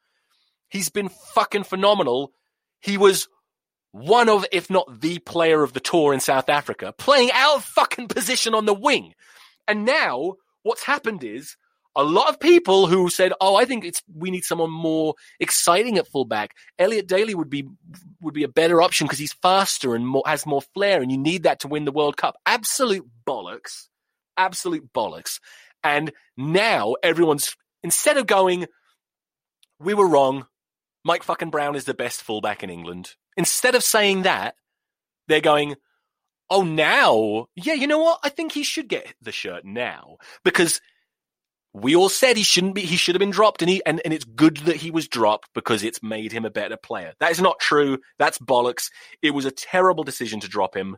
He's 0.68 0.90
been 0.90 1.10
fucking 1.10 1.64
phenomenal. 1.64 2.34
He 2.82 2.98
was 2.98 3.28
one 3.92 4.30
of, 4.30 4.46
if 4.52 4.70
not 4.70 5.02
the 5.02 5.20
player 5.20 5.64
of 5.64 5.74
the 5.74 5.80
tour 5.80 6.14
in 6.14 6.20
South 6.20 6.50
Africa, 6.50 6.94
playing 6.98 7.32
out 7.34 7.64
fucking 7.64 8.08
position 8.08 8.54
on 8.54 8.66
the 8.66 8.74
wing. 8.74 9.14
And 9.68 9.86
now 9.86 10.36
what's 10.64 10.84
happened 10.84 11.24
is 11.24 11.56
a 11.96 12.04
lot 12.04 12.30
of 12.30 12.40
people 12.40 12.88
who 12.88 13.10
said, 13.10 13.34
"Oh, 13.42 13.56
I 13.56 13.66
think 13.66 13.84
it's 13.84 14.04
we 14.14 14.30
need 14.30 14.44
someone 14.44 14.72
more 14.72 15.16
exciting 15.40 15.98
at 15.98 16.08
fullback." 16.08 16.52
Elliot 16.78 17.08
Daly 17.08 17.34
would 17.34 17.50
be 17.50 17.68
would 18.22 18.36
be 18.36 18.44
a 18.44 18.48
better 18.48 18.82
option 18.82 19.08
because 19.08 19.20
he's 19.20 19.34
faster 19.34 19.96
and 19.96 20.08
more, 20.08 20.24
has 20.26 20.46
more 20.46 20.62
flair, 20.62 21.02
and 21.02 21.12
you 21.12 21.18
need 21.18 21.44
that 21.44 21.62
to 21.62 21.68
win 21.68 21.86
the 21.86 21.92
World 21.92 22.16
Cup. 22.16 22.36
Absolute 22.46 23.08
bollocks! 23.28 23.88
absolute 24.38 24.94
bollocks. 24.94 25.40
And 25.84 26.14
now 26.38 26.96
everyone's, 27.04 27.56
instead 27.84 28.18
of 28.18 28.28
going, 28.28 28.68
we 29.80 29.94
were 29.94 30.08
wrong, 30.08 30.46
Mike 31.04 31.24
fucking 31.24 31.50
Brown 31.50 31.76
is 31.76 31.86
the 31.86 31.94
best 31.94 32.22
fullback 32.22 32.64
in 32.64 32.70
England. 32.70 33.16
Instead 33.38 33.76
of 33.76 33.84
saying 33.84 34.24
that, 34.24 34.56
they're 35.28 35.40
going, 35.42 35.76
oh, 36.50 36.64
now, 36.64 37.48
yeah, 37.56 37.74
you 37.74 37.88
know 37.88 38.00
what? 38.00 38.20
I 38.24 38.30
think 38.30 38.52
he 38.52 38.64
should 38.64 38.88
get 38.88 39.14
the 39.22 39.32
shirt 39.32 39.64
now 39.64 40.18
because 40.44 40.82
we 41.74 41.96
all 41.96 42.10
said 42.10 42.38
he 42.38 42.44
shouldn't 42.44 42.76
be, 42.76 42.82
he 42.82 42.98
should 42.98 43.14
have 43.14 43.20
been 43.20 43.30
dropped 43.30 43.62
and 43.62 43.70
he, 43.70 43.86
and, 43.86 44.02
and 44.04 44.14
it's 44.14 44.26
good 44.26 44.58
that 44.58 44.78
he 44.78 44.90
was 44.90 45.08
dropped 45.08 45.50
because 45.54 45.84
it's 45.84 46.02
made 46.02 46.32
him 46.32 46.46
a 46.46 46.50
better 46.50 46.78
player. 46.78 47.14
That 47.20 47.32
is 47.32 47.40
not 47.40 47.60
true. 47.60 48.00
That's 48.18 48.40
bollocks. 48.40 48.90
It 49.22 49.32
was 49.32 49.46
a 49.46 49.52
terrible 49.52 50.04
decision 50.04 50.40
to 50.40 50.48
drop 50.48 50.76
him. 50.76 50.98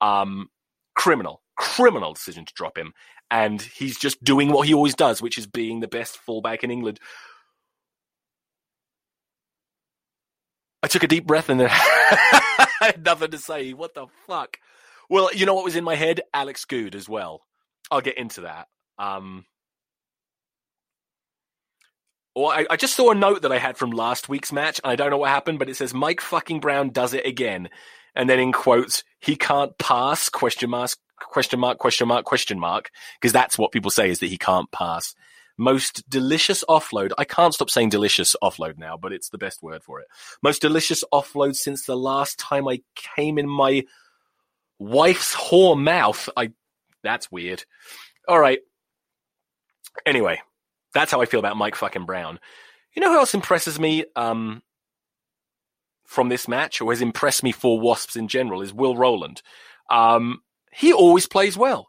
Um, 0.00 0.48
criminal, 0.94 1.42
criminal 1.56 2.12
decision 2.12 2.44
to 2.44 2.54
drop 2.54 2.78
him. 2.78 2.92
And 3.30 3.60
he's 3.60 3.98
just 3.98 4.22
doing 4.22 4.50
what 4.50 4.66
he 4.68 4.74
always 4.74 4.94
does, 4.94 5.22
which 5.22 5.38
is 5.38 5.46
being 5.46 5.80
the 5.80 5.88
best 5.88 6.18
fullback 6.18 6.62
in 6.62 6.70
England. 6.70 7.00
I 10.82 10.88
took 10.88 11.04
a 11.04 11.08
deep 11.08 11.26
breath 11.26 11.48
and 11.48 11.60
then 11.60 11.68
I 11.72 12.68
had 12.80 13.04
nothing 13.04 13.30
to 13.30 13.38
say. 13.38 13.72
What 13.72 13.94
the 13.94 14.06
fuck? 14.26 14.58
Well, 15.08 15.30
you 15.34 15.46
know 15.46 15.54
what 15.54 15.64
was 15.64 15.76
in 15.76 15.84
my 15.84 15.94
head? 15.94 16.22
Alex 16.34 16.64
Goode 16.64 16.94
as 16.94 17.08
well. 17.08 17.42
I'll 17.90 18.00
get 18.00 18.18
into 18.18 18.42
that. 18.42 18.68
Um, 18.98 19.44
or 22.34 22.52
I, 22.52 22.66
I, 22.70 22.76
just 22.76 22.96
saw 22.96 23.10
a 23.10 23.14
note 23.14 23.42
that 23.42 23.52
I 23.52 23.58
had 23.58 23.76
from 23.76 23.90
last 23.90 24.28
week's 24.28 24.52
match, 24.52 24.80
I 24.84 24.96
don't 24.96 25.10
know 25.10 25.18
what 25.18 25.30
happened, 25.30 25.58
but 25.58 25.68
it 25.68 25.76
says 25.76 25.92
Mike 25.92 26.20
fucking 26.20 26.60
Brown 26.60 26.90
does 26.90 27.14
it 27.14 27.26
again, 27.26 27.68
and 28.14 28.28
then 28.28 28.38
in 28.38 28.52
quotes, 28.52 29.04
he 29.20 29.36
can't 29.36 29.76
pass 29.78 30.28
question 30.28 30.70
mark 30.70 30.92
question 31.18 31.60
mark 31.60 31.78
question 31.78 32.08
mark 32.08 32.24
question 32.24 32.58
mark 32.58 32.90
because 33.20 33.32
that's 33.32 33.56
what 33.56 33.70
people 33.70 33.90
say 33.90 34.10
is 34.10 34.18
that 34.20 34.26
he 34.26 34.38
can't 34.38 34.70
pass. 34.72 35.14
Most 35.58 36.08
delicious 36.08 36.64
offload. 36.68 37.12
I 37.18 37.24
can't 37.24 37.54
stop 37.54 37.70
saying 37.70 37.90
delicious 37.90 38.34
offload 38.42 38.78
now, 38.78 38.96
but 38.96 39.12
it's 39.12 39.28
the 39.28 39.38
best 39.38 39.62
word 39.62 39.82
for 39.82 40.00
it. 40.00 40.06
Most 40.42 40.62
delicious 40.62 41.04
offload 41.12 41.56
since 41.56 41.84
the 41.84 41.96
last 41.96 42.38
time 42.38 42.66
I 42.66 42.80
came 42.94 43.38
in 43.38 43.48
my 43.48 43.84
wife's 44.78 45.34
whore 45.34 45.80
mouth. 45.80 46.28
I. 46.36 46.52
That's 47.02 47.30
weird. 47.30 47.64
All 48.28 48.38
right. 48.38 48.60
Anyway, 50.06 50.40
that's 50.94 51.10
how 51.10 51.20
I 51.20 51.26
feel 51.26 51.40
about 51.40 51.56
Mike 51.56 51.74
fucking 51.74 52.06
Brown. 52.06 52.38
You 52.94 53.02
know 53.02 53.10
who 53.12 53.18
else 53.18 53.34
impresses 53.34 53.78
me 53.80 54.04
um, 54.16 54.62
from 56.06 56.28
this 56.28 56.48
match, 56.48 56.80
or 56.80 56.92
has 56.92 57.02
impressed 57.02 57.42
me 57.42 57.52
for 57.52 57.80
Wasps 57.80 58.16
in 58.16 58.28
general, 58.28 58.62
is 58.62 58.72
Will 58.72 58.96
Rowland. 58.96 59.42
Um, 59.90 60.40
he 60.72 60.92
always 60.92 61.26
plays 61.26 61.56
well. 61.56 61.88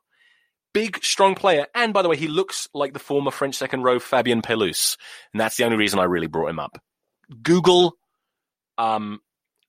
Big, 0.73 1.03
strong 1.03 1.35
player. 1.35 1.67
And 1.75 1.93
by 1.93 2.01
the 2.01 2.09
way, 2.09 2.17
he 2.17 2.27
looks 2.27 2.67
like 2.73 2.93
the 2.93 2.99
former 2.99 3.31
French 3.31 3.55
second 3.55 3.83
row 3.83 3.99
Fabien 3.99 4.41
Pelous. 4.41 4.97
And 5.31 5.39
that's 5.39 5.57
the 5.57 5.65
only 5.65 5.77
reason 5.77 5.99
I 5.99 6.05
really 6.05 6.27
brought 6.27 6.49
him 6.49 6.59
up. 6.59 6.81
Google 7.41 7.95
um, 8.77 9.19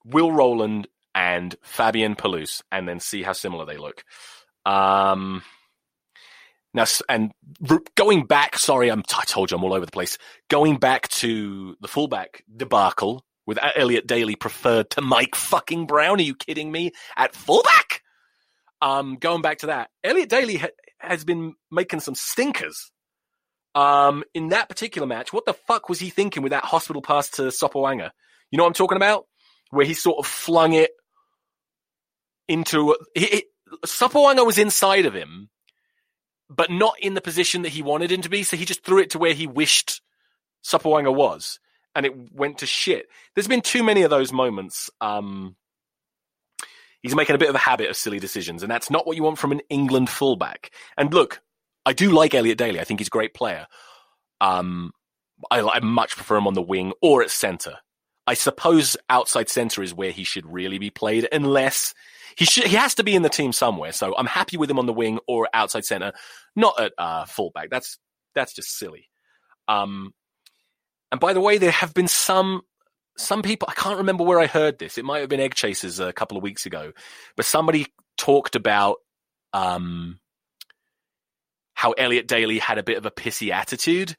Will 0.05 0.33
Rowland 0.33 0.89
and 1.15 1.55
Fabien 1.63 2.17
Pelous 2.17 2.63
and 2.73 2.89
then 2.89 3.01
see 3.01 3.23
how 3.23 3.33
similar 3.33 3.65
they 3.65 3.77
look. 3.77 4.03
Um, 4.67 5.43
now, 6.73 6.85
and 7.09 7.33
going 7.95 8.27
back, 8.27 8.59
sorry, 8.59 8.91
I'm, 8.91 9.05
I 9.17 9.25
told 9.25 9.51
you 9.51 9.57
I'm 9.57 9.65
all 9.65 9.75
over 9.75 9.87
the 9.87 9.93
place. 9.93 10.19
Going 10.49 10.79
back 10.79 11.09
to 11.09 11.77
the 11.81 11.89
fullback 11.89 12.43
debacle 12.55 13.25
with 13.47 13.59
Elliot 13.77 14.07
Daly 14.07 14.35
preferred 14.37 14.91
to 14.91 15.01
Mike 15.01 15.35
fucking 15.35 15.87
Brown. 15.87 16.19
Are 16.19 16.23
you 16.23 16.35
kidding 16.35 16.73
me? 16.73 16.93
At 17.17 17.35
fullback? 17.35 18.03
Um, 18.81 19.17
going 19.17 19.41
back 19.41 19.59
to 19.59 19.67
that, 19.67 19.91
Elliot 20.03 20.29
Daly 20.29 20.63
has 21.09 21.25
been 21.25 21.55
making 21.71 22.01
some 22.01 22.15
stinkers. 22.15 22.91
Um, 23.75 24.23
in 24.35 24.51
that 24.51 24.69
particular 24.69 25.07
match, 25.07 25.33
what 25.33 25.47
the 25.47 25.55
fuck 25.55 25.89
was 25.89 25.99
he 25.99 26.09
thinking 26.09 26.43
with 26.43 26.51
that 26.51 26.65
hospital 26.65 27.03
pass 27.03 27.29
to 27.31 27.43
Sopoaga? 27.45 28.11
You 28.51 28.57
know 28.57 28.63
what 28.65 28.69
I'm 28.69 28.75
talking 28.75 28.97
about? 28.97 29.27
Where 29.71 29.85
he 29.85 29.95
sort 29.95 30.19
of 30.19 30.27
flung 30.27 30.75
it 30.75 30.93
into, 32.47 32.97
he, 33.15 33.27
he, 33.27 33.45
Sopoaga 33.85 34.47
was 34.47 34.59
inside 34.59 35.07
of 35.07 35.15
him 35.15 35.51
but 36.49 36.71
not 36.71 36.95
in 37.01 37.15
the 37.15 37.21
position 37.21 37.63
that 37.63 37.71
he 37.71 37.83
wanted 37.83 38.13
him 38.13 38.23
to 38.23 38.29
be. 38.29 38.43
So 38.43 38.57
he 38.57 38.65
just 38.65 38.85
threw 38.85 39.01
it 39.01 39.11
to 39.11 39.19
where 39.19 39.35
he 39.35 39.47
wished 39.47 40.03
Sopoaga 40.65 41.15
was, 41.15 41.59
and 41.95 42.07
it 42.07 42.33
went 42.33 42.59
to 42.59 42.67
shit. 42.67 43.07
There's 43.35 43.49
been 43.49 43.61
too 43.61 43.83
many 43.83 44.03
of 44.03 44.11
those 44.11 44.33
moments. 44.33 44.91
Um, 45.01 45.57
he's 47.05 47.15
making 47.15 47.37
a 47.37 47.39
bit 47.39 47.51
of 47.51 47.55
a 47.55 47.59
habit 47.59 47.91
of 47.91 47.97
silly 47.97 48.19
decisions, 48.19 48.63
and 48.63 48.73
that's 48.73 48.91
not 48.91 49.07
what 49.07 49.17
you 49.17 49.23
want 49.23 49.39
from 49.39 49.53
an 49.53 49.61
England 49.69 50.11
fullback. 50.11 50.73
And 50.97 51.15
look, 51.15 51.41
I 51.87 51.93
do 51.93 52.11
like 52.11 52.35
Elliot 52.35 52.59
Daly. 52.59 52.81
I 52.81 52.85
think 52.85 52.99
he's 52.99 53.09
a 53.09 53.11
great 53.11 53.35
player. 53.35 53.67
Um, 54.41 54.93
I, 55.51 55.61
I 55.61 55.81
much 55.81 56.17
prefer 56.17 56.37
him 56.37 56.47
on 56.47 56.55
the 56.55 56.63
wing 56.63 56.93
or 57.03 57.23
at 57.23 57.31
centre. 57.31 57.77
I 58.27 58.35
suppose 58.35 58.97
outside 59.11 59.51
centre 59.51 59.83
is 59.83 59.93
where 59.93 60.11
he 60.11 60.25
should 60.25 60.51
really 60.51 60.79
be 60.79 60.91
played, 60.91 61.29
unless 61.31 61.95
he 62.37 62.47
should, 62.47 62.65
he 62.65 62.77
has 62.77 62.95
to 62.95 63.05
be 63.05 63.15
in 63.15 63.23
the 63.23 63.29
team 63.29 63.53
somewhere. 63.53 63.93
So 63.93 64.17
I'm 64.17 64.27
happy 64.27 64.57
with 64.57 64.71
him 64.71 64.79
on 64.79 64.87
the 64.87 64.95
wing 64.95 65.19
or 65.29 65.49
outside 65.53 65.85
center, 65.85 66.13
not 66.57 66.81
at 66.81 66.93
uh, 66.97 67.27
fullback. 67.27 67.69
That's 67.71 67.99
that's 68.35 68.55
just 68.55 68.77
silly. 68.77 69.11
Um, 69.69 70.15
and 71.13 71.21
by 71.21 71.35
the 71.35 71.41
way, 71.41 71.59
there 71.59 71.71
have 71.71 71.93
been 71.93 72.09
some 72.09 72.63
some 73.17 73.43
people. 73.43 73.69
I 73.71 73.75
can't 73.75 73.99
remember 73.99 74.25
where 74.25 74.41
I 74.41 74.47
heard 74.47 74.79
this. 74.79 74.99
It 74.99 75.05
might 75.05 75.21
have 75.21 75.29
been 75.29 75.41
Egg 75.41 75.55
Chasers 75.55 76.01
a 76.01 76.13
couple 76.13 76.37
of 76.37 76.43
weeks 76.43 76.67
ago, 76.67 76.93
but 77.37 77.45
somebody 77.45 77.87
talked 78.17 78.57
about 78.57 78.97
um, 79.53 80.19
how 81.75 81.93
Elliot 81.93 82.27
Daly 82.27 82.59
had 82.59 82.79
a 82.79 82.83
bit 82.83 82.99
of 82.99 83.07
a 83.07 83.11
pissy 83.11 83.51
attitude. 83.51 84.17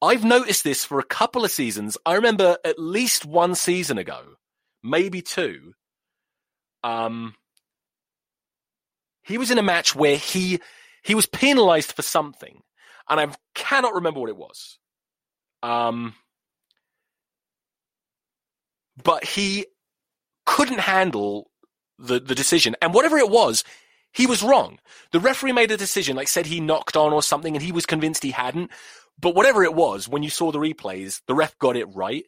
I've 0.00 0.24
noticed 0.24 0.64
this 0.64 0.84
for 0.84 0.98
a 0.98 1.04
couple 1.04 1.44
of 1.44 1.50
seasons. 1.50 1.98
I 2.06 2.14
remember 2.14 2.56
at 2.64 2.78
least 2.78 3.26
one 3.26 3.54
season 3.54 3.98
ago, 3.98 4.20
maybe 4.82 5.22
two. 5.22 5.72
Um, 6.84 7.34
he 9.22 9.36
was 9.36 9.50
in 9.50 9.58
a 9.58 9.62
match 9.62 9.94
where 9.94 10.16
he 10.16 10.60
he 11.02 11.14
was 11.14 11.26
penalized 11.26 11.92
for 11.92 12.02
something, 12.02 12.62
and 13.08 13.20
I 13.20 13.28
cannot 13.54 13.94
remember 13.94 14.20
what 14.20 14.30
it 14.30 14.36
was. 14.36 14.78
Um, 15.62 16.14
but 19.08 19.24
he 19.24 19.64
couldn't 20.44 20.80
handle 20.80 21.50
the 21.98 22.20
the 22.20 22.34
decision, 22.34 22.76
and 22.82 22.92
whatever 22.92 23.16
it 23.16 23.30
was, 23.30 23.64
he 24.12 24.26
was 24.26 24.42
wrong. 24.42 24.80
The 25.12 25.18
referee 25.18 25.52
made 25.52 25.70
a 25.70 25.78
decision, 25.78 26.14
like 26.14 26.28
said 26.28 26.44
he 26.44 26.60
knocked 26.60 26.94
on 26.94 27.14
or 27.14 27.22
something, 27.22 27.56
and 27.56 27.62
he 27.62 27.72
was 27.72 27.86
convinced 27.86 28.22
he 28.22 28.32
hadn't. 28.32 28.70
But 29.18 29.34
whatever 29.34 29.64
it 29.64 29.72
was, 29.72 30.10
when 30.10 30.22
you 30.22 30.28
saw 30.28 30.52
the 30.52 30.58
replays, 30.58 31.22
the 31.26 31.34
ref 31.34 31.58
got 31.58 31.74
it 31.74 31.86
right. 31.94 32.26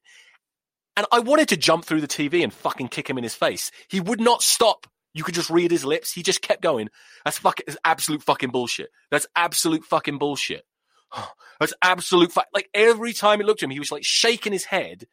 And 0.96 1.06
I 1.12 1.20
wanted 1.20 1.50
to 1.50 1.58
jump 1.58 1.84
through 1.84 2.00
the 2.00 2.08
TV 2.08 2.42
and 2.42 2.50
fucking 2.50 2.88
kick 2.88 3.10
him 3.10 3.18
in 3.18 3.24
his 3.24 3.34
face. 3.34 3.70
He 3.90 4.00
would 4.00 4.20
not 4.20 4.42
stop 4.42 4.86
you 5.12 5.22
could 5.22 5.34
just 5.34 5.50
read 5.50 5.70
his 5.70 5.84
lips. 5.84 6.12
He 6.12 6.22
just 6.22 6.40
kept 6.40 6.62
going. 6.62 6.88
That's 7.26 7.38
fucking, 7.38 7.64
that's 7.66 7.78
absolute 7.84 8.22
fucking 8.22 8.50
bullshit. 8.50 8.90
That's 9.10 9.26
absolute 9.36 9.84
fucking 9.84 10.16
bullshit. 10.16 10.64
That's 11.60 11.74
absolute 11.82 12.32
like 12.54 12.70
every 12.72 13.12
time 13.12 13.40
he 13.40 13.44
looked 13.44 13.62
at 13.62 13.66
him, 13.66 13.70
he 13.70 13.80
was 13.80 13.92
like 13.92 14.04
shaking 14.04 14.52
his 14.52 14.64
head 14.64 15.06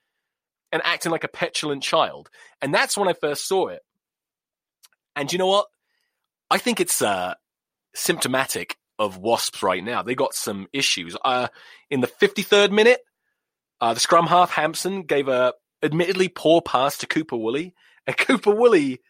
and 0.72 0.82
acting 0.86 1.12
like 1.12 1.24
a 1.24 1.30
petulant 1.30 1.84
child. 1.84 2.30
And 2.62 2.74
that's 2.74 2.98
when 2.98 3.08
I 3.08 3.14
first 3.14 3.48
saw 3.48 3.68
it. 3.68 3.82
And 5.16 5.32
you 5.32 5.40
know 5.40 5.48
what? 5.48 5.68
I 6.50 6.58
think 6.58 6.80
it's 6.80 7.02
uh, 7.02 7.34
symptomatic 7.96 8.78
of 9.00 9.18
Wasps 9.18 9.64
right 9.64 9.84
now. 9.84 10.02
They 10.02 10.16
got 10.16 10.34
some 10.34 10.68
issues. 10.74 11.16
Uh, 11.24 11.48
in 11.90 12.02
the 12.02 12.08
53rd 12.08 12.72
minute, 12.72 13.00
uh, 13.82 13.94
the 13.94 14.00
scrum 14.00 14.28
half 14.28 14.52
Hampson 14.52 15.04
gave 15.04 15.28
a 15.28 15.54
admittedly 15.84 16.28
poor 16.30 16.62
pass 16.62 16.98
to 17.00 17.08
Cooper 17.08 17.38
Woolley, 17.38 17.74
and 18.06 18.18
Cooper 18.18 18.54
Woolley 18.54 19.02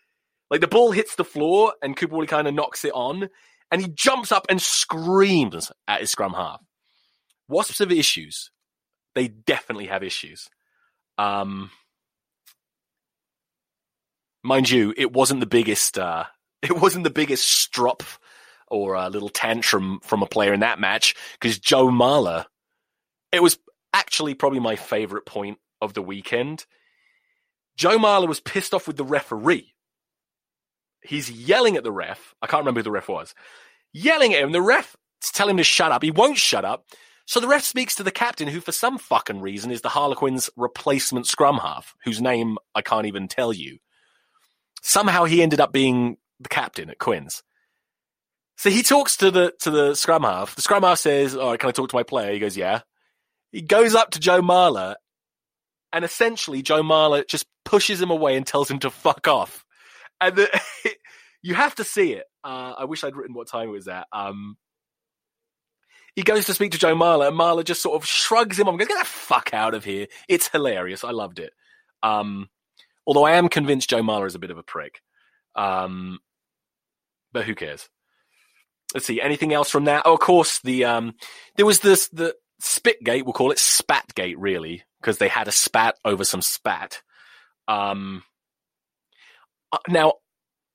like 0.50 0.62
the 0.62 0.68
ball 0.68 0.92
hits 0.92 1.16
the 1.16 1.26
floor 1.26 1.74
and 1.82 1.96
Cooper 1.96 2.16
Woolley 2.16 2.28
kind 2.28 2.48
of 2.48 2.54
knocks 2.54 2.86
it 2.86 2.94
on 2.94 3.30
and 3.72 3.82
he 3.82 3.88
jumps 3.90 4.32
up 4.32 4.46
and 4.50 4.62
screams 4.62 5.72
at 5.88 6.02
his 6.02 6.12
scrum 6.12 6.34
half. 6.34 6.62
Wasps 7.50 7.80
have 7.80 7.92
issues. 7.92 8.52
They 9.16 9.28
definitely 9.28 9.88
have 9.88 10.04
issues. 10.04 10.50
Um, 11.18 11.72
mind 14.44 14.70
you, 14.70 14.94
it 14.96 15.12
wasn't 15.12 15.40
the 15.40 15.46
biggest, 15.46 15.98
uh, 15.98 16.26
it 16.62 16.78
wasn't 16.78 17.04
the 17.04 17.10
biggest 17.10 17.48
strop 17.48 18.04
or 18.70 18.96
a 18.96 19.10
little 19.10 19.30
tantrum 19.30 20.00
from 20.04 20.22
a 20.22 20.28
player 20.28 20.54
in 20.54 20.60
that 20.60 20.80
match 20.80 21.16
because 21.40 21.58
Joe 21.60 21.88
Marler, 21.88 22.46
it 23.32 23.42
was 23.42 23.58
actually 23.94 24.34
probably 24.34 24.60
my 24.60 24.76
favorite 24.76 25.26
point 25.26 25.58
of 25.82 25.94
the 25.94 26.02
weekend. 26.02 26.66
Joe 27.78 27.98
Marler 27.98 28.28
was 28.28 28.40
pissed 28.40 28.74
off 28.74 28.88
with 28.88 28.98
the 28.98 29.06
referee 29.06 29.74
He's 31.08 31.32
yelling 31.32 31.78
at 31.78 31.84
the 31.84 31.92
ref. 31.92 32.36
I 32.42 32.48
can't 32.48 32.62
remember 32.62 32.80
who 32.80 32.86
the 32.86 32.92
ref 32.92 33.08
was. 33.08 33.34
Yelling 33.94 34.34
at 34.34 34.44
him. 34.44 34.52
The 34.52 34.62
ref 34.62 34.96
tell 35.34 35.50
him 35.50 35.58
to 35.58 35.64
shut 35.64 35.92
up. 35.92 36.04
He 36.04 36.12
won't 36.12 36.38
shut 36.38 36.66
up. 36.66 36.86
So 37.28 37.42
the 37.42 37.48
ref 37.48 37.66
speaks 37.66 37.94
to 37.96 38.04
the 38.04 38.12
captain, 38.12 38.48
who 38.48 38.62
for 38.62 38.72
some 38.72 38.98
fucking 38.98 39.42
reason 39.42 39.70
is 39.70 39.82
the 39.82 39.90
Harlequins' 39.90 40.50
replacement 40.56 41.28
scrum 41.28 41.58
half, 41.58 41.94
whose 42.06 42.22
name 42.22 42.58
I 42.74 42.82
can't 42.82 43.06
even 43.06 43.28
tell 43.28 43.52
you. 43.52 43.80
Somehow 44.82 45.26
he 45.26 45.42
ended 45.44 45.60
up 45.60 45.74
being 45.74 46.18
the 46.40 46.48
captain 46.48 46.90
at 46.90 47.00
Quins. 47.00 47.44
So 48.56 48.70
he 48.70 48.82
talks 48.82 49.18
to 49.18 49.30
the 49.30 49.54
to 49.60 49.70
the 49.70 49.94
scrum 49.94 50.24
half. 50.24 50.56
The 50.56 50.62
scrum 50.62 50.84
half 50.84 51.00
says, 51.00 51.36
"All 51.36 51.52
right, 51.52 51.60
can 51.60 51.68
I 51.68 51.74
talk 51.74 51.90
to 51.90 51.96
my 51.98 52.04
player?" 52.04 52.32
He 52.32 52.40
goes, 52.40 52.56
"Yeah." 52.56 52.82
He 53.52 53.62
goes 53.62 53.94
up 53.94 54.12
to 54.12 54.20
Joe 54.22 54.42
Marler, 54.42 54.96
and 55.92 56.06
essentially 56.06 56.62
Joe 56.62 56.82
Marler 56.82 57.28
just 57.28 57.46
pushes 57.66 58.02
him 58.02 58.10
away 58.10 58.38
and 58.38 58.48
tells 58.48 58.72
him 58.72 58.80
to 58.80 58.90
fuck 58.90 59.28
off. 59.28 59.66
And 60.22 60.38
the, 60.38 60.62
you 61.42 61.56
have 61.56 61.76
to 61.76 61.84
see 61.84 62.14
it. 62.14 62.26
Uh, 62.44 62.74
I 62.78 62.86
wish 62.86 63.04
I'd 63.04 63.18
written 63.18 63.36
what 63.36 63.50
time 63.50 63.68
it 63.68 63.72
was 63.74 63.90
at. 63.90 64.08
Um, 64.14 64.58
he 66.18 66.24
goes 66.24 66.48
to 66.48 66.54
speak 66.56 66.72
to 66.72 66.80
Joe 66.80 66.96
Marler, 66.96 67.28
and 67.28 67.38
Marler 67.38 67.64
just 67.64 67.84
sort 67.84 67.96
of 67.96 68.08
shrugs 68.08 68.58
him 68.58 68.68
off 68.68 68.72
and 68.72 68.80
goes, 68.80 68.88
"Get 68.88 68.98
the 68.98 69.06
fuck 69.06 69.54
out 69.54 69.76
of 69.76 69.86
here!" 69.86 70.08
It's 70.28 70.48
hilarious. 70.48 71.04
I 71.04 71.12
loved 71.12 71.38
it. 71.38 71.54
Um, 72.02 72.50
although 73.06 73.24
I 73.24 73.34
am 73.34 73.50
convinced 73.50 73.92
Joe 73.92 74.02
Marler 74.02 74.26
is 74.26 74.34
a 74.34 74.40
bit 74.40 74.50
of 74.50 74.58
a 74.58 74.64
prick. 74.64 75.04
Um, 75.56 76.18
but 77.32 77.46
who 77.46 77.54
cares? 77.54 77.88
Let's 78.96 79.06
see. 79.06 79.22
Anything 79.22 79.54
else 79.54 79.70
from 79.70 79.86
that? 79.86 80.02
Oh, 80.06 80.16
of 80.16 80.20
course, 80.20 80.60
the 80.62 80.86
um, 80.86 81.14
there 81.56 81.68
was 81.68 81.82
this 81.82 82.08
the 82.08 82.36
Spitgate. 82.64 83.22
We'll 83.22 83.34
call 83.34 83.52
it 83.52 83.60
Spatgate, 83.60 84.38
really, 84.40 84.82
because 85.00 85.20
they 85.20 85.28
had 85.28 85.48
a 85.48 85.52
spat 85.52 86.00
over 86.04 86.24
some 86.24 86.42
spat. 86.42 87.04
Um, 87.68 88.24
uh, 89.72 89.78
now, 89.88 90.14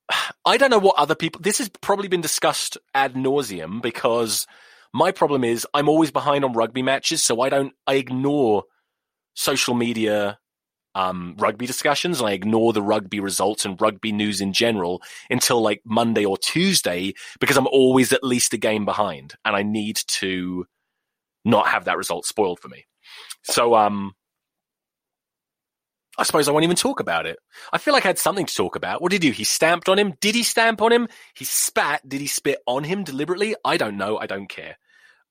I 0.44 0.56
don't 0.56 0.70
know 0.70 0.78
what 0.78 0.98
other 0.98 1.16
people. 1.16 1.40
This 1.40 1.58
has 1.58 1.68
probably 1.68 2.06
been 2.06 2.20
discussed 2.20 2.78
ad 2.94 3.14
nauseum 3.14 3.82
because 3.82 4.46
my 4.92 5.12
problem 5.12 5.44
is 5.44 5.66
I'm 5.74 5.88
always 5.88 6.10
behind 6.10 6.44
on 6.44 6.52
rugby 6.52 6.82
matches, 6.82 7.22
so 7.22 7.40
I 7.40 7.48
don't. 7.48 7.72
I 7.86 7.94
ignore 7.94 8.64
social 9.34 9.74
media 9.74 10.38
um, 10.94 11.34
rugby 11.38 11.66
discussions 11.66 12.20
and 12.20 12.28
I 12.28 12.32
ignore 12.32 12.72
the 12.72 12.82
rugby 12.82 13.20
results 13.20 13.64
and 13.64 13.80
rugby 13.80 14.12
news 14.12 14.40
in 14.40 14.52
general 14.52 15.02
until 15.30 15.62
like 15.62 15.80
Monday 15.84 16.24
or 16.24 16.36
Tuesday 16.36 17.14
because 17.40 17.56
I'm 17.56 17.66
always 17.66 18.12
at 18.12 18.22
least 18.22 18.52
a 18.52 18.58
game 18.58 18.84
behind 18.84 19.34
and 19.44 19.56
I 19.56 19.62
need 19.62 19.96
to 19.96 20.66
not 21.44 21.68
have 21.68 21.86
that 21.86 21.96
result 21.96 22.26
spoiled 22.26 22.60
for 22.60 22.68
me. 22.68 22.84
So, 23.42 23.74
um, 23.74 24.12
I 26.18 26.24
suppose 26.24 26.46
I 26.46 26.52
won't 26.52 26.64
even 26.64 26.76
talk 26.76 27.00
about 27.00 27.26
it. 27.26 27.38
I 27.72 27.78
feel 27.78 27.94
like 27.94 28.04
I 28.04 28.08
had 28.08 28.18
something 28.18 28.44
to 28.44 28.54
talk 28.54 28.76
about. 28.76 29.00
What 29.00 29.10
did 29.10 29.22
he 29.22 29.30
do? 29.30 29.34
He 29.34 29.44
stamped 29.44 29.88
on 29.88 29.98
him. 29.98 30.12
Did 30.20 30.34
he 30.34 30.42
stamp 30.42 30.82
on 30.82 30.92
him? 30.92 31.08
He 31.34 31.46
spat. 31.46 32.06
Did 32.06 32.20
he 32.20 32.26
spit 32.26 32.58
on 32.66 32.84
him 32.84 33.02
deliberately? 33.02 33.56
I 33.64 33.78
don't 33.78 33.96
know. 33.96 34.18
I 34.18 34.26
don't 34.26 34.48
care. 34.48 34.76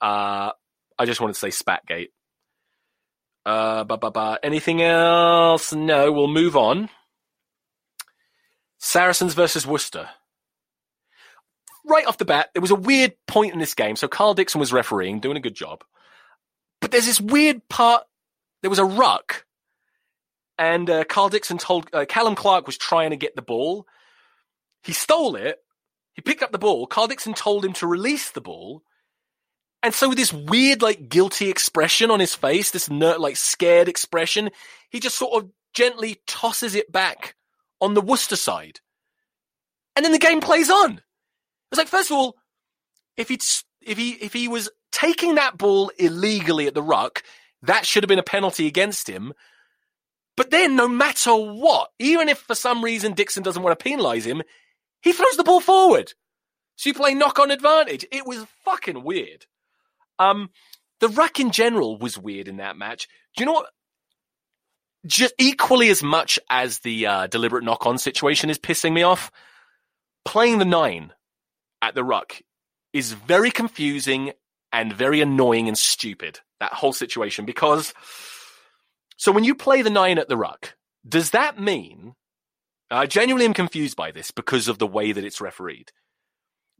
Uh, 0.02 0.52
I 0.98 1.06
just 1.06 1.22
wanted 1.22 1.34
to 1.34 1.40
say 1.40 1.50
Spatgate. 1.50 2.10
Uh, 3.46 3.84
ba, 3.84 3.98
ba, 3.98 4.12
ba. 4.12 4.40
Anything 4.44 4.82
else? 4.82 5.74
No, 5.74 6.12
we'll 6.12 6.28
move 6.28 6.58
on. 6.58 6.90
Saracens 8.80 9.34
versus 9.34 9.66
Worcester. 9.66 10.10
Right 11.86 12.06
off 12.06 12.18
the 12.18 12.26
bat, 12.26 12.50
there 12.54 12.62
was 12.62 12.72
a 12.72 12.76
weird 12.76 13.14
point 13.28 13.54
in 13.54 13.60
this 13.60 13.74
game. 13.74 13.96
So 13.96 14.08
Karl 14.08 14.34
Dickson 14.34 14.60
was 14.60 14.74
refereeing, 14.74 15.20
doing 15.20 15.38
a 15.38 15.42
good 15.42 15.56
job. 15.56 15.84
But 16.80 16.92
there's 16.92 17.06
this 17.06 17.22
weird 17.22 17.68
part. 17.70 18.04
There 18.62 18.70
was 18.70 18.80
a 18.80 18.86
ruck, 18.86 19.46
and 20.58 20.88
uh, 20.90 21.04
Karl 21.06 21.30
Dickson 21.30 21.58
told 21.58 21.90
uh, 21.94 22.06
Calum 22.08 22.36
Clark 22.36 22.68
was 22.68 22.78
trying 22.78 23.10
to 23.10 23.16
get 23.16 23.36
the 23.36 23.42
ball. 23.42 23.88
He 24.84 24.94
stole 24.94 25.36
it. 25.36 25.58
He 26.14 26.22
picked 26.22 26.44
up 26.44 26.52
the 26.52 26.60
ball. 26.60 26.86
Karl 26.86 27.08
Dickson 27.08 27.34
told 27.34 27.66
him 27.66 27.74
to 27.74 27.88
release 27.88 28.30
the 28.30 28.42
ball. 28.42 28.84
And 29.84 29.94
so 29.94 30.10
with 30.10 30.18
this 30.18 30.32
weird, 30.32 30.82
like, 30.82 31.10
guilty 31.10 31.50
expression 31.50 32.12
on 32.12 32.20
his 32.20 32.36
face, 32.36 32.72
this 32.72 32.90
like 32.90 33.36
scared 33.36 33.88
expression, 33.88 34.52
he 34.90 35.00
just 35.00 35.18
sort 35.18 35.44
of 35.44 35.50
gently 35.74 36.22
tosses 36.28 36.76
it 36.76 36.92
back 36.92 37.36
on 37.80 37.94
the 37.94 38.02
Worcester 38.02 38.36
side. 38.36 38.80
And 39.96 40.06
then 40.06 40.12
the 40.12 40.20
game 40.20 40.40
plays 40.40 40.70
on. 40.70 41.02
It's 41.72 41.78
like, 41.78 41.88
first 41.88 42.12
of 42.12 42.18
all, 42.18 42.36
if 43.18 43.28
he 43.30 43.40
if 43.82 43.98
he 43.98 44.12
if 44.12 44.34
he 44.34 44.48
was 44.48 44.70
taking 44.92 45.36
that 45.36 45.58
ball 45.58 45.92
illegally 45.98 46.68
at 46.68 46.74
the 46.74 46.84
ruck, 46.84 47.24
that 47.64 47.86
should 47.86 48.04
have 48.04 48.10
been 48.10 48.20
a 48.20 48.24
penalty 48.24 48.68
against 48.68 49.10
him. 49.10 49.34
But 50.38 50.52
then, 50.52 50.76
no 50.76 50.88
matter 50.88 51.36
what, 51.36 51.92
even 52.00 52.30
if 52.30 52.40
for 52.40 52.56
some 52.56 52.84
reason 52.84 53.14
Dickson 53.14 53.44
doesn't 53.44 53.62
want 53.62 53.78
to 53.78 53.84
penalise 53.84 54.24
him, 54.24 54.42
he 55.02 55.12
throws 55.12 55.38
the 55.38 55.44
ball 55.44 55.60
forward. 55.60 56.14
So 56.78 56.90
you 56.90 56.94
play 56.94 57.14
knock 57.14 57.38
on 57.40 57.52
advantage. 57.52 58.06
It 58.12 58.26
was 58.26 58.46
fucking 58.64 59.04
weird. 59.04 59.46
Um, 60.22 60.50
the 61.00 61.10
ruck 61.10 61.40
in 61.40 61.52
general 61.52 61.98
was 61.98 62.18
weird 62.18 62.48
in 62.48 62.58
that 62.58 62.78
match. 62.78 63.08
Do 63.36 63.42
you 63.42 63.46
know 63.46 63.54
what? 63.54 63.70
Just 65.06 65.34
equally 65.40 65.90
as 65.90 66.04
much 66.04 66.38
as 66.50 66.80
the 66.80 67.08
uh, 67.08 67.28
deliberate 67.28 67.64
knock 67.64 67.88
on 67.88 67.98
situation 67.98 68.52
is 68.52 68.60
pissing 68.60 68.94
me 68.94 69.02
off, 69.02 69.32
playing 70.26 70.60
the 70.60 70.66
nine 70.66 71.12
at 71.82 71.96
the 71.96 72.04
ruck 72.04 72.40
is 72.94 73.14
very 73.14 73.50
confusing 73.50 74.34
and 74.72 74.94
very 74.94 75.22
annoying 75.22 75.68
and 75.68 75.78
stupid. 75.78 76.40
That 76.60 76.74
whole 76.74 76.94
situation 76.94 77.46
because 77.46 77.94
so 79.18 79.32
when 79.32 79.44
you 79.44 79.56
play 79.56 79.82
the 79.82 79.90
nine 79.90 80.18
at 80.20 80.30
the 80.30 80.38
ruck, 80.38 80.76
does 81.08 81.32
that 81.32 81.60
mean? 81.60 82.16
I 82.90 83.08
genuinely 83.08 83.46
am 83.46 83.54
confused 83.54 83.96
by 83.96 84.12
this 84.12 84.32
because 84.32 84.68
of 84.68 84.78
the 84.78 84.88
way 84.88 85.12
that 85.12 85.24
it's 85.24 85.40
refereed. 85.40 85.92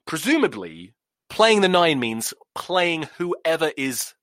Presumably, 0.06 0.94
playing 1.32 1.62
the 1.62 1.70
nine 1.70 2.00
means 2.00 2.34
playing 2.54 3.08
whoever 3.18 3.72
is 3.76 4.14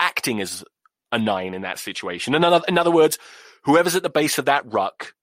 acting 0.00 0.40
as 0.40 0.64
a 1.10 1.18
nine 1.18 1.52
in 1.52 1.62
that 1.62 1.78
situation. 1.78 2.34
In 2.34 2.44
other, 2.44 2.62
in 2.68 2.78
other 2.78 2.90
words, 2.90 3.18
whoever's 3.64 3.96
at 3.96 4.02
the 4.02 4.08
base 4.10 4.38
of 4.38 4.46
that 4.46 4.72
ruck 4.72 5.14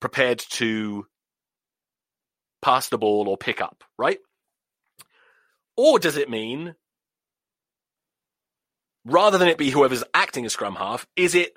prepared 0.00 0.38
to 0.38 1.06
pass 2.62 2.88
the 2.88 2.98
ball 2.98 3.28
or 3.28 3.36
pick 3.36 3.60
up, 3.60 3.84
right? 3.98 4.18
Or 5.76 5.98
does 5.98 6.16
it 6.16 6.30
mean 6.30 6.74
rather 9.04 9.38
than 9.38 9.48
it 9.48 9.58
be 9.58 9.70
whoever's 9.70 10.04
acting 10.14 10.44
as 10.44 10.52
scrum 10.52 10.76
half, 10.76 11.06
is 11.14 11.34
it 11.34 11.56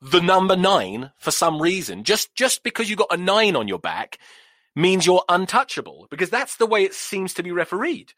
the 0.00 0.20
number 0.20 0.54
nine 0.54 1.10
for 1.18 1.30
some 1.30 1.60
reason? 1.60 2.04
Just 2.04 2.34
just 2.34 2.62
because 2.62 2.88
you 2.88 2.96
got 2.96 3.12
a 3.12 3.16
nine 3.16 3.56
on 3.56 3.68
your 3.68 3.78
back 3.78 4.18
means 4.78 5.04
you're 5.04 5.24
untouchable 5.28 6.06
because 6.08 6.30
that's 6.30 6.56
the 6.56 6.66
way 6.66 6.84
it 6.84 6.94
seems 6.94 7.34
to 7.34 7.42
be 7.42 7.50
refereed. 7.50 8.12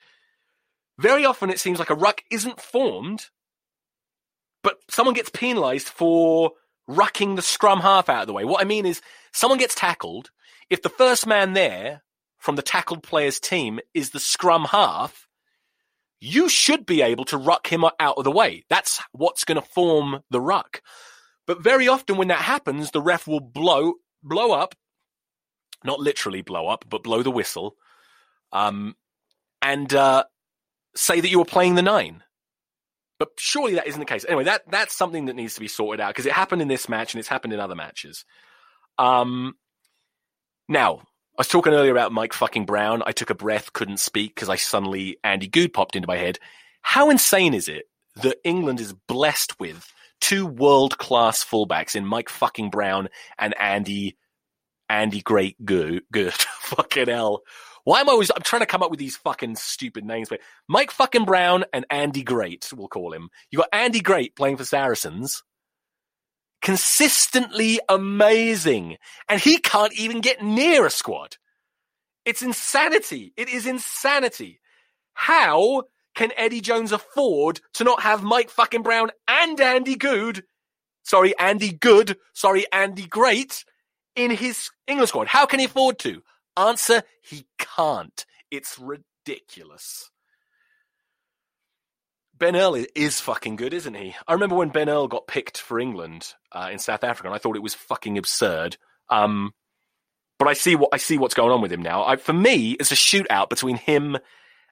Very 0.99 1.25
often 1.25 1.49
it 1.49 1.59
seems 1.59 1.79
like 1.79 1.91
a 1.91 1.95
ruck 1.95 2.23
isn't 2.31 2.61
formed, 2.61 3.31
but 4.63 4.77
someone 4.91 5.15
gets 5.15 5.31
penalized 5.31 5.89
for 5.89 6.53
rucking 6.89 7.37
the 7.37 7.43
scrum 7.43 7.81
half 7.81 8.11
out 8.11 8.23
of 8.23 8.27
the 8.27 8.35
way. 8.35 8.45
What 8.45 8.61
I 8.61 8.65
mean 8.65 8.85
is 8.85 9.01
someone 9.33 9.59
gets 9.59 9.75
tackled. 9.75 10.31
If 10.69 10.83
the 10.83 10.91
first 10.91 11.27
man 11.27 11.55
there 11.55 12.03
from 12.37 12.57
the 12.57 12.63
tackled 12.63 13.03
player's 13.03 13.41
team 13.41 13.81
is 13.95 14.11
the 14.11 14.21
scrum 14.21 14.67
half, 14.67 15.27
you 16.21 16.51
should 16.51 16.85
be 16.85 17.01
able 17.01 17.25
to 17.27 17.39
ruck 17.39 17.69
him 17.69 17.85
out 17.99 18.19
of 18.19 18.25
the 18.25 18.31
way. 18.31 18.65
That's 18.69 19.01
what's 19.13 19.45
going 19.45 19.61
to 19.61 19.67
form 19.67 20.21
the 20.31 20.41
ruck. 20.41 20.83
But 21.47 21.63
very 21.63 21.89
often 21.89 22.19
when 22.19 22.29
that 22.29 22.43
happens, 22.43 22.91
the 22.91 23.01
ref 23.01 23.27
will 23.27 23.41
blow 23.41 23.95
blow 24.23 24.53
up 24.53 24.75
not 25.85 26.01
literally 26.01 26.43
blow 26.43 26.69
up, 26.69 26.85
but 26.89 27.03
blow 27.03 27.23
the 27.23 27.31
whistle, 27.31 27.77
um, 28.53 28.97
and 29.63 29.93
uh, 29.93 30.25
say 30.95 31.21
that 31.21 31.29
you 31.29 31.39
were 31.39 31.45
playing 31.45 31.75
the 31.75 31.83
nine. 31.83 32.23
But 33.19 33.31
surely 33.37 33.75
that 33.75 33.87
isn't 33.87 34.01
the 34.01 34.07
case. 34.07 34.25
Anyway, 34.27 34.45
that 34.45 34.63
that's 34.71 34.97
something 34.97 35.27
that 35.27 35.37
needs 35.37 35.55
to 35.55 35.61
be 35.61 35.69
sorted 35.69 36.01
out 36.01 36.09
because 36.09 36.27
it 36.27 36.33
happened 36.33 36.63
in 36.63 36.69
this 36.69 36.89
match 36.89 37.13
and 37.13 37.19
it's 37.19 37.29
happened 37.29 37.53
in 37.53 37.61
other 37.61 37.75
matches. 37.75 38.25
Um, 38.99 39.55
now, 40.69 40.97
I 40.99 41.41
was 41.41 41.49
talking 41.49 41.73
earlier 41.73 41.93
about 41.93 42.13
Mike 42.13 42.33
fucking 42.33 42.65
Brown. 42.65 43.03
I 43.05 43.13
took 43.13 43.31
a 43.31 43.35
breath, 43.35 43.73
couldn't 43.73 43.99
speak 43.99 44.35
because 44.35 44.49
I 44.49 44.57
suddenly 44.57 45.19
Andy 45.23 45.49
Goode 45.49 45.73
popped 45.73 45.97
into 45.97 46.09
my 46.09 46.17
head. 46.17 46.39
How 46.83 47.11
insane 47.11 47.55
is 47.55 47.69
it 47.69 47.85
that 48.17 48.39
England 48.45 48.81
is 48.81 48.93
blessed 48.93 49.59
with 49.61 49.93
two 50.21 50.47
world 50.47 50.99
class 50.99 51.45
fullbacks 51.45 51.95
in 51.95 52.07
Mike 52.07 52.29
fucking 52.29 52.71
Brown 52.71 53.09
and 53.39 53.55
Andy 53.59 54.17
Andy 54.91 55.23
Great 55.23 55.65
Good. 55.65 56.03
Good. 56.13 56.33
fucking 56.61 57.09
hell. 57.09 57.43
Why 57.85 58.01
am 58.01 58.09
I 58.09 58.13
always, 58.13 58.31
I'm 58.35 58.43
trying 58.43 58.61
to 58.61 58.67
come 58.67 58.83
up 58.83 58.91
with 58.91 58.99
these 58.99 59.17
fucking 59.17 59.57
stupid 59.57 60.05
names, 60.05 60.29
but 60.29 60.41
Mike 60.69 60.91
fucking 60.91 61.25
Brown 61.25 61.65
and 61.73 61.87
Andy 61.89 62.23
Great, 62.23 62.71
we'll 62.77 62.89
call 62.89 63.13
him. 63.15 63.31
You 63.51 63.59
got 63.61 63.69
Andy 63.73 64.01
Great 64.01 64.37
playing 64.37 64.59
for 64.59 64.65
Saracens. 64.65 65.43
Consistently 66.61 67.81
amazing. 67.89 68.99
And 69.29 69.41
he 69.41 69.59
can't 69.59 69.95
even 69.95 70.21
get 70.21 70.43
near 70.43 70.85
a 70.85 70.91
squad. 70.91 71.37
It's 72.27 72.43
insanity. 72.43 73.33
It 73.37 73.49
is 73.49 73.67
insanity. 73.67 74.61
How 75.15 75.85
can 76.15 76.33
Eddie 76.37 76.61
Jones 76.61 76.93
afford 76.93 77.61
to 77.75 77.85
not 77.85 78.03
have 78.03 78.23
Mike 78.23 78.51
fucking 78.51 78.83
Brown 78.83 79.11
and 79.27 79.59
Andy 79.59 79.97
Goode? 79.97 80.45
Sorry, 81.03 81.37
Andy 81.39 81.73
Goode. 81.73 82.19
Sorry, 82.35 82.67
Andy 82.73 83.07
Great 83.07 83.65
in 84.17 84.31
his 84.31 84.71
England 84.87 85.09
squad. 85.09 85.29
How 85.29 85.47
can 85.47 85.59
he 85.59 85.67
afford 85.67 85.99
to? 86.01 86.23
Answer, 86.57 87.03
he 87.23 87.47
can't. 87.59 88.25
It's 88.51 88.79
ridiculous. 88.79 90.11
Ben 92.37 92.57
Earl 92.57 92.83
is 92.95 93.21
fucking 93.21 93.57
good, 93.57 93.75
isn't 93.75 93.95
he? 93.95 94.15
I 94.27 94.33
remember 94.33 94.57
when 94.57 94.71
Ben 94.71 94.89
Earl 94.89 95.09
got 95.09 95.27
picked 95.27 95.59
for 95.59 95.79
England 95.79 96.35
uh, 96.53 96.71
in 96.73 96.79
South 96.79 97.05
Africa, 97.05 97.29
and 97.29 97.35
I 97.35 97.39
thought 97.39 97.57
it 97.57 97.63
was 97.63 97.75
fucking 97.75 98.17
absurd. 98.17 98.79
Um, 99.11 99.53
but 100.39 100.49
I 100.49 100.55
see 100.55 100.75
what 100.75 100.89
I 100.93 100.97
see 100.97 101.19
what's 101.19 101.35
going 101.35 101.53
on 101.53 101.61
with 101.61 101.71
him 101.71 101.83
now. 101.83 102.03
I, 102.03 102.17
for 102.17 102.33
me, 102.33 102.73
it's 102.73 102.93
a 102.93 102.97
shootout 102.97 103.51
between 103.51 103.77
him 103.77 104.17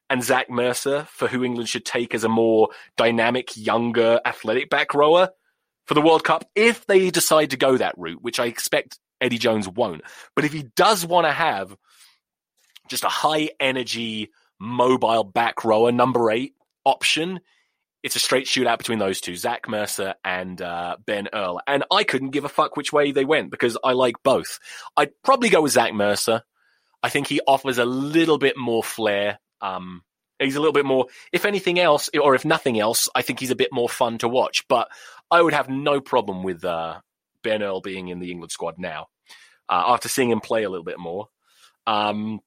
and 0.09 0.25
Zach 0.25 0.49
Mercer 0.49 1.07
for 1.11 1.29
who 1.29 1.45
England 1.45 1.69
should 1.69 1.85
take 1.85 2.15
as 2.15 2.25
a 2.25 2.29
more 2.29 2.71
dynamic, 2.97 3.55
younger, 3.55 4.21
athletic 4.25 4.71
back 4.71 4.95
rower 4.95 5.29
for 5.85 5.93
the 5.93 6.01
World 6.01 6.25
Cup 6.25 6.45
if 6.55 6.87
they 6.87 7.11
decide 7.11 7.51
to 7.51 7.59
go 7.59 7.77
that 7.77 7.95
route, 7.99 8.23
which 8.23 8.41
I 8.41 8.47
expect 8.47 8.99
Eddie 9.21 9.39
Jones 9.39 9.69
won't. 9.69 10.03
But 10.35 10.45
if 10.45 10.53
he 10.53 10.65
does 10.77 11.05
want 11.05 11.27
to 11.27 11.33
have 11.33 11.77
just 12.89 13.05
a 13.05 13.09
high 13.09 13.51
energy, 13.61 14.31
mobile 14.59 15.25
back 15.25 15.65
rower, 15.65 15.93
number 15.93 16.31
eight 16.31 16.55
option, 16.85 17.41
it's 18.03 18.17
a 18.17 18.21
straight 18.21 18.47
shootout 18.47 18.79
between 18.79 18.99
those 18.99 19.21
two, 19.21 19.37
Zach 19.37 19.69
Mercer 19.69 20.15
and 20.25 20.61
uh, 20.63 20.97
Ben 21.05 21.29
Earl. 21.33 21.61
And 21.67 21.85
I 21.91 22.05
couldn't 22.05 22.31
give 22.31 22.45
a 22.45 22.49
fuck 22.49 22.77
which 22.77 22.93
way 22.93 23.13
they 23.13 23.25
went 23.25 23.51
because 23.51 23.77
I 23.83 23.93
like 23.93 24.23
both. 24.23 24.59
I'd 24.97 25.11
probably 25.25 25.49
go 25.49 25.63
with 25.63 25.73
Zach 25.73 25.93
Mercer. 25.93 26.43
I 27.03 27.09
think 27.09 27.27
he 27.27 27.41
offers 27.47 27.79
a 27.79 27.85
little 27.85 28.39
bit 28.39 28.57
more 28.57 28.83
flair. 28.83 29.39
Um, 29.61 30.03
he's 30.39 30.57
a 30.57 30.61
little 30.61 30.73
bit 30.73 30.87
more, 30.87 31.07
if 31.33 31.45
anything 31.45 31.79
else, 31.79 32.09
or 32.21 32.35
if 32.35 32.45
nothing 32.45 32.79
else, 32.79 33.09
I 33.15 33.23
think 33.23 33.41
he's 33.41 33.51
a 33.51 33.57
bit 33.57 33.73
more 33.73 33.89
fun 33.89 34.19
to 34.19 34.29
watch. 34.29 34.67
But 34.69 34.89
I 35.31 35.43
would 35.43 35.55
have 35.55 35.69
no 35.69 36.01
problem 36.01 36.43
with 36.43 36.65
uh, 36.65 37.01
Ben 37.49 37.63
Earl 37.63 37.81
being 37.81 38.09
in 38.09 38.19
the 38.19 38.31
England 38.31 38.53
squad 38.53 38.75
now 38.79 39.07
uh, 39.71 39.85
after 39.87 40.07
seeing 40.11 40.31
him 40.31 40.41
play 40.41 40.65
a 40.65 40.69
little 40.69 40.85
bit 40.85 40.99
more. 40.99 41.29
Um, 41.87 42.41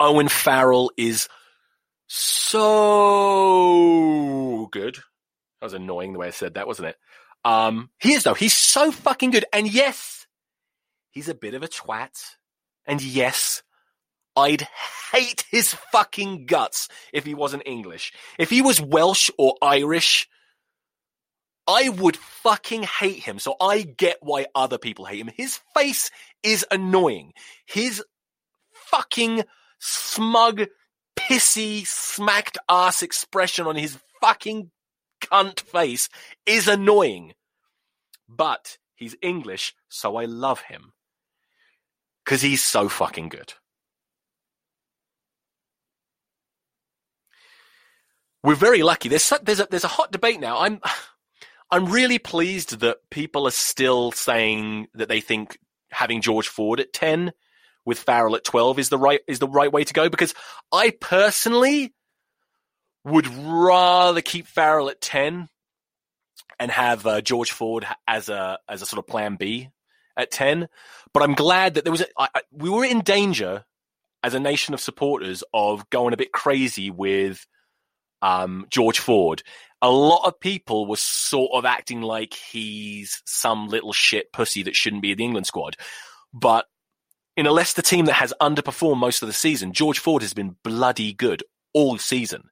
Owen 0.00 0.26
Farrell 0.28 0.90
is 0.96 1.28
so 2.08 2.58
good. 4.72 4.96
That 4.96 5.66
was 5.66 5.74
annoying 5.74 6.12
the 6.12 6.18
way 6.18 6.26
I 6.26 6.30
said 6.30 6.54
that, 6.54 6.66
wasn't 6.66 6.88
it? 6.88 6.96
Um, 7.44 7.90
he 8.00 8.14
is 8.14 8.24
though. 8.24 8.34
He's 8.34 8.54
so 8.54 8.90
fucking 8.90 9.30
good. 9.30 9.44
And 9.52 9.72
yes, 9.72 10.26
he's 11.12 11.28
a 11.28 11.34
bit 11.34 11.54
of 11.54 11.62
a 11.62 11.68
twat. 11.68 12.34
And 12.84 13.00
yes, 13.00 13.62
I'd 14.34 14.66
hate 15.12 15.44
his 15.48 15.74
fucking 15.92 16.46
guts 16.46 16.88
if 17.12 17.24
he 17.24 17.34
wasn't 17.34 17.62
English. 17.66 18.12
If 18.36 18.50
he 18.50 18.62
was 18.62 18.80
Welsh 18.80 19.30
or 19.38 19.54
Irish, 19.62 20.28
I 21.66 21.88
would 21.88 22.16
fucking 22.16 22.82
hate 22.82 23.22
him. 23.22 23.38
So 23.38 23.54
I 23.60 23.82
get 23.82 24.18
why 24.20 24.46
other 24.54 24.78
people 24.78 25.04
hate 25.04 25.20
him. 25.20 25.30
His 25.34 25.60
face 25.74 26.10
is 26.42 26.66
annoying. 26.70 27.32
His 27.66 28.02
fucking 28.72 29.44
smug, 29.78 30.62
pissy, 31.16 31.86
smacked 31.86 32.58
ass 32.68 33.02
expression 33.02 33.66
on 33.66 33.76
his 33.76 33.98
fucking 34.20 34.70
cunt 35.20 35.60
face 35.60 36.08
is 36.46 36.68
annoying. 36.68 37.34
But 38.28 38.78
he's 38.96 39.16
English, 39.22 39.74
so 39.88 40.16
I 40.16 40.24
love 40.24 40.62
him. 40.62 40.92
Because 42.24 42.42
he's 42.42 42.62
so 42.62 42.88
fucking 42.88 43.28
good. 43.28 43.54
We're 48.42 48.54
very 48.56 48.82
lucky. 48.82 49.08
There's 49.08 49.32
there's 49.42 49.60
a, 49.60 49.68
there's 49.70 49.84
a 49.84 49.88
hot 49.88 50.10
debate 50.10 50.40
now. 50.40 50.58
I'm 50.58 50.80
I'm 51.72 51.86
really 51.86 52.18
pleased 52.18 52.80
that 52.80 52.98
people 53.10 53.48
are 53.48 53.52
still 53.52 54.12
saying 54.12 54.88
that 54.94 55.08
they 55.08 55.20
think 55.20 55.58
having 55.90 56.20
George 56.20 56.46
Ford 56.46 56.78
at 56.78 56.92
ten 56.92 57.32
with 57.84 57.98
Farrell 57.98 58.36
at 58.36 58.44
12 58.44 58.78
is 58.78 58.88
the 58.88 58.98
right 58.98 59.20
is 59.26 59.38
the 59.38 59.48
right 59.48 59.72
way 59.72 59.84
to 59.84 59.92
go 59.92 60.08
because 60.08 60.34
I 60.70 60.90
personally 60.90 61.94
would 63.04 63.26
rather 63.26 64.20
keep 64.20 64.46
Farrell 64.46 64.88
at 64.88 65.00
10 65.00 65.48
and 66.60 66.70
have 66.70 67.06
uh, 67.06 67.20
George 67.20 67.50
Ford 67.50 67.86
as 68.06 68.28
a 68.28 68.58
as 68.68 68.82
a 68.82 68.86
sort 68.86 68.98
of 68.98 69.06
plan 69.06 69.36
B 69.36 69.70
at 70.16 70.30
10 70.30 70.68
but 71.12 71.22
I'm 71.22 71.34
glad 71.34 71.74
that 71.74 71.84
there 71.84 71.90
was 71.90 72.02
a, 72.02 72.06
I, 72.18 72.28
I, 72.34 72.42
we 72.52 72.70
were 72.70 72.84
in 72.84 73.00
danger 73.00 73.64
as 74.22 74.34
a 74.34 74.40
nation 74.40 74.74
of 74.74 74.80
supporters 74.80 75.42
of 75.52 75.90
going 75.90 76.14
a 76.14 76.18
bit 76.18 76.32
crazy 76.32 76.90
with 76.90 77.46
um, 78.20 78.66
George 78.70 79.00
Ford 79.00 79.42
a 79.82 79.90
lot 79.90 80.24
of 80.26 80.38
people 80.38 80.86
were 80.86 80.96
sort 80.96 81.50
of 81.52 81.64
acting 81.64 82.00
like 82.00 82.34
he's 82.34 83.20
some 83.26 83.68
little 83.68 83.92
shit 83.92 84.32
pussy 84.32 84.62
that 84.62 84.76
shouldn't 84.76 85.02
be 85.02 85.10
in 85.10 85.18
the 85.18 85.24
England 85.24 85.46
squad 85.46 85.76
but 86.32 86.66
in 87.36 87.46
a 87.46 87.52
Leicester 87.52 87.82
team 87.82 88.06
that 88.06 88.14
has 88.14 88.34
underperformed 88.40 88.98
most 88.98 89.22
of 89.22 89.26
the 89.26 89.32
season, 89.32 89.72
George 89.72 89.98
Ford 89.98 90.22
has 90.22 90.34
been 90.34 90.56
bloody 90.62 91.12
good 91.12 91.42
all 91.72 91.98
season. 91.98 92.44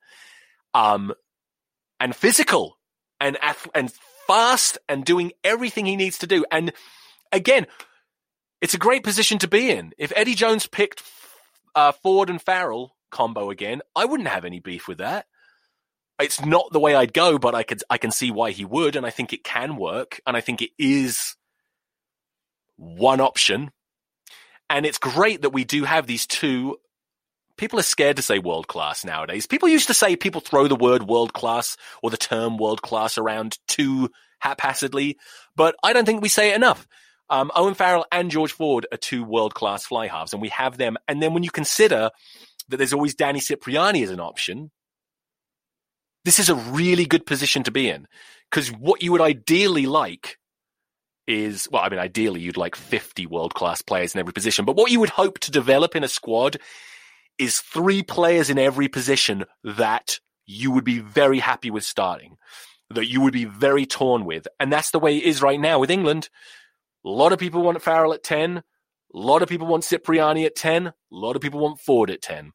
Um, 0.73 1.13
and 1.99 2.17
physical 2.17 2.79
and, 3.21 3.37
and 3.75 3.93
fast 4.27 4.79
and 4.89 5.05
doing 5.05 5.33
everything 5.45 5.85
he 5.85 5.97
needs 5.97 6.19
to 6.19 6.27
do. 6.27 6.45
And 6.51 6.73
again, 7.31 7.67
it's 8.63 8.75
a 8.75 8.79
great 8.79 9.05
position 9.05 9.39
to 9.41 9.49
be 9.49 9.71
in. 9.71 9.93
If 9.99 10.13
Eddie 10.17 10.35
Jones 10.35 10.67
picked 10.67 11.03
uh, 11.75 11.93
Ford 11.93 12.31
and 12.31 12.41
Farrell 12.41 12.97
combo 13.11 13.51
again, 13.51 13.83
I 13.95 14.07
wouldn't 14.07 14.29
have 14.29 14.45
any 14.45 14.61
beef 14.61 14.89
with 14.89 14.99
that. 14.99 15.27
It's 16.21 16.45
not 16.45 16.73
the 16.73 16.81
way 16.81 16.95
I'd 16.95 17.13
go, 17.13 17.39
but 17.39 17.55
I 17.55 17.63
could 17.63 17.83
I 17.91 17.99
can 17.99 18.11
see 18.11 18.31
why 18.31 18.51
he 18.51 18.65
would, 18.65 18.97
and 18.97 19.07
I 19.07 19.11
think 19.11 19.33
it 19.33 19.45
can 19.45 19.77
work, 19.77 20.21
and 20.27 20.37
I 20.37 20.41
think 20.41 20.63
it 20.63 20.71
is 20.79 21.37
one 22.77 23.21
option 23.21 23.71
and 24.71 24.87
it's 24.87 24.99
great 24.99 25.43
that 25.43 25.51
we 25.51 25.65
do 25.65 25.85
have 25.85 26.07
these 26.07 26.27
two. 26.27 26.77
People 27.59 27.79
are 27.79 27.83
scared 27.83 28.17
to 28.17 28.23
say 28.23 28.39
world 28.39 28.69
class 28.69 29.05
nowadays. 29.05 29.45
People 29.45 29.69
used 29.69 29.89
to 29.89 29.95
say 29.95 30.17
people 30.17 30.41
throw 30.41 30.69
the 30.69 30.77
word 30.77 31.03
world 31.03 31.35
class 31.35 31.77
or 32.03 32.09
the 32.09 32.17
term 32.17 32.57
world 32.57 32.81
class 32.81 33.19
around 33.19 33.59
too 33.67 34.09
haphazardly, 34.39 35.19
but 35.57 35.75
I 35.83 35.93
don't 35.93 36.07
think 36.07 36.23
we 36.23 36.31
say 36.31 36.53
it 36.53 36.57
enough. 36.57 36.87
Um, 37.29 37.51
Owen 37.55 37.75
Farrell 37.75 38.07
and 38.11 38.31
George 38.31 38.53
Ford 38.53 38.87
are 38.91 38.97
two 38.97 39.25
world 39.25 39.55
class 39.55 39.85
fly 39.85 40.07
halves, 40.07 40.33
and 40.33 40.41
we 40.41 40.49
have 40.49 40.79
them. 40.79 40.97
And 41.07 41.23
then 41.23 41.35
when 41.35 41.43
you 41.43 41.51
consider 41.51 42.11
that 42.69 42.77
there's 42.77 42.93
always 42.93 43.15
Danny 43.15 43.41
Cipriani 43.41 44.03
as 44.05 44.11
an 44.11 44.21
option, 44.21 44.71
this 46.25 46.39
is 46.39 46.49
a 46.49 46.55
really 46.55 47.07
good 47.07 47.27
position 47.27 47.63
to 47.65 47.71
be 47.71 47.89
in 47.89 48.07
because 48.51 48.69
what 48.71 49.03
you 49.03 49.13
would 49.13 49.21
ideally 49.21 49.87
like 49.87 50.39
is 51.27 51.69
well, 51.71 51.83
I 51.83 51.89
mean, 51.89 52.01
ideally 52.01 52.41
you'd 52.41 52.57
like 52.57 52.75
50 52.75 53.27
world 53.27 53.55
class 53.55 53.83
players 53.83 54.15
in 54.15 54.21
every 54.21 54.33
position, 54.33 54.65
but 54.65 54.77
what 54.77 54.91
you 54.91 55.01
would 55.01 55.11
hope 55.11 55.39
to 55.41 55.51
develop 55.51 55.95
in 55.95 56.05
a 56.05 56.09
squad 56.09 56.59
is 57.39 57.61
three 57.61 58.03
players 58.03 58.51
in 58.51 58.59
every 58.59 58.89
position 58.89 59.45
that 59.65 60.21
you 60.47 60.71
would 60.73 60.85
be 60.85 60.99
very 60.99 61.39
happy 61.39 61.71
with 61.71 61.85
starting, 61.85 62.37
that 62.91 63.07
you 63.07 63.21
would 63.21 63.33
be 63.33 63.45
very 63.45 63.87
torn 63.87 64.25
with. 64.25 64.47
And 64.59 64.73
that's 64.73 64.91
the 64.91 64.99
way 64.99 65.17
it 65.17 65.25
is 65.25 65.41
right 65.41 65.61
now 65.61 65.79
with 65.79 65.91
England. 65.91 66.29
A 67.05 67.09
lot 67.09 67.33
of 67.33 67.39
people 67.39 67.63
want 67.63 67.81
Farrell 67.81 68.13
at 68.13 68.23
10. 68.23 68.59
A 68.59 68.63
lot 69.15 69.43
of 69.43 69.49
people 69.49 69.67
want 69.67 69.85
Cipriani 69.85 70.45
at 70.45 70.55
10. 70.55 70.89
A 70.89 70.95
lot 71.11 71.37
of 71.37 71.43
people 71.43 71.61
want 71.61 71.81
Ford 71.81 72.11
at 72.11 72.21
10. 72.21 72.53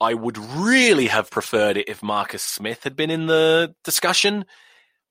I 0.00 0.14
would 0.14 0.38
really 0.38 1.08
have 1.08 1.30
preferred 1.30 1.76
it 1.76 1.88
if 1.88 2.02
Marcus 2.02 2.42
Smith 2.42 2.84
had 2.84 2.96
been 2.96 3.10
in 3.10 3.26
the 3.26 3.74
discussion, 3.84 4.46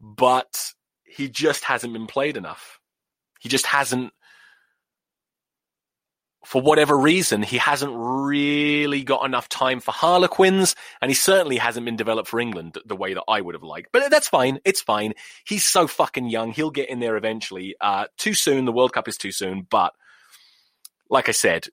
but 0.01 0.73
he 1.03 1.29
just 1.29 1.63
hasn't 1.65 1.93
been 1.93 2.07
played 2.07 2.37
enough. 2.37 2.79
He 3.39 3.49
just 3.49 3.67
hasn't, 3.67 4.11
for 6.45 6.61
whatever 6.61 6.97
reason, 6.97 7.43
he 7.43 7.57
hasn't 7.57 7.93
really 7.95 9.03
got 9.03 9.25
enough 9.25 9.47
time 9.47 9.79
for 9.79 9.91
Harlequins, 9.91 10.75
and 11.01 11.11
he 11.11 11.15
certainly 11.15 11.57
hasn't 11.57 11.85
been 11.85 11.95
developed 11.95 12.27
for 12.27 12.39
England 12.39 12.77
the 12.85 12.95
way 12.95 13.13
that 13.13 13.23
I 13.27 13.41
would 13.41 13.55
have 13.55 13.63
liked. 13.63 13.89
But 13.91 14.09
that's 14.09 14.27
fine. 14.27 14.59
It's 14.65 14.81
fine. 14.81 15.13
He's 15.45 15.65
so 15.65 15.85
fucking 15.85 16.29
young. 16.29 16.51
He'll 16.51 16.71
get 16.71 16.89
in 16.89 16.99
there 16.99 17.17
eventually. 17.17 17.75
Uh, 17.79 18.05
too 18.17 18.33
soon. 18.33 18.65
The 18.65 18.71
World 18.71 18.93
Cup 18.93 19.07
is 19.07 19.17
too 19.17 19.31
soon. 19.31 19.67
But 19.69 19.93
like 21.09 21.29
I 21.29 21.33
said, 21.33 21.67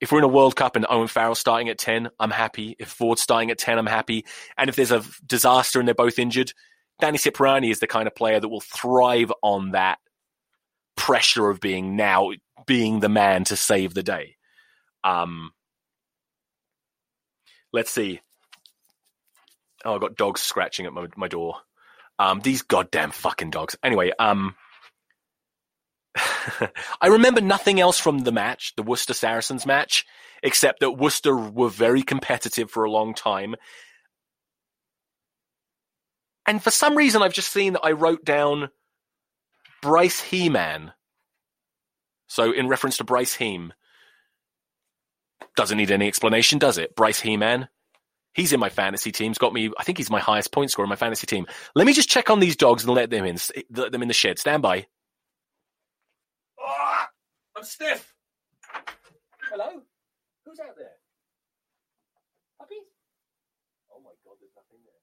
if 0.00 0.12
we're 0.12 0.18
in 0.18 0.24
a 0.24 0.28
World 0.28 0.56
Cup 0.56 0.76
and 0.76 0.86
Owen 0.88 1.08
Farrell 1.08 1.34
starting 1.34 1.68
at 1.68 1.78
10, 1.78 2.10
I'm 2.20 2.30
happy. 2.30 2.76
If 2.78 2.88
Ford's 2.88 3.22
starting 3.22 3.50
at 3.50 3.58
10, 3.58 3.78
I'm 3.78 3.86
happy. 3.86 4.24
And 4.58 4.68
if 4.68 4.76
there's 4.76 4.90
a 4.90 5.02
disaster 5.26 5.78
and 5.78 5.88
they're 5.88 5.94
both 5.94 6.18
injured, 6.18 6.52
Danny 7.00 7.18
Cipriani 7.18 7.70
is 7.70 7.80
the 7.80 7.86
kind 7.86 8.06
of 8.06 8.14
player 8.14 8.40
that 8.40 8.48
will 8.48 8.60
thrive 8.60 9.32
on 9.42 9.72
that 9.72 9.98
pressure 10.96 11.48
of 11.48 11.60
being 11.60 11.96
now 11.96 12.32
being 12.66 13.00
the 13.00 13.08
man 13.08 13.44
to 13.44 13.56
save 13.56 13.94
the 13.94 14.02
day. 14.02 14.36
Um, 15.04 15.52
let's 17.72 17.90
see. 17.90 18.20
Oh, 19.84 19.94
I've 19.94 20.00
got 20.00 20.16
dogs 20.16 20.40
scratching 20.40 20.86
at 20.86 20.92
my, 20.92 21.06
my 21.16 21.28
door. 21.28 21.56
Um, 22.18 22.40
these 22.40 22.62
goddamn 22.62 23.12
fucking 23.12 23.50
dogs. 23.50 23.76
Anyway, 23.82 24.10
um, 24.18 24.56
I 27.00 27.08
remember 27.08 27.40
nothing 27.40 27.80
else 27.80 27.98
from 27.98 28.20
the 28.20 28.32
match, 28.32 28.74
the 28.76 28.82
Worcester 28.82 29.14
Saracens 29.14 29.66
match, 29.66 30.04
except 30.42 30.80
that 30.80 30.92
Worcester 30.92 31.36
were 31.36 31.70
very 31.70 32.02
competitive 32.02 32.70
for 32.70 32.84
a 32.84 32.90
long 32.90 33.14
time 33.14 33.56
and 36.46 36.62
for 36.62 36.70
some 36.70 36.96
reason, 36.96 37.22
I've 37.22 37.32
just 37.32 37.52
seen 37.52 37.72
that 37.72 37.84
I 37.84 37.92
wrote 37.92 38.24
down 38.24 38.70
Bryce 39.82 40.20
He-Man. 40.20 40.92
So 42.28 42.52
in 42.52 42.68
reference 42.68 42.98
to 42.98 43.04
Bryce 43.04 43.34
Heem. 43.34 43.72
Doesn't 45.56 45.76
need 45.76 45.90
any 45.90 46.06
explanation, 46.06 46.58
does 46.58 46.78
it? 46.78 46.94
Bryce 46.94 47.20
He-Man. 47.20 47.68
He's 48.32 48.52
in 48.52 48.60
my 48.60 48.68
fantasy 48.68 49.12
team's 49.12 49.38
got 49.38 49.54
me. 49.54 49.70
I 49.78 49.82
think 49.82 49.98
he's 49.98 50.10
my 50.10 50.20
highest 50.20 50.52
point 50.52 50.70
scorer 50.70 50.84
in 50.84 50.90
my 50.90 50.96
fantasy 50.96 51.26
team. 51.26 51.46
Let 51.74 51.86
me 51.86 51.94
just 51.94 52.10
check 52.10 52.28
on 52.28 52.38
these 52.38 52.56
dogs 52.56 52.84
and 52.84 52.94
let 52.94 53.10
them 53.10 53.24
in. 53.24 53.38
Let 53.70 53.92
them 53.92 54.02
in 54.02 54.08
the 54.08 54.14
shed. 54.14 54.38
Stand 54.38 54.62
by. 54.62 54.86
I'm 57.56 57.64
stiff. 57.64 58.14
Hello? 59.50 59.82
Who's 60.44 60.60
out 60.60 60.76
there? 60.76 60.92
Puppies? 62.58 62.84
Oh 63.90 64.00
my 64.04 64.10
god, 64.24 64.36
there's 64.40 64.52
nothing 64.54 64.80
there. 64.84 65.00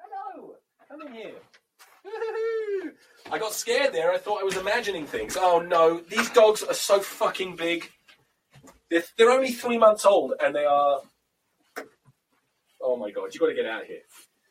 Hello! 0.00 0.54
Come 0.88 1.02
in 1.06 1.12
here. 1.12 1.34
I 3.32 3.38
got 3.38 3.52
scared 3.52 3.92
there. 3.92 4.12
I 4.12 4.18
thought 4.18 4.40
I 4.40 4.44
was 4.44 4.56
imagining 4.56 5.04
things. 5.06 5.36
Oh 5.38 5.60
no, 5.60 6.00
these 6.00 6.30
dogs 6.30 6.62
are 6.62 6.74
so 6.74 7.00
fucking 7.00 7.56
big. 7.56 7.90
They're, 8.90 9.04
they're 9.18 9.30
only 9.30 9.52
three 9.52 9.76
months 9.76 10.06
old 10.06 10.34
and 10.42 10.54
they 10.54 10.64
are. 10.64 11.00
Oh 12.80 12.96
my 12.96 13.10
god, 13.10 13.34
you 13.34 13.40
got 13.40 13.48
to 13.48 13.54
get 13.54 13.66
out 13.66 13.82
of 13.82 13.88
here. 13.88 14.02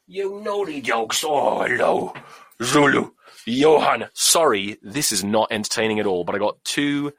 You 0.07 0.39
naughty 0.41 0.81
dogs. 0.81 1.23
Oh, 1.25 1.63
hello. 1.63 2.13
Zulu. 2.61 3.11
Johan. 3.47 4.07
Sorry, 4.13 4.77
this 4.83 5.11
is 5.11 5.23
not 5.23 5.51
entertaining 5.51 5.99
at 5.99 6.05
all, 6.05 6.23
but 6.23 6.35
I 6.35 6.39
got 6.39 6.63
two 6.63 7.11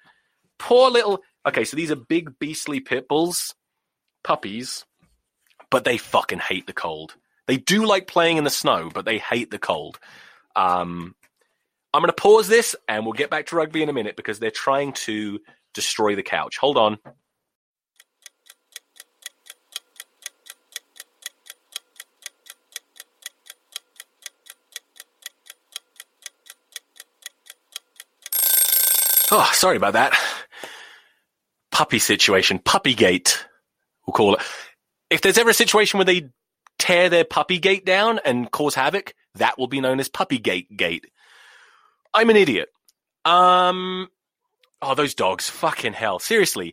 poor 0.58 0.90
little. 0.90 1.20
Okay, 1.46 1.64
so 1.64 1.76
these 1.76 1.90
are 1.90 1.96
big, 1.96 2.38
beastly 2.38 2.80
pit 2.80 3.08
bulls, 3.08 3.54
puppies, 4.22 4.84
but 5.70 5.84
they 5.84 5.98
fucking 5.98 6.38
hate 6.38 6.66
the 6.66 6.72
cold. 6.72 7.16
They 7.46 7.56
do 7.56 7.86
like 7.86 8.06
playing 8.06 8.36
in 8.36 8.44
the 8.44 8.50
snow, 8.50 8.90
but 8.92 9.04
they 9.04 9.18
hate 9.18 9.50
the 9.50 9.58
cold. 9.58 9.98
Um, 10.54 11.14
I'm 11.92 12.02
going 12.02 12.08
to 12.08 12.12
pause 12.12 12.48
this 12.48 12.76
and 12.88 13.04
we'll 13.04 13.14
get 13.14 13.30
back 13.30 13.46
to 13.46 13.56
rugby 13.56 13.82
in 13.82 13.88
a 13.88 13.92
minute 13.92 14.16
because 14.16 14.38
they're 14.38 14.50
trying 14.50 14.92
to 14.92 15.40
destroy 15.74 16.14
the 16.14 16.22
couch. 16.22 16.56
Hold 16.58 16.76
on. 16.76 16.98
Oh, 29.38 29.50
sorry 29.52 29.76
about 29.76 29.92
that. 29.92 30.18
Puppy 31.70 31.98
situation, 31.98 32.58
puppy 32.58 32.94
gate, 32.94 33.44
we'll 34.06 34.14
call 34.14 34.36
it. 34.36 34.40
If 35.10 35.20
there's 35.20 35.36
ever 35.36 35.50
a 35.50 35.54
situation 35.54 35.98
where 35.98 36.06
they 36.06 36.30
tear 36.78 37.10
their 37.10 37.26
puppy 37.26 37.58
gate 37.58 37.84
down 37.84 38.18
and 38.24 38.50
cause 38.50 38.74
havoc, 38.74 39.12
that 39.34 39.58
will 39.58 39.66
be 39.66 39.82
known 39.82 40.00
as 40.00 40.08
puppy 40.08 40.38
gate 40.38 40.74
gate. 40.74 41.04
I'm 42.14 42.30
an 42.30 42.36
idiot. 42.36 42.70
Um, 43.26 44.08
oh, 44.80 44.94
those 44.94 45.14
dogs, 45.14 45.50
fucking 45.50 45.92
hell. 45.92 46.18
Seriously, 46.18 46.72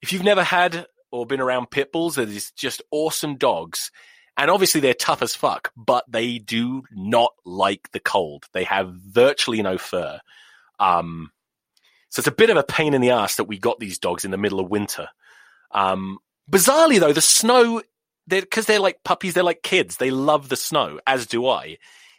if 0.00 0.12
you've 0.12 0.22
never 0.22 0.44
had 0.44 0.86
or 1.10 1.26
been 1.26 1.40
around 1.40 1.72
pit 1.72 1.90
bulls, 1.90 2.14
they're 2.14 2.26
just 2.26 2.80
awesome 2.92 3.38
dogs. 3.38 3.90
And 4.36 4.52
obviously 4.52 4.80
they're 4.80 4.94
tough 4.94 5.22
as 5.22 5.34
fuck, 5.34 5.72
but 5.76 6.04
they 6.08 6.38
do 6.38 6.84
not 6.92 7.32
like 7.44 7.90
the 7.90 7.98
cold. 7.98 8.44
They 8.52 8.62
have 8.62 8.94
virtually 8.94 9.62
no 9.62 9.78
fur. 9.78 10.20
Um, 10.78 11.32
so 12.14 12.20
it's 12.20 12.28
a 12.28 12.32
bit 12.32 12.50
of 12.50 12.56
a 12.56 12.62
pain 12.62 12.94
in 12.94 13.00
the 13.00 13.10
ass 13.10 13.34
that 13.34 13.48
we 13.48 13.58
got 13.58 13.80
these 13.80 13.98
dogs 13.98 14.24
in 14.24 14.30
the 14.30 14.36
middle 14.36 14.60
of 14.60 14.70
winter. 14.70 15.08
Um, 15.72 16.18
bizarrely 16.48 17.00
though, 17.00 17.12
the 17.12 17.20
snow, 17.20 17.82
because 18.28 18.66
they're, 18.66 18.76
they're 18.76 18.82
like 18.82 19.02
puppies, 19.02 19.34
they're 19.34 19.42
like 19.42 19.64
kids. 19.64 19.96
They 19.96 20.12
love 20.12 20.48
the 20.48 20.54
snow, 20.54 21.00
as 21.08 21.26
do 21.26 21.48
I. 21.48 21.78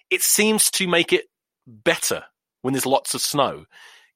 It 0.10 0.22
seems 0.22 0.70
to 0.72 0.90
make 0.90 1.14
it 1.14 1.28
better 1.66 2.26
when 2.62 2.74
there's 2.74 2.86
lots 2.86 3.14
of 3.14 3.22
snow. 3.22 3.68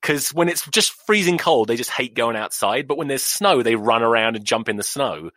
Because 0.02 0.34
when 0.34 0.50
it's 0.50 0.68
just 0.68 0.92
freezing 0.92 1.38
cold, 1.38 1.70
they 1.70 1.78
just 1.78 1.92
hate 1.92 2.14
going 2.14 2.36
outside. 2.36 2.86
But 2.86 2.98
when 2.98 3.08
there's 3.08 3.24
snow, 3.24 3.64
they 3.64 3.76
run 3.76 4.04
around 4.04 4.36
and 4.36 4.44
jump 4.44 4.68
in 4.68 4.76
the 4.76 4.84
snow, 4.84 5.30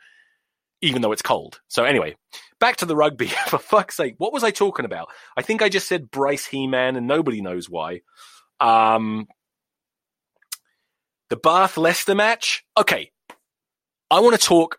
even 0.80 1.02
though 1.02 1.12
it's 1.12 1.22
cold. 1.22 1.60
So 1.68 1.84
anyway, 1.84 2.16
back 2.58 2.78
to 2.78 2.86
the 2.86 2.96
rugby. 2.96 3.26
For 3.46 3.60
fuck's 3.60 3.96
sake, 3.96 4.16
what 4.18 4.32
was 4.32 4.42
I 4.42 4.50
talking 4.50 4.86
about? 4.86 5.06
I 5.36 5.42
think 5.42 5.62
I 5.62 5.68
just 5.68 5.86
said 5.86 6.10
Bryce 6.10 6.46
He-Man, 6.46 6.96
and 6.96 7.06
nobody 7.06 7.42
knows 7.42 7.70
why. 7.70 8.00
Um, 8.58 9.28
the 11.32 11.36
Bath 11.38 11.78
Leicester 11.78 12.14
match. 12.14 12.62
Okay, 12.76 13.10
I 14.10 14.20
want 14.20 14.38
to 14.38 14.46
talk. 14.46 14.78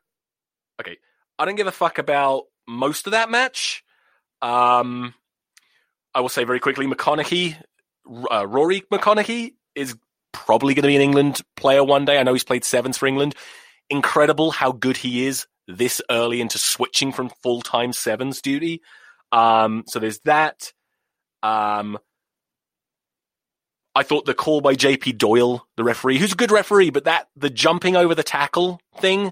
Okay, 0.80 0.98
I 1.40 1.46
don't 1.46 1.56
give 1.56 1.66
a 1.66 1.72
fuck 1.72 1.98
about 1.98 2.44
most 2.68 3.08
of 3.08 3.14
that 3.14 3.32
match. 3.32 3.84
Um, 4.40 5.16
I 6.14 6.22
will 6.22 6.30
say 6.30 6.44
very 6.44 6.60
quickly, 6.60 6.86
McConnochie, 6.86 7.56
uh, 8.06 8.44
Ruaridh 8.44 8.84
McConnochie 8.92 9.54
is 9.74 9.96
probably 10.32 10.76
going 10.76 10.84
to 10.84 10.90
be 10.90 10.96
an 10.96 11.02
England 11.02 11.42
player 11.56 11.84
one 11.84 12.06
day. 12.06 12.20
I 12.20 12.24
know 12.24 12.34
he's 12.34 12.44
played 12.44 12.64
sevens 12.64 13.00
for 13.00 13.08
England. 13.08 13.34
Incredible 13.90 14.52
how 14.52 14.74
good 14.74 14.98
he 14.98 15.26
is 15.26 15.48
this 15.68 16.04
early 16.12 16.40
into 16.40 16.60
switching 16.60 17.12
from 17.12 17.32
full 17.42 17.64
time 17.64 17.94
sevens 17.94 18.44
duty. 18.44 18.84
Um, 19.32 19.86
so 19.88 19.98
there's 19.98 20.20
that. 20.26 20.72
Um, 21.42 21.98
I 23.96 24.04
thought 24.04 24.26
the 24.26 24.34
call 24.34 24.62
by 24.62 24.76
JP 24.76 25.18
Doyle, 25.18 25.68
the 25.78 25.84
referee, 25.84 26.18
who's 26.18 26.34
a 26.34 26.38
good 26.38 26.52
referee, 26.52 26.90
but 26.90 27.06
that 27.06 27.28
the 27.36 27.50
jumping 27.50 27.96
over 27.96 28.16
the 28.16 28.24
tackle 28.24 28.82
thing 28.98 29.32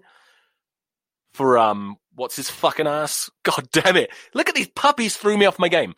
for 1.34 1.58
um 1.58 1.98
what's 2.16 2.36
his 2.36 2.50
fucking 2.50 2.88
ass? 2.88 3.30
God 3.44 3.70
damn 3.72 3.98
it. 3.98 4.12
Look 4.34 4.50
at 4.50 4.56
these 4.56 4.68
puppies 4.68 5.18
threw 5.18 5.38
me 5.38 5.46
off 5.46 5.60
my 5.60 5.70
game. 5.70 5.96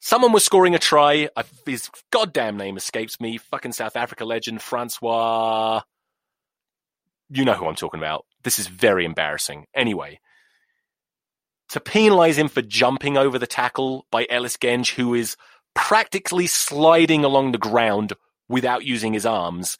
Someone 0.00 0.32
was 0.32 0.44
scoring 0.44 0.74
a 0.74 0.78
try. 0.78 1.28
I, 1.34 1.44
his 1.64 1.90
goddamn 2.10 2.58
name 2.58 2.76
escapes 2.76 3.20
me. 3.20 3.38
Fucking 3.38 3.72
South 3.72 3.96
Africa 3.96 4.24
legend, 4.24 4.60
Francois. 4.60 5.80
You 7.30 7.44
know 7.44 7.54
who 7.54 7.66
I'm 7.66 7.74
talking 7.74 8.00
about. 8.00 8.26
This 8.42 8.58
is 8.58 8.66
very 8.66 9.06
embarrassing. 9.06 9.64
Anyway, 9.74 10.20
to 11.70 11.80
penalise 11.80 12.34
him 12.34 12.48
for 12.48 12.60
jumping 12.60 13.16
over 13.16 13.38
the 13.38 13.46
tackle 13.46 14.06
by 14.10 14.26
Ellis 14.28 14.58
Genge, 14.58 14.94
who 14.94 15.14
is 15.14 15.36
practically 15.74 16.46
sliding 16.46 17.24
along 17.24 17.52
the 17.52 17.58
ground 17.58 18.12
without 18.48 18.84
using 18.84 19.12
his 19.12 19.26
arms. 19.26 19.78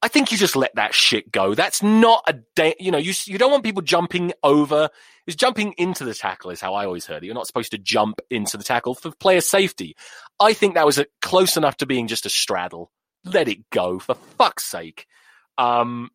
I 0.00 0.08
think 0.08 0.30
you 0.30 0.38
just 0.38 0.56
let 0.56 0.74
that 0.76 0.94
shit 0.94 1.32
go. 1.32 1.54
That's 1.54 1.82
not 1.82 2.22
a 2.28 2.34
da- 2.54 2.76
you 2.78 2.92
know 2.92 2.98
you 2.98 3.12
you 3.24 3.38
don't 3.38 3.50
want 3.50 3.64
people 3.64 3.82
jumping 3.82 4.32
over. 4.42 4.90
Is 5.26 5.36
jumping 5.36 5.74
into 5.76 6.04
the 6.04 6.14
tackle 6.14 6.50
is 6.50 6.60
how 6.60 6.72
I 6.74 6.86
always 6.86 7.04
heard 7.04 7.22
it. 7.22 7.26
You're 7.26 7.34
not 7.34 7.46
supposed 7.46 7.72
to 7.72 7.78
jump 7.78 8.20
into 8.30 8.56
the 8.56 8.64
tackle 8.64 8.94
for 8.94 9.10
player 9.10 9.42
safety. 9.42 9.94
I 10.40 10.54
think 10.54 10.74
that 10.74 10.86
was 10.86 10.98
a, 10.98 11.06
close 11.20 11.56
enough 11.56 11.76
to 11.78 11.86
being 11.86 12.06
just 12.06 12.24
a 12.24 12.30
straddle. 12.30 12.90
Let 13.24 13.48
it 13.48 13.68
go 13.70 13.98
for 13.98 14.14
fuck's 14.14 14.64
sake. 14.64 15.06
Um, 15.58 16.10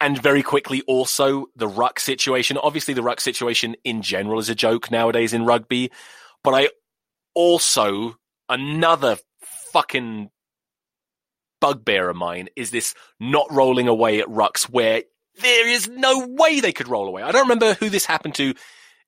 and 0.00 0.20
very 0.22 0.42
quickly, 0.42 0.82
also 0.82 1.46
the 1.56 1.66
ruck 1.66 1.98
situation. 1.98 2.58
Obviously, 2.58 2.94
the 2.94 3.02
ruck 3.02 3.20
situation 3.20 3.74
in 3.82 4.02
general 4.02 4.38
is 4.38 4.48
a 4.48 4.54
joke 4.54 4.90
nowadays 4.90 5.32
in 5.32 5.44
rugby. 5.44 5.90
But 6.42 6.54
I 6.54 6.68
also, 7.34 8.16
another 8.48 9.18
fucking 9.72 10.30
bugbear 11.60 12.08
of 12.08 12.16
mine 12.16 12.48
is 12.56 12.70
this 12.70 12.94
not 13.18 13.46
rolling 13.50 13.88
away 13.88 14.20
at 14.20 14.28
rucks 14.28 14.64
where 14.64 15.02
there 15.40 15.68
is 15.68 15.88
no 15.88 16.26
way 16.28 16.60
they 16.60 16.72
could 16.72 16.88
roll 16.88 17.06
away. 17.06 17.22
I 17.22 17.32
don't 17.32 17.42
remember 17.42 17.74
who 17.74 17.90
this 17.90 18.06
happened 18.06 18.34
to. 18.36 18.54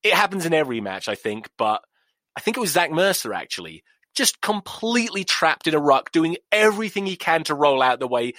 It 0.03 0.14
happens 0.14 0.47
in 0.47 0.55
every 0.55 0.80
match, 0.80 1.09
I 1.09 1.14
think, 1.14 1.49
but 1.57 1.83
I 2.37 2.41
think 2.41 2.57
it 2.57 2.61
was 2.61 2.72
Zach 2.72 2.91
Mercer 2.91 3.33
actually. 3.33 3.83
Just 4.14 4.43
completely 4.43 5.24
trapped 5.24 5.66
in 5.66 5.74
a 5.74 5.78
ruck, 5.78 6.12
doing 6.12 6.37
everything 6.51 7.07
he 7.07 7.16
can 7.16 7.45
to 7.45 7.55
roll 7.55 7.80
out 7.80 7.99
the 7.99 8.07
way 8.07 8.35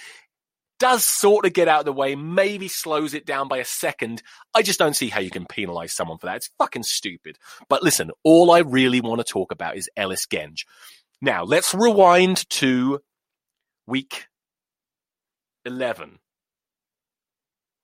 does 0.78 1.04
sort 1.04 1.46
of 1.46 1.52
get 1.52 1.68
out 1.68 1.80
of 1.80 1.84
the 1.84 1.92
way, 1.92 2.14
maybe 2.14 2.68
slows 2.68 3.14
it 3.14 3.26
down 3.26 3.48
by 3.48 3.58
a 3.58 3.64
second. 3.64 4.22
I 4.54 4.62
just 4.62 4.78
don't 4.78 4.96
see 4.96 5.08
how 5.08 5.20
you 5.20 5.30
can 5.30 5.46
penalize 5.46 5.94
someone 5.94 6.18
for 6.18 6.26
that. 6.26 6.36
It's 6.36 6.50
fucking 6.58 6.82
stupid. 6.82 7.38
But 7.68 7.82
listen, 7.82 8.10
all 8.22 8.50
I 8.50 8.60
really 8.60 9.00
want 9.00 9.20
to 9.20 9.24
talk 9.24 9.52
about 9.52 9.76
is 9.76 9.88
Ellis 9.96 10.26
Genge. 10.26 10.64
Now, 11.20 11.44
let's 11.44 11.74
rewind 11.74 12.48
to 12.50 13.00
week 13.86 14.26
11. 15.64 16.18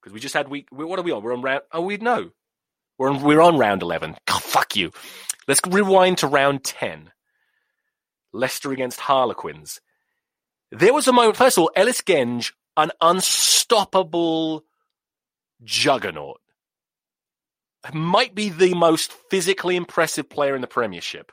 Because 0.01 0.13
we 0.13 0.21
just 0.21 0.35
had 0.35 0.49
week, 0.49 0.69
what 0.71 0.99
are 0.99 1.03
we 1.03 1.13
on? 1.13 1.23
We're 1.23 1.35
on 1.35 1.43
round, 1.43 1.63
oh, 1.73 1.83
we 1.83 1.97
know. 1.99 2.31
We're 2.99 3.11
on, 3.11 3.23
we're 3.23 3.41
on 3.41 3.59
round 3.59 3.83
11. 3.83 4.17
God, 4.27 4.43
fuck 4.43 4.77
you. 4.77 4.93
Let's 5.47 5.61
rewind 5.69 6.19
to 6.19 6.27
round 6.27 6.65
10. 6.65 7.11
Leicester 8.33 8.73
against 8.73 9.01
Harlequins. 9.01 9.81
There 10.71 10.95
was 10.95 11.09
a 11.09 11.13
moment, 11.13 11.37
first 11.37 11.59
of 11.59 11.63
all, 11.63 11.71
Ellis 11.75 12.01
Genge 12.01 12.53
an 12.83 12.93
unstoppable 13.01 14.65
juggernaut. 15.63 16.41
Might 17.93 18.35
be 18.35 18.51
the 18.51 18.75
most 18.75 19.13
physically 19.31 19.77
impressive 19.77 20.29
player 20.29 20.55
in 20.55 20.61
the 20.61 20.67
Premiership. 20.67 21.33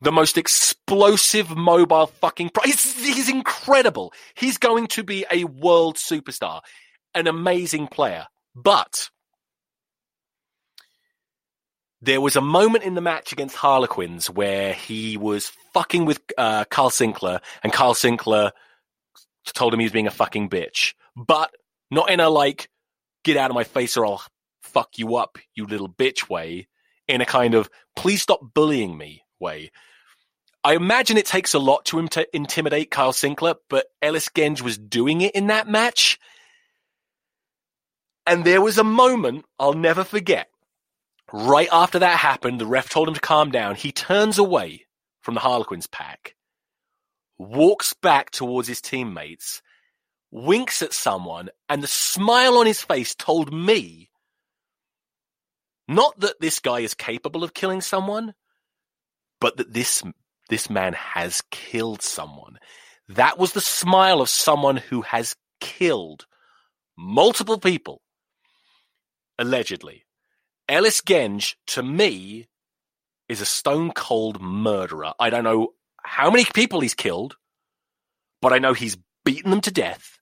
The 0.00 0.12
most 0.12 0.38
explosive 0.38 1.56
mobile 1.56 2.06
fucking. 2.06 2.50
Pro- 2.50 2.64
he's, 2.64 2.94
he's 3.02 3.28
incredible. 3.28 4.12
He's 4.34 4.58
going 4.58 4.88
to 4.88 5.02
be 5.02 5.24
a 5.30 5.44
world 5.44 5.96
superstar, 5.96 6.60
an 7.14 7.26
amazing 7.26 7.88
player. 7.88 8.26
But 8.54 9.10
there 12.00 12.20
was 12.20 12.36
a 12.36 12.40
moment 12.40 12.84
in 12.84 12.94
the 12.94 13.00
match 13.00 13.32
against 13.32 13.56
Harlequins 13.56 14.30
where 14.30 14.72
he 14.72 15.16
was 15.16 15.50
fucking 15.72 16.04
with 16.04 16.20
uh, 16.38 16.64
Carl 16.70 16.90
Sinckler, 16.90 17.40
and 17.62 17.72
Carl 17.72 17.94
Sinckler 17.94 18.52
told 19.52 19.72
him 19.72 19.80
he 19.80 19.86
was 19.86 19.92
being 19.92 20.06
a 20.06 20.12
fucking 20.12 20.48
bitch, 20.48 20.94
but 21.16 21.50
not 21.90 22.10
in 22.10 22.20
a 22.20 22.28
like, 22.28 22.68
get 23.24 23.36
out 23.36 23.50
of 23.50 23.54
my 23.54 23.64
face 23.64 23.96
or 23.96 24.06
I'll 24.06 24.22
fuck 24.62 24.98
you 24.98 25.16
up, 25.16 25.38
you 25.54 25.66
little 25.66 25.88
bitch 25.88 26.28
way, 26.28 26.68
in 27.08 27.20
a 27.20 27.26
kind 27.26 27.54
of, 27.54 27.70
please 27.94 28.22
stop 28.22 28.40
bullying 28.54 28.96
me 28.96 29.22
way. 29.40 29.70
I 30.64 30.74
imagine 30.74 31.16
it 31.16 31.26
takes 31.26 31.54
a 31.54 31.58
lot 31.58 31.84
to 31.86 31.98
im- 31.98 32.08
intimidate 32.32 32.90
Kyle 32.90 33.12
Sinckler, 33.12 33.56
but 33.68 33.86
Ellis 34.02 34.28
Genge 34.28 34.62
was 34.62 34.78
doing 34.78 35.20
it 35.20 35.34
in 35.34 35.46
that 35.46 35.68
match. 35.68 36.18
And 38.26 38.44
there 38.44 38.60
was 38.60 38.78
a 38.78 38.84
moment 38.84 39.44
I'll 39.58 39.74
never 39.74 40.02
forget. 40.02 40.48
Right 41.32 41.68
after 41.72 42.00
that 42.00 42.18
happened, 42.18 42.60
the 42.60 42.66
ref 42.66 42.88
told 42.88 43.08
him 43.08 43.14
to 43.14 43.20
calm 43.20 43.50
down. 43.50 43.74
He 43.74 43.92
turns 43.92 44.38
away 44.38 44.86
from 45.22 45.34
the 45.34 45.40
Harlequins 45.40 45.88
pack, 45.88 46.35
walks 47.38 47.92
back 47.94 48.30
towards 48.30 48.68
his 48.68 48.80
teammates, 48.80 49.62
winks 50.30 50.82
at 50.82 50.92
someone, 50.92 51.50
and 51.68 51.82
the 51.82 51.88
smile 51.88 52.58
on 52.58 52.66
his 52.66 52.82
face 52.82 53.14
told 53.14 53.52
me 53.52 54.10
not 55.88 56.18
that 56.20 56.40
this 56.40 56.58
guy 56.58 56.80
is 56.80 56.94
capable 56.94 57.44
of 57.44 57.54
killing 57.54 57.80
someone, 57.80 58.34
but 59.40 59.56
that 59.56 59.72
this 59.72 60.02
this 60.48 60.70
man 60.70 60.92
has 60.94 61.42
killed 61.50 62.02
someone. 62.02 62.58
That 63.08 63.38
was 63.38 63.52
the 63.52 63.60
smile 63.60 64.20
of 64.20 64.28
someone 64.28 64.76
who 64.76 65.02
has 65.02 65.36
killed 65.60 66.26
multiple 66.96 67.58
people, 67.58 68.02
allegedly. 69.38 70.04
Ellis 70.68 71.00
Genge, 71.00 71.54
to 71.68 71.82
me, 71.82 72.48
is 73.28 73.40
a 73.40 73.46
stone 73.46 73.92
cold 73.92 74.40
murderer. 74.40 75.12
I 75.18 75.30
don't 75.30 75.44
know 75.44 75.74
how 76.06 76.30
many 76.30 76.44
people 76.44 76.80
he's 76.80 76.94
killed, 76.94 77.36
but 78.40 78.52
I 78.52 78.58
know 78.58 78.72
he's 78.72 78.96
beaten 79.24 79.50
them 79.50 79.60
to 79.62 79.72
death, 79.72 80.18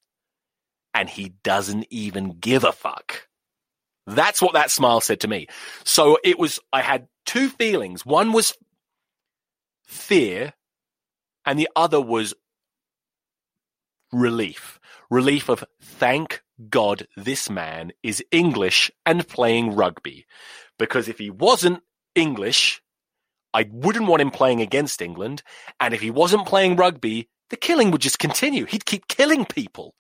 and 0.95 1.09
he 1.09 1.35
doesn't 1.43 1.87
even 1.91 2.39
give 2.41 2.65
a 2.65 2.73
fuck. 2.73 3.29
That's 4.07 4.41
what 4.41 4.55
that 4.55 4.71
smile 4.71 5.01
said 5.01 5.21
to 5.21 5.29
me. 5.29 5.47
So 5.85 6.19
it 6.25 6.39
was, 6.39 6.59
I 6.73 6.81
had 6.81 7.09
two 7.27 7.49
feelings. 7.49 8.05
One 8.05 8.33
was 8.33 8.55
fear, 9.87 10.55
and 11.45 11.59
the 11.59 11.69
other 11.77 12.01
was 12.01 12.35
relief. 14.13 14.79
Relief 15.11 15.49
of 15.49 15.65
thank 15.83 16.43
God 16.71 17.07
this 17.17 17.51
man 17.51 17.93
is 18.03 18.25
English 18.31 18.91
and 19.05 19.27
playing 19.27 19.75
rugby. 19.75 20.27
Because 20.79 21.09
if 21.09 21.19
he 21.19 21.31
wasn't 21.31 21.83
English, 22.15 22.81
I 23.55 23.67
wouldn't 23.71 24.09
want 24.09 24.21
him 24.21 24.33
playing 24.33 24.61
against 24.61 25.01
England. 25.01 25.43
And 25.81 25.95
if 25.95 26.01
he 26.01 26.11
wasn't 26.11 26.47
playing 26.47 26.77
rugby, 26.77 27.29
the 27.51 27.57
killing 27.57 27.93
would 27.93 28.01
just 28.01 28.19
continue. 28.19 28.67
He'd 28.67 28.85
keep 28.85 29.07
killing 29.09 29.45
people. 29.45 29.95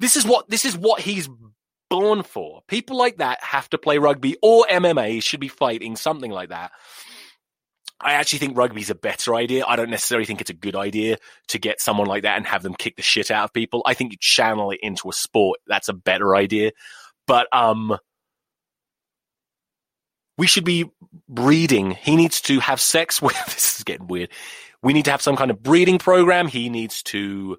This 0.00 0.16
is 0.16 0.24
what 0.24 0.48
this 0.48 0.64
is 0.64 0.76
what 0.76 1.00
he's 1.00 1.28
born 1.90 2.22
for. 2.22 2.62
People 2.68 2.96
like 2.96 3.18
that 3.18 3.42
have 3.42 3.68
to 3.70 3.78
play 3.78 3.98
rugby 3.98 4.36
or 4.42 4.64
MMA 4.66 5.22
should 5.22 5.40
be 5.40 5.48
fighting 5.48 5.96
something 5.96 6.30
like 6.30 6.48
that. 6.48 6.72
I 8.00 8.12
actually 8.12 8.38
think 8.38 8.56
rugby's 8.56 8.90
a 8.90 8.94
better 8.94 9.34
idea. 9.34 9.64
I 9.66 9.74
don't 9.74 9.90
necessarily 9.90 10.24
think 10.24 10.40
it's 10.40 10.50
a 10.50 10.54
good 10.54 10.76
idea 10.76 11.18
to 11.48 11.58
get 11.58 11.80
someone 11.80 12.06
like 12.06 12.22
that 12.22 12.36
and 12.36 12.46
have 12.46 12.62
them 12.62 12.74
kick 12.74 12.96
the 12.96 13.02
shit 13.02 13.30
out 13.30 13.44
of 13.44 13.52
people. 13.52 13.82
I 13.86 13.94
think 13.94 14.12
you 14.12 14.18
channel 14.20 14.70
it 14.70 14.78
into 14.82 15.08
a 15.08 15.12
sport. 15.12 15.58
That's 15.66 15.88
a 15.88 15.92
better 15.92 16.36
idea. 16.36 16.70
But 17.26 17.48
um 17.52 17.98
we 20.38 20.46
should 20.46 20.64
be 20.64 20.90
breeding. 21.28 21.90
He 21.90 22.16
needs 22.16 22.40
to 22.42 22.60
have 22.60 22.80
sex 22.80 23.20
with 23.22 23.36
this 23.46 23.78
is 23.78 23.84
getting 23.84 24.06
weird. 24.06 24.30
We 24.82 24.92
need 24.92 25.04
to 25.06 25.10
have 25.10 25.22
some 25.22 25.36
kind 25.36 25.50
of 25.50 25.62
breeding 25.62 25.98
program. 25.98 26.46
He 26.46 26.70
needs 26.70 27.02
to 27.04 27.58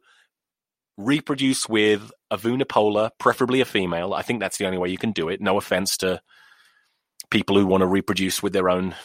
reproduce 0.98 1.68
with 1.68 2.12
a 2.32 2.38
Vunipola, 2.38 3.12
preferably 3.20 3.62
a 3.62 3.66
female. 3.66 4.14
I 4.14 4.22
think 4.22 4.40
that's 4.40 4.58
the 4.58 4.66
only 4.66 4.78
way 4.78 4.90
you 4.90 4.98
can 4.98 5.12
do 5.12 5.30
it. 5.30 5.42
No 5.42 5.58
offense 5.58 5.98
to 5.98 6.22
people 7.30 7.58
who 7.58 7.68
want 7.68 7.82
to 7.82 7.88
reproduce 7.88 8.42
with 8.42 8.54
their 8.54 8.70
own 8.70 8.96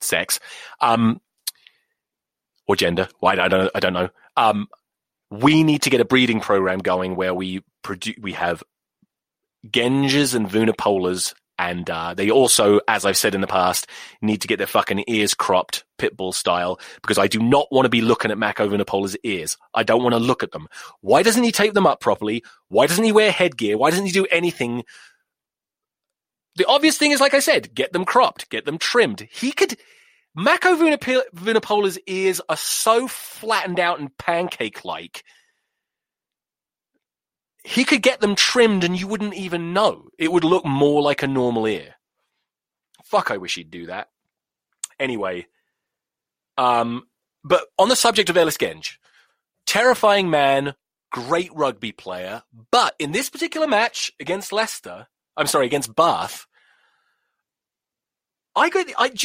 sex, 0.00 0.40
um, 0.80 1.20
or 2.66 2.76
gender. 2.76 3.08
Why 3.20 3.32
I 3.32 3.48
don't 3.48 3.70
I 3.74 3.80
don't 3.80 3.92
know. 3.92 4.08
Um, 4.36 4.68
we 5.30 5.62
need 5.62 5.82
to 5.82 5.90
get 5.90 6.00
a 6.00 6.04
breeding 6.04 6.40
program 6.40 6.78
going 6.78 7.16
where 7.16 7.34
we 7.34 7.62
produce 7.82 8.16
we 8.20 8.32
have 8.32 8.62
Genges 9.70 10.34
and 10.34 10.48
Vunipolas 10.48 11.34
and 11.58 11.88
uh, 11.88 12.14
they 12.14 12.30
also, 12.30 12.80
as 12.88 13.04
I've 13.04 13.16
said 13.16 13.34
in 13.34 13.40
the 13.40 13.46
past, 13.46 13.86
need 14.20 14.40
to 14.40 14.48
get 14.48 14.58
their 14.58 14.66
fucking 14.66 15.04
ears 15.06 15.34
cropped, 15.34 15.84
pitbull 15.98 16.34
style, 16.34 16.80
because 17.00 17.18
I 17.18 17.28
do 17.28 17.38
not 17.38 17.68
want 17.70 17.84
to 17.84 17.90
be 17.90 18.00
looking 18.00 18.30
at 18.30 18.38
Mako 18.38 18.68
Vunipola's 18.68 19.16
ears. 19.22 19.56
I 19.72 19.84
don't 19.84 20.02
want 20.02 20.14
to 20.14 20.18
look 20.18 20.42
at 20.42 20.50
them. 20.52 20.68
Why 21.00 21.22
doesn't 21.22 21.44
he 21.44 21.52
tape 21.52 21.74
them 21.74 21.86
up 21.86 22.00
properly? 22.00 22.42
Why 22.68 22.86
doesn't 22.86 23.04
he 23.04 23.12
wear 23.12 23.30
headgear? 23.30 23.78
Why 23.78 23.90
doesn't 23.90 24.06
he 24.06 24.12
do 24.12 24.26
anything? 24.30 24.82
The 26.56 26.66
obvious 26.66 26.98
thing 26.98 27.12
is, 27.12 27.20
like 27.20 27.34
I 27.34 27.40
said, 27.40 27.74
get 27.74 27.92
them 27.92 28.04
cropped, 28.04 28.50
get 28.50 28.64
them 28.64 28.78
trimmed. 28.78 29.20
He 29.30 29.52
could. 29.52 29.76
Mako 30.36 30.74
Vunipola's 30.76 31.98
ears 32.08 32.40
are 32.48 32.56
so 32.56 33.06
flattened 33.06 33.78
out 33.78 34.00
and 34.00 34.16
pancake 34.18 34.84
like 34.84 35.22
he 37.64 37.84
could 37.84 38.02
get 38.02 38.20
them 38.20 38.34
trimmed 38.34 38.84
and 38.84 38.98
you 38.98 39.08
wouldn't 39.08 39.34
even 39.34 39.72
know. 39.72 40.08
It 40.18 40.30
would 40.30 40.44
look 40.44 40.66
more 40.66 41.00
like 41.00 41.22
a 41.22 41.26
normal 41.26 41.66
ear. 41.66 41.94
Fuck, 43.04 43.30
I 43.30 43.38
wish 43.38 43.54
he'd 43.54 43.70
do 43.70 43.86
that. 43.86 44.10
Anyway, 45.00 45.46
um, 46.58 47.06
but 47.42 47.64
on 47.78 47.88
the 47.88 47.96
subject 47.96 48.28
of 48.28 48.36
Ellis 48.36 48.58
Genge, 48.58 48.98
terrifying 49.66 50.28
man, 50.30 50.74
great 51.10 51.52
rugby 51.54 51.90
player, 51.90 52.42
but 52.70 52.94
in 52.98 53.12
this 53.12 53.30
particular 53.30 53.66
match 53.66 54.12
against 54.20 54.52
Leicester, 54.52 55.06
I'm 55.36 55.46
sorry, 55.46 55.66
against 55.66 55.94
Bath, 55.94 56.46
I, 58.54 58.70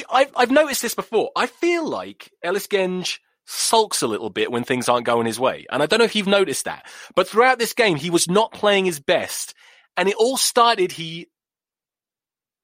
I, 0.09 0.27
I've 0.35 0.51
noticed 0.51 0.81
this 0.81 0.95
before. 0.95 1.31
I 1.35 1.45
feel 1.45 1.87
like 1.87 2.31
Ellis 2.41 2.67
Genge 2.67 3.19
sulks 3.49 4.03
a 4.03 4.07
little 4.07 4.29
bit 4.29 4.51
when 4.51 4.63
things 4.63 4.87
aren't 4.87 5.07
going 5.07 5.25
his 5.25 5.39
way. 5.39 5.65
And 5.71 5.81
I 5.81 5.87
don't 5.87 5.97
know 5.97 6.05
if 6.05 6.15
you've 6.15 6.27
noticed 6.27 6.65
that, 6.65 6.85
but 7.15 7.27
throughout 7.27 7.57
this 7.57 7.73
game, 7.73 7.97
he 7.97 8.11
was 8.11 8.29
not 8.29 8.51
playing 8.53 8.85
his 8.85 8.99
best. 8.99 9.55
And 9.97 10.07
it 10.07 10.15
all 10.15 10.37
started, 10.37 10.91
he, 10.91 11.27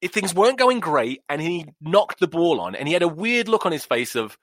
if 0.00 0.12
things 0.12 0.32
weren't 0.32 0.58
going 0.58 0.78
great 0.78 1.22
and 1.28 1.42
he 1.42 1.66
knocked 1.80 2.20
the 2.20 2.28
ball 2.28 2.60
on 2.60 2.76
and 2.76 2.86
he 2.86 2.94
had 2.94 3.02
a 3.02 3.08
weird 3.08 3.48
look 3.48 3.66
on 3.66 3.72
his 3.72 3.84
face 3.84 4.14
of, 4.14 4.38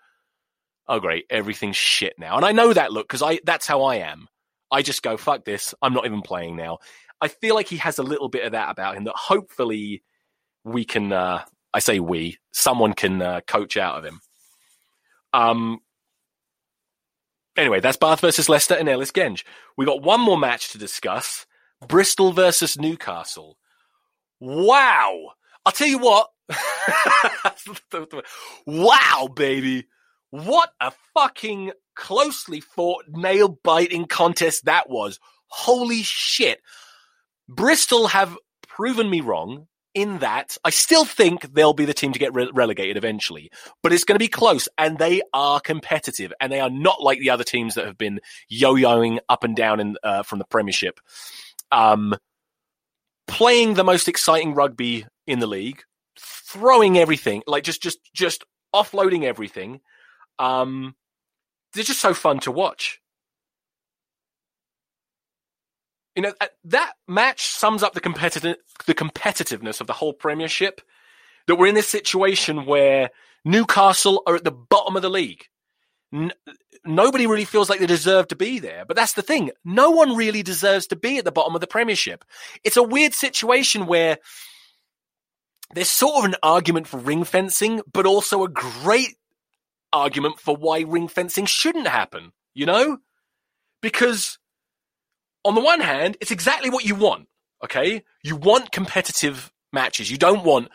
oh 0.88 1.00
great, 1.00 1.26
everything's 1.30 1.78
shit 1.78 2.16
now. 2.20 2.36
And 2.36 2.46
I 2.46 2.52
know 2.52 2.74
that 2.74 2.92
look 2.92 3.08
because 3.08 3.22
I, 3.22 3.40
that's 3.46 3.66
how 3.66 3.84
I 3.84 3.96
am. 3.96 4.28
I 4.70 4.82
just 4.82 5.02
go, 5.02 5.16
fuck 5.16 5.46
this. 5.46 5.74
I'm 5.82 5.94
not 5.94 6.06
even 6.06 6.22
playing 6.22 6.58
now. 6.58 6.80
I 7.22 7.30
feel 7.30 7.56
like 7.56 7.68
he 7.68 7.78
has 7.78 8.00
a 8.00 8.04
little 8.04 8.28
bit 8.28 8.44
of 8.44 8.52
that 8.52 8.70
about 8.70 8.98
him 8.98 9.06
that 9.06 9.16
hopefully 9.16 10.04
we 10.66 10.84
can, 10.84 11.14
uh, 11.14 11.46
I 11.74 11.80
say 11.80 12.02
we, 12.02 12.38
someone 12.52 12.94
can 12.94 13.22
uh, 13.22 13.42
coach 13.48 13.78
out 13.78 13.98
of 13.98 14.04
him. 14.04 14.20
Um, 15.32 15.80
Anyway, 17.56 17.80
that's 17.80 17.98
Bath 17.98 18.22
versus 18.22 18.50
Leicester 18.50 18.74
and 18.74 18.90
Ellis 18.90 19.12
Genge. 19.12 19.44
We 19.78 19.86
got 19.86 20.02
one 20.02 20.22
more 20.22 20.38
match 20.38 20.72
to 20.72 20.78
discuss. 20.78 21.46
Bristol 21.88 22.32
versus 22.32 22.78
Newcastle. 22.78 23.58
Wow. 24.40 25.34
I'll 25.66 25.72
tell 25.72 25.88
you 25.88 26.00
what. 26.00 26.30
wow, 28.66 29.30
baby. 29.34 29.86
What 30.32 30.72
a 30.82 30.92
fucking 31.14 31.72
closely 31.96 32.60
fought 32.60 33.06
nail 33.10 33.60
biting 33.64 34.06
contest 34.06 34.66
that 34.66 34.90
was. 34.90 35.20
Holy 35.48 36.02
shit. 36.02 36.60
Bristol 37.48 38.08
have 38.08 38.36
proven 38.68 39.10
me 39.10 39.22
wrong 39.22 39.68
in 39.94 40.20
that 40.20 40.58
I 40.64 40.70
still 40.70 41.06
think 41.06 41.54
they'll 41.54 41.74
be 41.74 41.86
the 41.86 41.94
team 41.94 42.14
to 42.14 42.20
get 42.20 42.34
re- 42.34 42.50
relegated 42.54 42.98
eventually, 42.98 43.52
but 43.82 43.94
it's 43.94 44.04
going 44.04 44.16
to 44.16 44.24
be 44.24 44.28
close 44.28 44.68
and 44.78 44.98
they 44.98 45.22
are 45.34 45.60
competitive 45.60 46.34
and 46.40 46.52
they 46.52 46.60
are 46.60 46.70
not 46.70 47.02
like 47.02 47.20
the 47.20 47.30
other 47.30 47.44
teams 47.44 47.76
that 47.76 47.86
have 47.86 47.98
been 47.98 48.20
yo-yoing 48.50 49.20
up 49.30 49.44
and 49.44 49.56
down 49.56 49.80
in, 49.80 49.96
uh, 50.04 50.24
from 50.24 50.40
the 50.40 50.46
Premiership. 50.46 51.00
Um, 51.72 52.16
playing 53.28 53.76
the 53.76 53.84
most 53.84 54.08
exciting 54.08 54.54
rugby 54.54 55.06
in 55.28 55.40
the 55.40 55.48
league, 55.48 55.84
throwing 56.20 56.98
everything, 56.98 57.44
like 57.48 57.64
just, 57.64 57.82
just, 57.82 58.00
just 58.14 58.44
offloading 58.74 59.24
everything. 59.24 59.82
Um, 60.40 60.96
they're 61.74 61.84
just 61.84 62.02
so 62.02 62.14
fun 62.14 62.40
to 62.40 62.52
watch. 62.52 63.00
You 66.16 66.22
know 66.22 66.34
uh, 66.40 66.48
that 66.66 66.94
match 67.08 67.46
sums 67.46 67.84
up 67.84 67.94
the 67.94 68.02
competitive 68.02 68.58
the 68.86 68.94
competitiveness 68.94 69.82
of 69.82 69.88
the 69.88 69.94
whole 69.94 70.14
Premiership. 70.14 70.82
That 71.48 71.56
we're 71.56 71.68
in 71.68 71.76
this 71.76 71.90
situation 71.90 72.66
where 72.66 73.10
Newcastle 73.44 74.24
are 74.26 74.36
at 74.36 74.46
the 74.46 74.52
bottom 74.52 74.96
of 74.96 75.02
the 75.02 75.10
league. 75.10 75.46
N- 76.14 76.32
nobody 76.86 77.28
really 77.28 77.46
feels 77.46 77.70
like 77.70 77.80
they 77.80 77.86
deserve 77.86 78.30
to 78.30 78.36
be 78.36 78.60
there, 78.60 78.86
but 78.86 78.96
that's 78.96 79.14
the 79.14 79.22
thing. 79.22 79.52
No 79.66 79.90
one 79.90 80.16
really 80.16 80.44
deserves 80.44 80.88
to 80.88 80.96
be 80.96 81.18
at 81.18 81.26
the 81.26 81.32
bottom 81.32 81.56
of 81.56 81.62
the 81.62 81.68
Premiership. 81.68 82.24
It's 82.64 82.78
a 82.78 82.84
weird 82.84 83.14
situation 83.14 83.88
where 83.88 84.20
there's 85.74 85.90
sort 85.90 86.20
of 86.20 86.26
an 86.26 86.36
argument 86.44 86.88
for 86.88 86.98
ring 86.98 87.24
fencing, 87.24 87.82
but 87.92 88.06
also 88.06 88.44
a 88.44 88.50
great 88.50 89.18
argument 89.92 90.40
for 90.40 90.56
why 90.56 90.82
ring 90.82 91.08
fencing 91.08 91.46
shouldn't 91.46 91.88
happen. 91.88 92.32
You 92.54 92.68
know, 92.68 93.00
because 93.82 94.38
on 95.46 95.56
the 95.56 95.62
one 95.62 95.82
hand, 95.82 96.18
it's 96.22 96.32
exactly 96.32 96.70
what 96.70 96.86
you 96.86 96.96
want. 96.96 97.28
Okay. 97.64 98.04
You 98.24 98.36
want 98.36 98.72
competitive 98.72 99.52
matches. 99.72 100.12
You 100.12 100.18
don't 100.18 100.44
want 100.44 100.70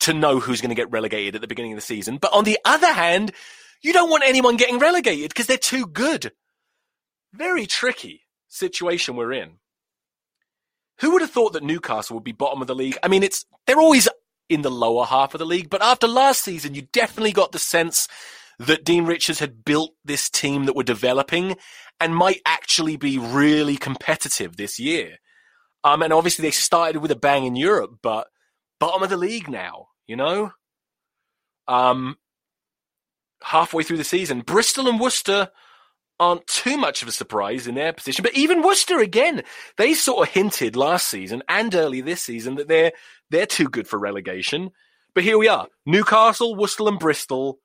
to 0.00 0.14
know 0.14 0.40
who's 0.40 0.60
going 0.60 0.70
to 0.70 0.74
get 0.74 0.90
relegated 0.90 1.34
at 1.34 1.40
the 1.40 1.46
beginning 1.46 1.72
of 1.72 1.76
the 1.76 1.82
season. 1.82 2.16
But 2.18 2.32
on 2.32 2.44
the 2.44 2.58
other 2.64 2.92
hand, 2.92 3.32
You 3.82 3.92
don't 3.92 4.10
want 4.10 4.24
anyone 4.26 4.56
getting 4.56 4.78
relegated 4.78 5.30
because 5.30 5.46
they're 5.46 5.56
too 5.56 5.86
good. 5.86 6.32
Very 7.32 7.66
tricky 7.66 8.26
situation 8.48 9.16
we're 9.16 9.32
in. 9.32 9.52
Who 11.00 11.12
would 11.12 11.22
have 11.22 11.30
thought 11.30 11.54
that 11.54 11.62
Newcastle 11.62 12.14
would 12.14 12.24
be 12.24 12.32
bottom 12.32 12.60
of 12.60 12.66
the 12.66 12.74
league? 12.74 12.98
I 13.02 13.08
mean, 13.08 13.22
it's 13.22 13.46
they're 13.66 13.80
always 13.80 14.08
in 14.50 14.62
the 14.62 14.70
lower 14.70 15.06
half 15.06 15.34
of 15.34 15.38
the 15.38 15.46
league, 15.46 15.70
but 15.70 15.82
after 15.82 16.06
last 16.06 16.42
season, 16.42 16.74
you 16.74 16.82
definitely 16.92 17.32
got 17.32 17.52
the 17.52 17.58
sense 17.58 18.06
that 18.60 18.84
Dean 18.84 19.06
Richards 19.06 19.38
had 19.38 19.64
built 19.64 19.92
this 20.04 20.28
team 20.28 20.66
that 20.66 20.76
were 20.76 20.82
developing 20.82 21.56
and 21.98 22.14
might 22.14 22.42
actually 22.44 22.98
be 22.98 23.18
really 23.18 23.78
competitive 23.78 24.56
this 24.56 24.78
year. 24.78 25.16
Um, 25.82 26.02
and 26.02 26.12
obviously 26.12 26.42
they 26.42 26.50
started 26.50 27.00
with 27.00 27.10
a 27.10 27.16
bang 27.16 27.46
in 27.46 27.56
Europe, 27.56 27.98
but 28.02 28.28
bottom 28.78 29.02
of 29.02 29.08
the 29.08 29.16
league 29.16 29.48
now, 29.48 29.86
you 30.06 30.14
know? 30.14 30.52
Um, 31.68 32.16
halfway 33.42 33.82
through 33.82 33.96
the 33.96 34.04
season, 34.04 34.42
Bristol 34.42 34.88
and 34.88 35.00
Worcester 35.00 35.50
aren't 36.18 36.46
too 36.46 36.76
much 36.76 37.00
of 37.00 37.08
a 37.08 37.12
surprise 37.12 37.66
in 37.66 37.76
their 37.76 37.94
position, 37.94 38.22
but 38.22 38.36
even 38.36 38.62
Worcester 38.62 38.98
again, 38.98 39.42
they 39.78 39.94
sort 39.94 40.28
of 40.28 40.34
hinted 40.34 40.76
last 40.76 41.08
season 41.08 41.42
and 41.48 41.74
early 41.74 42.02
this 42.02 42.20
season 42.20 42.56
that 42.56 42.68
they're, 42.68 42.92
they're 43.30 43.46
too 43.46 43.70
good 43.70 43.88
for 43.88 43.98
relegation. 43.98 44.70
But 45.14 45.24
here 45.24 45.38
we 45.38 45.48
are. 45.48 45.68
Newcastle, 45.86 46.54
Worcester 46.54 46.86
and 46.88 46.98
Bristol 46.98 47.58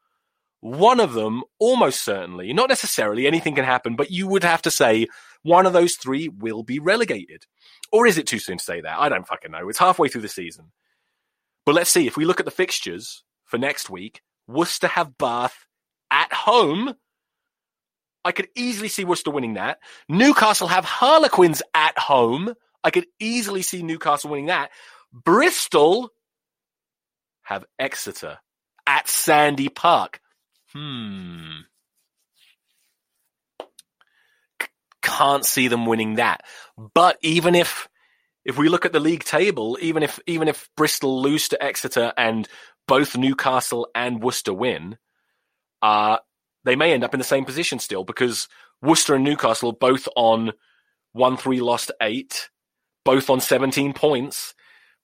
one 0.66 0.99
of 0.99 1.13
them, 1.13 1.43
almost 1.59 2.03
certainly, 2.03 2.51
not 2.51 2.70
necessarily, 2.70 3.28
anything 3.28 3.53
can 3.53 3.66
happen, 3.66 3.95
but 3.95 4.09
you 4.09 4.28
would 4.28 4.43
have 4.43 4.63
to 4.63 4.72
say 4.72 5.05
one 5.43 5.68
of 5.68 5.74
those 5.74 5.93
three 5.93 6.28
will 6.28 6.63
be 6.63 6.80
relegated. 6.80 7.45
Or 7.91 8.07
is 8.07 8.18
it 8.18 8.26
too 8.26 8.39
soon 8.39 8.57
to 8.57 8.63
say 8.63 8.82
that? 8.82 8.97
I 8.97 9.07
don't 9.07 9.28
fucking 9.28 9.51
know. 9.51 9.70
It's 9.70 9.78
halfway 9.78 10.09
through 10.09 10.24
the 10.24 10.28
season. 10.28 10.72
But 11.68 11.76
let's 11.76 11.91
see. 11.91 12.07
If 12.07 12.18
we 12.18 12.26
look 12.26 12.39
at 12.39 12.47
the 12.47 12.51
fixtures 12.51 13.24
for 13.45 13.59
next 13.59 13.91
week, 13.91 14.24
Worcester 14.47 14.88
have 14.88 15.20
Bath 15.20 15.68
at 16.09 16.34
home. 16.34 16.95
I 18.24 18.32
could 18.32 18.47
easily 18.55 18.88
see 18.88 19.05
Worcester 19.05 19.30
winning 19.30 19.53
that. 19.53 19.78
Newcastle 20.09 20.68
have 20.68 20.84
Harlequins 20.84 21.61
at 21.76 21.95
home. 21.99 22.55
I 22.84 22.89
could 22.89 23.05
easily 23.20 23.61
see 23.61 23.84
Newcastle 23.84 24.32
winning 24.32 24.47
that. 24.47 24.72
Bristol 25.13 26.09
have 27.43 27.66
Exeter 27.78 28.39
at 28.88 29.07
Sandy 29.07 29.70
Park. 29.70 30.22
Hmm. 30.76 31.62
Can't 35.02 35.46
see 35.46 35.70
them 35.70 35.86
winning 35.86 36.16
that. 36.16 36.42
But 36.94 37.18
even 37.22 37.56
if 37.56 37.88
if 38.44 38.58
we 38.58 38.68
look 38.68 38.86
at 38.86 38.92
the 38.92 39.00
league 39.00 39.24
table, 39.24 39.78
even 39.82 40.04
if 40.04 40.20
even 40.28 40.50
if 40.50 40.70
Bristol 40.76 41.22
lose 41.22 41.48
to 41.50 41.64
Exeter 41.64 42.12
and 42.18 42.48
both 42.88 43.16
Newcastle 43.16 43.88
and 43.96 44.22
Worcester 44.22 44.54
win, 44.54 44.98
uh, 45.82 46.18
they 46.66 46.76
may 46.76 46.92
end 46.92 47.06
up 47.06 47.14
in 47.14 47.20
the 47.20 47.24
same 47.24 47.46
position 47.46 47.80
still 47.80 48.04
because 48.04 48.50
Worcester 48.82 49.16
and 49.16 49.24
Newcastle 49.24 49.72
both 49.72 50.10
on 50.18 50.52
one 51.14 51.38
three 51.38 51.62
lost 51.62 51.92
eight, 52.02 52.50
both 53.06 53.30
on 53.30 53.40
seventeen 53.40 53.94
points. 53.94 54.54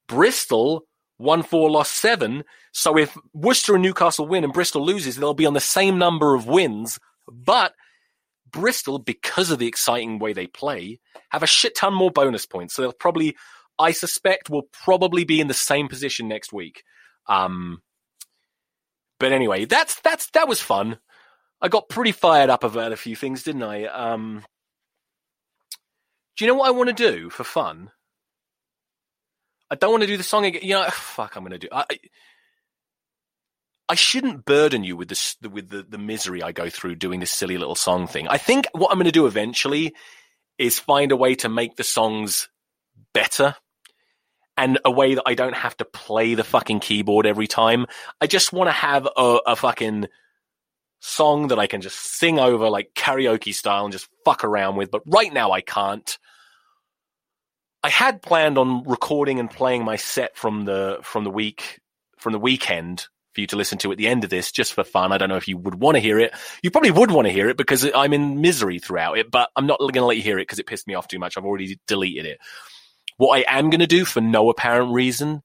Bristol 0.08 0.86
one 1.22 1.44
four 1.44 1.70
lost 1.70 1.94
seven. 1.94 2.44
So 2.72 2.98
if 2.98 3.18
Worcester 3.34 3.76
and 3.76 3.84
Newcastle 3.84 4.28
win 4.28 4.44
and 4.44 4.54
Bristol 4.54 4.86
loses, 4.86 5.16
they'll 5.16 5.34
be 5.34 5.46
on 5.46 5.54
the 5.54 5.60
same 5.60 5.98
number 5.98 6.36
of 6.36 6.48
wins. 6.48 7.00
But 7.32 7.74
Bristol, 8.52 9.00
because 9.00 9.52
of 9.52 9.60
the 9.60 9.68
exciting 9.68 10.20
way 10.20 10.34
they 10.34 10.48
play, 10.48 11.00
have 11.30 11.44
a 11.44 11.48
shit 11.48 11.76
ton 11.76 11.94
more 11.94 12.12
bonus 12.12 12.46
points. 12.46 12.74
So 12.74 12.82
they'll 12.82 12.94
probably, 12.94 13.38
I 13.80 13.92
suspect, 13.92 14.50
will 14.50 14.68
probably 14.74 15.24
be 15.24 15.40
in 15.40 15.48
the 15.48 15.54
same 15.54 15.88
position 15.88 16.28
next 16.28 16.52
week. 16.52 16.84
Um, 17.28 17.82
but 19.20 19.32
anyway, 19.32 19.66
that's 19.66 20.00
that's 20.02 20.30
that 20.32 20.48
was 20.48 20.62
fun. 20.62 20.98
I 21.62 21.68
got 21.68 21.90
pretty 21.90 22.12
fired 22.12 22.50
up 22.50 22.64
about 22.64 22.92
a 22.92 22.98
few 22.98 23.16
things, 23.16 23.44
didn't 23.44 23.64
I? 23.64 23.86
Um, 23.86 24.44
do 26.36 26.44
you 26.44 26.52
know 26.52 26.58
what 26.58 26.68
I 26.68 26.72
want 26.72 26.90
to 26.90 26.94
do 26.94 27.30
for 27.30 27.44
fun? 27.44 27.92
I 29.72 29.76
don't 29.76 29.92
want 29.92 30.04
to 30.04 30.08
do 30.08 30.18
the 30.18 30.24
song 30.24 30.46
again. 30.46 30.62
You 30.64 30.76
know, 30.76 30.90
fuck, 30.92 31.36
I'm 31.36 31.44
going 31.44 31.52
to 31.52 31.58
do. 31.58 31.70
I, 31.72 31.86
I 33.90 33.96
shouldn't 33.96 34.46
burden 34.46 34.84
you 34.84 34.96
with 34.96 35.10
this 35.10 35.36
with 35.42 35.70
the, 35.70 35.84
the 35.84 35.98
misery 35.98 36.44
I 36.44 36.52
go 36.52 36.70
through 36.70 36.96
doing 36.96 37.20
this 37.20 37.32
silly 37.32 37.58
little 37.58 37.76
song 37.76 38.08
thing. 38.08 38.28
I 38.28 38.38
think 38.38 38.68
what 38.74 38.92
I'm 38.92 38.98
going 38.98 39.06
to 39.06 39.12
do 39.12 39.26
eventually 39.26 39.96
is 40.58 40.78
find 40.78 41.12
a 41.12 41.18
way 41.18 41.36
to 41.36 41.50
make 41.50 41.76
the 41.76 41.84
songs 41.84 42.50
better 43.14 43.56
and 44.58 44.80
a 44.86 44.92
way 44.92 45.16
that 45.16 45.24
I 45.26 45.34
don't 45.34 45.56
have 45.56 45.76
to 45.78 45.86
play 45.86 46.36
the 46.36 46.44
fucking 46.44 46.82
keyboard 46.82 47.26
every 47.26 47.48
time. 47.48 47.88
I 48.20 48.28
just 48.28 48.54
want 48.54 48.68
to 48.68 48.74
have 48.74 49.08
a, 49.18 49.40
a 49.48 49.56
fucking 49.56 50.08
song 51.00 51.48
that 51.48 51.60
I 51.60 51.68
can 51.68 51.82
just 51.82 51.98
sing 51.98 52.40
over 52.40 52.70
like 52.70 52.94
karaoke 52.94 53.54
style 53.54 53.86
and 53.86 53.92
just 53.92 54.08
fuck 54.24 54.44
around 54.44 54.76
with. 54.76 54.92
But 54.92 55.02
right 55.06 55.34
now 55.34 55.52
I 55.52 55.62
can't. 55.62 56.18
I 57.84 57.90
had 57.90 58.22
planned 58.22 58.58
on 58.58 58.84
recording 58.84 59.40
and 59.40 59.50
playing 59.50 59.84
my 59.84 59.96
set 59.96 60.38
from 60.38 60.66
the 60.66 61.00
from 61.04 61.24
the 61.24 61.32
week 61.32 61.80
from 62.18 62.34
the 62.34 62.40
weekend 62.40 63.08
for 63.34 63.42
you 63.42 63.48
to 63.48 63.56
listen 63.56 63.78
to 63.80 63.92
at 63.92 63.98
the 63.98 64.08
end 64.08 64.24
of 64.24 64.30
this, 64.30 64.52
just 64.52 64.74
for 64.74 64.84
fun. 64.84 65.12
I 65.12 65.18
don't 65.18 65.30
know 65.30 65.38
if 65.38 65.48
you 65.48 65.58
would 65.58 65.76
want 65.76 65.96
to 65.96 66.02
hear 66.02 66.20
it. 66.20 66.34
You 66.62 66.70
probably 66.70 66.92
would 66.92 67.12
want 67.12 67.28
to 67.28 67.34
hear 67.34 67.50
it 67.50 67.58
because 67.58 67.90
I'm 67.96 68.14
in 68.14 68.42
misery 68.42 68.80
throughout 68.80 69.18
it, 69.18 69.32
but 69.32 69.50
I'm 69.56 69.68
not 69.68 69.80
going 69.80 69.94
to 69.94 70.06
let 70.06 70.18
you 70.18 70.24
hear 70.24 70.38
it 70.38 70.44
because 70.44 70.60
it 70.60 70.68
pissed 70.68 70.88
me 70.88 70.96
off 70.96 71.08
too 71.08 71.20
much. 71.20 71.38
I've 71.38 71.46
already 71.46 71.80
deleted 71.88 72.26
it. 72.26 72.40
What 73.18 73.38
I 73.38 73.60
am 73.60 73.70
going 73.70 73.80
to 73.80 73.88
do 73.88 74.04
for 74.04 74.20
no 74.20 74.50
apparent 74.50 74.94
reason 74.94 75.42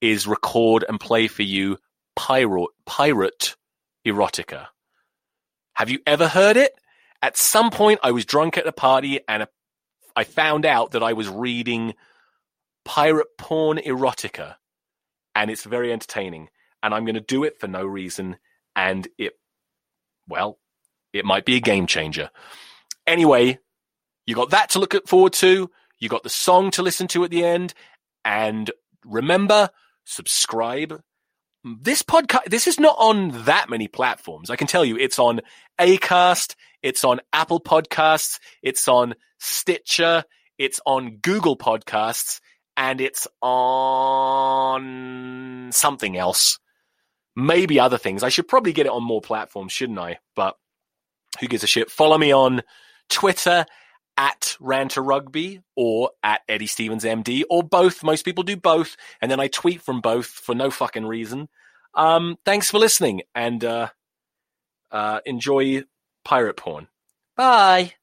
is 0.00 0.26
record 0.26 0.84
and 0.88 0.98
play 0.98 1.28
for 1.28 1.42
you 1.42 1.78
pirate 2.16 2.68
pirate 2.84 3.56
erotica. 4.06 4.66
Have 5.74 5.90
you 5.90 6.00
ever 6.06 6.28
heard 6.28 6.56
it? 6.56 6.72
At 7.22 7.36
some 7.36 7.70
point, 7.70 8.00
I 8.02 8.10
was 8.10 8.26
drunk 8.26 8.58
at 8.58 8.66
a 8.66 8.72
party 8.72 9.20
and 9.26 9.42
a 9.42 9.48
I 10.16 10.24
found 10.24 10.64
out 10.64 10.92
that 10.92 11.02
I 11.02 11.12
was 11.12 11.28
reading 11.28 11.94
pirate 12.84 13.36
porn 13.38 13.78
erotica, 13.78 14.56
and 15.34 15.50
it's 15.50 15.64
very 15.64 15.92
entertaining. 15.92 16.48
And 16.82 16.94
I'm 16.94 17.04
going 17.04 17.14
to 17.14 17.20
do 17.20 17.44
it 17.44 17.58
for 17.58 17.66
no 17.66 17.84
reason, 17.84 18.36
and 18.76 19.08
it, 19.16 19.32
well, 20.28 20.58
it 21.12 21.24
might 21.24 21.46
be 21.46 21.56
a 21.56 21.60
game 21.60 21.86
changer. 21.86 22.30
Anyway, 23.06 23.58
you 24.26 24.34
got 24.34 24.50
that 24.50 24.70
to 24.70 24.78
look 24.78 24.94
forward 25.08 25.32
to. 25.34 25.70
You 25.98 26.08
got 26.08 26.22
the 26.22 26.28
song 26.28 26.70
to 26.72 26.82
listen 26.82 27.08
to 27.08 27.24
at 27.24 27.30
the 27.30 27.44
end, 27.44 27.72
and 28.24 28.70
remember, 29.04 29.70
subscribe. 30.04 31.00
This 31.64 32.02
podcast, 32.02 32.44
this 32.46 32.66
is 32.66 32.78
not 32.78 32.96
on 32.98 33.44
that 33.44 33.70
many 33.70 33.88
platforms. 33.88 34.50
I 34.50 34.56
can 34.56 34.66
tell 34.66 34.84
you, 34.84 34.98
it's 34.98 35.18
on 35.18 35.40
Acast, 35.80 36.56
it's 36.84 37.02
on 37.02 37.20
Apple 37.32 37.60
Podcasts, 37.60 38.38
it's 38.62 38.86
on 38.88 39.14
Stitcher, 39.40 40.24
it's 40.58 40.80
on 40.84 41.16
Google 41.16 41.56
Podcasts, 41.56 42.40
and 42.76 43.00
it's 43.00 43.26
on 43.40 44.82
something 45.72 46.14
else. 46.16 46.58
Maybe 47.34 47.80
other 47.80 47.96
things. 47.96 48.22
I 48.22 48.28
should 48.28 48.46
probably 48.46 48.74
get 48.74 48.84
it 48.84 48.92
on 48.92 49.02
more 49.02 49.22
platforms, 49.22 49.72
shouldn't 49.72 49.98
I? 49.98 50.18
But 50.36 50.56
who 51.40 51.48
gives 51.48 51.64
a 51.64 51.66
shit? 51.66 51.90
Follow 51.90 52.18
me 52.18 52.32
on 52.32 52.60
Twitter 53.08 53.64
at 54.18 54.54
Ranter 54.60 55.02
Rugby 55.02 55.62
or 55.74 56.10
at 56.22 56.42
Eddie 56.48 56.66
Stevens 56.66 57.04
MD 57.04 57.44
or 57.48 57.62
both. 57.62 58.04
Most 58.04 58.26
people 58.26 58.44
do 58.44 58.56
both, 58.58 58.98
and 59.22 59.30
then 59.30 59.40
I 59.40 59.48
tweet 59.48 59.80
from 59.80 60.02
both 60.02 60.26
for 60.26 60.54
no 60.54 60.70
fucking 60.70 61.06
reason. 61.06 61.48
Um, 61.94 62.36
thanks 62.44 62.70
for 62.70 62.78
listening 62.78 63.22
and 63.34 63.64
uh, 63.64 63.88
uh, 64.90 65.20
enjoy 65.24 65.84
pirate 66.24 66.56
porn. 66.56 66.88
Bye. 67.36 67.94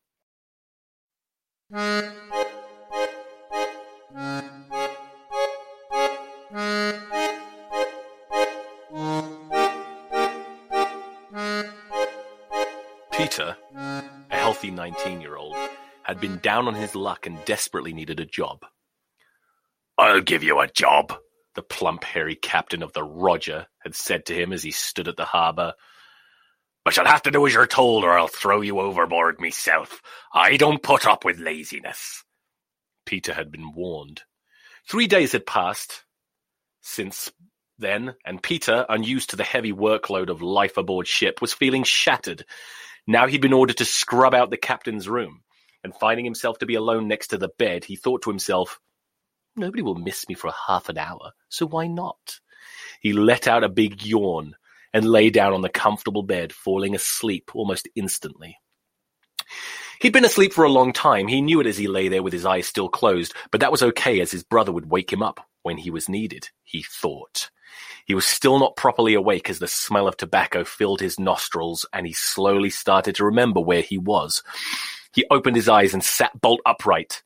Peter, 13.11 13.56
a 13.76 14.03
healthy 14.30 14.72
19 14.72 15.22
year 15.22 15.38
old, 15.38 15.56
had 16.03 16.19
been 16.19 16.38
down 16.39 16.68
on 16.68 16.76
his 16.76 16.95
luck 16.95 17.26
and 17.26 17.43
desperately 17.45 17.93
needed 17.93 18.19
a 18.19 18.26
job. 18.26 18.65
I'll 19.98 20.22
give 20.22 20.43
you 20.43 20.60
a 20.60 20.68
job, 20.68 21.14
the 21.56 21.61
plump, 21.61 22.03
hairy 22.03 22.35
captain 22.35 22.84
of 22.84 22.93
the 22.93 23.03
Roger 23.03 23.68
had 23.80 23.95
said 23.95 24.26
to 24.26 24.34
him 24.34 24.52
as 24.52 24.64
he 24.64 24.72
stood 24.72 25.07
at 25.07 25.18
the 25.18 25.26
harbour. 25.26 25.73
But 26.84 26.98
you'll 26.98 27.06
have 27.06 27.24
to 27.24 27.32
do 27.32 27.45
as 27.45 27.53
you're 27.53 27.68
told, 27.68 28.03
or 28.03 28.18
I'll 28.18 28.28
throw 28.28 28.62
you 28.62 28.80
overboard 28.80 29.40
myself. 29.40 30.02
I 30.34 30.58
don't 30.58 30.82
put 30.82 31.06
up 31.06 31.24
with 31.24 31.40
laziness. 31.40 32.24
Peter 33.06 33.34
had 33.34 33.52
been 33.52 33.74
warned. 33.74 34.24
Three 34.90 35.08
days 35.08 35.34
had 35.34 35.45
passed 35.45 36.03
since 36.82 37.32
then, 37.78 38.16
and 38.26 38.41
Peter, 38.41 38.86
unused 38.90 39.32
to 39.32 39.36
the 39.36 39.44
heavy 39.44 39.72
workload 39.72 40.30
of 40.30 40.41
life 40.41 40.78
aboard 40.78 41.08
ship, 41.08 41.41
was 41.41 41.53
feeling 41.53 41.84
shattered. 41.84 42.45
Now 43.06 43.28
he'd 43.28 43.41
been 43.41 43.53
ordered 43.53 43.78
to 43.78 43.86
scrub 43.86 44.34
out 44.34 44.49
the 44.49 44.58
captain's 44.58 45.08
room, 45.08 45.44
and 45.84 45.95
finding 45.95 46.26
himself 46.26 46.60
to 46.60 46.66
be 46.66 46.76
alone 46.76 47.08
next 47.08 47.28
to 47.28 47.38
the 47.38 47.49
bed, 47.60 47.86
he 47.86 47.95
thought 47.95 48.24
to 48.24 48.30
himself, 48.30 48.80
Nobody 49.56 49.84
will 49.84 49.95
miss 49.95 50.28
me 50.30 50.36
for 50.36 50.52
half 50.68 50.90
an 50.90 50.98
hour, 50.98 51.34
so 51.49 51.68
why 51.68 51.88
not? 51.88 52.40
He 53.02 53.14
let 53.14 53.48
out 53.48 53.64
a 53.64 53.70
big 53.70 54.03
yawn 54.03 54.56
and 54.93 55.05
lay 55.05 55.30
down 55.30 55.53
on 55.53 55.61
the 55.61 55.69
comfortable 55.69 56.23
bed, 56.23 56.53
falling 56.53 56.95
asleep 56.95 57.51
almost 57.53 57.88
instantly. 57.95 58.57
He'd 60.01 60.13
been 60.13 60.26
asleep 60.26 60.53
for 60.53 60.63
a 60.63 60.72
long 60.72 60.93
time. 60.93 61.27
He 61.27 61.41
knew 61.41 61.61
it 61.61 61.68
as 61.68 61.77
he 61.77 61.88
lay 61.88 62.07
there 62.07 62.23
with 62.23 62.34
his 62.34 62.45
eyes 62.45 62.68
still 62.68 62.89
closed, 62.89 63.34
but 63.51 63.61
that 63.61 63.72
was 63.72 63.84
okay 63.84 64.19
as 64.19 64.31
his 64.31 64.43
brother 64.43 64.72
would 64.72 64.89
wake 64.89 65.13
him 65.13 65.22
up 65.22 65.47
when 65.61 65.77
he 65.77 65.91
was 65.91 66.09
needed, 66.09 66.49
he 66.63 66.84
thought. 66.84 67.51
He 68.05 68.15
was 68.15 68.26
still 68.26 68.59
not 68.59 68.76
properly 68.76 69.13
awake 69.13 69.49
as 69.49 69.59
the 69.59 69.68
smell 69.68 70.07
of 70.07 70.18
tobacco 70.18 70.63
filled 70.63 71.01
his 71.01 71.19
nostrils 71.19 71.85
and 71.93 72.07
he 72.07 72.13
slowly 72.13 72.69
started 72.69 73.15
to 73.15 73.26
remember 73.26 73.59
where 73.59 73.81
he 73.81 73.97
was. 73.97 74.43
He 75.13 75.26
opened 75.30 75.55
his 75.55 75.69
eyes 75.69 75.93
and 75.93 76.03
sat 76.03 76.39
bolt 76.41 76.61
upright. 76.65 77.22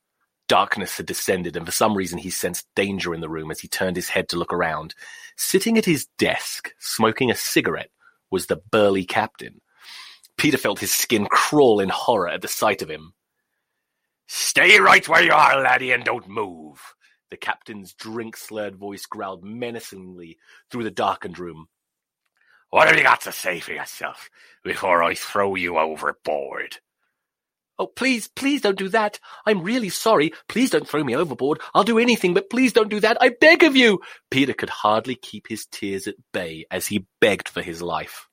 Darkness 0.48 0.96
had 0.96 1.06
descended, 1.06 1.56
and 1.56 1.66
for 1.66 1.72
some 1.72 1.96
reason 1.96 2.18
he 2.18 2.30
sensed 2.30 2.68
danger 2.76 3.14
in 3.14 3.20
the 3.20 3.28
room 3.28 3.50
as 3.50 3.60
he 3.60 3.68
turned 3.68 3.96
his 3.96 4.08
head 4.08 4.28
to 4.28 4.36
look 4.36 4.52
around. 4.52 4.94
Sitting 5.36 5.76
at 5.76 5.84
his 5.84 6.06
desk, 6.18 6.72
smoking 6.78 7.30
a 7.30 7.34
cigarette, 7.34 7.90
was 8.30 8.46
the 8.46 8.62
burly 8.70 9.04
captain. 9.04 9.60
Peter 10.36 10.58
felt 10.58 10.78
his 10.78 10.92
skin 10.92 11.26
crawl 11.26 11.80
in 11.80 11.88
horror 11.88 12.28
at 12.28 12.42
the 12.42 12.48
sight 12.48 12.82
of 12.82 12.90
him. 12.90 13.14
Stay 14.28 14.78
right 14.78 15.08
where 15.08 15.22
you 15.22 15.32
are, 15.32 15.60
laddie, 15.60 15.92
and 15.92 16.04
don't 16.04 16.28
move. 16.28 16.94
The 17.30 17.36
captain's 17.36 17.92
drink-slurred 17.94 18.76
voice 18.76 19.06
growled 19.06 19.42
menacingly 19.42 20.38
through 20.70 20.84
the 20.84 20.90
darkened 20.90 21.38
room. 21.38 21.68
What 22.70 22.88
have 22.88 22.96
you 22.96 23.02
got 23.02 23.20
to 23.22 23.32
say 23.32 23.60
for 23.60 23.72
yourself 23.72 24.30
before 24.62 25.02
I 25.02 25.14
throw 25.14 25.54
you 25.54 25.78
overboard? 25.78 26.78
Oh, 27.78 27.86
please, 27.86 28.26
please 28.26 28.62
don't 28.62 28.78
do 28.78 28.88
that. 28.88 29.20
I'm 29.44 29.62
really 29.62 29.90
sorry. 29.90 30.32
Please 30.48 30.70
don't 30.70 30.88
throw 30.88 31.04
me 31.04 31.14
overboard. 31.14 31.60
I'll 31.74 31.84
do 31.84 31.98
anything, 31.98 32.32
but 32.32 32.48
please 32.48 32.72
don't 32.72 32.88
do 32.88 33.00
that. 33.00 33.18
I 33.20 33.30
beg 33.30 33.62
of 33.64 33.76
you. 33.76 34.00
Peter 34.30 34.54
could 34.54 34.70
hardly 34.70 35.14
keep 35.14 35.46
his 35.48 35.66
tears 35.66 36.06
at 36.06 36.14
bay 36.32 36.64
as 36.70 36.86
he 36.86 37.06
begged 37.20 37.48
for 37.48 37.60
his 37.60 37.82
life. 37.82 38.28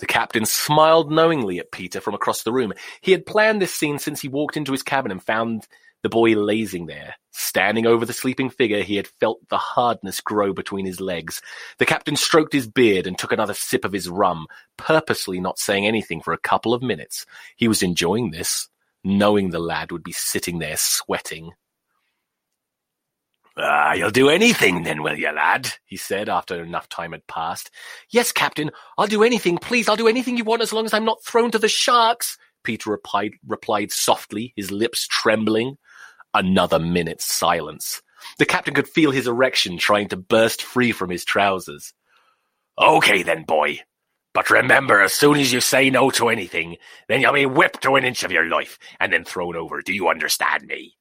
The 0.00 0.06
captain 0.06 0.44
smiled 0.44 1.12
knowingly 1.12 1.60
at 1.60 1.70
Peter 1.70 2.00
from 2.00 2.14
across 2.14 2.42
the 2.42 2.52
room. 2.52 2.72
He 3.00 3.12
had 3.12 3.26
planned 3.26 3.62
this 3.62 3.72
scene 3.72 4.00
since 4.00 4.20
he 4.20 4.28
walked 4.28 4.56
into 4.56 4.72
his 4.72 4.82
cabin 4.82 5.12
and 5.12 5.22
found 5.22 5.68
the 6.04 6.10
boy 6.10 6.36
lazing 6.36 6.84
there. 6.84 7.14
Standing 7.32 7.86
over 7.86 8.04
the 8.04 8.12
sleeping 8.12 8.50
figure, 8.50 8.82
he 8.82 8.96
had 8.96 9.08
felt 9.20 9.40
the 9.48 9.56
hardness 9.56 10.20
grow 10.20 10.52
between 10.52 10.84
his 10.84 11.00
legs. 11.00 11.40
The 11.78 11.86
captain 11.86 12.14
stroked 12.14 12.52
his 12.52 12.68
beard 12.68 13.06
and 13.06 13.16
took 13.16 13.32
another 13.32 13.54
sip 13.54 13.86
of 13.86 13.92
his 13.92 14.06
rum, 14.06 14.46
purposely 14.76 15.40
not 15.40 15.58
saying 15.58 15.86
anything 15.86 16.20
for 16.20 16.34
a 16.34 16.38
couple 16.38 16.74
of 16.74 16.82
minutes. 16.82 17.24
He 17.56 17.68
was 17.68 17.82
enjoying 17.82 18.30
this, 18.32 18.68
knowing 19.02 19.48
the 19.48 19.58
lad 19.58 19.92
would 19.92 20.04
be 20.04 20.12
sitting 20.12 20.58
there 20.58 20.76
sweating. 20.76 21.52
Ah, 23.56 23.94
you'll 23.94 24.10
do 24.10 24.28
anything 24.28 24.82
then, 24.82 25.02
will 25.02 25.16
you, 25.18 25.32
lad? 25.32 25.72
he 25.86 25.96
said 25.96 26.28
after 26.28 26.62
enough 26.62 26.90
time 26.90 27.12
had 27.12 27.26
passed. 27.28 27.70
Yes, 28.10 28.30
Captain, 28.30 28.70
I'll 28.98 29.06
do 29.06 29.22
anything. 29.22 29.56
Please, 29.56 29.88
I'll 29.88 29.96
do 29.96 30.08
anything 30.08 30.36
you 30.36 30.44
want 30.44 30.60
as 30.60 30.72
long 30.72 30.84
as 30.84 30.92
I'm 30.92 31.06
not 31.06 31.24
thrown 31.24 31.50
to 31.52 31.58
the 31.58 31.68
sharks, 31.68 32.36
Peter 32.64 32.90
replied, 32.90 33.32
replied 33.46 33.92
softly, 33.92 34.52
his 34.56 34.72
lips 34.72 35.06
trembling. 35.06 35.76
Another 36.34 36.80
minute's 36.80 37.24
silence. 37.24 38.02
The 38.38 38.46
captain 38.46 38.74
could 38.74 38.88
feel 38.88 39.12
his 39.12 39.28
erection 39.28 39.78
trying 39.78 40.08
to 40.08 40.16
burst 40.16 40.62
free 40.62 40.92
from 40.92 41.10
his 41.10 41.24
trousers. 41.24 41.94
Okay 42.78 43.22
then, 43.22 43.44
boy. 43.44 43.80
But 44.32 44.50
remember, 44.50 45.00
as 45.00 45.12
soon 45.12 45.38
as 45.38 45.52
you 45.52 45.60
say 45.60 45.90
no 45.90 46.10
to 46.10 46.28
anything, 46.28 46.76
then 47.08 47.20
you'll 47.20 47.32
be 47.32 47.46
whipped 47.46 47.82
to 47.82 47.94
an 47.94 48.04
inch 48.04 48.24
of 48.24 48.32
your 48.32 48.48
life 48.48 48.80
and 48.98 49.12
then 49.12 49.24
thrown 49.24 49.54
over. 49.54 49.80
Do 49.80 49.92
you 49.92 50.08
understand 50.08 50.66
me? 50.66 50.96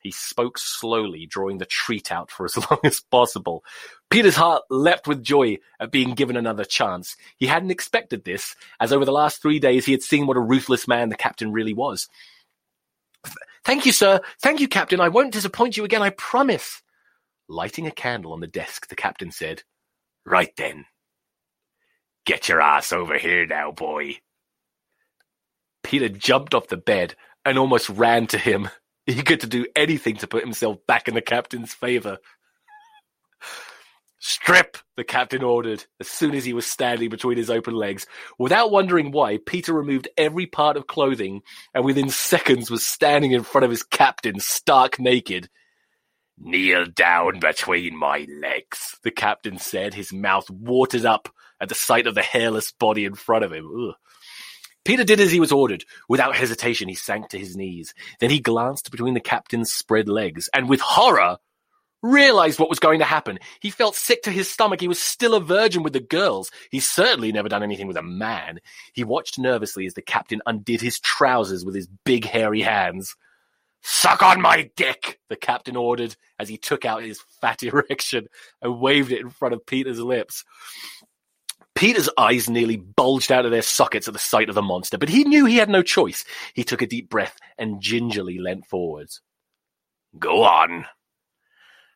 He 0.00 0.10
spoke 0.10 0.58
slowly, 0.58 1.26
drawing 1.26 1.58
the 1.58 1.64
treat 1.64 2.12
out 2.12 2.30
for 2.30 2.44
as 2.44 2.56
long 2.70 2.80
as 2.84 3.00
possible. 3.00 3.64
Peter's 4.10 4.36
heart 4.36 4.62
leapt 4.70 5.08
with 5.08 5.24
joy 5.24 5.58
at 5.80 5.90
being 5.90 6.14
given 6.14 6.36
another 6.36 6.64
chance. 6.64 7.16
He 7.38 7.46
hadn't 7.46 7.70
expected 7.70 8.24
this, 8.24 8.54
as 8.78 8.92
over 8.92 9.06
the 9.06 9.12
last 9.12 9.40
three 9.40 9.58
days 9.58 9.86
he 9.86 9.92
had 9.92 10.02
seen 10.02 10.26
what 10.26 10.36
a 10.36 10.40
ruthless 10.40 10.86
man 10.86 11.08
the 11.08 11.16
captain 11.16 11.52
really 11.52 11.74
was. 11.74 12.08
Thank 13.68 13.84
you, 13.84 13.92
sir. 13.92 14.22
Thank 14.40 14.60
you, 14.60 14.66
captain. 14.66 14.98
I 14.98 15.10
won't 15.10 15.34
disappoint 15.34 15.76
you 15.76 15.84
again, 15.84 16.00
I 16.00 16.08
promise. 16.08 16.80
Lighting 17.50 17.86
a 17.86 17.90
candle 17.90 18.32
on 18.32 18.40
the 18.40 18.46
desk, 18.46 18.88
the 18.88 18.96
captain 18.96 19.30
said, 19.30 19.62
Right 20.24 20.50
then. 20.56 20.86
Get 22.24 22.48
your 22.48 22.62
ass 22.62 22.94
over 22.94 23.18
here 23.18 23.44
now, 23.44 23.72
boy. 23.72 24.20
Peter 25.82 26.08
jumped 26.08 26.54
off 26.54 26.68
the 26.68 26.78
bed 26.78 27.14
and 27.44 27.58
almost 27.58 27.90
ran 27.90 28.26
to 28.28 28.38
him. 28.38 28.70
He 29.04 29.22
to 29.22 29.46
do 29.46 29.66
anything 29.76 30.16
to 30.16 30.26
put 30.26 30.44
himself 30.44 30.78
back 30.86 31.06
in 31.06 31.14
the 31.14 31.20
captain's 31.20 31.74
favor. 31.74 32.16
Strip, 34.20 34.76
the 34.96 35.04
captain 35.04 35.44
ordered, 35.44 35.84
as 36.00 36.08
soon 36.08 36.34
as 36.34 36.44
he 36.44 36.52
was 36.52 36.66
standing 36.66 37.08
between 37.08 37.36
his 37.36 37.50
open 37.50 37.74
legs. 37.74 38.06
Without 38.36 38.72
wondering 38.72 39.12
why, 39.12 39.38
Peter 39.38 39.72
removed 39.72 40.08
every 40.16 40.46
part 40.46 40.76
of 40.76 40.88
clothing 40.88 41.42
and 41.72 41.84
within 41.84 42.10
seconds 42.10 42.70
was 42.70 42.84
standing 42.84 43.30
in 43.30 43.44
front 43.44 43.64
of 43.64 43.70
his 43.70 43.84
captain, 43.84 44.40
stark 44.40 44.98
naked. 44.98 45.48
Kneel 46.36 46.86
down 46.86 47.38
between 47.38 47.96
my 47.96 48.26
legs, 48.42 48.98
the 49.02 49.10
captain 49.10 49.58
said, 49.58 49.94
his 49.94 50.12
mouth 50.12 50.50
watered 50.50 51.04
up 51.04 51.28
at 51.60 51.68
the 51.68 51.74
sight 51.74 52.06
of 52.06 52.14
the 52.14 52.22
hairless 52.22 52.72
body 52.72 53.04
in 53.04 53.14
front 53.14 53.44
of 53.44 53.52
him. 53.52 53.66
Ugh. 53.66 53.94
Peter 54.84 55.04
did 55.04 55.20
as 55.20 55.30
he 55.30 55.40
was 55.40 55.52
ordered. 55.52 55.84
Without 56.08 56.34
hesitation, 56.34 56.88
he 56.88 56.94
sank 56.94 57.28
to 57.28 57.38
his 57.38 57.56
knees. 57.56 57.94
Then 58.20 58.30
he 58.30 58.40
glanced 58.40 58.90
between 58.90 59.14
the 59.14 59.20
captain's 59.20 59.72
spread 59.72 60.08
legs, 60.08 60.48
and 60.54 60.68
with 60.68 60.80
horror, 60.80 61.38
realized 62.02 62.58
what 62.58 62.68
was 62.68 62.78
going 62.78 63.00
to 63.00 63.04
happen. 63.04 63.38
He 63.60 63.70
felt 63.70 63.94
sick 63.94 64.22
to 64.22 64.30
his 64.30 64.50
stomach. 64.50 64.80
He 64.80 64.88
was 64.88 65.00
still 65.00 65.34
a 65.34 65.40
virgin 65.40 65.82
with 65.82 65.92
the 65.92 66.00
girls. 66.00 66.50
He 66.70 66.80
certainly 66.80 67.32
never 67.32 67.48
done 67.48 67.62
anything 67.62 67.86
with 67.86 67.96
a 67.96 68.02
man. 68.02 68.60
He 68.92 69.04
watched 69.04 69.38
nervously 69.38 69.86
as 69.86 69.94
the 69.94 70.02
captain 70.02 70.40
undid 70.46 70.80
his 70.80 71.00
trousers 71.00 71.64
with 71.64 71.74
his 71.74 71.88
big 72.04 72.24
hairy 72.24 72.62
hands. 72.62 73.16
Suck 73.82 74.22
on 74.22 74.40
my 74.40 74.70
dick, 74.76 75.20
the 75.28 75.36
captain 75.36 75.76
ordered 75.76 76.16
as 76.38 76.48
he 76.48 76.56
took 76.56 76.84
out 76.84 77.02
his 77.02 77.20
fat 77.40 77.62
erection 77.62 78.28
and 78.60 78.80
waved 78.80 79.12
it 79.12 79.20
in 79.20 79.30
front 79.30 79.54
of 79.54 79.66
Peter's 79.66 80.00
lips. 80.00 80.44
Peter's 81.74 82.10
eyes 82.18 82.50
nearly 82.50 82.76
bulged 82.76 83.30
out 83.30 83.44
of 83.44 83.52
their 83.52 83.62
sockets 83.62 84.08
at 84.08 84.12
the 84.12 84.18
sight 84.18 84.48
of 84.48 84.56
the 84.56 84.62
monster, 84.62 84.98
but 84.98 85.08
he 85.08 85.22
knew 85.22 85.44
he 85.44 85.58
had 85.58 85.70
no 85.70 85.80
choice. 85.80 86.24
He 86.54 86.64
took 86.64 86.82
a 86.82 86.88
deep 86.88 87.08
breath 87.08 87.38
and 87.56 87.80
gingerly 87.80 88.38
leant 88.40 88.66
forwards. 88.66 89.20
Go 90.18 90.42
on. 90.42 90.86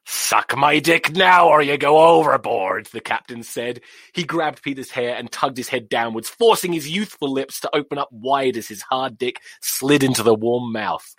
Suck 0.05 0.57
my 0.57 0.81
dick 0.81 1.15
now 1.15 1.49
or 1.49 1.63
you 1.63 1.77
go 1.77 1.99
overboard, 1.99 2.87
the 2.87 3.01
captain 3.01 3.43
said. 3.43 3.81
He 4.13 4.25
grabbed 4.25 4.63
Peter's 4.63 4.91
hair 4.91 5.15
and 5.15 5.31
tugged 5.31 5.57
his 5.57 5.69
head 5.69 5.89
downwards, 5.89 6.29
forcing 6.29 6.73
his 6.73 6.89
youthful 6.89 7.33
lips 7.33 7.61
to 7.61 7.77
open 7.77 7.99
up 7.99 8.09
wide 8.11 8.57
as 8.57 8.69
his 8.69 8.83
hard 8.83 9.17
dick 9.17 9.41
slid 9.61 10.03
into 10.03 10.23
the 10.23 10.35
warm 10.35 10.73
mouth. 10.73 11.15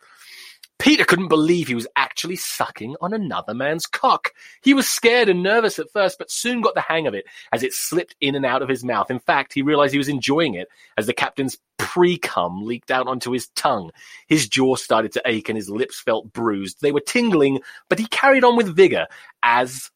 Peter 0.84 1.06
couldn't 1.06 1.30
believe 1.30 1.70
he 1.70 1.76
was 1.76 1.88
actually 1.96 2.36
sucking 2.36 2.94
on 3.00 3.14
another 3.14 3.54
man's 3.54 3.86
cock. 3.86 4.34
He 4.62 4.74
was 4.74 4.86
scared 4.86 5.30
and 5.30 5.42
nervous 5.42 5.80
at 5.80 5.90
first, 5.94 6.18
but 6.18 6.30
soon 6.30 6.60
got 6.60 6.76
the 6.76 6.82
hang 6.82 7.08
of 7.08 7.14
it 7.14 7.24
as 7.54 7.64
it 7.64 7.72
slipped 7.72 8.18
in 8.20 8.36
and 8.36 8.46
out 8.46 8.62
of 8.62 8.68
his 8.68 8.84
mouth. 8.84 9.10
In 9.10 9.20
fact, 9.20 9.54
he 9.54 9.62
realized 9.62 9.94
he 9.94 9.98
was 9.98 10.10
enjoying 10.10 10.56
it 10.56 10.68
as 10.98 11.06
the 11.06 11.14
captain's 11.14 11.58
pre-cum 11.78 12.66
leaked 12.66 12.92
out 12.92 13.08
onto 13.08 13.32
his 13.32 13.48
tongue. 13.56 13.92
His 14.28 14.50
jaw 14.50 14.76
started 14.76 15.14
to 15.14 15.22
ache 15.26 15.48
and 15.48 15.56
his 15.56 15.70
lips 15.70 16.02
felt 16.02 16.34
bruised. 16.34 16.82
They 16.82 16.92
were 16.92 17.00
tingling, 17.00 17.62
but 17.88 17.98
he 17.98 18.06
carried 18.08 18.44
on 18.44 18.58
with 18.58 18.76
vigor 18.76 19.08
as 19.42 19.90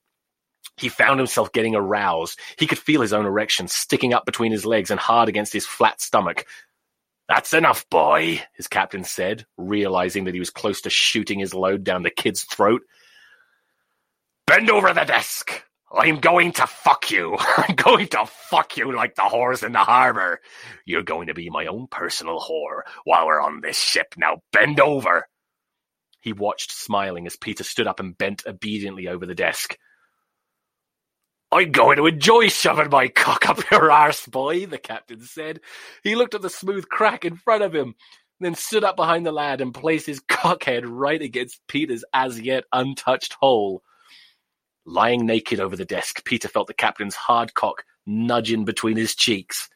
he 0.78 0.88
found 0.88 1.20
himself 1.20 1.52
getting 1.52 1.76
aroused. 1.76 2.40
He 2.58 2.66
could 2.66 2.78
feel 2.78 3.02
his 3.02 3.12
own 3.12 3.26
erection 3.26 3.68
sticking 3.68 4.14
up 4.14 4.26
between 4.26 4.54
his 4.54 4.66
legs 4.66 4.90
and 4.90 5.02
hard 5.02 5.28
against 5.28 5.52
his 5.52 5.66
flat 5.66 6.00
stomach. 6.00 6.46
That's 7.28 7.54
enough, 7.54 7.90
boy, 7.90 8.42
his 8.56 8.68
captain 8.68 9.04
said, 9.04 9.46
realizing 9.58 10.26
that 10.26 10.34
he 10.34 10.40
was 10.40 10.50
close 10.50 10.82
to 10.82 10.90
shooting 10.90 11.40
his 11.40 11.54
load 11.54 11.84
down 11.84 12.04
the 12.04 12.10
kid's 12.10 12.44
throat. 12.44 12.82
Bend 14.46 14.70
over 14.70 14.94
the 14.94 15.04
desk. 15.04 15.64
I'm 15.92 16.20
going 16.20 16.54
to 16.54 16.68
fuck 16.68 17.12
you. 17.12 17.38
I'm 17.58 17.76
going 17.76 18.08
to 18.10 18.26
fuck 18.26 18.78
you 18.78 18.96
like 18.96 19.16
the 19.16 19.24
whores 19.24 19.64
in 19.64 19.74
the 19.74 19.80
harbor. 19.80 20.40
You're 20.86 21.04
going 21.04 21.28
to 21.28 21.34
be 21.34 21.50
my 21.50 21.66
own 21.66 21.88
personal 21.88 22.40
whore 22.40 22.82
while 23.04 23.26
we're 23.26 23.42
on 23.42 23.62
this 23.62 23.80
ship. 23.80 24.16
Now 24.18 24.42
bend 24.54 24.80
over. 24.80 25.28
He 26.22 26.34
watched, 26.34 26.72
smiling, 26.72 27.26
as 27.28 27.38
Peter 27.38 27.64
stood 27.64 27.88
up 27.88 28.00
and 28.00 28.18
bent 28.18 28.44
obediently 28.48 29.08
over 29.08 29.26
the 29.26 29.36
desk. 29.36 29.78
I'm 31.52 31.72
going 31.72 31.98
to 31.98 32.08
enjoy 32.08 32.50
shoving 32.50 32.90
my 32.90 33.08
cock 33.08 33.48
up 33.48 33.72
your 33.72 33.90
arse, 33.92 34.26
boy, 34.26 34.66
the 34.66 34.78
captain 34.78 35.22
said. 35.22 35.62
He 36.04 36.16
looked 36.16 36.36
at 36.36 36.42
the 36.42 36.50
smooth 36.50 36.90
crack 36.90 37.24
in 37.24 37.38
front 37.38 37.64
of 37.64 37.74
him, 37.74 37.96
then 38.40 38.54
stood 38.54 38.84
up 38.84 38.98
behind 38.98 39.26
the 39.26 39.32
lad 39.32 39.62
and 39.62 39.74
placed 39.74 40.06
his 40.06 40.20
cockhead 40.20 40.84
right 40.86 41.22
against 41.22 41.62
Peter's 41.68 42.04
as 42.14 42.40
yet 42.40 42.66
untouched 42.74 43.38
hole. 43.40 43.82
Lying 44.86 45.26
naked 45.26 45.60
over 45.60 45.76
the 45.76 45.86
desk, 45.86 46.26
Peter 46.26 46.50
felt 46.50 46.68
the 46.68 46.74
captain's 46.74 47.16
hard 47.16 47.54
cock 47.54 47.86
nudging 48.06 48.66
between 48.66 48.98
his 48.98 49.16
cheeks. 49.16 49.70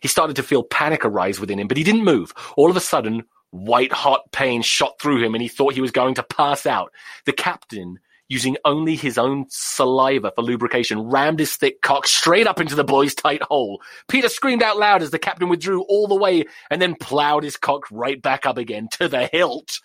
He 0.00 0.08
started 0.08 0.36
to 0.36 0.42
feel 0.42 0.62
panic 0.62 1.04
arise 1.04 1.38
within 1.38 1.58
him, 1.58 1.68
but 1.68 1.76
he 1.76 1.84
didn't 1.84 2.04
move. 2.04 2.32
All 2.56 2.70
of 2.70 2.76
a 2.76 2.80
sudden, 2.80 3.24
white 3.50 3.92
hot 3.92 4.32
pain 4.32 4.62
shot 4.62 4.98
through 4.98 5.22
him 5.22 5.34
and 5.34 5.42
he 5.42 5.48
thought 5.48 5.74
he 5.74 5.82
was 5.82 5.90
going 5.90 6.14
to 6.14 6.22
pass 6.22 6.64
out. 6.64 6.92
The 7.26 7.32
captain 7.34 7.98
using 8.32 8.56
only 8.64 8.96
his 8.96 9.18
own 9.18 9.44
saliva 9.50 10.32
for 10.34 10.40
lubrication, 10.40 11.10
rammed 11.10 11.38
his 11.38 11.54
thick 11.54 11.82
cock 11.82 12.06
straight 12.06 12.46
up 12.46 12.60
into 12.60 12.74
the 12.74 12.82
boy's 12.82 13.14
tight 13.14 13.42
hole. 13.42 13.82
Peter 14.08 14.30
screamed 14.30 14.62
out 14.62 14.78
loud 14.78 15.02
as 15.02 15.10
the 15.10 15.18
captain 15.18 15.50
withdrew 15.50 15.82
all 15.82 16.08
the 16.08 16.16
way 16.16 16.42
and 16.70 16.80
then 16.80 16.94
plowed 16.94 17.44
his 17.44 17.58
cock 17.58 17.82
right 17.92 18.22
back 18.22 18.46
up 18.46 18.56
again 18.56 18.88
to 18.92 19.06
the 19.06 19.28
hilt. 19.30 19.80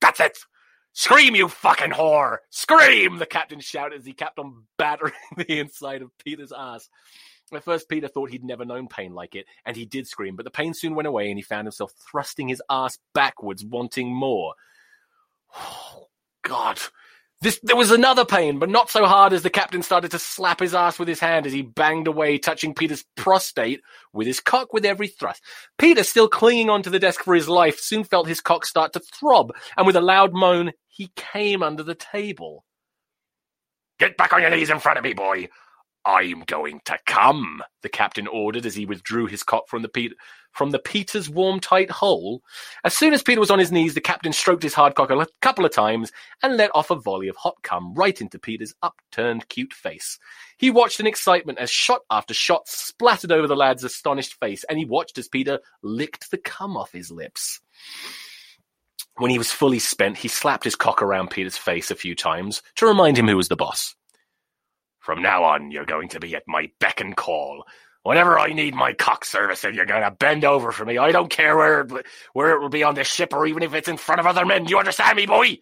That's 0.00 0.20
it! 0.20 0.38
Scream, 0.92 1.34
you 1.34 1.48
fucking 1.48 1.90
whore! 1.90 2.38
Scream! 2.50 3.18
The 3.18 3.26
captain 3.26 3.58
shouted 3.58 3.98
as 3.98 4.06
he 4.06 4.12
kept 4.12 4.38
on 4.38 4.62
battering 4.78 5.12
the 5.36 5.58
inside 5.58 6.02
of 6.02 6.16
Peter's 6.24 6.52
ass. 6.56 6.88
At 7.52 7.64
first, 7.64 7.88
Peter 7.88 8.06
thought 8.06 8.30
he'd 8.30 8.44
never 8.44 8.64
known 8.64 8.86
pain 8.86 9.14
like 9.14 9.34
it, 9.34 9.46
and 9.64 9.76
he 9.76 9.84
did 9.84 10.06
scream, 10.06 10.36
but 10.36 10.44
the 10.44 10.50
pain 10.50 10.74
soon 10.74 10.94
went 10.94 11.08
away 11.08 11.28
and 11.28 11.38
he 11.38 11.42
found 11.42 11.66
himself 11.66 11.92
thrusting 12.08 12.46
his 12.48 12.62
ass 12.70 12.98
backwards, 13.14 13.64
wanting 13.64 14.14
more. 14.14 14.54
Oh, 15.58 16.08
God. 16.42 16.78
This, 17.42 17.60
there 17.62 17.76
was 17.76 17.90
another 17.90 18.24
pain, 18.24 18.58
but 18.58 18.70
not 18.70 18.88
so 18.88 19.04
hard 19.04 19.34
as 19.34 19.42
the 19.42 19.50
captain 19.50 19.82
started 19.82 20.10
to 20.12 20.18
slap 20.18 20.60
his 20.60 20.74
ass 20.74 20.98
with 20.98 21.06
his 21.06 21.20
hand 21.20 21.46
as 21.46 21.52
he 21.52 21.60
banged 21.60 22.08
away, 22.08 22.38
touching 22.38 22.74
Peter's 22.74 23.04
prostate 23.14 23.82
with 24.14 24.26
his 24.26 24.40
cock 24.40 24.72
with 24.72 24.86
every 24.86 25.08
thrust. 25.08 25.42
Peter, 25.78 26.02
still 26.02 26.28
clinging 26.28 26.70
onto 26.70 26.88
the 26.88 26.98
desk 26.98 27.22
for 27.22 27.34
his 27.34 27.48
life, 27.48 27.78
soon 27.78 28.04
felt 28.04 28.26
his 28.26 28.40
cock 28.40 28.64
start 28.64 28.94
to 28.94 29.00
throb, 29.00 29.52
and 29.76 29.86
with 29.86 29.96
a 29.96 30.00
loud 30.00 30.32
moan, 30.32 30.72
he 30.88 31.12
came 31.14 31.62
under 31.62 31.82
the 31.82 31.94
table. 31.94 32.64
Get 33.98 34.16
back 34.16 34.32
on 34.32 34.40
your 34.40 34.50
knees 34.50 34.70
in 34.70 34.78
front 34.78 34.98
of 34.98 35.04
me, 35.04 35.12
boy. 35.12 35.48
I'm 36.06 36.44
going 36.46 36.80
to 36.84 36.98
come, 37.04 37.64
the 37.82 37.88
captain 37.88 38.28
ordered 38.28 38.64
as 38.64 38.76
he 38.76 38.86
withdrew 38.86 39.26
his 39.26 39.42
cock 39.42 39.66
from 39.66 39.82
the, 39.82 40.10
from 40.52 40.70
the 40.70 40.78
Peter's 40.78 41.28
warm, 41.28 41.58
tight 41.58 41.90
hole. 41.90 42.42
As 42.84 42.96
soon 42.96 43.12
as 43.12 43.24
Peter 43.24 43.40
was 43.40 43.50
on 43.50 43.58
his 43.58 43.72
knees, 43.72 43.94
the 43.94 44.00
captain 44.00 44.32
stroked 44.32 44.62
his 44.62 44.72
hard 44.72 44.94
cock 44.94 45.10
a 45.10 45.26
couple 45.42 45.64
of 45.64 45.72
times 45.72 46.12
and 46.44 46.56
let 46.56 46.70
off 46.76 46.92
a 46.92 46.94
volley 46.94 47.26
of 47.26 47.34
hot 47.34 47.56
cum 47.62 47.92
right 47.94 48.20
into 48.20 48.38
Peter's 48.38 48.72
upturned, 48.82 49.48
cute 49.48 49.74
face. 49.74 50.20
He 50.58 50.70
watched 50.70 51.00
in 51.00 51.08
excitement 51.08 51.58
as 51.58 51.70
shot 51.70 52.02
after 52.08 52.32
shot 52.32 52.68
splattered 52.68 53.32
over 53.32 53.48
the 53.48 53.56
lad's 53.56 53.82
astonished 53.82 54.38
face, 54.38 54.64
and 54.68 54.78
he 54.78 54.84
watched 54.84 55.18
as 55.18 55.26
Peter 55.26 55.58
licked 55.82 56.30
the 56.30 56.38
cum 56.38 56.76
off 56.76 56.92
his 56.92 57.10
lips. 57.10 57.60
When 59.16 59.32
he 59.32 59.38
was 59.38 59.50
fully 59.50 59.80
spent, 59.80 60.18
he 60.18 60.28
slapped 60.28 60.62
his 60.62 60.76
cock 60.76 61.02
around 61.02 61.30
Peter's 61.30 61.56
face 61.56 61.90
a 61.90 61.96
few 61.96 62.14
times 62.14 62.62
to 62.76 62.86
remind 62.86 63.18
him 63.18 63.26
who 63.26 63.36
was 63.36 63.48
the 63.48 63.56
boss. 63.56 63.96
From 65.06 65.22
now 65.22 65.44
on, 65.44 65.70
you're 65.70 65.84
going 65.84 66.08
to 66.08 66.18
be 66.18 66.34
at 66.34 66.42
my 66.48 66.68
beck 66.80 67.00
and 67.00 67.16
call. 67.16 67.64
Whenever 68.02 68.40
I 68.40 68.52
need 68.52 68.74
my 68.74 68.92
cock 68.92 69.24
service, 69.24 69.62
and 69.62 69.76
you're 69.76 69.86
going 69.86 70.02
to 70.02 70.10
bend 70.10 70.44
over 70.44 70.72
for 70.72 70.84
me. 70.84 70.98
I 70.98 71.12
don't 71.12 71.30
care 71.30 71.56
where 71.56 71.82
it, 71.82 71.92
where 72.32 72.56
it 72.56 72.60
will 72.60 72.70
be 72.70 72.82
on 72.82 72.96
the 72.96 73.04
ship 73.04 73.32
or 73.32 73.46
even 73.46 73.62
if 73.62 73.72
it's 73.72 73.86
in 73.86 73.98
front 73.98 74.18
of 74.18 74.26
other 74.26 74.44
men. 74.44 74.66
You 74.66 74.80
understand 74.80 75.16
me, 75.16 75.26
boy? 75.26 75.58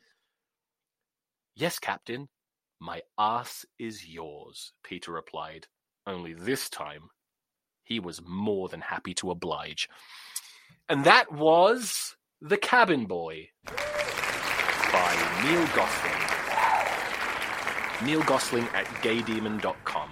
Yes, 1.55 1.79
Captain. 1.79 2.31
My 2.81 3.03
ass 3.19 3.67
is 3.79 4.09
yours, 4.09 4.73
Peter 4.83 5.13
replied. 5.13 5.67
Only 6.07 6.33
this 6.33 6.71
time, 6.71 7.11
he 7.83 8.01
was 8.01 8.23
more 8.27 8.71
than 8.71 8.81
happy 8.81 9.13
to 9.17 9.31
oblige. 9.31 9.91
And 10.89 11.05
that 11.05 11.31
was 11.31 12.17
The 12.41 12.57
Cabin 12.57 13.05
Boy 13.05 13.51
by 14.91 15.43
Neil 15.45 15.67
Gosling. 15.77 16.34
Neil 18.05 18.23
Gosling 18.23 18.69
at 18.75 18.87
gaydemon.com. 19.03 20.11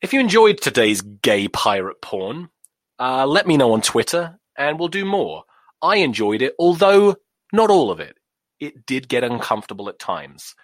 If 0.00 0.12
you 0.12 0.20
enjoyed 0.20 0.60
today's 0.60 1.00
gay 1.00 1.48
pirate 1.48 2.00
porn, 2.00 2.50
uh, 2.98 3.26
let 3.26 3.46
me 3.46 3.56
know 3.56 3.72
on 3.72 3.82
Twitter 3.82 4.38
and 4.56 4.78
we'll 4.78 4.88
do 4.88 5.04
more. 5.04 5.44
I 5.82 5.96
enjoyed 5.96 6.42
it, 6.42 6.54
although 6.58 7.16
not 7.52 7.70
all 7.70 7.90
of 7.90 8.00
it. 8.00 8.16
It 8.60 8.86
did 8.86 9.08
get 9.08 9.24
uncomfortable 9.24 9.88
at 9.88 9.98
times. 9.98 10.54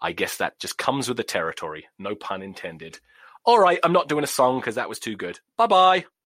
I 0.00 0.12
guess 0.12 0.36
that 0.38 0.58
just 0.58 0.78
comes 0.78 1.08
with 1.08 1.16
the 1.16 1.24
territory. 1.24 1.86
No 1.98 2.14
pun 2.14 2.42
intended. 2.42 3.00
All 3.44 3.58
right, 3.58 3.78
I'm 3.82 3.92
not 3.92 4.08
doing 4.08 4.24
a 4.24 4.28
song 4.28 4.60
because 4.60 4.74
that 4.74 4.88
was 4.88 4.98
too 4.98 5.16
good. 5.16 5.38
Bye 5.56 5.66
bye. 5.68 6.04